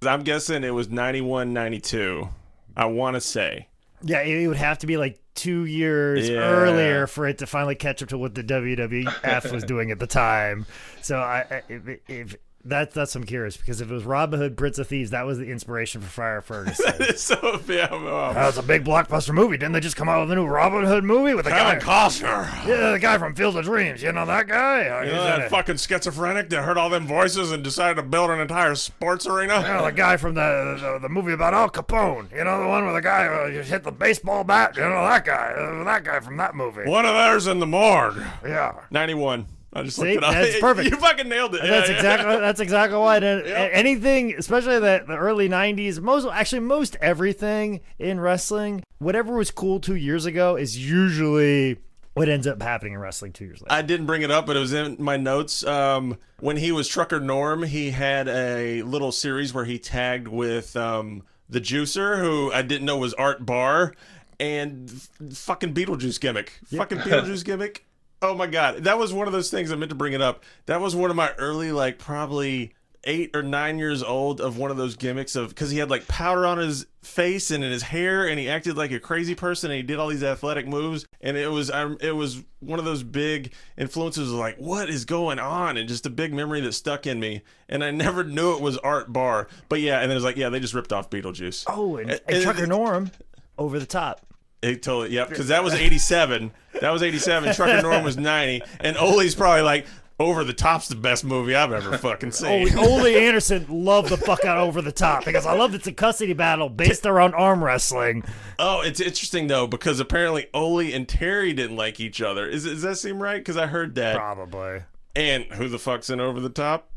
I'm 0.00 0.22
guessing 0.22 0.64
it 0.64 0.74
was 0.74 0.88
91, 0.88 1.52
92. 1.52 2.28
I 2.76 2.86
want 2.86 3.14
to 3.14 3.20
say. 3.20 3.68
Yeah, 4.02 4.22
it 4.22 4.48
would 4.48 4.56
have 4.56 4.78
to 4.78 4.86
be 4.86 4.96
like 4.96 5.21
two 5.34 5.64
years 5.64 6.28
Yeah. 6.28 6.40
earlier 6.40 7.06
for 7.06 7.26
it 7.26 7.38
to 7.38 7.46
finally 7.46 7.74
catch 7.74 8.02
up 8.02 8.08
to 8.10 8.18
what 8.18 8.34
the 8.34 8.42
WWF 8.44 9.52
was 9.52 9.64
doing 9.64 9.90
at 9.90 9.98
the 9.98 10.06
time. 10.06 10.66
So 11.00 11.18
I, 11.18 11.62
if, 11.68 12.00
if 12.08 12.36
that, 12.64 12.92
that's 12.92 13.14
I'm 13.16 13.24
curious 13.24 13.56
because 13.56 13.80
if 13.80 13.90
it 13.90 13.94
was 13.94 14.04
Robin 14.04 14.38
Hood, 14.38 14.56
Prince 14.56 14.78
of 14.78 14.86
Thieves, 14.86 15.10
that 15.10 15.26
was 15.26 15.38
the 15.38 15.50
inspiration 15.50 16.00
for 16.00 16.08
Friar 16.08 16.40
Ferguson. 16.40 16.84
that 16.98 17.10
is 17.10 17.20
so, 17.20 17.60
yeah, 17.68 17.88
oh, 17.90 18.32
That 18.34 18.46
was 18.46 18.58
a 18.58 18.62
big 18.62 18.84
blockbuster 18.84 19.34
movie. 19.34 19.56
Didn't 19.56 19.72
they 19.72 19.80
just 19.80 19.96
come 19.96 20.08
out 20.08 20.20
with 20.20 20.30
a 20.32 20.34
new 20.34 20.46
Robin 20.46 20.84
Hood 20.84 21.04
movie 21.04 21.34
with 21.34 21.44
the 21.44 21.50
guy? 21.50 21.74
Kevin 21.74 21.80
Costner. 21.80 22.66
Yeah, 22.66 22.92
the 22.92 22.98
guy 22.98 23.18
from 23.18 23.34
Field 23.34 23.56
of 23.56 23.64
Dreams. 23.64 24.02
You 24.02 24.12
know 24.12 24.26
that 24.26 24.46
guy? 24.46 24.88
Oh, 24.88 25.02
You 25.02 25.12
know 25.12 25.34
in 25.34 25.40
that 25.40 25.50
fucking 25.50 25.76
schizophrenic 25.78 26.48
that 26.50 26.62
heard 26.62 26.78
all 26.78 26.88
them 26.90 27.06
voices 27.06 27.50
and 27.50 27.64
decided 27.64 27.96
to 27.96 28.02
build 28.02 28.30
an 28.30 28.40
entire 28.40 28.74
sports 28.74 29.26
arena? 29.26 29.54
Yeah, 29.54 29.82
the 29.82 29.92
guy 29.92 30.16
from 30.16 30.34
the, 30.34 30.78
the 30.80 30.98
the 31.02 31.08
movie 31.08 31.32
about 31.32 31.54
Al 31.54 31.68
Capone. 31.70 32.30
You 32.32 32.44
know 32.44 32.60
the 32.62 32.68
one 32.68 32.84
where 32.84 32.94
the 32.94 33.02
guy 33.02 33.26
uh, 33.26 33.50
just 33.50 33.70
hit 33.70 33.82
the 33.82 33.92
baseball 33.92 34.44
bat. 34.44 34.76
You 34.76 34.82
know 34.82 35.02
that 35.06 35.24
guy. 35.24 35.52
Uh, 35.52 35.84
that 35.84 36.04
guy 36.04 36.20
from 36.20 36.36
that 36.36 36.54
movie. 36.54 36.88
One 36.88 37.04
of 37.06 37.14
theirs 37.14 37.46
in 37.46 37.58
the 37.58 37.66
morgue. 37.66 38.22
Yeah. 38.44 38.80
91. 38.90 39.46
I 39.74 39.82
just 39.84 39.96
See, 39.96 40.02
looked 40.02 40.16
it 40.18 40.24
up. 40.24 40.34
that's 40.34 40.58
perfect. 40.60 40.90
You 40.90 40.96
fucking 40.98 41.28
nailed 41.28 41.54
it. 41.54 41.62
And 41.62 41.70
that's 41.70 41.88
Yeah, 41.88 41.94
yeah. 41.94 41.98
exactly 42.00 42.36
that's 42.40 42.60
exactly 42.60 42.98
why. 42.98 43.16
And 43.16 43.46
anything, 43.46 44.34
especially 44.36 44.78
the 44.80 45.04
the 45.06 45.16
early 45.16 45.48
'90s, 45.48 45.98
most 46.00 46.26
actually 46.30 46.60
most 46.60 46.96
everything 47.00 47.80
in 47.98 48.20
wrestling, 48.20 48.82
whatever 48.98 49.34
was 49.34 49.50
cool 49.50 49.80
two 49.80 49.96
years 49.96 50.26
ago, 50.26 50.56
is 50.56 50.76
usually 50.78 51.78
what 52.14 52.28
ends 52.28 52.46
up 52.46 52.60
happening 52.60 52.92
in 52.92 52.98
wrestling 52.98 53.32
two 53.32 53.46
years 53.46 53.62
later. 53.62 53.72
I 53.72 53.80
didn't 53.80 54.04
bring 54.04 54.20
it 54.20 54.30
up, 54.30 54.44
but 54.44 54.56
it 54.56 54.60
was 54.60 54.74
in 54.74 54.96
my 54.98 55.16
notes. 55.16 55.64
Um, 55.64 56.18
when 56.40 56.58
he 56.58 56.70
was 56.70 56.86
Trucker 56.86 57.20
Norm, 57.20 57.62
he 57.62 57.90
had 57.92 58.28
a 58.28 58.82
little 58.82 59.12
series 59.12 59.54
where 59.54 59.64
he 59.64 59.78
tagged 59.78 60.28
with 60.28 60.76
um, 60.76 61.22
the 61.48 61.60
Juicer, 61.62 62.18
who 62.20 62.52
I 62.52 62.60
didn't 62.60 62.84
know 62.84 62.98
was 62.98 63.14
Art 63.14 63.46
Barr, 63.46 63.94
and 64.38 64.90
f- 64.90 65.36
fucking 65.38 65.72
Beetlejuice 65.72 66.20
gimmick. 66.20 66.60
Fucking 66.76 66.98
Beetlejuice 66.98 67.44
gimmick. 67.46 67.86
Oh 68.22 68.34
my 68.34 68.46
god, 68.46 68.84
that 68.84 68.98
was 68.98 69.12
one 69.12 69.26
of 69.26 69.32
those 69.32 69.50
things 69.50 69.72
I 69.72 69.74
meant 69.74 69.90
to 69.90 69.96
bring 69.96 70.12
it 70.12 70.22
up. 70.22 70.44
That 70.66 70.80
was 70.80 70.94
one 70.94 71.10
of 71.10 71.16
my 71.16 71.32
early, 71.32 71.72
like 71.72 71.98
probably 71.98 72.72
eight 73.04 73.34
or 73.34 73.42
nine 73.42 73.80
years 73.80 74.00
old 74.00 74.40
of 74.40 74.56
one 74.58 74.70
of 74.70 74.76
those 74.76 74.94
gimmicks 74.94 75.34
of 75.34 75.48
because 75.48 75.72
he 75.72 75.78
had 75.78 75.90
like 75.90 76.06
powder 76.06 76.46
on 76.46 76.56
his 76.56 76.86
face 77.02 77.50
and 77.50 77.64
in 77.64 77.72
his 77.72 77.82
hair 77.82 78.28
and 78.28 78.38
he 78.38 78.48
acted 78.48 78.76
like 78.76 78.92
a 78.92 79.00
crazy 79.00 79.34
person 79.34 79.72
and 79.72 79.76
he 79.76 79.82
did 79.82 79.98
all 79.98 80.06
these 80.06 80.22
athletic 80.22 80.68
moves 80.68 81.04
and 81.20 81.36
it 81.36 81.50
was 81.50 81.68
um, 81.72 81.98
it 82.00 82.12
was 82.12 82.44
one 82.60 82.78
of 82.78 82.84
those 82.84 83.02
big 83.02 83.52
influences 83.76 84.30
of 84.30 84.36
like 84.38 84.56
what 84.56 84.88
is 84.88 85.04
going 85.04 85.40
on? 85.40 85.76
And 85.76 85.88
just 85.88 86.06
a 86.06 86.10
big 86.10 86.32
memory 86.32 86.60
that 86.60 86.74
stuck 86.74 87.04
in 87.04 87.18
me 87.18 87.42
and 87.68 87.82
I 87.82 87.90
never 88.06 88.22
knew 88.22 88.54
it 88.54 88.60
was 88.60 88.78
Art 88.78 89.12
Barr, 89.12 89.48
but 89.68 89.80
yeah 89.80 89.94
and 89.98 90.04
then 90.04 90.12
it 90.12 90.14
was 90.14 90.24
like 90.24 90.36
yeah 90.36 90.48
they 90.48 90.60
just 90.60 90.72
ripped 90.74 90.92
off 90.92 91.10
Beetlejuice. 91.10 91.64
Oh, 91.66 91.96
and, 91.96 92.08
and- 92.08 92.20
and 92.28 92.42
Trucker 92.44 92.68
Norm, 92.68 93.10
over 93.58 93.80
the 93.80 93.86
top. 93.86 94.24
it 94.62 94.80
totally 94.80 95.10
yep 95.12 95.28
because 95.28 95.48
that 95.48 95.64
was 95.64 95.74
87 95.74 96.52
that 96.82 96.92
was 96.92 97.02
87 97.02 97.54
Trucker 97.54 97.82
Norm 97.82 98.04
was 98.04 98.16
90 98.16 98.62
and 98.80 98.96
Ole's 98.96 99.34
probably 99.34 99.62
like 99.62 99.86
over 100.20 100.44
the 100.44 100.52
top's 100.52 100.88
the 100.88 100.94
best 100.94 101.24
movie 101.24 101.54
I've 101.54 101.72
ever 101.72 101.96
fucking 101.98 102.30
seen 102.32 102.76
Ole, 102.78 102.86
Ole 102.86 103.06
Anderson 103.06 103.66
loved 103.68 104.10
the 104.10 104.16
fuck 104.16 104.44
out 104.44 104.58
over 104.58 104.82
the 104.82 104.92
top 104.92 105.24
because 105.24 105.46
I 105.46 105.54
love 105.54 105.74
it's 105.74 105.86
a 105.86 105.92
custody 105.92 106.32
battle 106.32 106.68
based 106.68 107.06
around 107.06 107.34
arm 107.34 107.64
wrestling. 107.64 108.22
Oh, 108.58 108.82
it's 108.82 109.00
interesting 109.00 109.46
though 109.46 109.66
because 109.66 109.98
apparently 109.98 110.46
Ole 110.54 110.80
and 110.92 111.08
Terry 111.08 111.52
didn't 111.52 111.76
like 111.76 111.98
each 111.98 112.20
other. 112.22 112.46
Is 112.46 112.64
does 112.64 112.82
that 112.82 112.98
seem 112.98 113.20
right? 113.22 113.38
Because 113.38 113.56
I 113.56 113.66
heard 113.66 113.94
that. 113.96 114.16
Probably. 114.16 114.82
And 115.16 115.44
who 115.44 115.68
the 115.68 115.78
fuck's 115.78 116.10
in 116.10 116.20
over 116.20 116.40
the 116.40 116.50
top? 116.50 116.88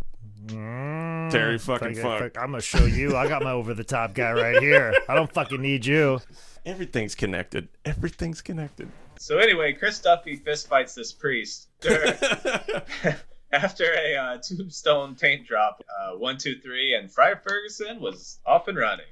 Mm, 0.47 1.31
Terry 1.31 1.57
fucking 1.57 1.95
Funk, 1.95 2.01
fuck. 2.03 2.19
fuck, 2.33 2.43
I'm 2.43 2.51
gonna 2.51 2.61
show 2.61 2.85
you. 2.85 3.15
I 3.15 3.27
got 3.27 3.41
my 3.41 3.51
over 3.51 3.73
the 3.73 3.83
top 3.83 4.13
guy 4.13 4.31
right 4.33 4.61
here. 4.61 4.93
I 5.09 5.15
don't 5.15 5.31
fucking 5.33 5.61
need 5.61 5.85
you. 5.85 6.19
Everything's 6.65 7.15
connected. 7.15 7.67
Everything's 7.83 8.41
connected. 8.41 8.89
So 9.17 9.37
anyway, 9.37 9.73
Chris 9.73 9.99
Duffy 9.99 10.37
fistfights 10.37 10.93
this 10.93 11.11
priest 11.11 11.67
after 13.51 13.85
a 13.85 14.15
uh, 14.15 14.37
tombstone 14.37 15.15
taint 15.15 15.47
drop. 15.47 15.83
Uh, 15.89 16.17
one, 16.17 16.37
two, 16.37 16.55
three, 16.59 16.93
and 16.93 17.11
Friar 17.11 17.41
Ferguson 17.43 17.99
was 17.99 18.39
off 18.45 18.67
and 18.67 18.77
running. 18.77 19.05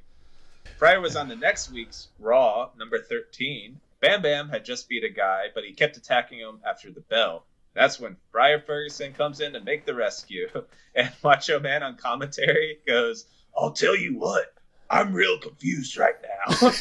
Friar 0.77 0.99
was 1.01 1.15
on 1.15 1.27
the 1.29 1.35
next 1.35 1.71
week's 1.71 2.09
Raw, 2.19 2.69
number 2.77 2.99
13. 2.99 3.79
Bam 4.01 4.21
Bam 4.21 4.49
had 4.49 4.65
just 4.65 4.89
beat 4.89 5.03
a 5.03 5.09
guy, 5.09 5.45
but 5.53 5.63
he 5.63 5.71
kept 5.73 5.95
attacking 5.97 6.39
him 6.39 6.59
after 6.67 6.91
the 6.91 7.01
bell. 7.01 7.45
That's 7.73 7.99
when 7.99 8.17
Friar 8.31 8.59
Ferguson 8.59 9.13
comes 9.13 9.39
in 9.39 9.53
to 9.53 9.61
make 9.61 9.85
the 9.85 9.95
rescue. 9.95 10.47
And 10.95 11.11
Macho 11.23 11.59
Man 11.59 11.81
on 11.81 11.95
commentary 11.95 12.77
goes, 12.85 13.25
I'll 13.57 13.71
tell 13.71 13.97
you 13.97 14.19
what, 14.19 14.53
I'm 14.91 15.11
real 15.11 15.39
confused 15.39 15.97
right 15.97 16.13
now. 16.21 16.71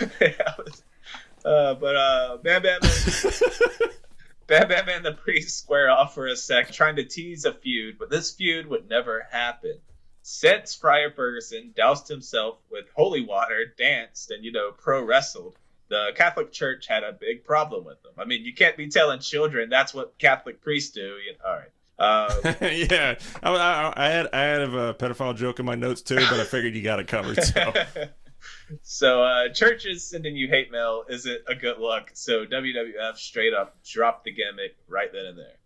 Uh, 1.44 1.72
but 1.74 1.96
uh, 1.96 2.36
Bam 2.42 2.62
Bam 2.62 2.80
and, 2.82 3.40
Bam 4.48 4.68
Bam 4.68 4.88
and 4.88 5.04
the 5.04 5.12
priest 5.12 5.56
square 5.56 5.88
off 5.88 6.12
for 6.12 6.26
a 6.26 6.36
sec, 6.36 6.72
trying 6.72 6.96
to 6.96 7.04
tease 7.04 7.44
a 7.44 7.54
feud, 7.54 7.96
but 7.98 8.10
this 8.10 8.32
feud 8.32 8.66
would 8.66 8.90
never 8.90 9.26
happen. 9.30 9.78
Since 10.22 10.74
Friar 10.74 11.10
Ferguson 11.10 11.72
doused 11.74 12.08
himself 12.08 12.58
with 12.70 12.86
holy 12.94 13.24
water, 13.24 13.72
danced, 13.78 14.30
and 14.30 14.44
you 14.44 14.52
know 14.52 14.72
pro 14.72 15.02
wrestled, 15.02 15.56
the 15.88 16.10
Catholic 16.14 16.52
Church 16.52 16.86
had 16.86 17.02
a 17.02 17.12
big 17.12 17.44
problem 17.44 17.84
with 17.84 18.04
him. 18.04 18.12
I 18.18 18.24
mean, 18.24 18.44
you 18.44 18.52
can't 18.52 18.76
be 18.76 18.88
telling 18.88 19.20
children 19.20 19.70
that's 19.70 19.94
what 19.94 20.18
Catholic 20.18 20.60
priests 20.60 20.90
do. 20.90 21.00
You 21.00 21.34
all 21.46 21.54
right. 21.54 21.70
Uh, 21.98 22.32
yeah, 22.62 23.18
I, 23.42 23.50
I, 23.50 23.92
I 23.96 24.08
had 24.08 24.28
I 24.32 24.40
had 24.40 24.60
a 24.60 24.94
pedophile 24.94 25.36
joke 25.36 25.58
in 25.58 25.66
my 25.66 25.74
notes 25.74 26.02
too, 26.02 26.16
but 26.16 26.34
I 26.34 26.44
figured 26.44 26.74
you 26.74 26.82
got 26.82 27.00
it 27.00 27.08
covered. 27.08 27.42
So 27.42 27.72
so 28.82 29.22
uh, 29.22 29.48
churches 29.48 30.04
sending 30.04 30.36
you 30.36 30.48
hate 30.48 30.70
mail 30.70 31.04
isn't 31.08 31.42
a 31.46 31.54
good 31.54 31.78
look. 31.78 32.10
So 32.14 32.44
WWF 32.44 33.16
straight 33.16 33.54
up 33.54 33.82
dropped 33.84 34.24
the 34.24 34.32
gimmick 34.32 34.76
right 34.88 35.12
then 35.12 35.26
and 35.26 35.38
there. 35.38 35.56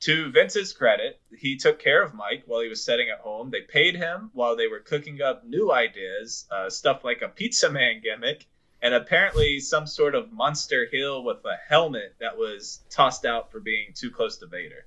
To 0.00 0.32
Vince's 0.32 0.72
credit, 0.72 1.20
he 1.36 1.56
took 1.56 1.78
care 1.78 2.02
of 2.02 2.12
Mike 2.12 2.42
while 2.46 2.60
he 2.60 2.68
was 2.68 2.84
sitting 2.84 3.08
at 3.08 3.20
home. 3.20 3.50
They 3.50 3.60
paid 3.60 3.94
him 3.94 4.30
while 4.32 4.56
they 4.56 4.66
were 4.66 4.80
cooking 4.80 5.22
up 5.22 5.44
new 5.44 5.70
ideas, 5.70 6.44
uh, 6.50 6.70
stuff 6.70 7.04
like 7.04 7.22
a 7.22 7.28
pizza 7.28 7.70
man 7.70 8.00
gimmick, 8.02 8.46
and 8.80 8.94
apparently 8.94 9.60
some 9.60 9.86
sort 9.86 10.16
of 10.16 10.32
monster 10.32 10.88
heel 10.90 11.22
with 11.22 11.44
a 11.44 11.56
helmet 11.68 12.16
that 12.18 12.36
was 12.36 12.80
tossed 12.90 13.24
out 13.24 13.52
for 13.52 13.60
being 13.60 13.92
too 13.94 14.10
close 14.10 14.38
to 14.38 14.46
Vader. 14.46 14.84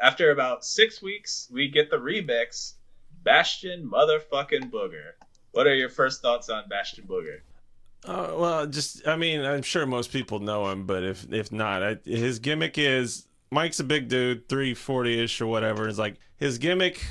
After 0.00 0.32
about 0.32 0.64
six 0.64 1.00
weeks, 1.00 1.48
we 1.52 1.68
get 1.68 1.88
the 1.88 1.98
remix, 1.98 2.74
Bastion 3.22 3.88
motherfucking 3.88 4.72
Booger. 4.72 5.12
What 5.52 5.66
are 5.66 5.74
your 5.74 5.88
first 5.88 6.22
thoughts 6.22 6.48
on 6.48 6.68
Bastion 6.68 7.04
Booger? 7.06 7.40
Uh, 8.04 8.34
well, 8.36 8.66
just 8.66 9.06
I 9.06 9.16
mean, 9.16 9.44
I'm 9.44 9.62
sure 9.62 9.86
most 9.86 10.10
people 10.10 10.40
know 10.40 10.68
him, 10.70 10.86
but 10.86 11.04
if 11.04 11.32
if 11.32 11.52
not, 11.52 11.82
I, 11.82 11.98
his 12.04 12.40
gimmick 12.40 12.76
is 12.76 13.26
Mike's 13.50 13.78
a 13.80 13.84
big 13.84 14.08
dude, 14.08 14.48
340 14.48 15.22
ish 15.22 15.40
or 15.40 15.46
whatever. 15.46 15.88
It's 15.88 15.98
like 15.98 16.16
his 16.36 16.58
gimmick 16.58 17.04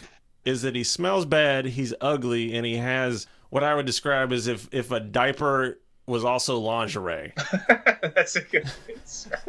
is 0.43 0.63
that 0.63 0.75
he 0.75 0.83
smells 0.83 1.25
bad, 1.25 1.65
he's 1.65 1.93
ugly, 2.01 2.53
and 2.55 2.65
he 2.65 2.77
has 2.77 3.27
what 3.51 3.63
I 3.63 3.75
would 3.75 3.85
describe 3.85 4.33
as 4.33 4.47
if 4.47 4.67
if 4.73 4.91
a 4.91 4.99
diaper 4.99 5.79
was 6.07 6.25
also 6.25 6.57
lingerie. 6.57 7.33
That's 8.01 8.35
a 8.35 8.41
good 8.41 8.69
answer. 8.89 9.39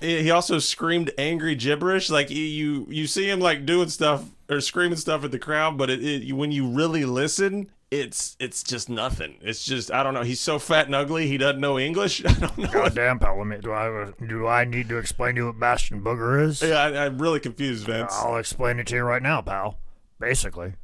he 0.00 0.30
also 0.30 0.58
screamed 0.58 1.12
angry 1.18 1.54
gibberish. 1.54 2.10
Like 2.10 2.30
you 2.30 2.42
you, 2.42 2.86
you 2.88 3.06
see 3.06 3.28
him 3.30 3.38
like 3.38 3.64
doing 3.64 3.90
stuff 3.90 4.24
or 4.48 4.60
screaming 4.60 4.96
stuff 4.96 5.24
at 5.24 5.30
the 5.30 5.38
crowd, 5.38 5.78
but 5.78 5.90
it, 5.90 6.02
it 6.02 6.32
when 6.32 6.50
you 6.50 6.66
really 6.66 7.04
listen, 7.04 7.70
it's 7.90 8.36
it's 8.38 8.62
just 8.62 8.88
nothing. 8.88 9.36
It's 9.40 9.64
just 9.64 9.90
I 9.90 10.02
don't 10.02 10.14
know. 10.14 10.22
He's 10.22 10.40
so 10.40 10.58
fat 10.58 10.86
and 10.86 10.94
ugly. 10.94 11.26
He 11.26 11.38
doesn't 11.38 11.60
know 11.60 11.78
English. 11.78 12.24
I 12.26 12.32
don't 12.32 12.58
know. 12.58 12.68
Goddamn, 12.68 13.18
pal. 13.18 13.38
Let 13.38 13.46
me, 13.46 13.56
do 13.58 13.72
I 13.72 14.12
do 14.26 14.46
I 14.46 14.64
need 14.64 14.88
to 14.90 14.98
explain 14.98 15.34
to 15.36 15.40
you 15.40 15.46
what 15.46 15.58
Bastion 15.58 16.02
Booger 16.02 16.42
is? 16.42 16.62
Yeah, 16.62 16.76
I, 16.76 17.06
I'm 17.06 17.18
really 17.18 17.40
confused, 17.40 17.86
Vince. 17.86 18.12
I'll 18.14 18.36
explain 18.36 18.78
it 18.78 18.86
to 18.88 18.96
you 18.96 19.02
right 19.02 19.22
now, 19.22 19.40
pal. 19.40 19.78
Basically, 20.20 20.74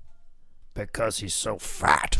because 0.72 1.18
he's 1.18 1.34
so 1.34 1.58
fat, 1.58 2.16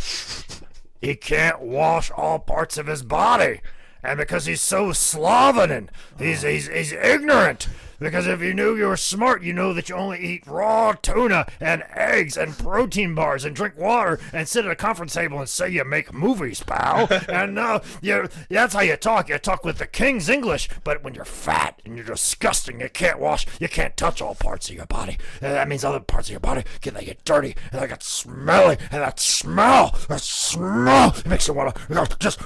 he 1.01 1.15
can't 1.15 1.61
wash 1.61 2.11
all 2.11 2.39
parts 2.39 2.77
of 2.77 2.87
his 2.87 3.03
body, 3.03 3.61
and 4.03 4.19
because 4.19 4.45
he's 4.47 4.61
so 4.61 4.93
slovenly, 4.93 5.89
he's 6.19 6.43
he's 6.43 6.69
he's 6.69 6.93
ignorant. 6.93 7.69
Because 7.99 8.27
if 8.27 8.41
you 8.41 8.55
knew 8.55 8.77
you 8.77 8.87
were 8.87 8.97
smart, 8.97 9.43
you 9.43 9.53
know 9.53 9.73
that 9.73 9.89
you 9.89 9.95
only 9.95 10.19
eat 10.19 10.47
raw 10.47 10.93
tuna 10.93 11.47
and 11.61 11.85
eggs 11.95 12.37
and 12.37 12.57
protein 12.57 13.15
bars 13.15 13.45
and 13.45 13.55
drink 13.55 13.77
water 13.77 14.19
and 14.33 14.49
sit 14.49 14.65
at 14.65 14.71
a 14.71 14.77
conference 14.77 15.15
table 15.15 15.39
and 15.39 15.49
say 15.49 15.69
you 15.69 15.85
make 15.85 16.13
movies, 16.13 16.63
pal. 16.63 17.09
and 17.29 17.59
uh, 17.59 17.81
you, 18.01 18.29
that's 18.49 18.75
how 18.75 18.81
you 18.81 18.97
talk. 18.97 19.29
You 19.29 19.39
talk 19.39 19.65
with 19.65 19.79
the 19.79 19.87
king's 19.87 20.29
English. 20.29 20.69
But 20.83 21.05
when 21.05 21.15
you're 21.15 21.25
fat 21.25 21.81
and 21.85 21.97
you're 21.97 22.07
disgusting, 22.07 22.81
you 22.81 22.89
can't 22.89 23.19
wash, 23.19 23.47
you 23.61 23.69
can't 23.69 23.97
touch 23.97 24.23
all 24.23 24.35
parts 24.35 24.69
of 24.71 24.77
your 24.77 24.87
body. 24.87 25.19
And 25.41 25.53
that 25.55 25.69
means 25.69 25.85
other 25.85 26.01
parts 26.01 26.29
of 26.29 26.33
your 26.33 26.41
body 26.41 26.65
get 26.81 26.95
they 26.95 27.05
get 27.05 27.25
dirty 27.25 27.57
and 27.73 27.83
they 27.83 27.89
get 27.89 28.03
smelly. 28.03 28.77
And 28.91 29.03
that 29.03 29.21
smell, 29.21 29.99
that 30.09 30.21
smell, 30.21 31.15
it 31.17 31.27
makes 31.27 31.49
you 31.49 31.55
want 31.55 31.75
to 31.75 32.17
just, 32.19 32.41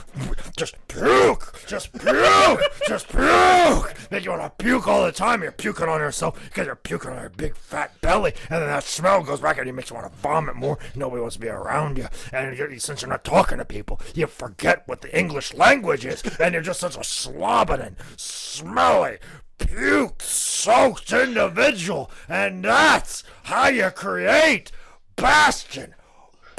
just 0.57 0.77
puke, 0.89 1.65
just 1.67 1.93
puke, 1.93 2.61
just 2.87 3.09
puke. 3.09 3.95
Make 4.11 4.25
you 4.25 4.31
want 4.31 4.43
to 4.43 4.65
puke 4.65 4.89
all 4.89 5.05
the 5.05 5.13
time. 5.13 5.38
You're 5.43 5.53
puking 5.53 5.89
on 5.89 6.01
yourself. 6.01 6.41
Because 6.45 6.67
you're 6.67 6.77
puking 6.77 7.11
on 7.11 7.21
your 7.21 7.31
big 7.31 7.57
fat 7.57 8.01
belly, 8.01 8.35
and 8.51 8.63
then 8.63 8.69
that 8.69 8.85
smell 8.85 9.23
goes 9.23 9.41
back 9.41 9.59
and 9.59 9.69
it 9.69 9.73
makes 9.73 9.91
you 9.91 9.97
want 9.97 10.11
to 10.11 10.19
vomit 10.19 10.57
more. 10.57 10.79
Nobody 10.95 11.21
wants 11.21 11.37
to 11.37 11.41
be 11.41 11.49
around 11.49 11.99
you, 11.99 12.09
and 12.33 12.57
you're, 12.57 12.79
since 12.79 13.03
you're 13.03 13.11
not 13.11 13.25
talking 13.25 13.59
to 13.59 13.65
people, 13.65 14.01
you 14.15 14.27
forget 14.27 14.83
what 14.87 15.01
the 15.01 15.17
English 15.17 15.55
language 15.55 16.05
is, 16.05 16.23
and 16.39 16.55
you're 16.55 16.63
just 16.63 16.81
such 16.81 16.97
a 16.97 17.05
slobbering, 17.05 17.97
smelly, 18.17 19.19
puke-soaked 19.59 21.13
individual, 21.13 22.11
and 22.29 22.65
that's 22.65 23.25
how 23.45 23.69
you 23.69 23.91
create 23.91 24.71
Bastion 25.17 25.95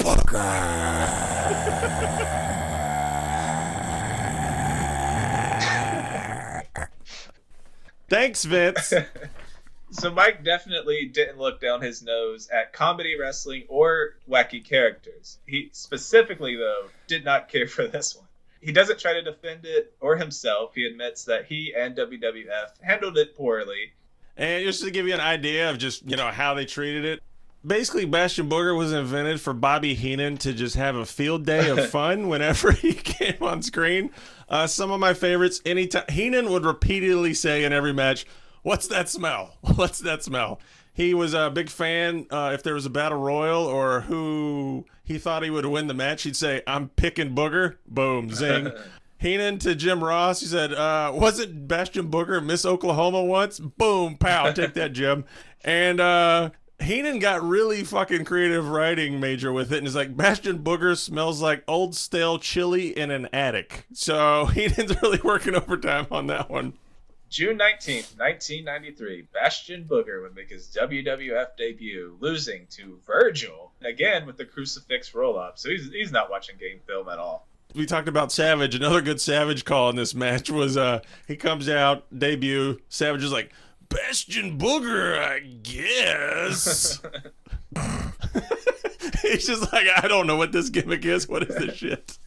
Thanks, 8.10 8.44
Vince. 8.44 8.92
So 9.92 10.10
Mike 10.10 10.44
definitely 10.44 11.06
didn't 11.06 11.38
look 11.38 11.60
down 11.60 11.80
his 11.80 12.02
nose 12.02 12.48
at 12.48 12.72
comedy 12.72 13.18
wrestling 13.18 13.64
or 13.68 14.14
wacky 14.28 14.64
characters. 14.64 15.38
He 15.46 15.70
specifically 15.72 16.56
though 16.56 16.86
did 17.08 17.24
not 17.24 17.48
care 17.48 17.66
for 17.66 17.88
this 17.88 18.16
one. 18.16 18.26
He 18.60 18.72
doesn't 18.72 19.00
try 19.00 19.14
to 19.14 19.22
defend 19.22 19.64
it 19.64 19.92
or 20.00 20.16
himself. 20.16 20.74
He 20.74 20.84
admits 20.84 21.24
that 21.24 21.46
he 21.46 21.74
and 21.76 21.96
WWF 21.96 22.80
handled 22.82 23.18
it 23.18 23.36
poorly. 23.36 23.92
And 24.36 24.64
just 24.64 24.84
to 24.84 24.90
give 24.90 25.08
you 25.08 25.14
an 25.14 25.20
idea 25.20 25.70
of 25.70 25.78
just, 25.78 26.08
you 26.08 26.16
know, 26.16 26.28
how 26.28 26.54
they 26.54 26.66
treated 26.66 27.04
it, 27.04 27.22
basically 27.64 28.04
Bastion 28.04 28.48
Booger 28.48 28.76
was 28.76 28.92
invented 28.92 29.40
for 29.40 29.52
Bobby 29.52 29.94
Heenan 29.94 30.36
to 30.38 30.52
just 30.52 30.76
have 30.76 30.96
a 30.96 31.06
field 31.06 31.44
day 31.46 31.68
of 31.68 31.88
fun 31.90 32.28
whenever 32.28 32.72
he 32.72 32.92
came 32.94 33.42
on 33.42 33.62
screen. 33.62 34.10
Uh, 34.48 34.66
some 34.66 34.90
of 34.90 35.00
my 35.00 35.14
favorites, 35.14 35.60
anytime 35.64 36.04
Heenan 36.08 36.50
would 36.50 36.64
repeatedly 36.64 37.34
say 37.34 37.64
in 37.64 37.72
every 37.72 37.92
match, 37.92 38.26
What's 38.62 38.88
that 38.88 39.08
smell? 39.08 39.56
What's 39.76 40.00
that 40.00 40.22
smell? 40.22 40.60
He 40.92 41.14
was 41.14 41.34
a 41.34 41.50
big 41.50 41.70
fan. 41.70 42.26
Uh, 42.30 42.50
if 42.52 42.62
there 42.62 42.74
was 42.74 42.84
a 42.84 42.90
battle 42.90 43.18
royal 43.18 43.64
or 43.64 44.02
who 44.02 44.84
he 45.02 45.18
thought 45.18 45.42
he 45.42 45.50
would 45.50 45.64
win 45.64 45.86
the 45.86 45.94
match, 45.94 46.24
he'd 46.24 46.36
say, 46.36 46.62
I'm 46.66 46.88
picking 46.90 47.34
Booger. 47.34 47.76
Boom, 47.86 48.34
zing. 48.34 48.70
Heenan 49.16 49.58
to 49.60 49.74
Jim 49.74 50.02
Ross. 50.02 50.40
He 50.40 50.46
said, 50.46 50.72
uh, 50.72 51.12
"Wasn't 51.14 51.68
Bastion 51.68 52.10
Booger 52.10 52.42
Miss 52.42 52.64
Oklahoma 52.64 53.22
once?" 53.22 53.60
Boom, 53.60 54.16
pow, 54.16 54.50
take 54.50 54.72
that, 54.74 54.92
Jim. 54.94 55.26
And 55.62 56.00
uh, 56.00 56.50
Heenan 56.80 57.18
got 57.18 57.42
really 57.42 57.84
fucking 57.84 58.24
creative 58.24 58.68
writing 58.68 59.20
major 59.20 59.52
with 59.52 59.72
it, 59.72 59.78
and 59.78 59.86
it's 59.86 59.96
like 59.96 60.16
Bastion 60.16 60.60
Booger 60.60 60.96
smells 60.96 61.42
like 61.42 61.62
old 61.68 61.94
stale 61.94 62.38
chili 62.38 62.96
in 62.96 63.10
an 63.10 63.28
attic. 63.32 63.86
So 63.92 64.46
Heenan's 64.54 65.00
really 65.02 65.20
working 65.22 65.54
overtime 65.54 66.06
on 66.10 66.26
that 66.28 66.50
one. 66.50 66.74
June 67.28 67.56
19th, 67.58 68.18
1993, 68.18 69.28
Bastion 69.32 69.86
Booger 69.88 70.20
would 70.20 70.34
make 70.34 70.50
his 70.50 70.66
WWF 70.76 71.56
debut, 71.56 72.16
losing 72.18 72.66
to 72.70 72.98
Virgil, 73.06 73.70
again 73.84 74.26
with 74.26 74.36
the 74.36 74.44
crucifix 74.44 75.14
roll 75.14 75.38
up. 75.38 75.56
So 75.56 75.68
he's, 75.68 75.92
he's 75.92 76.10
not 76.10 76.28
watching 76.28 76.56
game 76.58 76.80
film 76.88 77.08
at 77.08 77.18
all. 77.18 77.46
We 77.72 77.86
talked 77.86 78.08
about 78.08 78.32
Savage. 78.32 78.74
Another 78.74 79.00
good 79.00 79.20
Savage 79.20 79.64
call 79.64 79.90
in 79.90 79.96
this 79.96 80.12
match 80.12 80.50
was 80.50 80.76
uh 80.76 81.02
he 81.28 81.36
comes 81.36 81.68
out 81.68 82.04
debut. 82.16 82.80
Savage 82.88 83.22
is 83.22 83.30
like 83.30 83.52
Bastion 83.90 84.58
Booger, 84.58 85.18
I 85.18 85.40
guess. 85.40 87.00
He's 89.22 89.46
just 89.46 89.72
like 89.72 89.86
I 90.02 90.08
don't 90.08 90.26
know 90.26 90.36
what 90.36 90.52
this 90.52 90.70
gimmick 90.70 91.04
is. 91.04 91.28
What 91.28 91.42
is 91.42 91.54
this 91.54 91.76
shit? 91.76 92.18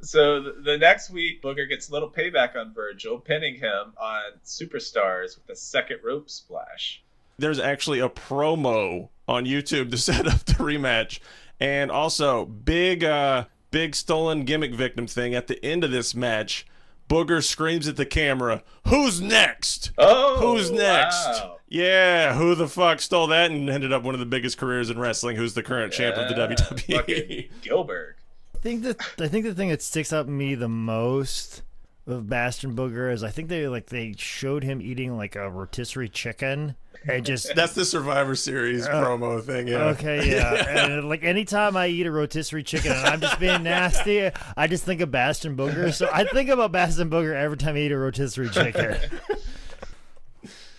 So 0.00 0.40
the, 0.40 0.52
the 0.62 0.78
next 0.78 1.10
week, 1.10 1.42
Booger 1.42 1.68
gets 1.68 1.88
a 1.88 1.92
little 1.92 2.10
payback 2.10 2.54
on 2.54 2.72
Virgil, 2.72 3.18
pinning 3.18 3.56
him 3.56 3.94
on 4.00 4.22
Superstars 4.44 5.36
with 5.36 5.48
a 5.50 5.56
second 5.56 5.98
rope 6.04 6.30
splash. 6.30 7.02
There's 7.38 7.58
actually 7.58 7.98
a 7.98 8.08
promo 8.08 9.08
on 9.26 9.44
YouTube 9.44 9.90
to 9.90 9.98
set 9.98 10.26
up 10.28 10.44
the 10.44 10.54
rematch, 10.54 11.18
and 11.58 11.90
also 11.90 12.44
big 12.44 13.02
uh 13.02 13.46
big 13.70 13.94
stolen 13.94 14.44
gimmick 14.44 14.74
victim 14.74 15.06
thing 15.06 15.34
at 15.34 15.46
the 15.46 15.62
end 15.64 15.84
of 15.84 15.90
this 15.90 16.14
match. 16.14 16.66
Booger 17.08 17.42
screams 17.42 17.88
at 17.88 17.96
the 17.96 18.06
camera, 18.06 18.62
"Who's 18.86 19.20
next? 19.20 19.92
Oh, 19.98 20.36
Who's 20.56 20.70
next? 20.70 21.16
wow. 21.26 21.56
Yeah, 21.70 22.34
who 22.34 22.54
the 22.54 22.68
fuck 22.68 23.00
stole 23.00 23.26
that 23.28 23.50
and 23.50 23.68
ended 23.68 23.92
up 23.92 24.02
one 24.02 24.14
of 24.14 24.20
the 24.20 24.26
biggest 24.26 24.56
careers 24.58 24.88
in 24.90 24.98
wrestling? 24.98 25.36
Who's 25.36 25.54
the 25.54 25.62
current 25.62 25.92
champ 25.92 26.16
of 26.16 26.28
the 26.28 26.34
WWE? 26.34 26.96
fucking 26.96 27.44
Goldberg. 27.68 28.14
I 28.54 28.58
think 28.58 28.82
that 28.84 29.00
I 29.20 29.28
think 29.28 29.44
the 29.44 29.54
thing 29.54 29.68
that 29.68 29.82
sticks 29.82 30.12
out 30.12 30.28
me 30.28 30.54
the 30.54 30.68
most 30.68 31.62
of 32.06 32.28
Bastion 32.28 32.74
Booger 32.74 33.12
is 33.12 33.22
I 33.22 33.30
think 33.30 33.48
they 33.48 33.68
like 33.68 33.86
they 33.86 34.14
showed 34.16 34.64
him 34.64 34.80
eating 34.80 35.16
like 35.16 35.36
a 35.36 35.50
rotisserie 35.50 36.08
chicken 36.08 36.74
and 37.06 37.24
just 37.24 37.54
That's 37.56 37.74
the 37.74 37.84
Survivor 37.84 38.34
Series 38.34 38.86
uh, 38.86 39.04
promo 39.04 39.42
thing. 39.42 39.68
Yeah. 39.68 39.88
Okay, 39.88 40.30
yeah. 40.30 40.54
and 40.68 41.04
uh, 41.04 41.06
like 41.06 41.24
anytime 41.24 41.76
I 41.76 41.88
eat 41.88 42.06
a 42.06 42.10
rotisserie 42.10 42.62
chicken 42.62 42.92
and 42.92 43.06
I'm 43.06 43.20
just 43.20 43.38
being 43.38 43.62
nasty, 43.62 44.30
I 44.56 44.66
just 44.66 44.84
think 44.84 45.00
of 45.00 45.10
Bastion 45.10 45.56
Booger. 45.56 45.92
So 45.92 46.08
I 46.12 46.24
think 46.24 46.48
about 46.50 46.72
Bastion 46.72 47.10
Booger 47.10 47.34
every 47.34 47.56
time 47.56 47.76
I 47.76 47.80
eat 47.80 47.92
a 47.92 47.98
rotisserie 47.98 48.50
chicken. 48.50 48.96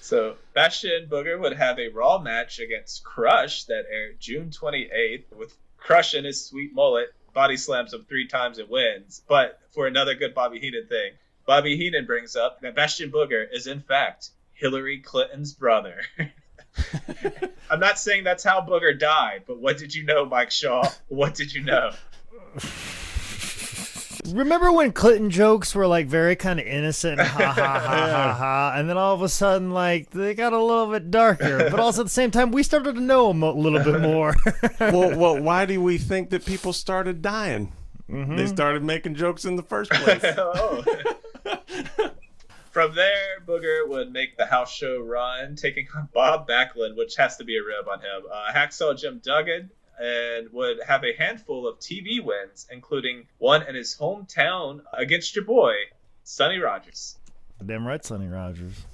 So 0.01 0.37
Bastion 0.55 1.07
Booger 1.07 1.39
would 1.39 1.53
have 1.53 1.77
a 1.77 1.89
Raw 1.89 2.17
match 2.17 2.57
against 2.57 3.03
Crush 3.03 3.65
that 3.65 3.85
aired 3.91 4.19
June 4.19 4.49
28th 4.49 5.25
with 5.37 5.55
Crush 5.77 6.15
and 6.15 6.25
his 6.25 6.43
sweet 6.43 6.73
mullet 6.73 7.13
body 7.35 7.57
slams 7.57 7.93
him 7.93 8.05
three 8.09 8.27
times 8.27 8.57
and 8.57 8.69
wins. 8.69 9.21
But 9.27 9.59
for 9.69 9.85
another 9.85 10.15
good 10.15 10.33
Bobby 10.33 10.59
Heenan 10.59 10.87
thing, 10.87 11.11
Bobby 11.45 11.77
Heenan 11.77 12.07
brings 12.07 12.35
up 12.35 12.59
that 12.61 12.75
Bastion 12.75 13.11
Booger 13.11 13.45
is 13.51 13.67
in 13.67 13.81
fact 13.81 14.31
Hillary 14.59 14.99
Clinton's 14.99 15.53
brother. 15.53 16.01
I'm 17.69 17.79
not 17.79 17.99
saying 17.99 18.23
that's 18.23 18.43
how 18.43 18.61
Booger 18.61 18.97
died, 18.97 19.43
but 19.47 19.59
what 19.59 19.77
did 19.77 19.93
you 19.93 20.03
know, 20.03 20.25
Mike 20.25 20.51
Shaw? 20.51 20.89
What 21.07 21.33
did 21.35 21.53
you 21.53 21.63
know? 21.63 21.91
Remember 24.27 24.71
when 24.71 24.91
Clinton 24.91 25.29
jokes 25.29 25.73
were 25.73 25.87
like 25.87 26.07
very 26.07 26.35
kind 26.35 26.59
of 26.59 26.65
innocent 26.67 27.19
and 27.19 27.27
ha 27.27 27.51
ha 27.51 27.53
ha 27.53 27.79
ha 27.79 28.33
ha, 28.33 28.73
and 28.75 28.89
then 28.89 28.97
all 28.97 29.15
of 29.15 29.21
a 29.21 29.29
sudden 29.29 29.71
like 29.71 30.11
they 30.11 30.35
got 30.35 30.53
a 30.53 30.61
little 30.61 30.91
bit 30.91 31.09
darker, 31.09 31.69
but 31.71 31.79
also 31.79 32.01
at 32.01 32.05
the 32.05 32.11
same 32.11 32.29
time 32.29 32.51
we 32.51 32.61
started 32.61 32.95
to 32.95 33.01
know 33.01 33.31
him 33.31 33.41
a 33.41 33.51
little 33.51 33.83
bit 33.83 34.01
more. 34.01 34.35
well, 34.79 35.17
well, 35.17 35.41
why 35.41 35.65
do 35.65 35.81
we 35.81 35.97
think 35.97 36.29
that 36.29 36.45
people 36.45 36.73
started 36.73 37.21
dying? 37.21 37.71
They 38.07 38.15
mm-hmm. 38.15 38.45
started 38.47 38.83
making 38.83 39.15
jokes 39.15 39.45
in 39.45 39.55
the 39.55 39.63
first 39.63 39.91
place. 39.91 40.23
oh. 40.37 40.83
From 42.71 42.93
there, 42.93 43.39
Booger 43.47 43.87
would 43.87 44.11
make 44.11 44.37
the 44.37 44.45
house 44.45 44.71
show 44.71 44.99
run, 44.99 45.55
taking 45.55 45.87
on 45.95 46.07
Bob 46.13 46.47
Backlund, 46.47 46.95
which 46.95 47.15
has 47.15 47.37
to 47.37 47.43
be 47.43 47.57
a 47.57 47.63
rib 47.63 47.87
on 47.87 47.99
him. 47.99 48.23
Uh, 48.31 48.51
Hacksaw 48.53 48.97
Jim 48.97 49.19
Duggan 49.23 49.71
and 49.99 50.51
would 50.53 50.77
have 50.87 51.03
a 51.03 51.13
handful 51.17 51.67
of 51.67 51.79
TV 51.79 52.23
wins, 52.23 52.67
including 52.71 53.27
one 53.37 53.63
in 53.63 53.75
his 53.75 53.97
hometown 53.99 54.81
against 54.93 55.35
your 55.35 55.45
boy, 55.45 55.73
Sonny 56.23 56.59
Rogers. 56.59 57.17
Damn 57.65 57.85
right, 57.85 58.03
Sonny 58.03 58.27
Rogers. 58.27 58.85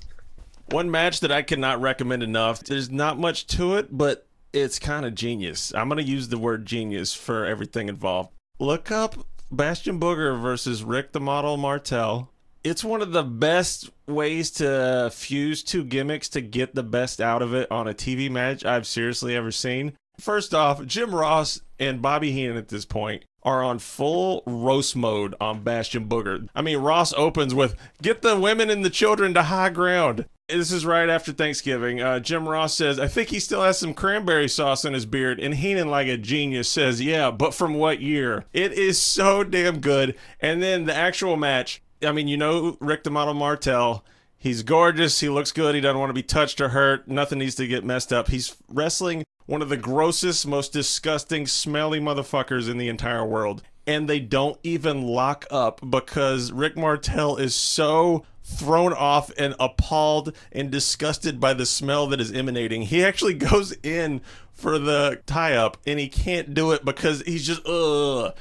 One 0.72 0.90
match 0.90 1.20
that 1.20 1.32
I 1.32 1.44
cannot 1.44 1.80
recommend 1.80 2.24
enough. 2.24 2.64
There's 2.64 2.90
not 2.90 3.20
much 3.20 3.46
to 3.48 3.76
it, 3.76 3.90
but 3.92 4.26
it's 4.52 4.80
kind 4.80 5.06
of 5.06 5.14
genius. 5.14 5.74
I'm 5.76 5.90
going 5.90 6.04
to 6.04 6.12
use 6.12 6.30
the 6.30 6.40
word 6.40 6.66
genius 6.66 7.14
for 7.14 7.46
everything 7.46 7.88
involved. 7.88 8.32
Look 8.58 8.90
up 8.90 9.16
Bastion 9.52 10.00
Booger 10.00 10.42
versus 10.42 10.84
Rick 10.84 11.12
the 11.12 11.20
Model 11.20 11.58
Martel. 11.58 12.32
It's 12.66 12.84
one 12.84 13.04
of 13.04 13.12
the 13.12 13.22
best 13.22 13.92
ways 14.08 14.50
to 14.54 15.12
fuse 15.14 15.62
two 15.62 15.84
gimmicks 15.84 16.28
to 16.30 16.42
get 16.42 16.74
the 16.74 16.82
best 16.82 17.22
out 17.22 17.44
of 17.44 17.54
it 17.54 17.70
on 17.70 17.88
a 17.88 17.94
TV 17.94 18.28
match 18.28 18.66
I've 18.66 18.88
seriously 18.88 19.36
ever 19.36 19.52
seen. 19.52 19.94
First 20.20 20.56
off, 20.56 20.84
Jim 20.88 21.14
Ross 21.14 21.62
and 21.78 22.02
Bobby 22.02 22.32
Heenan 22.32 22.58
at 22.58 22.70
this 22.70 22.84
point 22.84 23.24
are 23.44 23.64
on 23.64 23.78
full 23.78 24.42
roast 24.48 24.96
mode 24.96 25.36
on 25.40 25.62
Bastion 25.62 26.10
Booger. 26.10 26.50
I 26.56 26.64
mean, 26.64 26.80
Ross 26.80 27.14
opens 27.14 27.54
with, 27.54 27.76
Get 28.02 28.24
the 28.24 28.40
women 28.40 28.72
and 28.72 28.84
the 28.84 28.90
children 28.90 29.36
to 29.36 29.44
high 29.44 29.70
ground. 29.70 30.26
This 30.48 30.72
is 30.72 30.88
right 30.88 31.10
after 31.10 31.32
Thanksgiving. 31.32 32.02
Uh, 32.02 32.20
Jim 32.20 32.50
Ross 32.50 32.74
says, 32.74 33.00
I 33.00 33.08
think 33.08 33.30
he 33.30 33.40
still 33.40 33.62
has 33.62 33.78
some 33.78 33.94
cranberry 33.94 34.48
sauce 34.48 34.86
in 34.86 34.94
his 34.94 35.06
beard. 35.06 35.40
And 35.40 35.54
Heenan, 35.54 35.90
like 35.90 36.08
a 36.08 36.18
genius, 36.18 36.68
says, 36.68 37.00
Yeah, 37.00 37.30
but 37.30 37.54
from 37.54 37.76
what 37.76 38.02
year? 38.02 38.46
It 38.54 38.74
is 38.74 39.00
so 39.00 39.44
damn 39.44 39.80
good. 39.82 40.16
And 40.40 40.64
then 40.64 40.86
the 40.86 40.96
actual 40.96 41.36
match, 41.36 41.84
I 42.04 42.12
mean, 42.12 42.28
you 42.28 42.38
know 42.38 42.78
Rick 42.80 43.10
Model 43.10 43.34
Martel. 43.34 44.04
He's 44.38 44.64
gorgeous. 44.64 45.20
He 45.20 45.30
looks 45.30 45.52
good. 45.52 45.76
He 45.76 45.82
doesn't 45.82 46.00
want 46.00 46.10
to 46.10 46.14
be 46.14 46.24
touched 46.24 46.62
or 46.62 46.70
hurt. 46.70 47.08
Nothing 47.08 47.40
needs 47.40 47.56
to 47.56 47.68
get 47.68 47.84
messed 47.84 48.14
up. 48.14 48.28
He's 48.28 48.56
wrestling 48.70 49.24
one 49.46 49.62
of 49.62 49.70
the 49.70 49.78
grossest, 49.78 50.48
most 50.48 50.74
disgusting, 50.74 51.48
smelly 51.48 52.00
motherfuckers 52.00 52.70
in 52.70 52.78
the 52.78 52.90
entire 52.90 53.26
world. 53.26 53.64
And 53.88 54.08
they 54.08 54.20
don't 54.20 54.60
even 54.64 55.04
lock 55.04 55.46
up 55.52 55.80
because 55.90 56.52
Rick 56.52 56.76
Martel 56.76 57.38
is 57.38 57.54
so 57.54 58.26
thrown 58.44 58.94
off 58.94 59.32
and 59.38 59.56
appalled 59.60 60.36
and 60.52 60.72
disgusted 60.72 61.40
by 61.40 61.54
the 61.54 61.66
smell 61.66 62.08
that 62.08 62.22
is 62.22 62.32
emanating. 62.32 62.84
He 62.84 63.04
actually 63.04 63.34
goes 63.36 63.76
in 63.84 64.22
for 64.54 64.80
the 64.80 65.22
tie 65.26 65.56
up 65.56 65.78
and 65.86 66.00
he 66.00 66.08
can't 66.08 66.54
do 66.54 66.72
it 66.72 66.86
because 66.86 67.22
he's 67.22 67.46
just 67.46 67.66
ugh. 67.68 68.36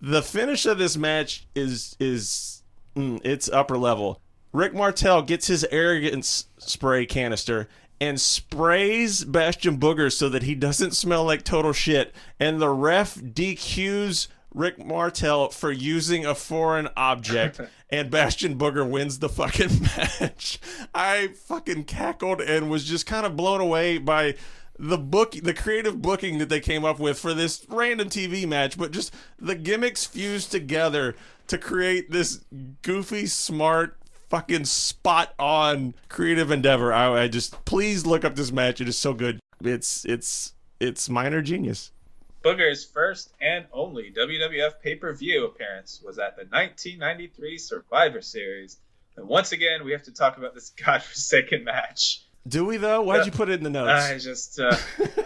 The 0.00 0.22
finish 0.22 0.66
of 0.66 0.78
this 0.78 0.96
match 0.96 1.46
is 1.54 1.96
is 2.00 2.61
mm, 2.96 3.20
it's 3.24 3.48
upper 3.48 3.78
level. 3.78 4.20
Rick 4.52 4.74
Martel 4.74 5.22
gets 5.22 5.46
his 5.46 5.64
arrogance 5.70 6.46
spray 6.58 7.06
canister 7.06 7.68
and 8.00 8.20
sprays 8.20 9.24
Bastion 9.24 9.78
Booger 9.78 10.12
so 10.12 10.28
that 10.28 10.42
he 10.42 10.54
doesn't 10.54 10.90
smell 10.90 11.24
like 11.24 11.44
total 11.44 11.72
shit. 11.72 12.12
And 12.40 12.60
the 12.60 12.68
ref 12.68 13.14
DQs 13.14 14.28
Rick 14.54 14.84
Martel 14.84 15.48
for 15.50 15.70
using 15.70 16.26
a 16.26 16.34
foreign 16.34 16.88
object, 16.96 17.60
and 17.90 18.10
Bastion 18.10 18.58
Booger 18.58 18.88
wins 18.88 19.18
the 19.18 19.28
fucking 19.28 19.82
match. 20.20 20.58
I 20.94 21.28
fucking 21.28 21.84
cackled 21.84 22.40
and 22.40 22.70
was 22.70 22.84
just 22.84 23.06
kind 23.06 23.24
of 23.24 23.36
blown 23.36 23.60
away 23.60 23.98
by 23.98 24.34
the 24.78 24.98
book 24.98 25.32
the 25.32 25.54
creative 25.54 26.02
booking 26.02 26.38
that 26.38 26.48
they 26.48 26.58
came 26.58 26.84
up 26.84 26.98
with 26.98 27.18
for 27.18 27.34
this 27.34 27.64
random 27.68 28.08
TV 28.08 28.48
match, 28.48 28.76
but 28.76 28.90
just 28.90 29.14
the 29.38 29.54
gimmicks 29.54 30.04
fused 30.04 30.50
together 30.50 31.14
to 31.48 31.58
create 31.58 32.10
this 32.10 32.44
goofy, 32.82 33.26
smart, 33.26 33.98
fucking 34.30 34.64
spot 34.64 35.34
on 35.38 35.94
creative 36.08 36.50
endeavor. 36.50 36.92
I, 36.92 37.24
I 37.24 37.28
just 37.28 37.64
please 37.64 38.06
look 38.06 38.24
up 38.24 38.34
this 38.34 38.50
match. 38.50 38.80
It 38.80 38.88
is 38.88 38.96
so 38.96 39.12
good. 39.12 39.38
It's 39.62 40.04
it's 40.04 40.54
it's 40.80 41.08
minor 41.08 41.42
genius. 41.42 41.92
Booger's 42.42 42.84
first 42.84 43.32
and 43.40 43.66
only 43.72 44.12
WWF 44.12 44.80
pay 44.82 44.96
per 44.96 45.12
view 45.12 45.44
appearance 45.44 46.00
was 46.04 46.18
at 46.18 46.36
the 46.36 46.42
1993 46.42 47.58
Survivor 47.58 48.20
Series. 48.20 48.78
And 49.16 49.28
once 49.28 49.52
again, 49.52 49.84
we 49.84 49.92
have 49.92 50.02
to 50.04 50.12
talk 50.12 50.38
about 50.38 50.54
this 50.54 50.70
godforsaken 50.84 51.64
match. 51.64 52.24
Do 52.48 52.64
we 52.64 52.76
though? 52.76 53.02
Why'd 53.02 53.26
you 53.26 53.32
put 53.32 53.48
it 53.48 53.54
in 53.54 53.64
the 53.64 53.70
notes? 53.70 54.04
I 54.04 54.18
just, 54.18 54.58
uh, 54.58 54.76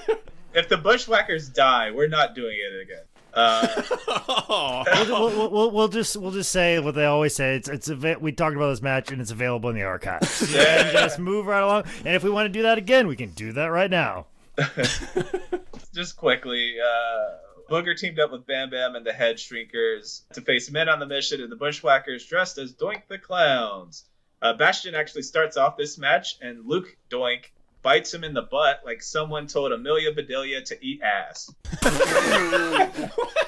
if 0.54 0.68
the 0.68 0.76
Bushwhackers 0.76 1.48
die, 1.48 1.90
we're 1.90 2.08
not 2.08 2.34
doing 2.34 2.56
it 2.58 2.82
again. 2.82 3.04
Uh, 3.36 3.82
We'll, 5.08 5.28
we'll, 5.30 5.50
we'll, 5.50 5.70
we'll 5.70 5.88
just 5.88 6.16
we'll 6.16 6.30
just 6.30 6.50
say 6.50 6.78
what 6.78 6.94
they 6.94 7.04
always 7.04 7.34
say. 7.34 7.56
It's 7.56 7.68
it's 7.68 7.88
we 8.20 8.32
talked 8.32 8.56
about 8.56 8.70
this 8.70 8.82
match 8.82 9.12
and 9.12 9.20
it's 9.20 9.30
available 9.30 9.68
in 9.70 9.76
the 9.76 9.82
archives. 9.82 10.52
Yeah. 10.54 10.92
just 10.92 11.18
move 11.18 11.46
right 11.46 11.60
along. 11.62 11.84
And 12.04 12.14
if 12.14 12.22
we 12.24 12.30
want 12.30 12.46
to 12.46 12.52
do 12.52 12.62
that 12.62 12.78
again, 12.78 13.06
we 13.06 13.16
can 13.16 13.30
do 13.30 13.52
that 13.52 13.66
right 13.66 13.90
now. 13.90 14.26
just 15.94 16.16
quickly, 16.16 16.76
uh, 16.80 17.36
Booger 17.70 17.96
teamed 17.96 18.18
up 18.18 18.32
with 18.32 18.46
Bam 18.46 18.70
Bam 18.70 18.94
and 18.96 19.04
the 19.04 19.12
Head 19.12 19.36
Shrinkers 19.36 20.22
to 20.32 20.40
face 20.40 20.70
men 20.70 20.88
on 20.88 20.98
the 20.98 21.06
mission 21.06 21.40
and 21.42 21.50
the 21.50 21.56
Bushwhackers 21.56 22.24
dressed 22.26 22.58
as 22.58 22.72
Doink 22.72 23.02
the 23.08 23.18
Clowns. 23.18 24.04
Uh, 24.40 24.52
Bastion 24.52 24.94
actually 24.94 25.22
starts 25.22 25.56
off 25.56 25.76
this 25.76 25.98
match, 25.98 26.36
and 26.40 26.66
Luke 26.66 26.96
Doink 27.10 27.46
bites 27.86 28.12
him 28.12 28.24
in 28.24 28.34
the 28.34 28.42
butt 28.42 28.80
like 28.84 29.00
someone 29.00 29.46
told 29.46 29.70
Amelia 29.70 30.10
Bedelia 30.10 30.60
to 30.60 30.84
eat 30.84 31.00
ass. 31.02 31.54
What 31.62 31.92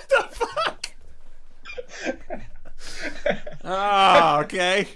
the 0.09 0.29
fuck? 0.31 0.93
Ah, 3.65 4.39
okay. 4.43 4.87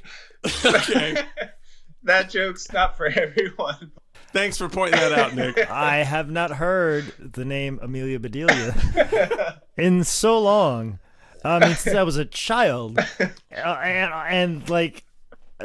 okay. 0.65 1.25
that 2.05 2.31
joke's 2.31 2.73
not 2.73 2.97
for 2.97 3.07
everyone. 3.07 3.91
Thanks 4.33 4.59
for 4.59 4.69
pointing 4.69 5.01
that 5.01 5.11
out, 5.11 5.35
Nick. 5.35 5.59
I 5.71 6.05
have 6.05 6.31
not 6.31 6.53
heard 6.53 7.13
the 7.19 7.45
name 7.45 7.81
Amelia 7.83 8.21
Bedelia 8.21 9.61
in 9.77 10.05
so 10.05 10.39
long. 10.39 11.01
I 11.45 11.59
mean, 11.59 11.75
since 11.75 11.97
I 11.97 12.05
was 12.05 12.17
a 12.17 12.25
child, 12.25 12.97
uh, 13.01 13.33
and, 13.51 14.13
and 14.13 14.71
like 14.71 15.05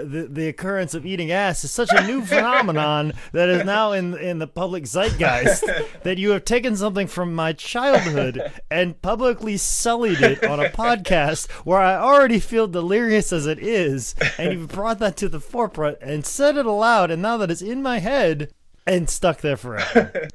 the 0.04 0.28
the 0.30 0.48
occurrence 0.48 0.93
of 0.93 1.06
eating 1.06 1.32
ass 1.32 1.64
is 1.64 1.72
such 1.72 1.89
a 1.91 2.06
new 2.06 2.22
phenomenon 2.26 3.14
that 3.32 3.50
is 3.50 3.64
now 3.64 3.91
in 3.91 4.18
in 4.18 4.39
the 4.39 4.48
public 4.48 4.86
zeitgeist 4.86 5.64
that 6.04 6.18
you 6.18 6.32
have 6.32 6.45
taken 6.45 6.76
something 6.76 7.08
from 7.08 7.34
my 7.34 7.54
childhood 7.54 8.41
and 8.70 9.02
publicly 9.02 9.58
sullied 9.58 10.22
it 10.22 10.43
on 10.43 10.60
a 10.60 10.70
podcast 10.78 11.50
where 11.66 11.80
I 11.80 11.95
already 11.95 12.39
feel 12.39 12.68
delirious 12.68 13.32
as 13.32 13.45
it 13.45 13.60
is, 13.60 14.16
and 14.38 14.54
you've 14.54 14.70
brought 14.70 15.00
that 15.00 15.18
to 15.18 15.30
the 15.30 15.39
forefront 15.39 15.98
and 16.02 16.26
said 16.26 16.58
it 16.58 16.66
aloud, 16.66 17.12
and 17.12 17.22
now 17.22 17.38
that 17.38 17.52
it's 17.52 17.62
in 17.62 17.82
my 17.82 18.00
head 18.00 18.52
and 18.86 19.10
stuck 19.10 19.41
there 19.41 19.58
forever. 19.58 20.30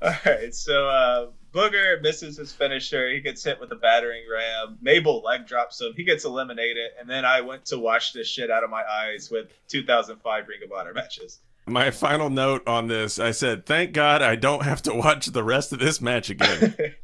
All 0.00 0.14
right, 0.26 0.54
so 0.54 0.88
uh, 0.88 1.26
Booger 1.52 2.00
misses 2.00 2.38
his 2.38 2.52
finisher. 2.52 3.10
He 3.10 3.20
gets 3.20 3.44
hit 3.44 3.60
with 3.60 3.70
a 3.72 3.76
battering 3.76 4.22
ram. 4.30 4.78
Mabel 4.80 5.20
leg 5.22 5.46
drops 5.46 5.80
him. 5.80 5.92
He 5.94 6.04
gets 6.04 6.24
eliminated. 6.24 6.90
And 6.98 7.08
then 7.08 7.24
I 7.24 7.42
went 7.42 7.66
to 7.66 7.78
wash 7.78 8.12
this 8.12 8.26
shit 8.26 8.50
out 8.50 8.64
of 8.64 8.70
my 8.70 8.82
eyes 8.82 9.30
with 9.30 9.48
2005 9.68 10.48
Ring 10.48 10.60
of 10.64 10.72
Honor 10.72 10.94
matches. 10.94 11.40
My 11.66 11.90
final 11.90 12.30
note 12.30 12.66
on 12.66 12.88
this 12.88 13.18
I 13.18 13.30
said, 13.30 13.66
thank 13.66 13.92
God 13.92 14.22
I 14.22 14.34
don't 14.34 14.64
have 14.64 14.82
to 14.82 14.94
watch 14.94 15.26
the 15.26 15.44
rest 15.44 15.72
of 15.72 15.78
this 15.78 16.00
match 16.00 16.30
again. 16.30 16.74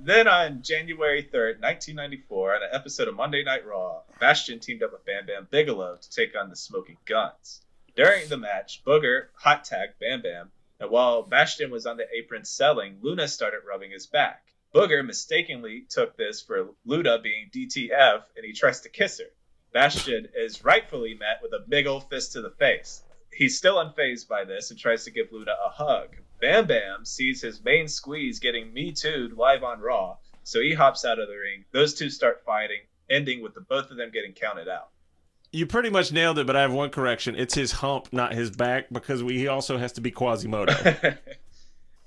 Then 0.00 0.28
on 0.28 0.62
January 0.62 1.22
3rd, 1.24 1.60
1994, 1.60 2.54
on 2.54 2.62
an 2.62 2.68
episode 2.72 3.08
of 3.08 3.16
Monday 3.16 3.42
Night 3.42 3.66
Raw, 3.66 4.02
Bastion 4.20 4.60
teamed 4.60 4.82
up 4.84 4.92
with 4.92 5.04
Bam 5.04 5.26
Bam 5.26 5.48
Bigelow 5.50 5.98
to 6.00 6.10
take 6.10 6.38
on 6.38 6.48
the 6.50 6.56
Smoking 6.56 6.98
Guns. 7.04 7.62
During 7.96 8.28
the 8.28 8.36
match, 8.36 8.82
Booger 8.86 9.26
hot 9.34 9.64
tagged 9.64 9.98
Bam 9.98 10.22
Bam, 10.22 10.50
and 10.80 10.90
while 10.90 11.22
Bastion 11.22 11.70
was 11.70 11.86
on 11.86 11.96
the 11.96 12.06
apron 12.16 12.44
selling, 12.44 12.98
Luna 13.00 13.26
started 13.26 13.60
rubbing 13.66 13.90
his 13.90 14.06
back. 14.06 14.44
Booger 14.74 15.04
mistakenly 15.04 15.86
took 15.88 16.16
this 16.16 16.40
for 16.42 16.74
Luna 16.84 17.18
being 17.18 17.50
DTF, 17.50 18.22
and 18.36 18.44
he 18.44 18.52
tries 18.52 18.82
to 18.82 18.88
kiss 18.88 19.18
her. 19.18 19.26
Bastion 19.72 20.28
is 20.34 20.64
rightfully 20.64 21.14
met 21.14 21.40
with 21.42 21.52
a 21.52 21.64
big 21.68 21.86
old 21.86 22.08
fist 22.08 22.32
to 22.32 22.42
the 22.42 22.50
face. 22.50 23.02
He's 23.32 23.58
still 23.58 23.76
unfazed 23.76 24.28
by 24.28 24.44
this 24.44 24.70
and 24.70 24.78
tries 24.78 25.04
to 25.04 25.10
give 25.10 25.32
Luna 25.32 25.56
a 25.64 25.68
hug. 25.68 26.16
Bam 26.40 26.66
Bam 26.66 27.04
sees 27.04 27.42
his 27.42 27.64
main 27.64 27.88
squeeze 27.88 28.38
getting 28.38 28.72
Me 28.72 28.92
Too'd 28.92 29.32
live 29.32 29.64
on 29.64 29.80
Raw, 29.80 30.18
so 30.44 30.60
he 30.60 30.74
hops 30.74 31.04
out 31.04 31.18
of 31.18 31.28
the 31.28 31.36
ring. 31.36 31.64
Those 31.72 31.94
two 31.94 32.10
start 32.10 32.44
fighting, 32.44 32.82
ending 33.10 33.42
with 33.42 33.54
the 33.54 33.60
both 33.60 33.90
of 33.90 33.96
them 33.96 34.10
getting 34.12 34.32
counted 34.32 34.68
out. 34.68 34.90
You 35.52 35.66
pretty 35.66 35.90
much 35.90 36.12
nailed 36.12 36.38
it, 36.38 36.46
but 36.46 36.56
I 36.56 36.62
have 36.62 36.72
one 36.72 36.90
correction. 36.90 37.34
It's 37.34 37.54
his 37.54 37.72
hump, 37.72 38.12
not 38.12 38.34
his 38.34 38.50
back, 38.50 38.86
because 38.90 39.22
we, 39.22 39.38
he 39.38 39.48
also 39.48 39.78
has 39.78 39.92
to 39.92 40.00
be 40.00 40.10
Quasimodo. 40.10 40.74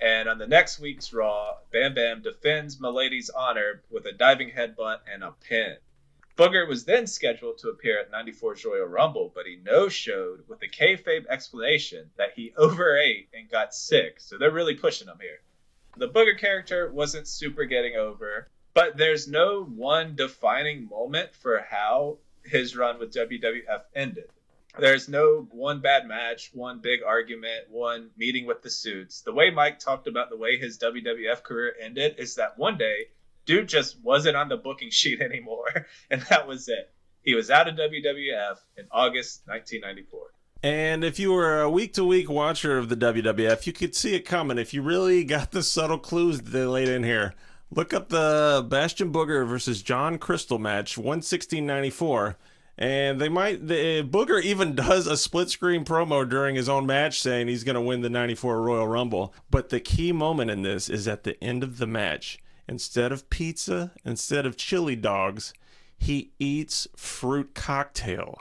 and 0.01 0.29
on 0.29 0.37
the 0.37 0.47
next 0.47 0.79
week's 0.79 1.11
Raw, 1.11 1.55
Bam 1.71 1.93
Bam 1.93 2.21
defends 2.21 2.79
Milady's 2.79 3.29
honor 3.29 3.81
with 3.89 4.05
a 4.05 4.11
diving 4.11 4.51
headbutt 4.51 4.99
and 5.11 5.23
a 5.23 5.31
pin. 5.47 5.77
Booger 6.37 6.67
was 6.67 6.85
then 6.85 7.07
scheduled 7.07 7.57
to 7.59 7.69
appear 7.69 7.99
at 7.99 8.11
94's 8.11 8.63
Royal 8.63 8.87
Rumble, 8.87 9.31
but 9.33 9.45
he 9.45 9.57
no-showed 9.63 10.47
with 10.47 10.59
the 10.59 10.69
kayfabe 10.69 11.25
explanation 11.27 12.09
that 12.17 12.33
he 12.35 12.53
overate 12.57 13.27
and 13.33 13.49
got 13.49 13.75
sick, 13.75 14.19
so 14.19 14.37
they're 14.37 14.51
really 14.51 14.75
pushing 14.75 15.07
him 15.07 15.19
here. 15.19 15.39
The 15.97 16.07
Booger 16.07 16.37
character 16.37 16.89
wasn't 16.91 17.27
super 17.27 17.65
getting 17.65 17.95
over, 17.95 18.47
but 18.73 18.95
there's 18.95 19.27
no 19.27 19.63
one 19.63 20.15
defining 20.15 20.87
moment 20.87 21.35
for 21.35 21.59
how 21.69 22.17
his 22.43 22.75
run 22.75 22.99
with 22.99 23.13
WWF 23.13 23.81
ended. 23.95 24.29
There's 24.79 25.09
no 25.09 25.47
one 25.51 25.81
bad 25.81 26.07
match, 26.07 26.51
one 26.53 26.79
big 26.79 27.01
argument, 27.05 27.69
one 27.69 28.11
meeting 28.15 28.45
with 28.45 28.61
the 28.61 28.69
suits. 28.69 29.21
The 29.21 29.33
way 29.33 29.49
Mike 29.49 29.79
talked 29.79 30.07
about 30.07 30.29
the 30.29 30.37
way 30.37 30.57
his 30.57 30.77
WWF 30.79 31.43
career 31.43 31.73
ended 31.79 32.15
is 32.17 32.35
that 32.35 32.57
one 32.57 32.77
day, 32.77 33.07
dude 33.45 33.67
just 33.67 33.99
wasn't 34.01 34.37
on 34.37 34.47
the 34.47 34.57
booking 34.57 34.89
sheet 34.89 35.19
anymore, 35.21 35.87
and 36.09 36.21
that 36.29 36.47
was 36.47 36.69
it. 36.69 36.91
He 37.23 37.35
was 37.35 37.51
out 37.51 37.67
of 37.67 37.75
WWF 37.75 38.57
in 38.77 38.87
August 38.91 39.41
1994. 39.45 40.31
And 40.63 41.03
if 41.03 41.19
you 41.19 41.33
were 41.33 41.61
a 41.61 41.69
week 41.69 41.93
to 41.95 42.05
week 42.05 42.29
watcher 42.29 42.77
of 42.77 42.87
the 42.87 42.95
WWF, 42.95 43.65
you 43.65 43.73
could 43.73 43.95
see 43.95 44.15
it 44.15 44.21
coming 44.21 44.57
if 44.57 44.73
you 44.73 44.81
really 44.81 45.23
got 45.23 45.51
the 45.51 45.63
subtle 45.63 45.97
clues 45.97 46.39
that 46.39 46.51
they 46.51 46.65
laid 46.65 46.87
in 46.87 47.03
here. 47.03 47.33
Look 47.73 47.93
up 47.93 48.09
the 48.09 48.65
Bastion 48.67 49.13
Booger 49.13 49.47
versus 49.47 49.81
John 49.81 50.17
Crystal 50.17 50.59
match, 50.59 50.97
116.94. 50.97 52.35
And 52.77 53.21
they 53.21 53.29
might, 53.29 53.65
the, 53.65 54.03
Booger 54.03 54.41
even 54.41 54.75
does 54.75 55.07
a 55.07 55.15
split 55.15 55.49
screen 55.49 55.85
promo 55.85 56.27
during 56.27 56.55
his 56.55 56.67
own 56.67 56.85
match 56.85 57.21
saying 57.21 57.47
he's 57.47 57.63
going 57.63 57.75
to 57.75 57.81
win 57.81 58.01
the 58.01 58.09
94 58.09 58.61
Royal 58.61 58.87
Rumble. 58.87 59.33
But 59.49 59.69
the 59.69 59.79
key 59.79 60.11
moment 60.11 60.51
in 60.51 60.63
this 60.63 60.89
is 60.89 61.07
at 61.07 61.23
the 61.23 61.41
end 61.41 61.63
of 61.63 61.77
the 61.77 61.87
match. 61.87 62.39
Instead 62.67 63.13
of 63.13 63.29
pizza, 63.29 63.91
instead 64.03 64.45
of 64.45 64.57
chili 64.57 64.97
dogs, 64.97 65.53
he 65.97 66.31
eats 66.39 66.87
fruit 66.95 67.53
cocktail. 67.53 68.39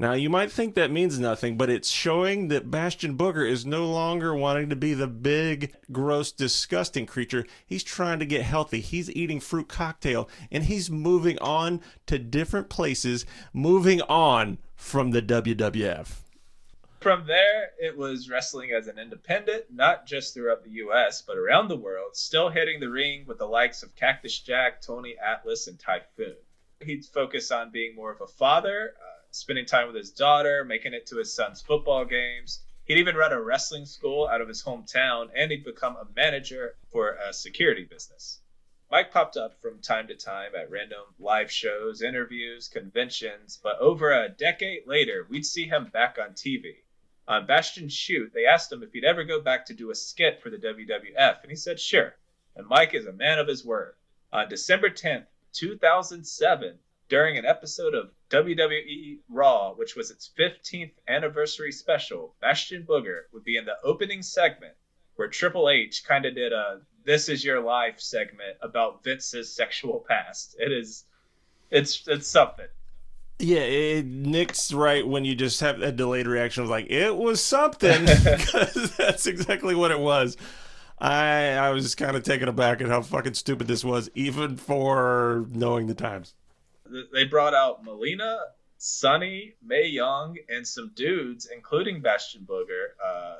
Now, 0.00 0.14
you 0.14 0.30
might 0.30 0.50
think 0.50 0.74
that 0.74 0.90
means 0.90 1.18
nothing, 1.18 1.58
but 1.58 1.68
it's 1.68 1.90
showing 1.90 2.48
that 2.48 2.70
Bastion 2.70 3.18
Booger 3.18 3.46
is 3.46 3.66
no 3.66 3.86
longer 3.86 4.34
wanting 4.34 4.70
to 4.70 4.74
be 4.76 4.94
the 4.94 5.06
big, 5.06 5.74
gross, 5.92 6.32
disgusting 6.32 7.04
creature. 7.04 7.44
He's 7.66 7.84
trying 7.84 8.18
to 8.20 8.24
get 8.24 8.40
healthy. 8.40 8.80
He's 8.80 9.10
eating 9.10 9.40
fruit 9.40 9.68
cocktail 9.68 10.26
and 10.50 10.64
he's 10.64 10.90
moving 10.90 11.38
on 11.40 11.82
to 12.06 12.18
different 12.18 12.70
places, 12.70 13.26
moving 13.52 14.00
on 14.00 14.56
from 14.74 15.10
the 15.10 15.20
WWF. 15.20 16.20
From 17.00 17.26
there, 17.26 17.72
it 17.78 17.94
was 17.94 18.30
wrestling 18.30 18.70
as 18.72 18.86
an 18.86 18.98
independent, 18.98 19.64
not 19.70 20.06
just 20.06 20.32
throughout 20.32 20.64
the 20.64 20.70
US, 20.70 21.20
but 21.20 21.36
around 21.36 21.68
the 21.68 21.76
world, 21.76 22.16
still 22.16 22.48
hitting 22.48 22.80
the 22.80 22.88
ring 22.88 23.24
with 23.26 23.36
the 23.36 23.44
likes 23.44 23.82
of 23.82 23.94
Cactus 23.96 24.38
Jack, 24.38 24.80
Tony 24.80 25.16
Atlas, 25.22 25.66
and 25.66 25.78
Typhoon. 25.78 26.36
He'd 26.80 27.04
focus 27.04 27.50
on 27.50 27.70
being 27.70 27.94
more 27.94 28.10
of 28.10 28.22
a 28.22 28.26
father. 28.26 28.94
Spending 29.32 29.64
time 29.64 29.86
with 29.86 29.96
his 29.96 30.10
daughter, 30.10 30.64
making 30.64 30.92
it 30.92 31.06
to 31.06 31.18
his 31.18 31.32
son's 31.32 31.62
football 31.62 32.04
games. 32.04 32.64
He'd 32.84 32.98
even 32.98 33.14
run 33.14 33.32
a 33.32 33.40
wrestling 33.40 33.86
school 33.86 34.26
out 34.26 34.40
of 34.40 34.48
his 34.48 34.64
hometown, 34.64 35.30
and 35.34 35.52
he'd 35.52 35.64
become 35.64 35.96
a 35.96 36.08
manager 36.16 36.76
for 36.90 37.12
a 37.14 37.32
security 37.32 37.84
business. 37.84 38.40
Mike 38.90 39.12
popped 39.12 39.36
up 39.36 39.60
from 39.62 39.80
time 39.80 40.08
to 40.08 40.16
time 40.16 40.56
at 40.56 40.68
random 40.68 41.14
live 41.20 41.48
shows, 41.52 42.02
interviews, 42.02 42.66
conventions, 42.66 43.56
but 43.62 43.78
over 43.78 44.10
a 44.10 44.28
decade 44.28 44.84
later, 44.88 45.24
we'd 45.30 45.46
see 45.46 45.68
him 45.68 45.86
back 45.90 46.18
on 46.18 46.34
TV. 46.34 46.82
On 47.28 47.46
Bastion 47.46 47.88
Shoot, 47.88 48.32
they 48.32 48.46
asked 48.46 48.72
him 48.72 48.82
if 48.82 48.92
he'd 48.92 49.04
ever 49.04 49.22
go 49.22 49.40
back 49.40 49.66
to 49.66 49.74
do 49.74 49.92
a 49.92 49.94
skit 49.94 50.42
for 50.42 50.50
the 50.50 50.58
WWF, 50.58 51.42
and 51.42 51.50
he 51.50 51.56
said 51.56 51.78
sure. 51.78 52.16
And 52.56 52.66
Mike 52.66 52.94
is 52.94 53.06
a 53.06 53.12
man 53.12 53.38
of 53.38 53.46
his 53.46 53.64
word. 53.64 53.94
On 54.32 54.48
December 54.48 54.90
10th, 54.90 55.26
2007, 55.52 56.80
during 57.08 57.38
an 57.38 57.46
episode 57.46 57.94
of 57.94 58.12
WWE 58.30 59.18
Raw, 59.28 59.74
which 59.74 59.96
was 59.96 60.10
its 60.10 60.30
15th 60.38 60.92
anniversary 61.08 61.72
special, 61.72 62.34
Bastion 62.40 62.86
Booger 62.88 63.22
would 63.32 63.44
be 63.44 63.56
in 63.56 63.64
the 63.64 63.76
opening 63.82 64.22
segment 64.22 64.74
where 65.16 65.28
Triple 65.28 65.68
H 65.68 66.04
kind 66.06 66.24
of 66.24 66.34
did 66.34 66.52
a 66.52 66.80
"This 67.04 67.28
Is 67.28 67.44
Your 67.44 67.60
Life" 67.60 68.00
segment 68.00 68.56
about 68.62 69.04
Vince's 69.04 69.54
sexual 69.54 70.04
past. 70.08 70.56
It 70.58 70.72
is, 70.72 71.04
it's 71.70 72.06
it's 72.08 72.28
something. 72.28 72.68
Yeah, 73.38 73.60
it, 73.60 74.06
Nick's 74.06 74.72
right 74.72 75.06
when 75.06 75.24
you 75.24 75.34
just 75.34 75.60
have 75.60 75.82
a 75.82 75.90
delayed 75.92 76.26
reaction 76.26 76.62
of 76.62 76.70
like 76.70 76.86
it 76.88 77.16
was 77.16 77.42
something 77.42 78.04
because 78.24 78.96
that's 78.96 79.26
exactly 79.26 79.74
what 79.74 79.90
it 79.90 80.00
was. 80.00 80.36
I 80.98 81.52
I 81.54 81.70
was 81.70 81.94
kind 81.94 82.16
of 82.16 82.22
taken 82.22 82.48
aback 82.48 82.80
at 82.80 82.88
how 82.88 83.02
fucking 83.02 83.34
stupid 83.34 83.66
this 83.66 83.84
was, 83.84 84.08
even 84.14 84.56
for 84.56 85.46
knowing 85.50 85.86
the 85.86 85.94
times 85.94 86.34
they 87.12 87.24
brought 87.24 87.54
out 87.54 87.84
Melina, 87.84 88.38
Sunny, 88.78 89.54
Mae 89.62 89.86
Young, 89.86 90.36
and 90.48 90.66
some 90.66 90.92
dudes, 90.94 91.46
including 91.46 92.00
Bastion 92.00 92.46
Booger, 92.48 92.88
uh, 93.04 93.36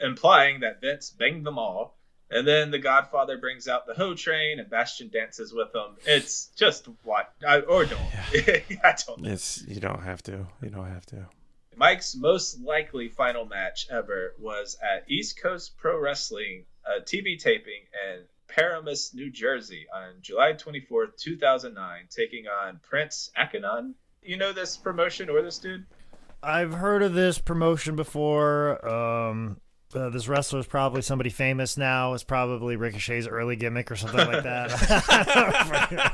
implying 0.00 0.60
that 0.60 0.80
Vince 0.80 1.10
banged 1.10 1.44
them 1.44 1.58
all. 1.58 1.96
And 2.30 2.46
then 2.46 2.70
the 2.70 2.78
Godfather 2.78 3.38
brings 3.38 3.68
out 3.68 3.86
the 3.86 3.94
Ho 3.94 4.14
Train, 4.14 4.58
and 4.58 4.68
Bastion 4.68 5.08
dances 5.08 5.52
with 5.52 5.72
them. 5.72 5.96
It's 6.04 6.48
just 6.56 6.86
what, 7.02 7.32
I, 7.46 7.60
or 7.60 7.86
don't. 7.86 8.00
Yeah. 8.34 8.60
I 8.84 8.94
don't. 9.06 9.26
It's 9.26 9.62
you 9.66 9.80
don't 9.80 10.02
have 10.02 10.22
to. 10.24 10.46
You 10.62 10.68
don't 10.68 10.88
have 10.88 11.06
to. 11.06 11.26
Mike's 11.74 12.14
most 12.16 12.60
likely 12.60 13.08
final 13.08 13.46
match 13.46 13.86
ever 13.90 14.34
was 14.38 14.76
at 14.82 15.10
East 15.10 15.40
Coast 15.40 15.76
Pro 15.78 15.98
Wrestling, 15.98 16.66
a 16.84 17.00
TV 17.00 17.38
taping, 17.38 17.82
and 18.06 18.24
Paramus, 18.48 19.14
New 19.14 19.30
Jersey 19.30 19.86
on 19.94 20.14
July 20.20 20.52
24th, 20.54 21.16
2009, 21.16 22.08
taking 22.10 22.46
on 22.46 22.80
Prince 22.82 23.30
Akinon. 23.38 23.94
You 24.22 24.36
know 24.36 24.52
this 24.52 24.76
promotion 24.76 25.30
or 25.30 25.42
this 25.42 25.58
dude? 25.58 25.86
I've 26.42 26.72
heard 26.72 27.02
of 27.02 27.14
this 27.14 27.38
promotion 27.38 27.96
before. 27.96 28.86
Um, 28.88 29.60
uh, 29.94 30.10
this 30.10 30.28
wrestler 30.28 30.58
is 30.58 30.66
probably 30.66 31.00
somebody 31.00 31.30
famous 31.30 31.78
now. 31.78 32.12
It's 32.12 32.22
probably 32.22 32.76
Ricochet's 32.76 33.26
early 33.26 33.56
gimmick 33.56 33.90
or 33.90 33.96
something 33.96 34.26
like 34.26 34.42
that. 34.42 34.70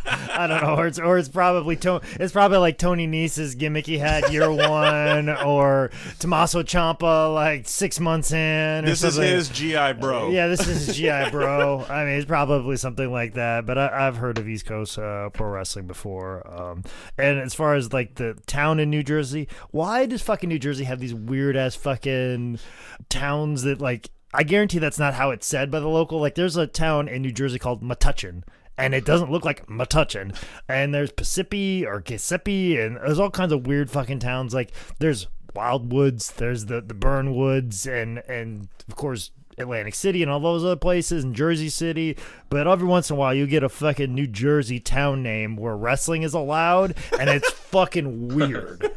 I 0.31 0.47
don't 0.47 0.63
know, 0.63 0.77
or 0.77 0.87
it's, 0.87 1.01
or 1.01 1.19
it's 1.19 1.29
probably 1.29 1.75
to, 1.79 2.01
it's 2.21 2.33
probably 2.33 2.59
like 2.59 2.79
Tony 2.79 3.09
Nese's 3.09 3.57
gimmick 3.57 3.87
he 3.87 3.99
had 3.99 4.33
year 4.33 4.51
one, 4.53 5.29
or 5.29 5.91
Tommaso 6.21 6.63
Ciampa 6.63 7.35
like 7.35 7.67
six 7.67 7.99
months 7.99 8.31
in. 8.31 8.85
this 8.85 9.01
something. 9.01 9.25
is 9.25 9.49
his 9.49 9.59
GI 9.59 9.95
bro. 9.95 10.31
Yeah, 10.31 10.47
this 10.47 10.61
is 10.67 10.87
his 10.87 10.97
GI 10.97 11.31
bro. 11.31 11.85
I 11.89 12.05
mean, 12.05 12.15
it's 12.15 12.27
probably 12.27 12.77
something 12.77 13.11
like 13.11 13.35
that. 13.35 13.67
But 13.67 13.77
I, 13.79 14.05
have 14.05 14.17
heard 14.17 14.39
of 14.39 14.49
East 14.49 14.67
Coast 14.67 14.99
uh, 14.99 15.31
pro 15.31 15.49
wrestling 15.49 15.89
before. 15.89 16.47
Um, 16.47 16.85
and 17.19 17.41
as 17.41 17.55
far 17.55 17.75
as 17.75 17.93
like 17.93 18.15
the 18.15 18.35
town 18.47 18.79
in 18.79 18.89
New 18.91 19.03
Jersey, 19.03 19.49
why 19.73 20.07
does 20.07 20.23
fucking 20.23 20.49
New 20.49 20.61
Jersey 20.61 20.85
have 20.85 21.01
these 21.01 21.15
weird 21.15 21.57
ass 21.57 21.75
fucking 21.75 22.61
towns? 23.09 23.64
That 23.65 23.81
like 23.81 24.11
I 24.33 24.43
guarantee 24.43 24.79
that's 24.79 24.99
not 24.99 25.15
how 25.15 25.31
it's 25.31 25.47
said 25.47 25.71
by 25.71 25.81
the 25.81 25.89
local. 25.89 26.21
Like 26.21 26.35
there's 26.35 26.57
a 26.57 26.67
town 26.67 27.09
in 27.09 27.23
New 27.23 27.33
Jersey 27.33 27.59
called 27.59 27.83
Metuchen. 27.83 28.43
And 28.77 28.93
it 28.93 29.05
doesn't 29.05 29.31
look 29.31 29.45
like 29.45 29.69
Metuchen. 29.69 30.37
And 30.69 30.93
there's 30.93 31.13
Pacipi 31.13 31.87
or 31.87 32.01
Giuseppe, 32.01 32.77
and 32.77 32.97
there's 32.97 33.21
all 33.21 33.31
kinds 33.31 33.53
of 33.53 33.69
weird 33.69 33.89
fucking 33.89 34.19
towns. 34.19 34.53
Like 34.53 34.73
there's 34.99 35.29
Wildwoods, 35.55 36.35
there's 36.35 36.67
the 36.67 36.81
the 36.81 36.95
Burnwoods, 36.95 37.87
and 37.87 38.19
and 38.29 38.69
of 38.89 38.97
course 38.97 39.31
Atlantic 39.59 39.95
City 39.95 40.23
and 40.23 40.31
all 40.31 40.41
those 40.41 40.65
other 40.65 40.75
places 40.75 41.23
and 41.23 41.37
Jersey 41.37 41.69
City. 41.69 42.17
But 42.51 42.67
every 42.67 42.89
once 42.89 43.11
in 43.11 43.17
a 43.17 43.19
while, 43.19 43.33
you 43.33 43.47
get 43.47 43.63
a 43.63 43.69
fucking 43.69 44.13
New 44.13 44.27
Jersey 44.27 44.81
town 44.81 45.23
name 45.23 45.55
where 45.57 45.77
wrestling 45.77 46.23
is 46.23 46.35
allowed, 46.35 46.97
and 47.19 47.31
it's 47.31 47.51
fucking 47.53 48.35
weird. 48.35 48.91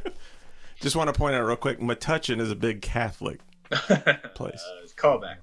Just 0.80 0.96
want 0.96 1.14
to 1.14 1.18
point 1.18 1.36
out 1.36 1.46
real 1.46 1.56
quick, 1.56 1.80
Metuchen 1.80 2.40
is 2.40 2.52
a 2.52 2.56
big 2.56 2.82
Catholic 2.82 3.40
place. 4.36 4.64
uh, 4.64 4.88
callback. 4.96 5.38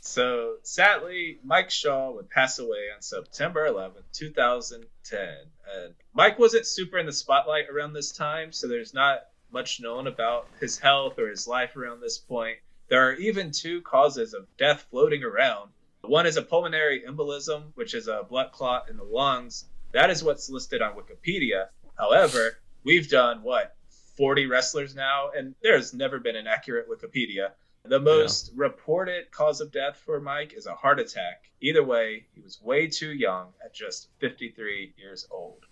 So 0.00 0.56
sadly, 0.64 1.38
Mike 1.44 1.70
Shaw 1.70 2.10
would 2.10 2.28
pass 2.28 2.58
away 2.58 2.90
on 2.94 3.02
September 3.02 3.66
11, 3.66 4.02
2010. 4.12 5.20
And 5.20 5.94
Mike 6.12 6.38
wasn't 6.38 6.66
super 6.66 6.98
in 6.98 7.06
the 7.06 7.12
spotlight 7.12 7.68
around 7.70 7.92
this 7.92 8.10
time, 8.10 8.52
so 8.52 8.66
there's 8.66 8.92
not 8.92 9.20
much 9.52 9.80
known 9.80 10.08
about 10.08 10.48
his 10.60 10.78
health 10.78 11.18
or 11.18 11.28
his 11.28 11.46
life 11.46 11.76
around 11.76 12.00
this 12.00 12.18
point. 12.18 12.58
There 12.88 13.08
are 13.08 13.14
even 13.14 13.52
two 13.52 13.80
causes 13.82 14.34
of 14.34 14.48
death 14.56 14.86
floating 14.90 15.22
around. 15.22 15.70
One 16.02 16.26
is 16.26 16.36
a 16.36 16.42
pulmonary 16.42 17.04
embolism, 17.08 17.70
which 17.74 17.94
is 17.94 18.08
a 18.08 18.24
blood 18.28 18.50
clot 18.50 18.88
in 18.90 18.96
the 18.96 19.04
lungs. 19.04 19.66
That 19.92 20.10
is 20.10 20.24
what's 20.24 20.50
listed 20.50 20.82
on 20.82 20.96
Wikipedia. 20.96 21.68
However, 21.96 22.58
we've 22.82 23.08
done 23.08 23.42
what 23.42 23.76
40 24.16 24.46
wrestlers 24.46 24.94
now, 24.94 25.30
and 25.36 25.54
there's 25.62 25.94
never 25.94 26.18
been 26.18 26.36
an 26.36 26.46
accurate 26.46 26.88
Wikipedia. 26.88 27.50
The 27.84 27.98
most 27.98 28.48
yeah. 28.48 28.62
reported 28.62 29.30
cause 29.32 29.60
of 29.60 29.72
death 29.72 29.96
for 30.04 30.20
Mike 30.20 30.52
is 30.56 30.66
a 30.66 30.74
heart 30.74 31.00
attack. 31.00 31.50
Either 31.60 31.82
way, 31.82 32.26
he 32.34 32.40
was 32.40 32.60
way 32.62 32.86
too 32.86 33.12
young 33.12 33.48
at 33.64 33.74
just 33.74 34.08
53 34.20 34.94
years 34.96 35.26
old. 35.30 35.64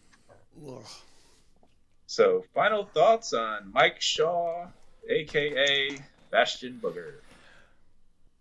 Ugh. 0.69 0.85
So, 2.07 2.45
final 2.53 2.85
thoughts 2.85 3.33
on 3.33 3.71
Mike 3.73 4.01
Shaw, 4.01 4.67
aka 5.09 5.99
Bastion 6.33 6.81
Booger. 6.83 7.15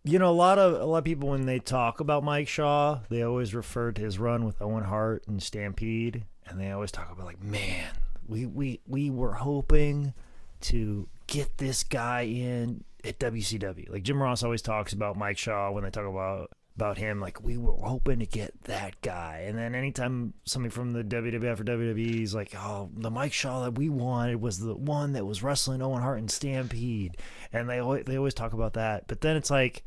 You 0.04 0.18
know, 0.18 0.30
a 0.30 0.34
lot 0.34 0.58
of 0.58 0.82
a 0.82 0.86
lot 0.86 1.00
of 1.00 1.04
people 1.04 1.30
when 1.30 1.46
they 1.46 1.60
talk 1.60 2.00
about 2.00 2.24
Mike 2.24 2.48
Shaw, 2.48 3.02
they 3.10 3.22
always 3.22 3.54
refer 3.54 3.92
to 3.92 4.02
his 4.02 4.18
run 4.18 4.46
with 4.46 4.62
Owen 4.62 4.86
Hart 4.86 5.26
and 5.28 5.44
Stampede, 5.44 6.26
and 6.48 6.60
they 6.60 6.72
always 6.72 6.92
talk 6.92 7.12
about 7.12 7.26
like, 7.26 7.44
man, 7.44 7.92
we 8.30 8.46
we 8.46 8.80
we 8.88 9.10
were 9.10 9.34
hoping 9.34 10.14
to 10.62 11.08
get 11.28 11.58
this 11.58 11.84
guy 11.84 12.22
in 12.22 12.84
at 13.04 13.20
WCW. 13.20 13.90
Like 13.90 14.04
Jim 14.04 14.22
Ross 14.22 14.44
always 14.44 14.62
talks 14.62 14.94
about 14.94 15.18
Mike 15.18 15.38
Shaw 15.38 15.72
when 15.72 15.84
they 15.84 15.90
talk 15.90 16.06
about 16.06 16.52
about 16.76 16.98
him 16.98 17.20
like 17.20 17.44
we 17.44 17.58
were 17.58 17.74
hoping 17.74 18.20
to 18.20 18.26
get 18.26 18.54
that 18.64 19.02
guy. 19.02 19.44
And 19.46 19.58
then 19.58 19.76
anytime 19.76 20.34
somebody 20.46 20.72
from 20.72 20.94
the 20.94 21.04
WWF 21.04 21.60
or 21.60 21.64
WWE 21.66 22.22
is 22.22 22.34
like, 22.34 22.56
oh, 22.56 22.90
the 22.96 23.12
Mike 23.12 23.34
Shaw 23.34 23.64
that 23.64 23.78
we 23.78 23.90
wanted 23.90 24.42
was 24.42 24.60
the 24.60 24.76
one 24.76 25.12
that 25.14 25.26
was 25.26 25.44
wrestling 25.44 25.82
Owen 25.82 26.02
Hart 26.02 26.20
and 26.20 26.32
Stampede, 26.32 27.18
and 27.52 27.70
they 27.70 27.80
always, 27.80 28.06
they 28.06 28.18
always 28.18 28.34
talk 28.34 28.54
about 28.54 28.74
that. 28.74 29.08
But 29.08 29.22
then 29.22 29.36
it's 29.36 29.52
like. 29.52 29.84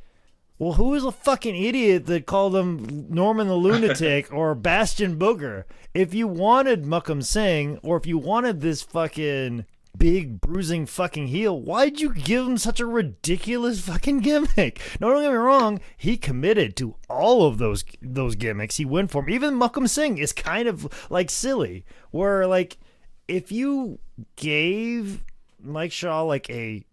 Well, 0.63 0.75
who 0.75 0.91
was 0.91 1.03
a 1.03 1.11
fucking 1.11 1.57
idiot 1.57 2.07
that 2.07 2.27
called 2.27 2.55
him 2.55 3.09
Norman 3.11 3.49
the 3.49 3.57
Lunatic 3.57 4.29
or 4.33 4.55
Bastion 4.55 5.19
Booger? 5.19 5.65
If 5.93 6.15
you 6.15 6.29
wanted 6.29 6.85
Makhan 6.85 7.25
Singh, 7.25 7.81
or 7.83 7.97
if 7.97 8.07
you 8.07 8.17
wanted 8.17 8.61
this 8.61 8.81
fucking 8.81 9.67
big 9.99 10.41
bruising 10.41 10.87
fucking 10.87 11.27
heel, 11.27 11.61
why'd 11.61 11.99
you 11.99 12.15
give 12.15 12.47
him 12.47 12.59
such 12.59 12.79
a 12.79 12.87
ridiculous 12.87 13.81
fucking 13.81 14.21
gimmick? 14.21 14.81
No, 15.01 15.11
don't 15.11 15.23
get 15.23 15.33
me 15.33 15.37
wrong, 15.37 15.81
he 15.97 16.17
committed 16.17 16.77
to 16.77 16.95
all 17.11 17.45
of 17.45 17.59
those 17.59 17.85
those 18.01 18.37
gimmicks. 18.37 18.77
He 18.77 18.85
went 18.85 19.11
for 19.11 19.25
him. 19.25 19.31
Even 19.31 19.59
Makhan 19.59 19.89
Singh 19.89 20.19
is 20.19 20.33
kind 20.33 20.69
of 20.69 20.89
like 21.11 21.29
silly. 21.29 21.85
Where 22.13 22.47
like 22.47 22.79
if 23.27 23.51
you 23.51 23.99
gave 24.37 25.25
Mike 25.61 25.91
Shaw 25.91 26.23
like 26.23 26.49
a 26.51 26.85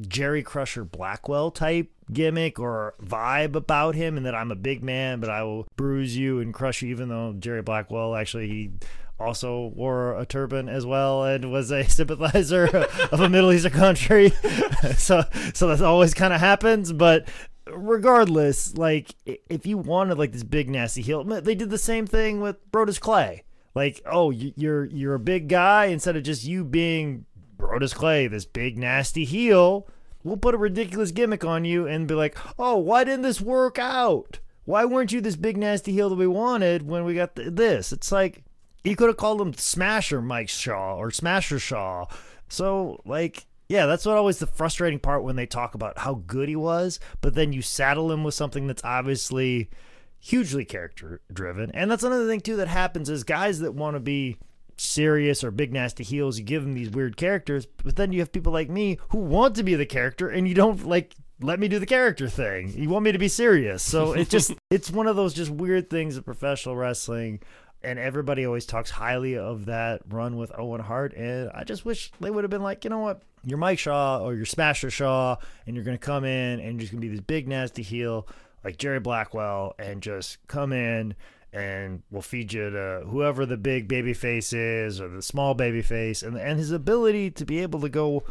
Jerry 0.00 0.44
Crusher 0.44 0.84
Blackwell 0.84 1.50
type 1.50 1.90
gimmick 2.12 2.58
or 2.58 2.94
vibe 3.02 3.54
about 3.54 3.94
him, 3.94 4.16
and 4.16 4.26
that 4.26 4.34
I'm 4.34 4.50
a 4.50 4.56
big 4.56 4.82
man, 4.82 5.20
but 5.20 5.30
I 5.30 5.42
will 5.42 5.66
bruise 5.76 6.16
you 6.16 6.40
and 6.40 6.54
crush 6.54 6.82
you, 6.82 6.90
even 6.90 7.08
though 7.08 7.34
Jerry 7.38 7.62
Blackwell 7.62 8.14
actually 8.14 8.48
he 8.48 8.70
also 9.20 9.72
wore 9.74 10.16
a 10.16 10.24
turban 10.24 10.68
as 10.68 10.86
well 10.86 11.24
and 11.24 11.50
was 11.50 11.70
a 11.70 11.84
sympathizer 11.88 12.66
of 13.10 13.20
a 13.20 13.28
Middle 13.28 13.52
Eastern 13.52 13.72
country. 13.72 14.30
so 14.96 15.24
so 15.54 15.68
that 15.68 15.82
always 15.82 16.14
kind 16.14 16.32
of 16.32 16.40
happens, 16.40 16.92
but 16.92 17.28
regardless, 17.66 18.76
like 18.76 19.14
if 19.26 19.66
you 19.66 19.78
wanted 19.78 20.18
like 20.18 20.32
this 20.32 20.44
big 20.44 20.68
nasty 20.70 21.02
heel, 21.02 21.24
they 21.24 21.54
did 21.54 21.70
the 21.70 21.78
same 21.78 22.06
thing 22.06 22.40
with 22.40 22.70
Brodus 22.70 23.00
Clay. 23.00 23.44
Like, 23.74 24.00
oh, 24.06 24.30
you're 24.30 24.86
you're 24.86 25.14
a 25.14 25.20
big 25.20 25.48
guy 25.48 25.86
instead 25.86 26.16
of 26.16 26.22
just 26.22 26.44
you 26.44 26.64
being 26.64 27.26
Brodus 27.56 27.94
Clay, 27.94 28.26
this 28.26 28.44
big 28.44 28.78
nasty 28.78 29.24
heel. 29.24 29.86
We'll 30.28 30.36
put 30.36 30.54
a 30.54 30.58
ridiculous 30.58 31.10
gimmick 31.10 31.44
on 31.44 31.64
you 31.64 31.86
and 31.86 32.06
be 32.06 32.14
like, 32.14 32.36
oh, 32.58 32.76
why 32.76 33.04
didn't 33.04 33.22
this 33.22 33.40
work 33.40 33.78
out? 33.78 34.38
Why 34.64 34.84
weren't 34.84 35.12
you 35.12 35.20
this 35.20 35.36
big 35.36 35.56
nasty 35.56 35.92
heel 35.92 36.10
that 36.10 36.16
we 36.16 36.26
wanted 36.26 36.86
when 36.86 37.04
we 37.04 37.14
got 37.14 37.34
th- 37.34 37.48
this? 37.52 37.92
It's 37.92 38.12
like 38.12 38.44
you 38.84 38.96
could 38.96 39.08
have 39.08 39.16
called 39.16 39.40
him 39.40 39.54
Smasher 39.54 40.20
Mike 40.20 40.48
Shaw 40.48 40.96
or 40.96 41.10
Smasher 41.10 41.58
Shaw. 41.58 42.06
So, 42.48 43.00
like, 43.04 43.46
yeah, 43.68 43.86
that's 43.86 44.06
what 44.06 44.16
always 44.16 44.38
the 44.38 44.46
frustrating 44.46 44.98
part 44.98 45.24
when 45.24 45.36
they 45.36 45.46
talk 45.46 45.74
about 45.74 45.98
how 45.98 46.22
good 46.26 46.48
he 46.48 46.56
was, 46.56 47.00
but 47.20 47.34
then 47.34 47.52
you 47.52 47.62
saddle 47.62 48.10
him 48.12 48.24
with 48.24 48.34
something 48.34 48.66
that's 48.66 48.84
obviously 48.84 49.70
hugely 50.18 50.64
character 50.64 51.20
driven. 51.32 51.70
And 51.72 51.90
that's 51.90 52.02
another 52.02 52.26
thing 52.26 52.40
too 52.40 52.56
that 52.56 52.68
happens 52.68 53.08
is 53.08 53.24
guys 53.24 53.60
that 53.60 53.74
want 53.74 53.96
to 53.96 54.00
be 54.00 54.38
serious 54.80 55.44
or 55.44 55.50
big 55.50 55.72
nasty 55.72 56.04
heels, 56.04 56.38
you 56.38 56.44
give 56.44 56.62
them 56.62 56.74
these 56.74 56.90
weird 56.90 57.16
characters, 57.16 57.66
but 57.84 57.96
then 57.96 58.12
you 58.12 58.20
have 58.20 58.32
people 58.32 58.52
like 58.52 58.70
me 58.70 58.98
who 59.10 59.18
want 59.18 59.56
to 59.56 59.62
be 59.62 59.74
the 59.74 59.86
character 59.86 60.28
and 60.28 60.48
you 60.48 60.54
don't 60.54 60.86
like 60.86 61.14
let 61.40 61.60
me 61.60 61.68
do 61.68 61.78
the 61.78 61.86
character 61.86 62.28
thing. 62.28 62.72
You 62.76 62.88
want 62.88 63.04
me 63.04 63.12
to 63.12 63.18
be 63.18 63.28
serious. 63.28 63.82
So 63.82 64.12
it 64.12 64.28
just 64.30 64.52
it's 64.70 64.90
one 64.90 65.06
of 65.06 65.16
those 65.16 65.34
just 65.34 65.50
weird 65.50 65.90
things 65.90 66.16
of 66.16 66.24
professional 66.24 66.76
wrestling 66.76 67.40
and 67.82 67.98
everybody 67.98 68.44
always 68.44 68.66
talks 68.66 68.90
highly 68.90 69.36
of 69.36 69.66
that 69.66 70.02
run 70.08 70.36
with 70.36 70.52
Owen 70.58 70.80
Hart. 70.80 71.14
And 71.14 71.50
I 71.54 71.64
just 71.64 71.84
wish 71.84 72.10
they 72.20 72.30
would 72.30 72.44
have 72.44 72.50
been 72.50 72.62
like, 72.62 72.84
you 72.84 72.90
know 72.90 72.98
what, 72.98 73.22
you're 73.44 73.58
Mike 73.58 73.78
Shaw 73.78 74.18
or 74.18 74.34
you're 74.34 74.44
Smasher 74.44 74.90
Shaw, 74.90 75.36
and 75.66 75.76
you're 75.76 75.84
gonna 75.84 75.96
come 75.96 76.24
in 76.24 76.60
and 76.60 76.72
you're 76.72 76.80
just 76.80 76.92
gonna 76.92 77.00
be 77.00 77.08
this 77.08 77.20
big 77.20 77.46
nasty 77.46 77.82
heel 77.82 78.26
like 78.64 78.76
Jerry 78.76 78.98
Blackwell, 78.98 79.74
and 79.78 80.02
just 80.02 80.44
come 80.48 80.72
in 80.72 81.14
and 81.52 82.02
we'll 82.10 82.22
feed 82.22 82.52
you 82.52 82.70
to 82.70 83.04
whoever 83.06 83.46
the 83.46 83.56
big 83.56 83.88
baby 83.88 84.14
face 84.14 84.52
is 84.52 85.00
or 85.00 85.08
the 85.08 85.22
small 85.22 85.54
baby 85.54 85.82
face, 85.82 86.22
and 86.22 86.36
and 86.36 86.58
his 86.58 86.72
ability 86.72 87.30
to 87.32 87.44
be 87.44 87.60
able 87.60 87.80
to 87.80 87.88
go 87.88 88.24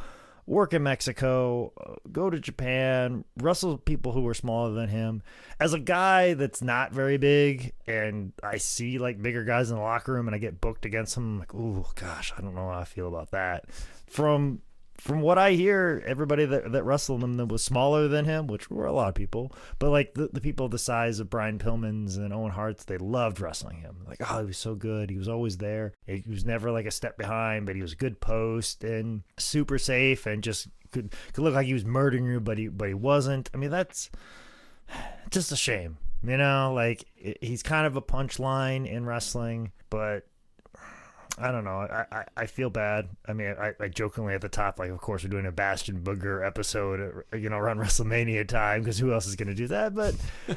work 0.48 0.73
in 0.73 0.81
Mexico, 0.81 1.73
uh, 1.85 1.95
go 2.10 2.30
to 2.30 2.39
Japan, 2.39 3.26
wrestle 3.38 3.77
people 3.77 4.14
who 4.14 4.26
are 4.27 4.34
smaller 4.34 4.72
than 4.72 4.88
him. 4.88 5.22
As 5.60 5.73
a 5.73 5.80
guy 5.80 6.35
that's 6.35 6.61
not 6.61 6.94
very 6.94 7.18
big, 7.18 7.73
and 7.85 8.31
I 8.41 8.57
see 8.57 8.98
like 8.98 9.22
bigger 9.22 9.44
guys 9.44 9.69
in 9.69 9.76
the 9.76 9.84
locker 9.84 10.14
room, 10.14 10.27
and 10.27 10.34
I 10.34 10.39
get 10.39 10.61
booked 10.61 10.85
against 10.85 11.15
them, 11.15 11.34
I'm 11.34 11.39
like, 11.39 11.53
oh 11.53 11.91
gosh, 11.95 12.34
I 12.38 12.41
don't 12.41 12.56
know 12.56 12.69
how 12.69 12.80
I 12.80 12.85
feel 12.85 13.07
about 13.07 13.31
that. 13.31 13.65
From 14.07 14.61
from 14.98 15.22
what 15.22 15.38
I 15.38 15.52
hear, 15.52 16.03
everybody 16.06 16.45
that, 16.45 16.72
that 16.72 16.84
wrestled 16.84 17.24
him 17.24 17.36
that 17.36 17.48
was 17.48 17.64
smaller 17.64 18.07
than 18.07 18.26
him, 18.26 18.48
which 18.48 18.69
were 18.69 18.86
a 18.86 18.91
lot 18.91 19.10
of 19.10 19.15
people, 19.15 19.53
but 19.80 19.91
like 19.91 20.14
the, 20.15 20.30
the 20.34 20.41
people 20.41 20.69
the 20.69 20.80
size 20.80 21.19
of 21.19 21.30
Brian 21.30 21.60
Pillman's 21.60 22.18
and 22.18 22.34
Owen 22.34 22.52
Hart's, 22.52 22.86
they 22.86 22.98
loved 22.98 23.40
wrestling 23.40 23.78
him. 23.78 23.98
Like, 24.07 24.19
oh, 24.28 24.40
he 24.40 24.45
was 24.45 24.57
so 24.57 24.76
good. 24.76 25.10
He 25.10 25.18
was 25.18 25.28
always 25.28 25.57
there. 25.57 25.94
He 26.06 26.24
was 26.28 26.45
never 26.45 26.72
like 26.72 26.86
a 26.86 26.91
step 26.91 27.18
behind, 27.18 27.65
but 27.65 27.76
he 27.76 27.82
was 27.82 27.94
a 27.94 27.98
good 27.98 28.19
post 28.19 28.84
and 28.84 29.22
super 29.38 29.78
safe 29.78 30.26
and 30.26 30.44
just 30.44 30.68
could 30.91 31.14
could 31.34 31.44
look 31.44 31.53
like 31.53 31.68
he 31.68 31.74
was 31.74 31.86
murdering 31.86 32.26
you, 32.26 32.40
but 32.40 32.57
he 32.57 32.68
but 32.68 32.88
he 32.88 32.94
wasn't. 32.94 33.49
I 33.53 33.57
mean, 33.57 33.69
that's 33.69 34.10
just 35.30 35.52
a 35.52 35.57
shame. 35.57 35.98
You 36.24 36.38
know, 36.38 36.74
like 36.74 37.06
he's 37.15 37.61
kind 37.61 37.86
of 37.86 37.95
a 37.95 38.02
punchline 38.02 38.88
in 38.88 39.06
wrestling, 39.06 39.72
but 39.90 40.26
I 41.39 41.51
don't 41.51 41.64
know. 41.64 41.81
I, 41.81 42.05
I, 42.11 42.26
I, 42.35 42.45
feel 42.47 42.72
bad. 42.72 43.09
I 43.27 43.34
mean, 43.34 43.53
I, 43.59 43.73
I 43.80 43.88
jokingly 43.89 44.34
at 44.34 44.41
the 44.41 44.49
top, 44.49 44.80
like, 44.80 44.89
of 44.89 44.97
course, 44.97 45.23
we're 45.23 45.30
doing 45.30 45.45
a 45.45 45.51
Bastion 45.51 46.01
Booger 46.01 46.45
episode, 46.45 47.23
uh, 47.31 47.38
you 47.38 47.49
know, 47.49 47.57
around 47.57 47.77
WrestleMania 47.80 48.47
time 48.47 48.81
because 48.81 48.97
who 48.97 49.14
else 49.14 49.27
is 49.27 49.35
going 49.35 49.49
to 49.49 49.53
do 49.53 49.68
that? 49.68 49.93
But 49.93 50.15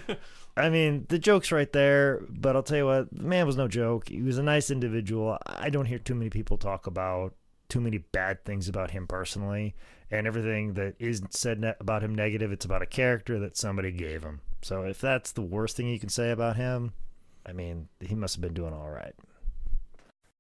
I 0.57 0.71
mean, 0.71 1.05
the 1.09 1.19
joke's 1.19 1.53
right 1.53 1.71
there. 1.71 2.23
But 2.31 2.57
I'll 2.57 2.63
tell 2.63 2.79
you 2.79 2.87
what, 2.87 3.13
the 3.13 3.23
man 3.23 3.47
was 3.47 3.57
no 3.57 3.69
joke. 3.69 4.09
He 4.09 4.23
was 4.23 4.39
a 4.39 4.43
nice 4.43 4.71
individual. 4.71 5.37
I 5.47 5.69
don't 5.69 5.85
hear 5.85 5.99
too 5.99 6.15
many 6.15 6.31
people 6.31 6.57
talk 6.57 6.87
about 6.87 7.35
too 7.69 7.81
many 7.81 7.99
bad 7.99 8.45
things 8.45 8.69
about 8.69 8.91
him 8.91 9.07
personally, 9.07 9.75
and 10.11 10.27
everything 10.27 10.75
that 10.75 10.95
is 10.99 11.23
said 11.31 11.61
ne- 11.61 11.75
about 11.79 12.03
him 12.03 12.15
negative, 12.15 12.53
it's 12.53 12.65
about 12.65 12.83
a 12.83 12.87
character 12.87 13.39
that 13.39 13.57
somebody 13.57 13.93
gave 13.93 14.23
him. 14.23 14.41
So 14.63 14.83
if 14.83 15.01
that's 15.01 15.33
the 15.33 15.43
worst 15.43 15.77
thing 15.77 15.89
you 15.89 16.01
can 16.01 16.09
say 16.09 16.31
about 16.31 16.57
him, 16.57 16.93
I 17.47 17.53
mean, 17.53 17.89
he 18.01 18.15
must 18.15 18.35
have 18.35 18.43
been 18.43 18.55
doing 18.55 18.75
all 18.75 18.91
right. 18.91 19.15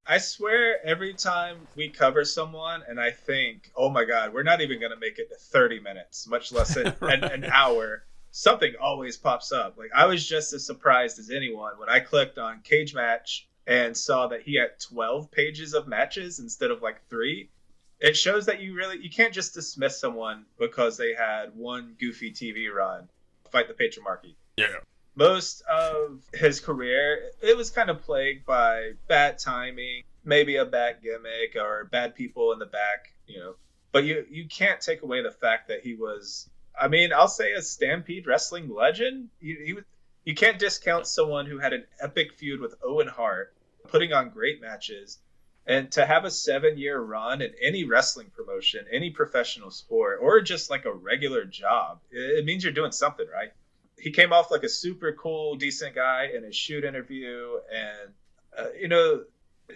I 0.06 0.18
swear 0.18 0.84
every 0.84 1.14
time 1.14 1.68
we 1.76 1.88
cover 1.88 2.24
someone 2.24 2.82
and 2.88 3.00
I 3.00 3.10
think, 3.10 3.70
oh 3.76 3.90
my 3.90 4.04
God, 4.04 4.32
we're 4.32 4.42
not 4.42 4.60
even 4.60 4.80
going 4.80 4.92
to 4.92 4.98
make 4.98 5.18
it 5.18 5.28
to 5.28 5.36
30 5.36 5.80
minutes, 5.80 6.26
much 6.26 6.52
less 6.52 6.76
an, 6.76 6.94
right. 7.00 7.22
an, 7.22 7.24
an, 7.24 7.44
hour, 7.44 8.04
something 8.30 8.74
always 8.80 9.16
pops 9.16 9.52
up. 9.52 9.76
Like 9.78 9.90
I 9.94 10.06
was 10.06 10.26
just 10.26 10.52
as 10.52 10.66
surprised 10.66 11.18
as 11.18 11.30
anyone 11.30 11.78
when 11.78 11.88
I 11.88 12.00
clicked 12.00 12.38
on 12.38 12.60
Cage 12.62 12.94
Match 12.94 13.48
and 13.66 13.96
saw 13.96 14.26
that 14.28 14.42
he 14.42 14.56
had 14.56 14.80
12 14.80 15.30
pages 15.30 15.74
of 15.74 15.86
matches 15.86 16.40
instead 16.40 16.70
of 16.70 16.82
like 16.82 17.06
three. 17.08 17.50
It 18.00 18.16
shows 18.16 18.46
that 18.46 18.60
you 18.60 18.74
really, 18.74 18.98
you 19.00 19.10
can't 19.10 19.34
just 19.34 19.54
dismiss 19.54 20.00
someone 20.00 20.46
because 20.58 20.96
they 20.96 21.14
had 21.14 21.54
one 21.54 21.94
goofy 22.00 22.32
TV 22.32 22.72
run, 22.72 23.08
fight 23.52 23.68
the 23.68 23.74
patriarchy. 23.74 24.34
Yeah 24.56 24.78
most 25.14 25.62
of 25.62 26.22
his 26.32 26.60
career, 26.60 27.30
it 27.40 27.56
was 27.56 27.70
kind 27.70 27.90
of 27.90 28.02
plagued 28.02 28.46
by 28.46 28.92
bad 29.08 29.38
timing, 29.38 30.04
maybe 30.24 30.56
a 30.56 30.64
bad 30.64 31.02
gimmick 31.02 31.56
or 31.56 31.84
bad 31.84 32.14
people 32.14 32.52
in 32.52 32.58
the 32.58 32.66
back, 32.66 33.12
you 33.26 33.38
know. 33.38 33.54
But 33.92 34.04
you 34.04 34.24
you 34.30 34.46
can't 34.46 34.80
take 34.80 35.02
away 35.02 35.22
the 35.22 35.32
fact 35.32 35.68
that 35.68 35.80
he 35.80 35.94
was, 35.94 36.48
I 36.80 36.88
mean, 36.88 37.12
I'll 37.12 37.28
say 37.28 37.52
a 37.52 37.62
Stampede 37.62 38.26
wrestling 38.26 38.72
legend. 38.72 39.30
He, 39.40 39.54
he 39.54 39.76
you 40.24 40.34
can't 40.34 40.58
discount 40.58 41.06
someone 41.06 41.46
who 41.46 41.58
had 41.58 41.72
an 41.72 41.86
epic 42.00 42.34
feud 42.34 42.60
with 42.60 42.76
Owen 42.84 43.08
Hart, 43.08 43.52
putting 43.88 44.12
on 44.12 44.30
great 44.30 44.60
matches, 44.60 45.18
and 45.66 45.90
to 45.92 46.06
have 46.06 46.24
a 46.24 46.30
seven 46.30 46.78
year 46.78 47.00
run 47.00 47.42
in 47.42 47.52
any 47.60 47.84
wrestling 47.84 48.30
promotion, 48.30 48.86
any 48.92 49.10
professional 49.10 49.70
sport, 49.70 50.18
or 50.22 50.40
just 50.40 50.70
like 50.70 50.84
a 50.84 50.92
regular 50.92 51.44
job, 51.44 52.00
it 52.12 52.44
means 52.44 52.62
you're 52.62 52.72
doing 52.72 52.92
something 52.92 53.26
right 53.32 53.52
he 54.00 54.10
came 54.10 54.32
off 54.32 54.50
like 54.50 54.62
a 54.62 54.68
super 54.68 55.12
cool, 55.12 55.56
decent 55.56 55.94
guy 55.94 56.30
in 56.34 56.42
his 56.42 56.56
shoot 56.56 56.84
interview, 56.84 57.58
and 57.72 58.12
uh, 58.58 58.70
you 58.78 58.88
know, 58.88 59.24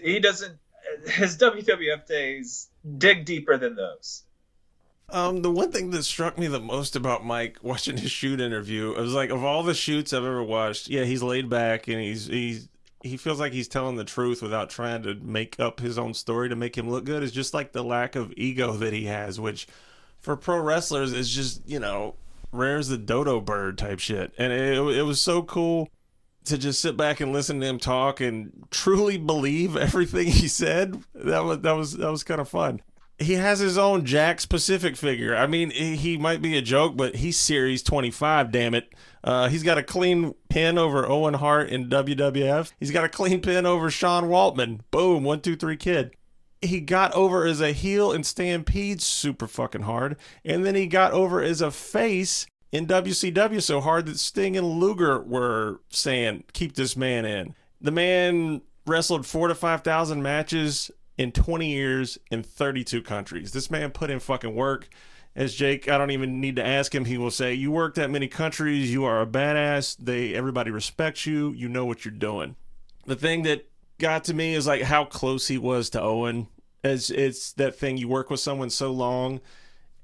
he 0.00 0.20
doesn't. 0.20 0.58
His 1.06 1.38
WWF 1.38 2.06
days 2.06 2.68
dig 2.98 3.24
deeper 3.24 3.56
than 3.56 3.74
those. 3.74 4.22
Um, 5.10 5.42
the 5.42 5.50
one 5.50 5.70
thing 5.70 5.90
that 5.90 6.02
struck 6.02 6.38
me 6.38 6.46
the 6.46 6.60
most 6.60 6.96
about 6.96 7.24
Mike 7.24 7.58
watching 7.62 7.96
his 7.96 8.10
shoot 8.10 8.40
interview, 8.40 8.92
it 8.92 9.00
was 9.00 9.14
like 9.14 9.30
of 9.30 9.44
all 9.44 9.62
the 9.62 9.74
shoots 9.74 10.12
I've 10.12 10.24
ever 10.24 10.42
watched, 10.42 10.88
yeah, 10.88 11.04
he's 11.04 11.22
laid 11.22 11.48
back 11.48 11.88
and 11.88 12.00
he's 12.00 12.26
he's 12.26 12.68
he 13.02 13.18
feels 13.18 13.38
like 13.38 13.52
he's 13.52 13.68
telling 13.68 13.96
the 13.96 14.04
truth 14.04 14.40
without 14.40 14.70
trying 14.70 15.02
to 15.02 15.14
make 15.14 15.60
up 15.60 15.78
his 15.80 15.98
own 15.98 16.14
story 16.14 16.48
to 16.48 16.56
make 16.56 16.76
him 16.76 16.88
look 16.88 17.04
good. 17.04 17.22
It's 17.22 17.32
just 17.32 17.52
like 17.52 17.72
the 17.72 17.84
lack 17.84 18.16
of 18.16 18.32
ego 18.36 18.72
that 18.72 18.94
he 18.94 19.04
has, 19.04 19.38
which 19.38 19.66
for 20.20 20.36
pro 20.36 20.58
wrestlers 20.58 21.12
is 21.12 21.28
just 21.30 21.60
you 21.66 21.78
know 21.78 22.14
rare's 22.54 22.88
the 22.88 22.98
dodo 22.98 23.40
bird 23.40 23.78
type 23.78 23.98
shit. 23.98 24.32
And 24.38 24.52
it, 24.52 24.78
it 24.78 25.02
was 25.02 25.20
so 25.20 25.42
cool 25.42 25.88
to 26.44 26.58
just 26.58 26.80
sit 26.80 26.96
back 26.96 27.20
and 27.20 27.32
listen 27.32 27.60
to 27.60 27.66
him 27.66 27.78
talk 27.78 28.20
and 28.20 28.64
truly 28.70 29.16
believe 29.16 29.76
everything 29.76 30.26
he 30.28 30.48
said. 30.48 31.02
That 31.14 31.44
was 31.44 31.60
that 31.60 31.72
was 31.72 31.96
that 31.96 32.10
was 32.10 32.24
kind 32.24 32.40
of 32.40 32.48
fun. 32.48 32.80
he 33.18 33.34
has 33.34 33.60
his 33.60 33.78
own 33.78 34.04
Jakks 34.04 34.48
Pacific 34.48 34.96
figure. 34.96 35.34
I 35.36 35.46
mean, 35.46 35.70
he 35.70 35.96
he 35.96 36.18
might 36.18 36.42
be 36.42 36.56
a 36.56 36.62
joke, 36.62 36.96
but 36.96 37.16
he's 37.16 37.38
Series 37.38 37.82
25, 37.82 38.50
damn 38.52 38.74
it. 38.74 38.92
Uh, 39.22 39.48
he's 39.48 39.62
got 39.62 39.78
a 39.78 39.82
clean 39.82 40.34
pin 40.50 40.76
over 40.76 41.08
Owen 41.08 41.34
Hart 41.34 41.70
in 41.70 41.88
WWF. 41.88 42.72
He's 42.78 42.90
got 42.90 43.04
a 43.04 43.08
clean 43.08 43.40
pin 43.40 43.64
over 43.64 43.90
Sean 43.90 44.24
Waltman. 44.24 44.80
Boom, 44.90 45.24
one, 45.24 45.40
two, 45.40 45.56
three, 45.56 45.76
kid. 45.78 46.14
He 46.64 46.80
got 46.80 47.12
over 47.12 47.46
as 47.46 47.60
a 47.60 47.72
heel 47.72 48.12
in 48.12 48.24
Stampede 48.24 49.00
super 49.00 49.46
fucking 49.46 49.82
hard. 49.82 50.16
And 50.44 50.64
then 50.64 50.74
he 50.74 50.86
got 50.86 51.12
over 51.12 51.42
as 51.42 51.60
a 51.60 51.70
face 51.70 52.46
in 52.72 52.86
WCW 52.86 53.62
so 53.62 53.80
hard 53.80 54.06
that 54.06 54.18
Sting 54.18 54.56
and 54.56 54.80
Luger 54.80 55.20
were 55.20 55.80
saying, 55.90 56.44
keep 56.52 56.74
this 56.74 56.96
man 56.96 57.24
in. 57.24 57.54
The 57.80 57.92
man 57.92 58.62
wrestled 58.86 59.26
four 59.26 59.48
to 59.48 59.54
5,000 59.54 60.22
matches 60.22 60.90
in 61.16 61.32
20 61.32 61.70
years 61.70 62.18
in 62.30 62.42
32 62.42 63.02
countries. 63.02 63.52
This 63.52 63.70
man 63.70 63.90
put 63.90 64.10
in 64.10 64.20
fucking 64.20 64.54
work. 64.54 64.88
As 65.36 65.54
Jake, 65.54 65.88
I 65.88 65.98
don't 65.98 66.12
even 66.12 66.40
need 66.40 66.56
to 66.56 66.64
ask 66.64 66.94
him. 66.94 67.06
He 67.06 67.18
will 67.18 67.30
say, 67.30 67.54
"You 67.54 67.72
work 67.72 67.96
that 67.96 68.08
many 68.08 68.28
countries. 68.28 68.92
You 68.92 69.04
are 69.04 69.20
a 69.20 69.26
badass. 69.26 69.96
They 69.98 70.32
everybody 70.32 70.70
respects 70.70 71.26
you. 71.26 71.52
You 71.52 71.68
know 71.68 71.84
what 71.84 72.04
you're 72.04 72.14
doing." 72.14 72.54
The 73.06 73.16
thing 73.16 73.42
that 73.42 73.68
got 73.98 74.22
to 74.24 74.34
me 74.34 74.54
is 74.54 74.68
like 74.68 74.82
how 74.82 75.04
close 75.04 75.48
he 75.48 75.58
was 75.58 75.90
to 75.90 76.00
Owen. 76.00 76.46
As 76.84 77.10
it's 77.10 77.52
that 77.54 77.74
thing 77.74 77.96
you 77.96 78.06
work 78.06 78.30
with 78.30 78.40
someone 78.40 78.70
so 78.70 78.92
long 78.92 79.40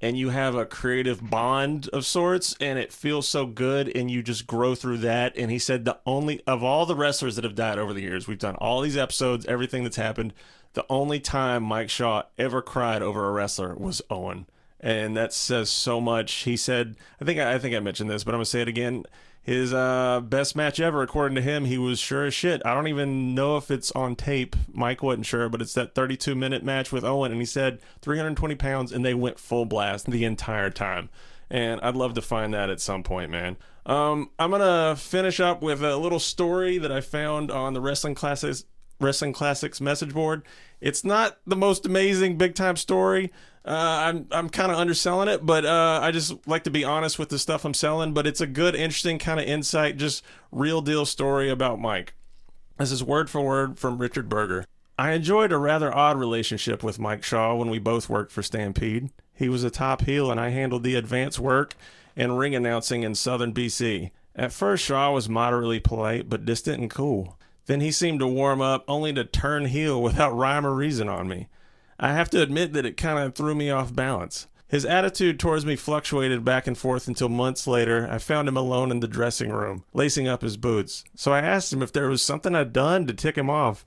and 0.01 0.17
you 0.17 0.29
have 0.29 0.55
a 0.55 0.65
creative 0.65 1.29
bond 1.29 1.87
of 1.89 2.05
sorts 2.05 2.55
and 2.59 2.79
it 2.79 2.91
feels 2.91 3.29
so 3.29 3.45
good 3.45 3.95
and 3.95 4.09
you 4.09 4.23
just 4.23 4.47
grow 4.47 4.73
through 4.73 4.97
that. 4.97 5.37
And 5.37 5.51
he 5.51 5.59
said 5.59 5.85
the 5.85 5.99
only 6.05 6.41
of 6.47 6.63
all 6.63 6.85
the 6.85 6.95
wrestlers 6.95 7.35
that 7.35 7.43
have 7.43 7.55
died 7.55 7.77
over 7.77 7.93
the 7.93 8.01
years 8.01 8.27
we've 8.27 8.39
done 8.39 8.55
all 8.55 8.81
these 8.81 8.97
episodes 8.97 9.45
everything 9.45 9.83
that's 9.83 9.95
happened 9.95 10.33
the 10.73 10.85
only 10.89 11.19
time 11.19 11.63
mike 11.63 11.89
shaw 11.89 12.23
ever 12.37 12.61
cried 12.61 13.01
over 13.01 13.27
a 13.27 13.31
wrestler 13.31 13.75
was 13.75 14.01
owen. 14.09 14.47
And 14.79 15.15
that 15.15 15.31
says 15.31 15.69
so 15.69 16.01
much. 16.01 16.31
He 16.31 16.57
said 16.57 16.95
i 17.21 17.25
think 17.25 17.39
i 17.39 17.59
think 17.59 17.75
i 17.75 17.79
mentioned 17.79 18.09
this 18.09 18.23
but 18.23 18.33
i'm 18.33 18.39
gonna 18.39 18.45
say 18.45 18.61
it 18.61 18.67
again 18.67 19.05
his 19.43 19.73
uh, 19.73 20.21
best 20.23 20.55
match 20.55 20.79
ever, 20.79 21.01
according 21.01 21.35
to 21.35 21.41
him, 21.41 21.65
he 21.65 21.77
was 21.77 21.99
sure 21.99 22.25
as 22.25 22.33
shit. 22.33 22.61
I 22.63 22.75
don't 22.75 22.87
even 22.87 23.33
know 23.33 23.57
if 23.57 23.71
it's 23.71 23.91
on 23.93 24.15
tape. 24.15 24.55
Mike 24.71 25.01
wasn't 25.01 25.25
sure, 25.25 25.49
but 25.49 25.61
it's 25.61 25.73
that 25.73 25.95
32 25.95 26.35
minute 26.35 26.63
match 26.63 26.91
with 26.91 27.03
Owen, 27.03 27.31
and 27.31 27.41
he 27.41 27.45
said 27.45 27.79
320 28.01 28.55
pounds, 28.55 28.91
and 28.91 29.03
they 29.03 29.15
went 29.15 29.39
full 29.39 29.65
blast 29.65 30.09
the 30.09 30.25
entire 30.25 30.69
time. 30.69 31.09
And 31.49 31.81
I'd 31.81 31.95
love 31.95 32.13
to 32.13 32.21
find 32.21 32.53
that 32.53 32.69
at 32.69 32.79
some 32.79 33.01
point, 33.01 33.31
man. 33.31 33.57
Um, 33.85 34.29
I'm 34.37 34.51
gonna 34.51 34.95
finish 34.95 35.39
up 35.39 35.63
with 35.63 35.83
a 35.83 35.97
little 35.97 36.19
story 36.19 36.77
that 36.77 36.91
I 36.91 37.01
found 37.01 37.49
on 37.49 37.73
the 37.73 37.81
Wrestling 37.81 38.15
Classics 38.15 38.65
Wrestling 38.99 39.33
Classics 39.33 39.81
message 39.81 40.13
board. 40.13 40.43
It's 40.79 41.03
not 41.03 41.39
the 41.47 41.55
most 41.55 41.87
amazing 41.87 42.37
big 42.37 42.53
time 42.53 42.75
story. 42.75 43.31
Uh, 43.63 43.69
I'm 43.69 44.27
I'm 44.31 44.49
kind 44.49 44.71
of 44.71 44.77
underselling 44.77 45.27
it, 45.27 45.45
but 45.45 45.65
uh, 45.65 45.99
I 46.01 46.11
just 46.11 46.47
like 46.47 46.63
to 46.63 46.71
be 46.71 46.83
honest 46.83 47.19
with 47.19 47.29
the 47.29 47.37
stuff 47.37 47.63
I'm 47.63 47.75
selling. 47.75 48.13
But 48.13 48.25
it's 48.25 48.41
a 48.41 48.47
good, 48.47 48.75
interesting 48.75 49.19
kind 49.19 49.39
of 49.39 49.45
insight, 49.45 49.97
just 49.97 50.23
real 50.51 50.81
deal 50.81 51.05
story 51.05 51.49
about 51.49 51.79
Mike. 51.79 52.13
This 52.77 52.91
is 52.91 53.03
word 53.03 53.29
for 53.29 53.41
word 53.41 53.77
from 53.77 53.99
Richard 53.99 54.29
Berger. 54.29 54.65
I 54.97 55.11
enjoyed 55.11 55.51
a 55.51 55.57
rather 55.57 55.95
odd 55.95 56.17
relationship 56.17 56.83
with 56.83 56.99
Mike 56.99 57.23
Shaw 57.23 57.55
when 57.55 57.69
we 57.69 57.79
both 57.79 58.09
worked 58.09 58.31
for 58.31 58.43
Stampede. 58.43 59.09
He 59.33 59.49
was 59.49 59.63
a 59.63 59.69
top 59.69 60.01
heel, 60.01 60.31
and 60.31 60.39
I 60.39 60.49
handled 60.49 60.83
the 60.83 60.95
advance 60.95 61.39
work 61.39 61.75
and 62.15 62.37
ring 62.37 62.55
announcing 62.55 63.03
in 63.03 63.15
southern 63.15 63.53
BC. 63.53 64.11
At 64.35 64.53
first, 64.53 64.83
Shaw 64.83 65.11
was 65.11 65.29
moderately 65.29 65.79
polite 65.79 66.29
but 66.29 66.45
distant 66.45 66.79
and 66.79 66.89
cool. 66.89 67.37
Then 67.65 67.81
he 67.81 67.91
seemed 67.91 68.19
to 68.19 68.27
warm 68.27 68.61
up, 68.61 68.83
only 68.87 69.13
to 69.13 69.23
turn 69.23 69.65
heel 69.65 70.01
without 70.03 70.35
rhyme 70.35 70.65
or 70.65 70.73
reason 70.73 71.09
on 71.09 71.27
me. 71.27 71.47
I 72.03 72.13
have 72.13 72.31
to 72.31 72.41
admit 72.41 72.73
that 72.73 72.85
it 72.85 72.97
kind 72.97 73.19
of 73.19 73.35
threw 73.35 73.53
me 73.53 73.69
off 73.69 73.95
balance. 73.95 74.47
His 74.67 74.85
attitude 74.85 75.39
towards 75.39 75.67
me 75.67 75.75
fluctuated 75.75 76.43
back 76.43 76.65
and 76.65 76.75
forth 76.75 77.07
until 77.07 77.29
months 77.29 77.67
later 77.67 78.07
I 78.09 78.17
found 78.17 78.47
him 78.47 78.57
alone 78.57 78.89
in 78.89 79.01
the 79.01 79.07
dressing 79.07 79.51
room, 79.51 79.83
lacing 79.93 80.27
up 80.27 80.41
his 80.41 80.57
boots. 80.57 81.03
So 81.15 81.31
I 81.31 81.41
asked 81.41 81.71
him 81.71 81.83
if 81.83 81.93
there 81.93 82.09
was 82.09 82.23
something 82.23 82.55
I'd 82.55 82.73
done 82.73 83.05
to 83.05 83.13
tick 83.13 83.37
him 83.37 83.51
off. 83.51 83.85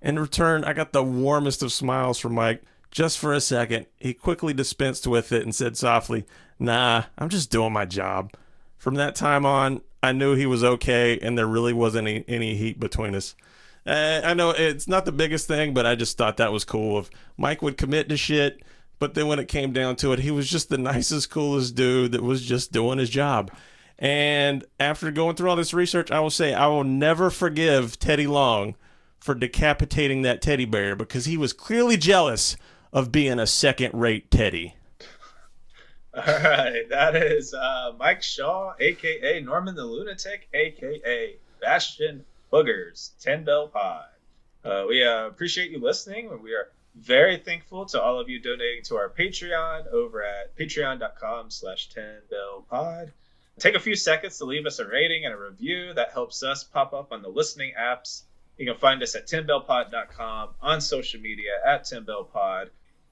In 0.00 0.16
return, 0.16 0.62
I 0.62 0.74
got 0.74 0.92
the 0.92 1.02
warmest 1.02 1.60
of 1.60 1.72
smiles 1.72 2.20
from 2.20 2.34
Mike. 2.34 2.62
Just 2.92 3.18
for 3.18 3.32
a 3.32 3.40
second, 3.40 3.86
he 3.98 4.14
quickly 4.14 4.54
dispensed 4.54 5.06
with 5.08 5.32
it 5.32 5.42
and 5.42 5.52
said 5.52 5.76
softly, 5.76 6.24
Nah, 6.60 7.04
I'm 7.18 7.30
just 7.30 7.50
doing 7.50 7.72
my 7.72 7.84
job. 7.84 8.32
From 8.78 8.94
that 8.94 9.16
time 9.16 9.44
on, 9.44 9.80
I 10.04 10.12
knew 10.12 10.36
he 10.36 10.46
was 10.46 10.62
okay 10.62 11.18
and 11.18 11.36
there 11.36 11.48
really 11.48 11.72
wasn't 11.72 12.06
any, 12.06 12.24
any 12.28 12.54
heat 12.54 12.78
between 12.78 13.16
us. 13.16 13.34
I 13.86 14.34
know 14.34 14.50
it's 14.50 14.88
not 14.88 15.04
the 15.04 15.12
biggest 15.12 15.46
thing, 15.46 15.74
but 15.74 15.86
I 15.86 15.94
just 15.94 16.18
thought 16.18 16.38
that 16.38 16.52
was 16.52 16.64
cool. 16.64 16.98
If 16.98 17.10
Mike 17.36 17.62
would 17.62 17.76
commit 17.76 18.08
to 18.08 18.16
shit, 18.16 18.62
but 18.98 19.14
then 19.14 19.28
when 19.28 19.38
it 19.38 19.48
came 19.48 19.72
down 19.72 19.96
to 19.96 20.12
it, 20.12 20.20
he 20.20 20.30
was 20.30 20.48
just 20.48 20.68
the 20.68 20.78
nicest, 20.78 21.30
coolest 21.30 21.74
dude 21.74 22.12
that 22.12 22.22
was 22.22 22.42
just 22.42 22.72
doing 22.72 22.98
his 22.98 23.10
job. 23.10 23.50
And 23.98 24.64
after 24.78 25.10
going 25.10 25.36
through 25.36 25.50
all 25.50 25.56
this 25.56 25.72
research, 25.72 26.10
I 26.10 26.20
will 26.20 26.30
say 26.30 26.52
I 26.52 26.66
will 26.66 26.84
never 26.84 27.30
forgive 27.30 27.98
Teddy 27.98 28.26
Long 28.26 28.74
for 29.18 29.34
decapitating 29.34 30.22
that 30.22 30.42
teddy 30.42 30.66
bear 30.66 30.94
because 30.94 31.24
he 31.24 31.36
was 31.36 31.52
clearly 31.52 31.96
jealous 31.96 32.56
of 32.92 33.10
being 33.10 33.38
a 33.38 33.46
second 33.46 33.92
rate 33.94 34.30
Teddy. 34.30 34.76
All 36.14 36.22
right, 36.22 36.88
that 36.88 37.14
is 37.14 37.52
uh, 37.52 37.92
Mike 37.98 38.22
Shaw, 38.22 38.72
aka 38.80 39.40
Norman 39.40 39.74
the 39.74 39.84
Lunatic, 39.84 40.48
aka 40.54 41.36
Bastion 41.60 42.24
Boogers, 42.52 43.10
10 43.20 43.44
Bell 43.44 43.68
Pod. 43.68 44.06
Uh, 44.64 44.84
we 44.88 45.04
uh, 45.04 45.26
appreciate 45.26 45.70
you 45.70 45.78
listening. 45.78 46.30
And 46.30 46.42
we 46.42 46.52
are 46.52 46.70
very 46.94 47.36
thankful 47.36 47.86
to 47.86 48.00
all 48.00 48.18
of 48.18 48.28
you 48.28 48.40
donating 48.40 48.82
to 48.84 48.96
our 48.96 49.08
Patreon 49.08 49.86
over 49.88 50.22
at 50.22 50.56
patreon.com 50.56 51.50
slash 51.50 51.88
10 51.90 52.04
Bell 52.30 52.64
Pod. 52.68 53.12
Take 53.58 53.74
a 53.74 53.80
few 53.80 53.96
seconds 53.96 54.38
to 54.38 54.44
leave 54.44 54.66
us 54.66 54.78
a 54.78 54.86
rating 54.86 55.24
and 55.24 55.34
a 55.34 55.38
review. 55.38 55.94
That 55.94 56.12
helps 56.12 56.42
us 56.42 56.64
pop 56.64 56.92
up 56.92 57.12
on 57.12 57.22
the 57.22 57.28
listening 57.28 57.72
apps. 57.78 58.22
You 58.58 58.66
can 58.66 58.76
find 58.76 59.02
us 59.02 59.14
at 59.14 59.26
10bellpod.com, 59.26 60.50
on 60.60 60.80
social 60.80 61.20
media 61.20 61.52
at 61.64 61.84
10bellpod. 61.84 62.68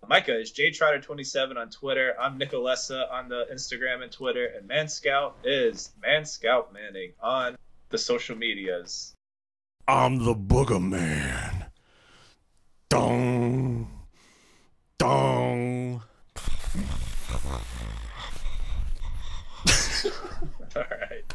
Micah 0.07 0.39
is 0.39 0.53
jtrotter27 0.53 1.57
on 1.57 1.71
Twitter. 1.71 2.15
I'm 2.21 2.39
Nicolessa 2.39 3.11
on 3.11 3.29
the 3.29 3.47
Instagram 3.53 4.03
and 4.03 4.13
Twitter. 4.13 4.47
And 4.47 4.67
Man 4.69 4.89
Scout 4.89 5.37
is 5.45 5.93
Man 6.03 6.27
Scout 6.27 6.73
Manning 6.73 7.13
on 7.23 7.57
the 7.89 7.99
social 7.99 8.37
medias. 8.37 9.14
I'm 9.87 10.25
the 10.25 10.35
Booger 10.35 10.83
Man. 10.83 11.67
Dong. 12.89 13.91
Dong. 14.97 16.03
All 20.77 20.83
right. 20.91 21.35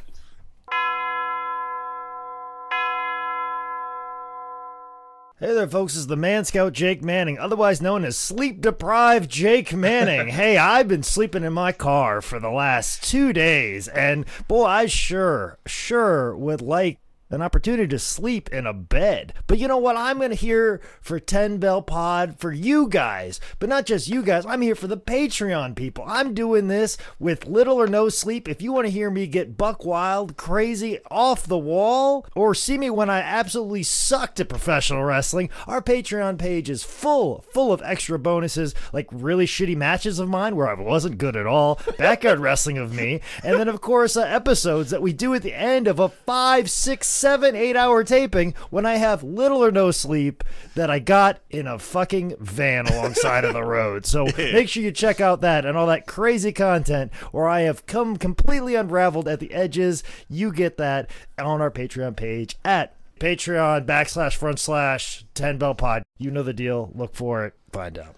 Hey 5.39 5.53
there, 5.53 5.67
folks. 5.67 5.93
This 5.93 6.01
is 6.01 6.07
the 6.07 6.15
Man 6.15 6.43
Scout 6.43 6.73
Jake 6.73 7.03
Manning, 7.03 7.38
otherwise 7.38 7.84
known 7.84 8.03
as 8.03 8.17
Sleep 8.17 8.61
Deprived 8.61 9.30
Jake 9.30 9.73
Manning. 9.73 10.27
hey, 10.34 10.57
I've 10.57 10.88
been 10.88 11.03
sleeping 11.03 11.43
in 11.43 11.53
my 11.53 11.71
car 11.71 12.19
for 12.19 12.39
the 12.39 12.49
last 12.49 13.03
two 13.03 13.31
days, 13.31 13.88
and 13.88 14.26
boy, 14.47 14.65
I 14.65 14.88
sure, 14.88 15.59
sure 15.67 16.35
would 16.35 16.61
like 16.61 16.97
an 17.30 17.41
opportunity 17.41 17.88
to 17.88 17.99
sleep 17.99 18.49
in 18.49 18.65
a 18.65 18.73
bed. 18.73 19.34
But 19.47 19.60
you 19.60 19.68
know 19.68 19.77
what? 19.77 19.95
I'm 19.95 20.18
going 20.18 20.30
to 20.30 20.35
here 20.35 20.81
for 21.01 21.19
10 21.19 21.57
Bell 21.57 21.81
Pod 21.81 22.39
for 22.39 22.51
you 22.51 22.88
guys. 22.88 23.39
But 23.60 23.69
not 23.69 23.85
just 23.85 24.07
you 24.07 24.23
guys. 24.23 24.45
I'm 24.45 24.61
here 24.61 24.76
for 24.76 24.88
the 24.88 24.97
Patreon 24.97 25.76
people. 25.76 26.03
I'm 26.07 26.34
doing 26.34 26.68
this 26.68 26.97
with 27.19 27.47
little 27.47 27.76
or 27.77 27.88
no 27.88 28.10
sleep. 28.10 28.47
If 28.47 28.61
you 28.61 28.73
want 28.73 28.88
to 28.88 28.91
hear 28.91 29.10
me 29.10 29.27
get 29.27 29.57
buck 29.57 29.85
wild, 29.85 30.38
crazy, 30.38 30.99
off 31.11 31.45
the 31.45 31.57
wall, 31.57 32.26
or 32.35 32.56
see 32.56 32.77
me 32.77 32.89
when 32.89 33.10
I 33.10 33.19
absolutely 33.19 33.84
sucked 33.84 34.39
at 34.39 34.49
professional 34.49 35.03
wrestling, 35.03 35.49
our 35.68 35.81
Patreon 35.81 36.38
page 36.38 36.69
is 36.69 36.84
full, 36.84 37.45
full 37.51 37.72
of 37.72 37.81
extra 37.84 38.18
bonuses 38.18 38.73
like 38.93 39.07
really 39.11 39.45
shitty 39.45 39.76
matches 39.76 40.19
of 40.19 40.30
mine 40.30 40.56
where 40.56 40.69
I 40.69 40.73
wasn't 40.73 41.18
good 41.18 41.35
at 41.35 41.45
all, 41.45 41.80
backyard 41.97 42.39
wrestling 42.39 42.77
of 42.77 42.93
me, 42.93 43.22
and 43.43 43.60
then 43.60 43.68
of 43.68 43.81
course 43.81 44.15
uh, 44.18 44.22
episodes 44.22 44.89
that 44.91 45.01
we 45.01 45.14
do 45.14 45.34
at 45.34 45.41
the 45.41 45.53
end 45.53 45.88
of 45.88 45.99
a 45.99 46.10
five, 46.10 46.69
six, 46.69 47.07
seven, 47.19 47.55
eight 47.55 47.75
hour 47.75 48.03
taping 48.03 48.53
when 48.69 48.85
I 48.85 48.95
have 48.95 49.23
little 49.23 49.63
or 49.63 49.71
no 49.71 49.91
sleep 49.91 50.43
that 50.75 50.89
I 50.89 50.99
got 50.99 51.39
in 51.49 51.67
a 51.67 51.77
fucking 51.77 52.35
van 52.39 52.87
alongside 52.87 53.43
of 53.45 53.53
the 53.53 53.63
road. 53.63 54.05
So 54.05 54.25
make 54.37 54.69
sure 54.69 54.83
you 54.83 54.91
check 54.91 55.19
out 55.19 55.41
that 55.41 55.65
and 55.65 55.77
all 55.77 55.87
that 55.87 56.07
crazy 56.07 56.51
content 56.51 57.13
where 57.31 57.47
I 57.47 57.61
have 57.61 57.85
come 57.85 58.17
completely 58.17 58.75
unraveled 58.75 59.27
at 59.27 59.39
the 59.39 59.53
edges. 59.53 60.03
You 60.27 60.51
get 60.51 60.77
that 60.77 61.09
on 61.37 61.61
our 61.61 61.71
Patreon 61.71 62.15
page 62.15 62.57
at 62.63 62.95
Patreon 63.19 63.85
backslash 63.85 64.35
front 64.35 64.59
slash 64.59 65.25
10 65.35 65.57
bell 65.57 65.75
pod. 65.75 66.03
You 66.17 66.31
know 66.31 66.43
the 66.43 66.53
deal. 66.53 66.91
Look 66.95 67.15
for 67.15 67.45
it. 67.45 67.53
Find 67.71 67.97
out. 67.99 68.15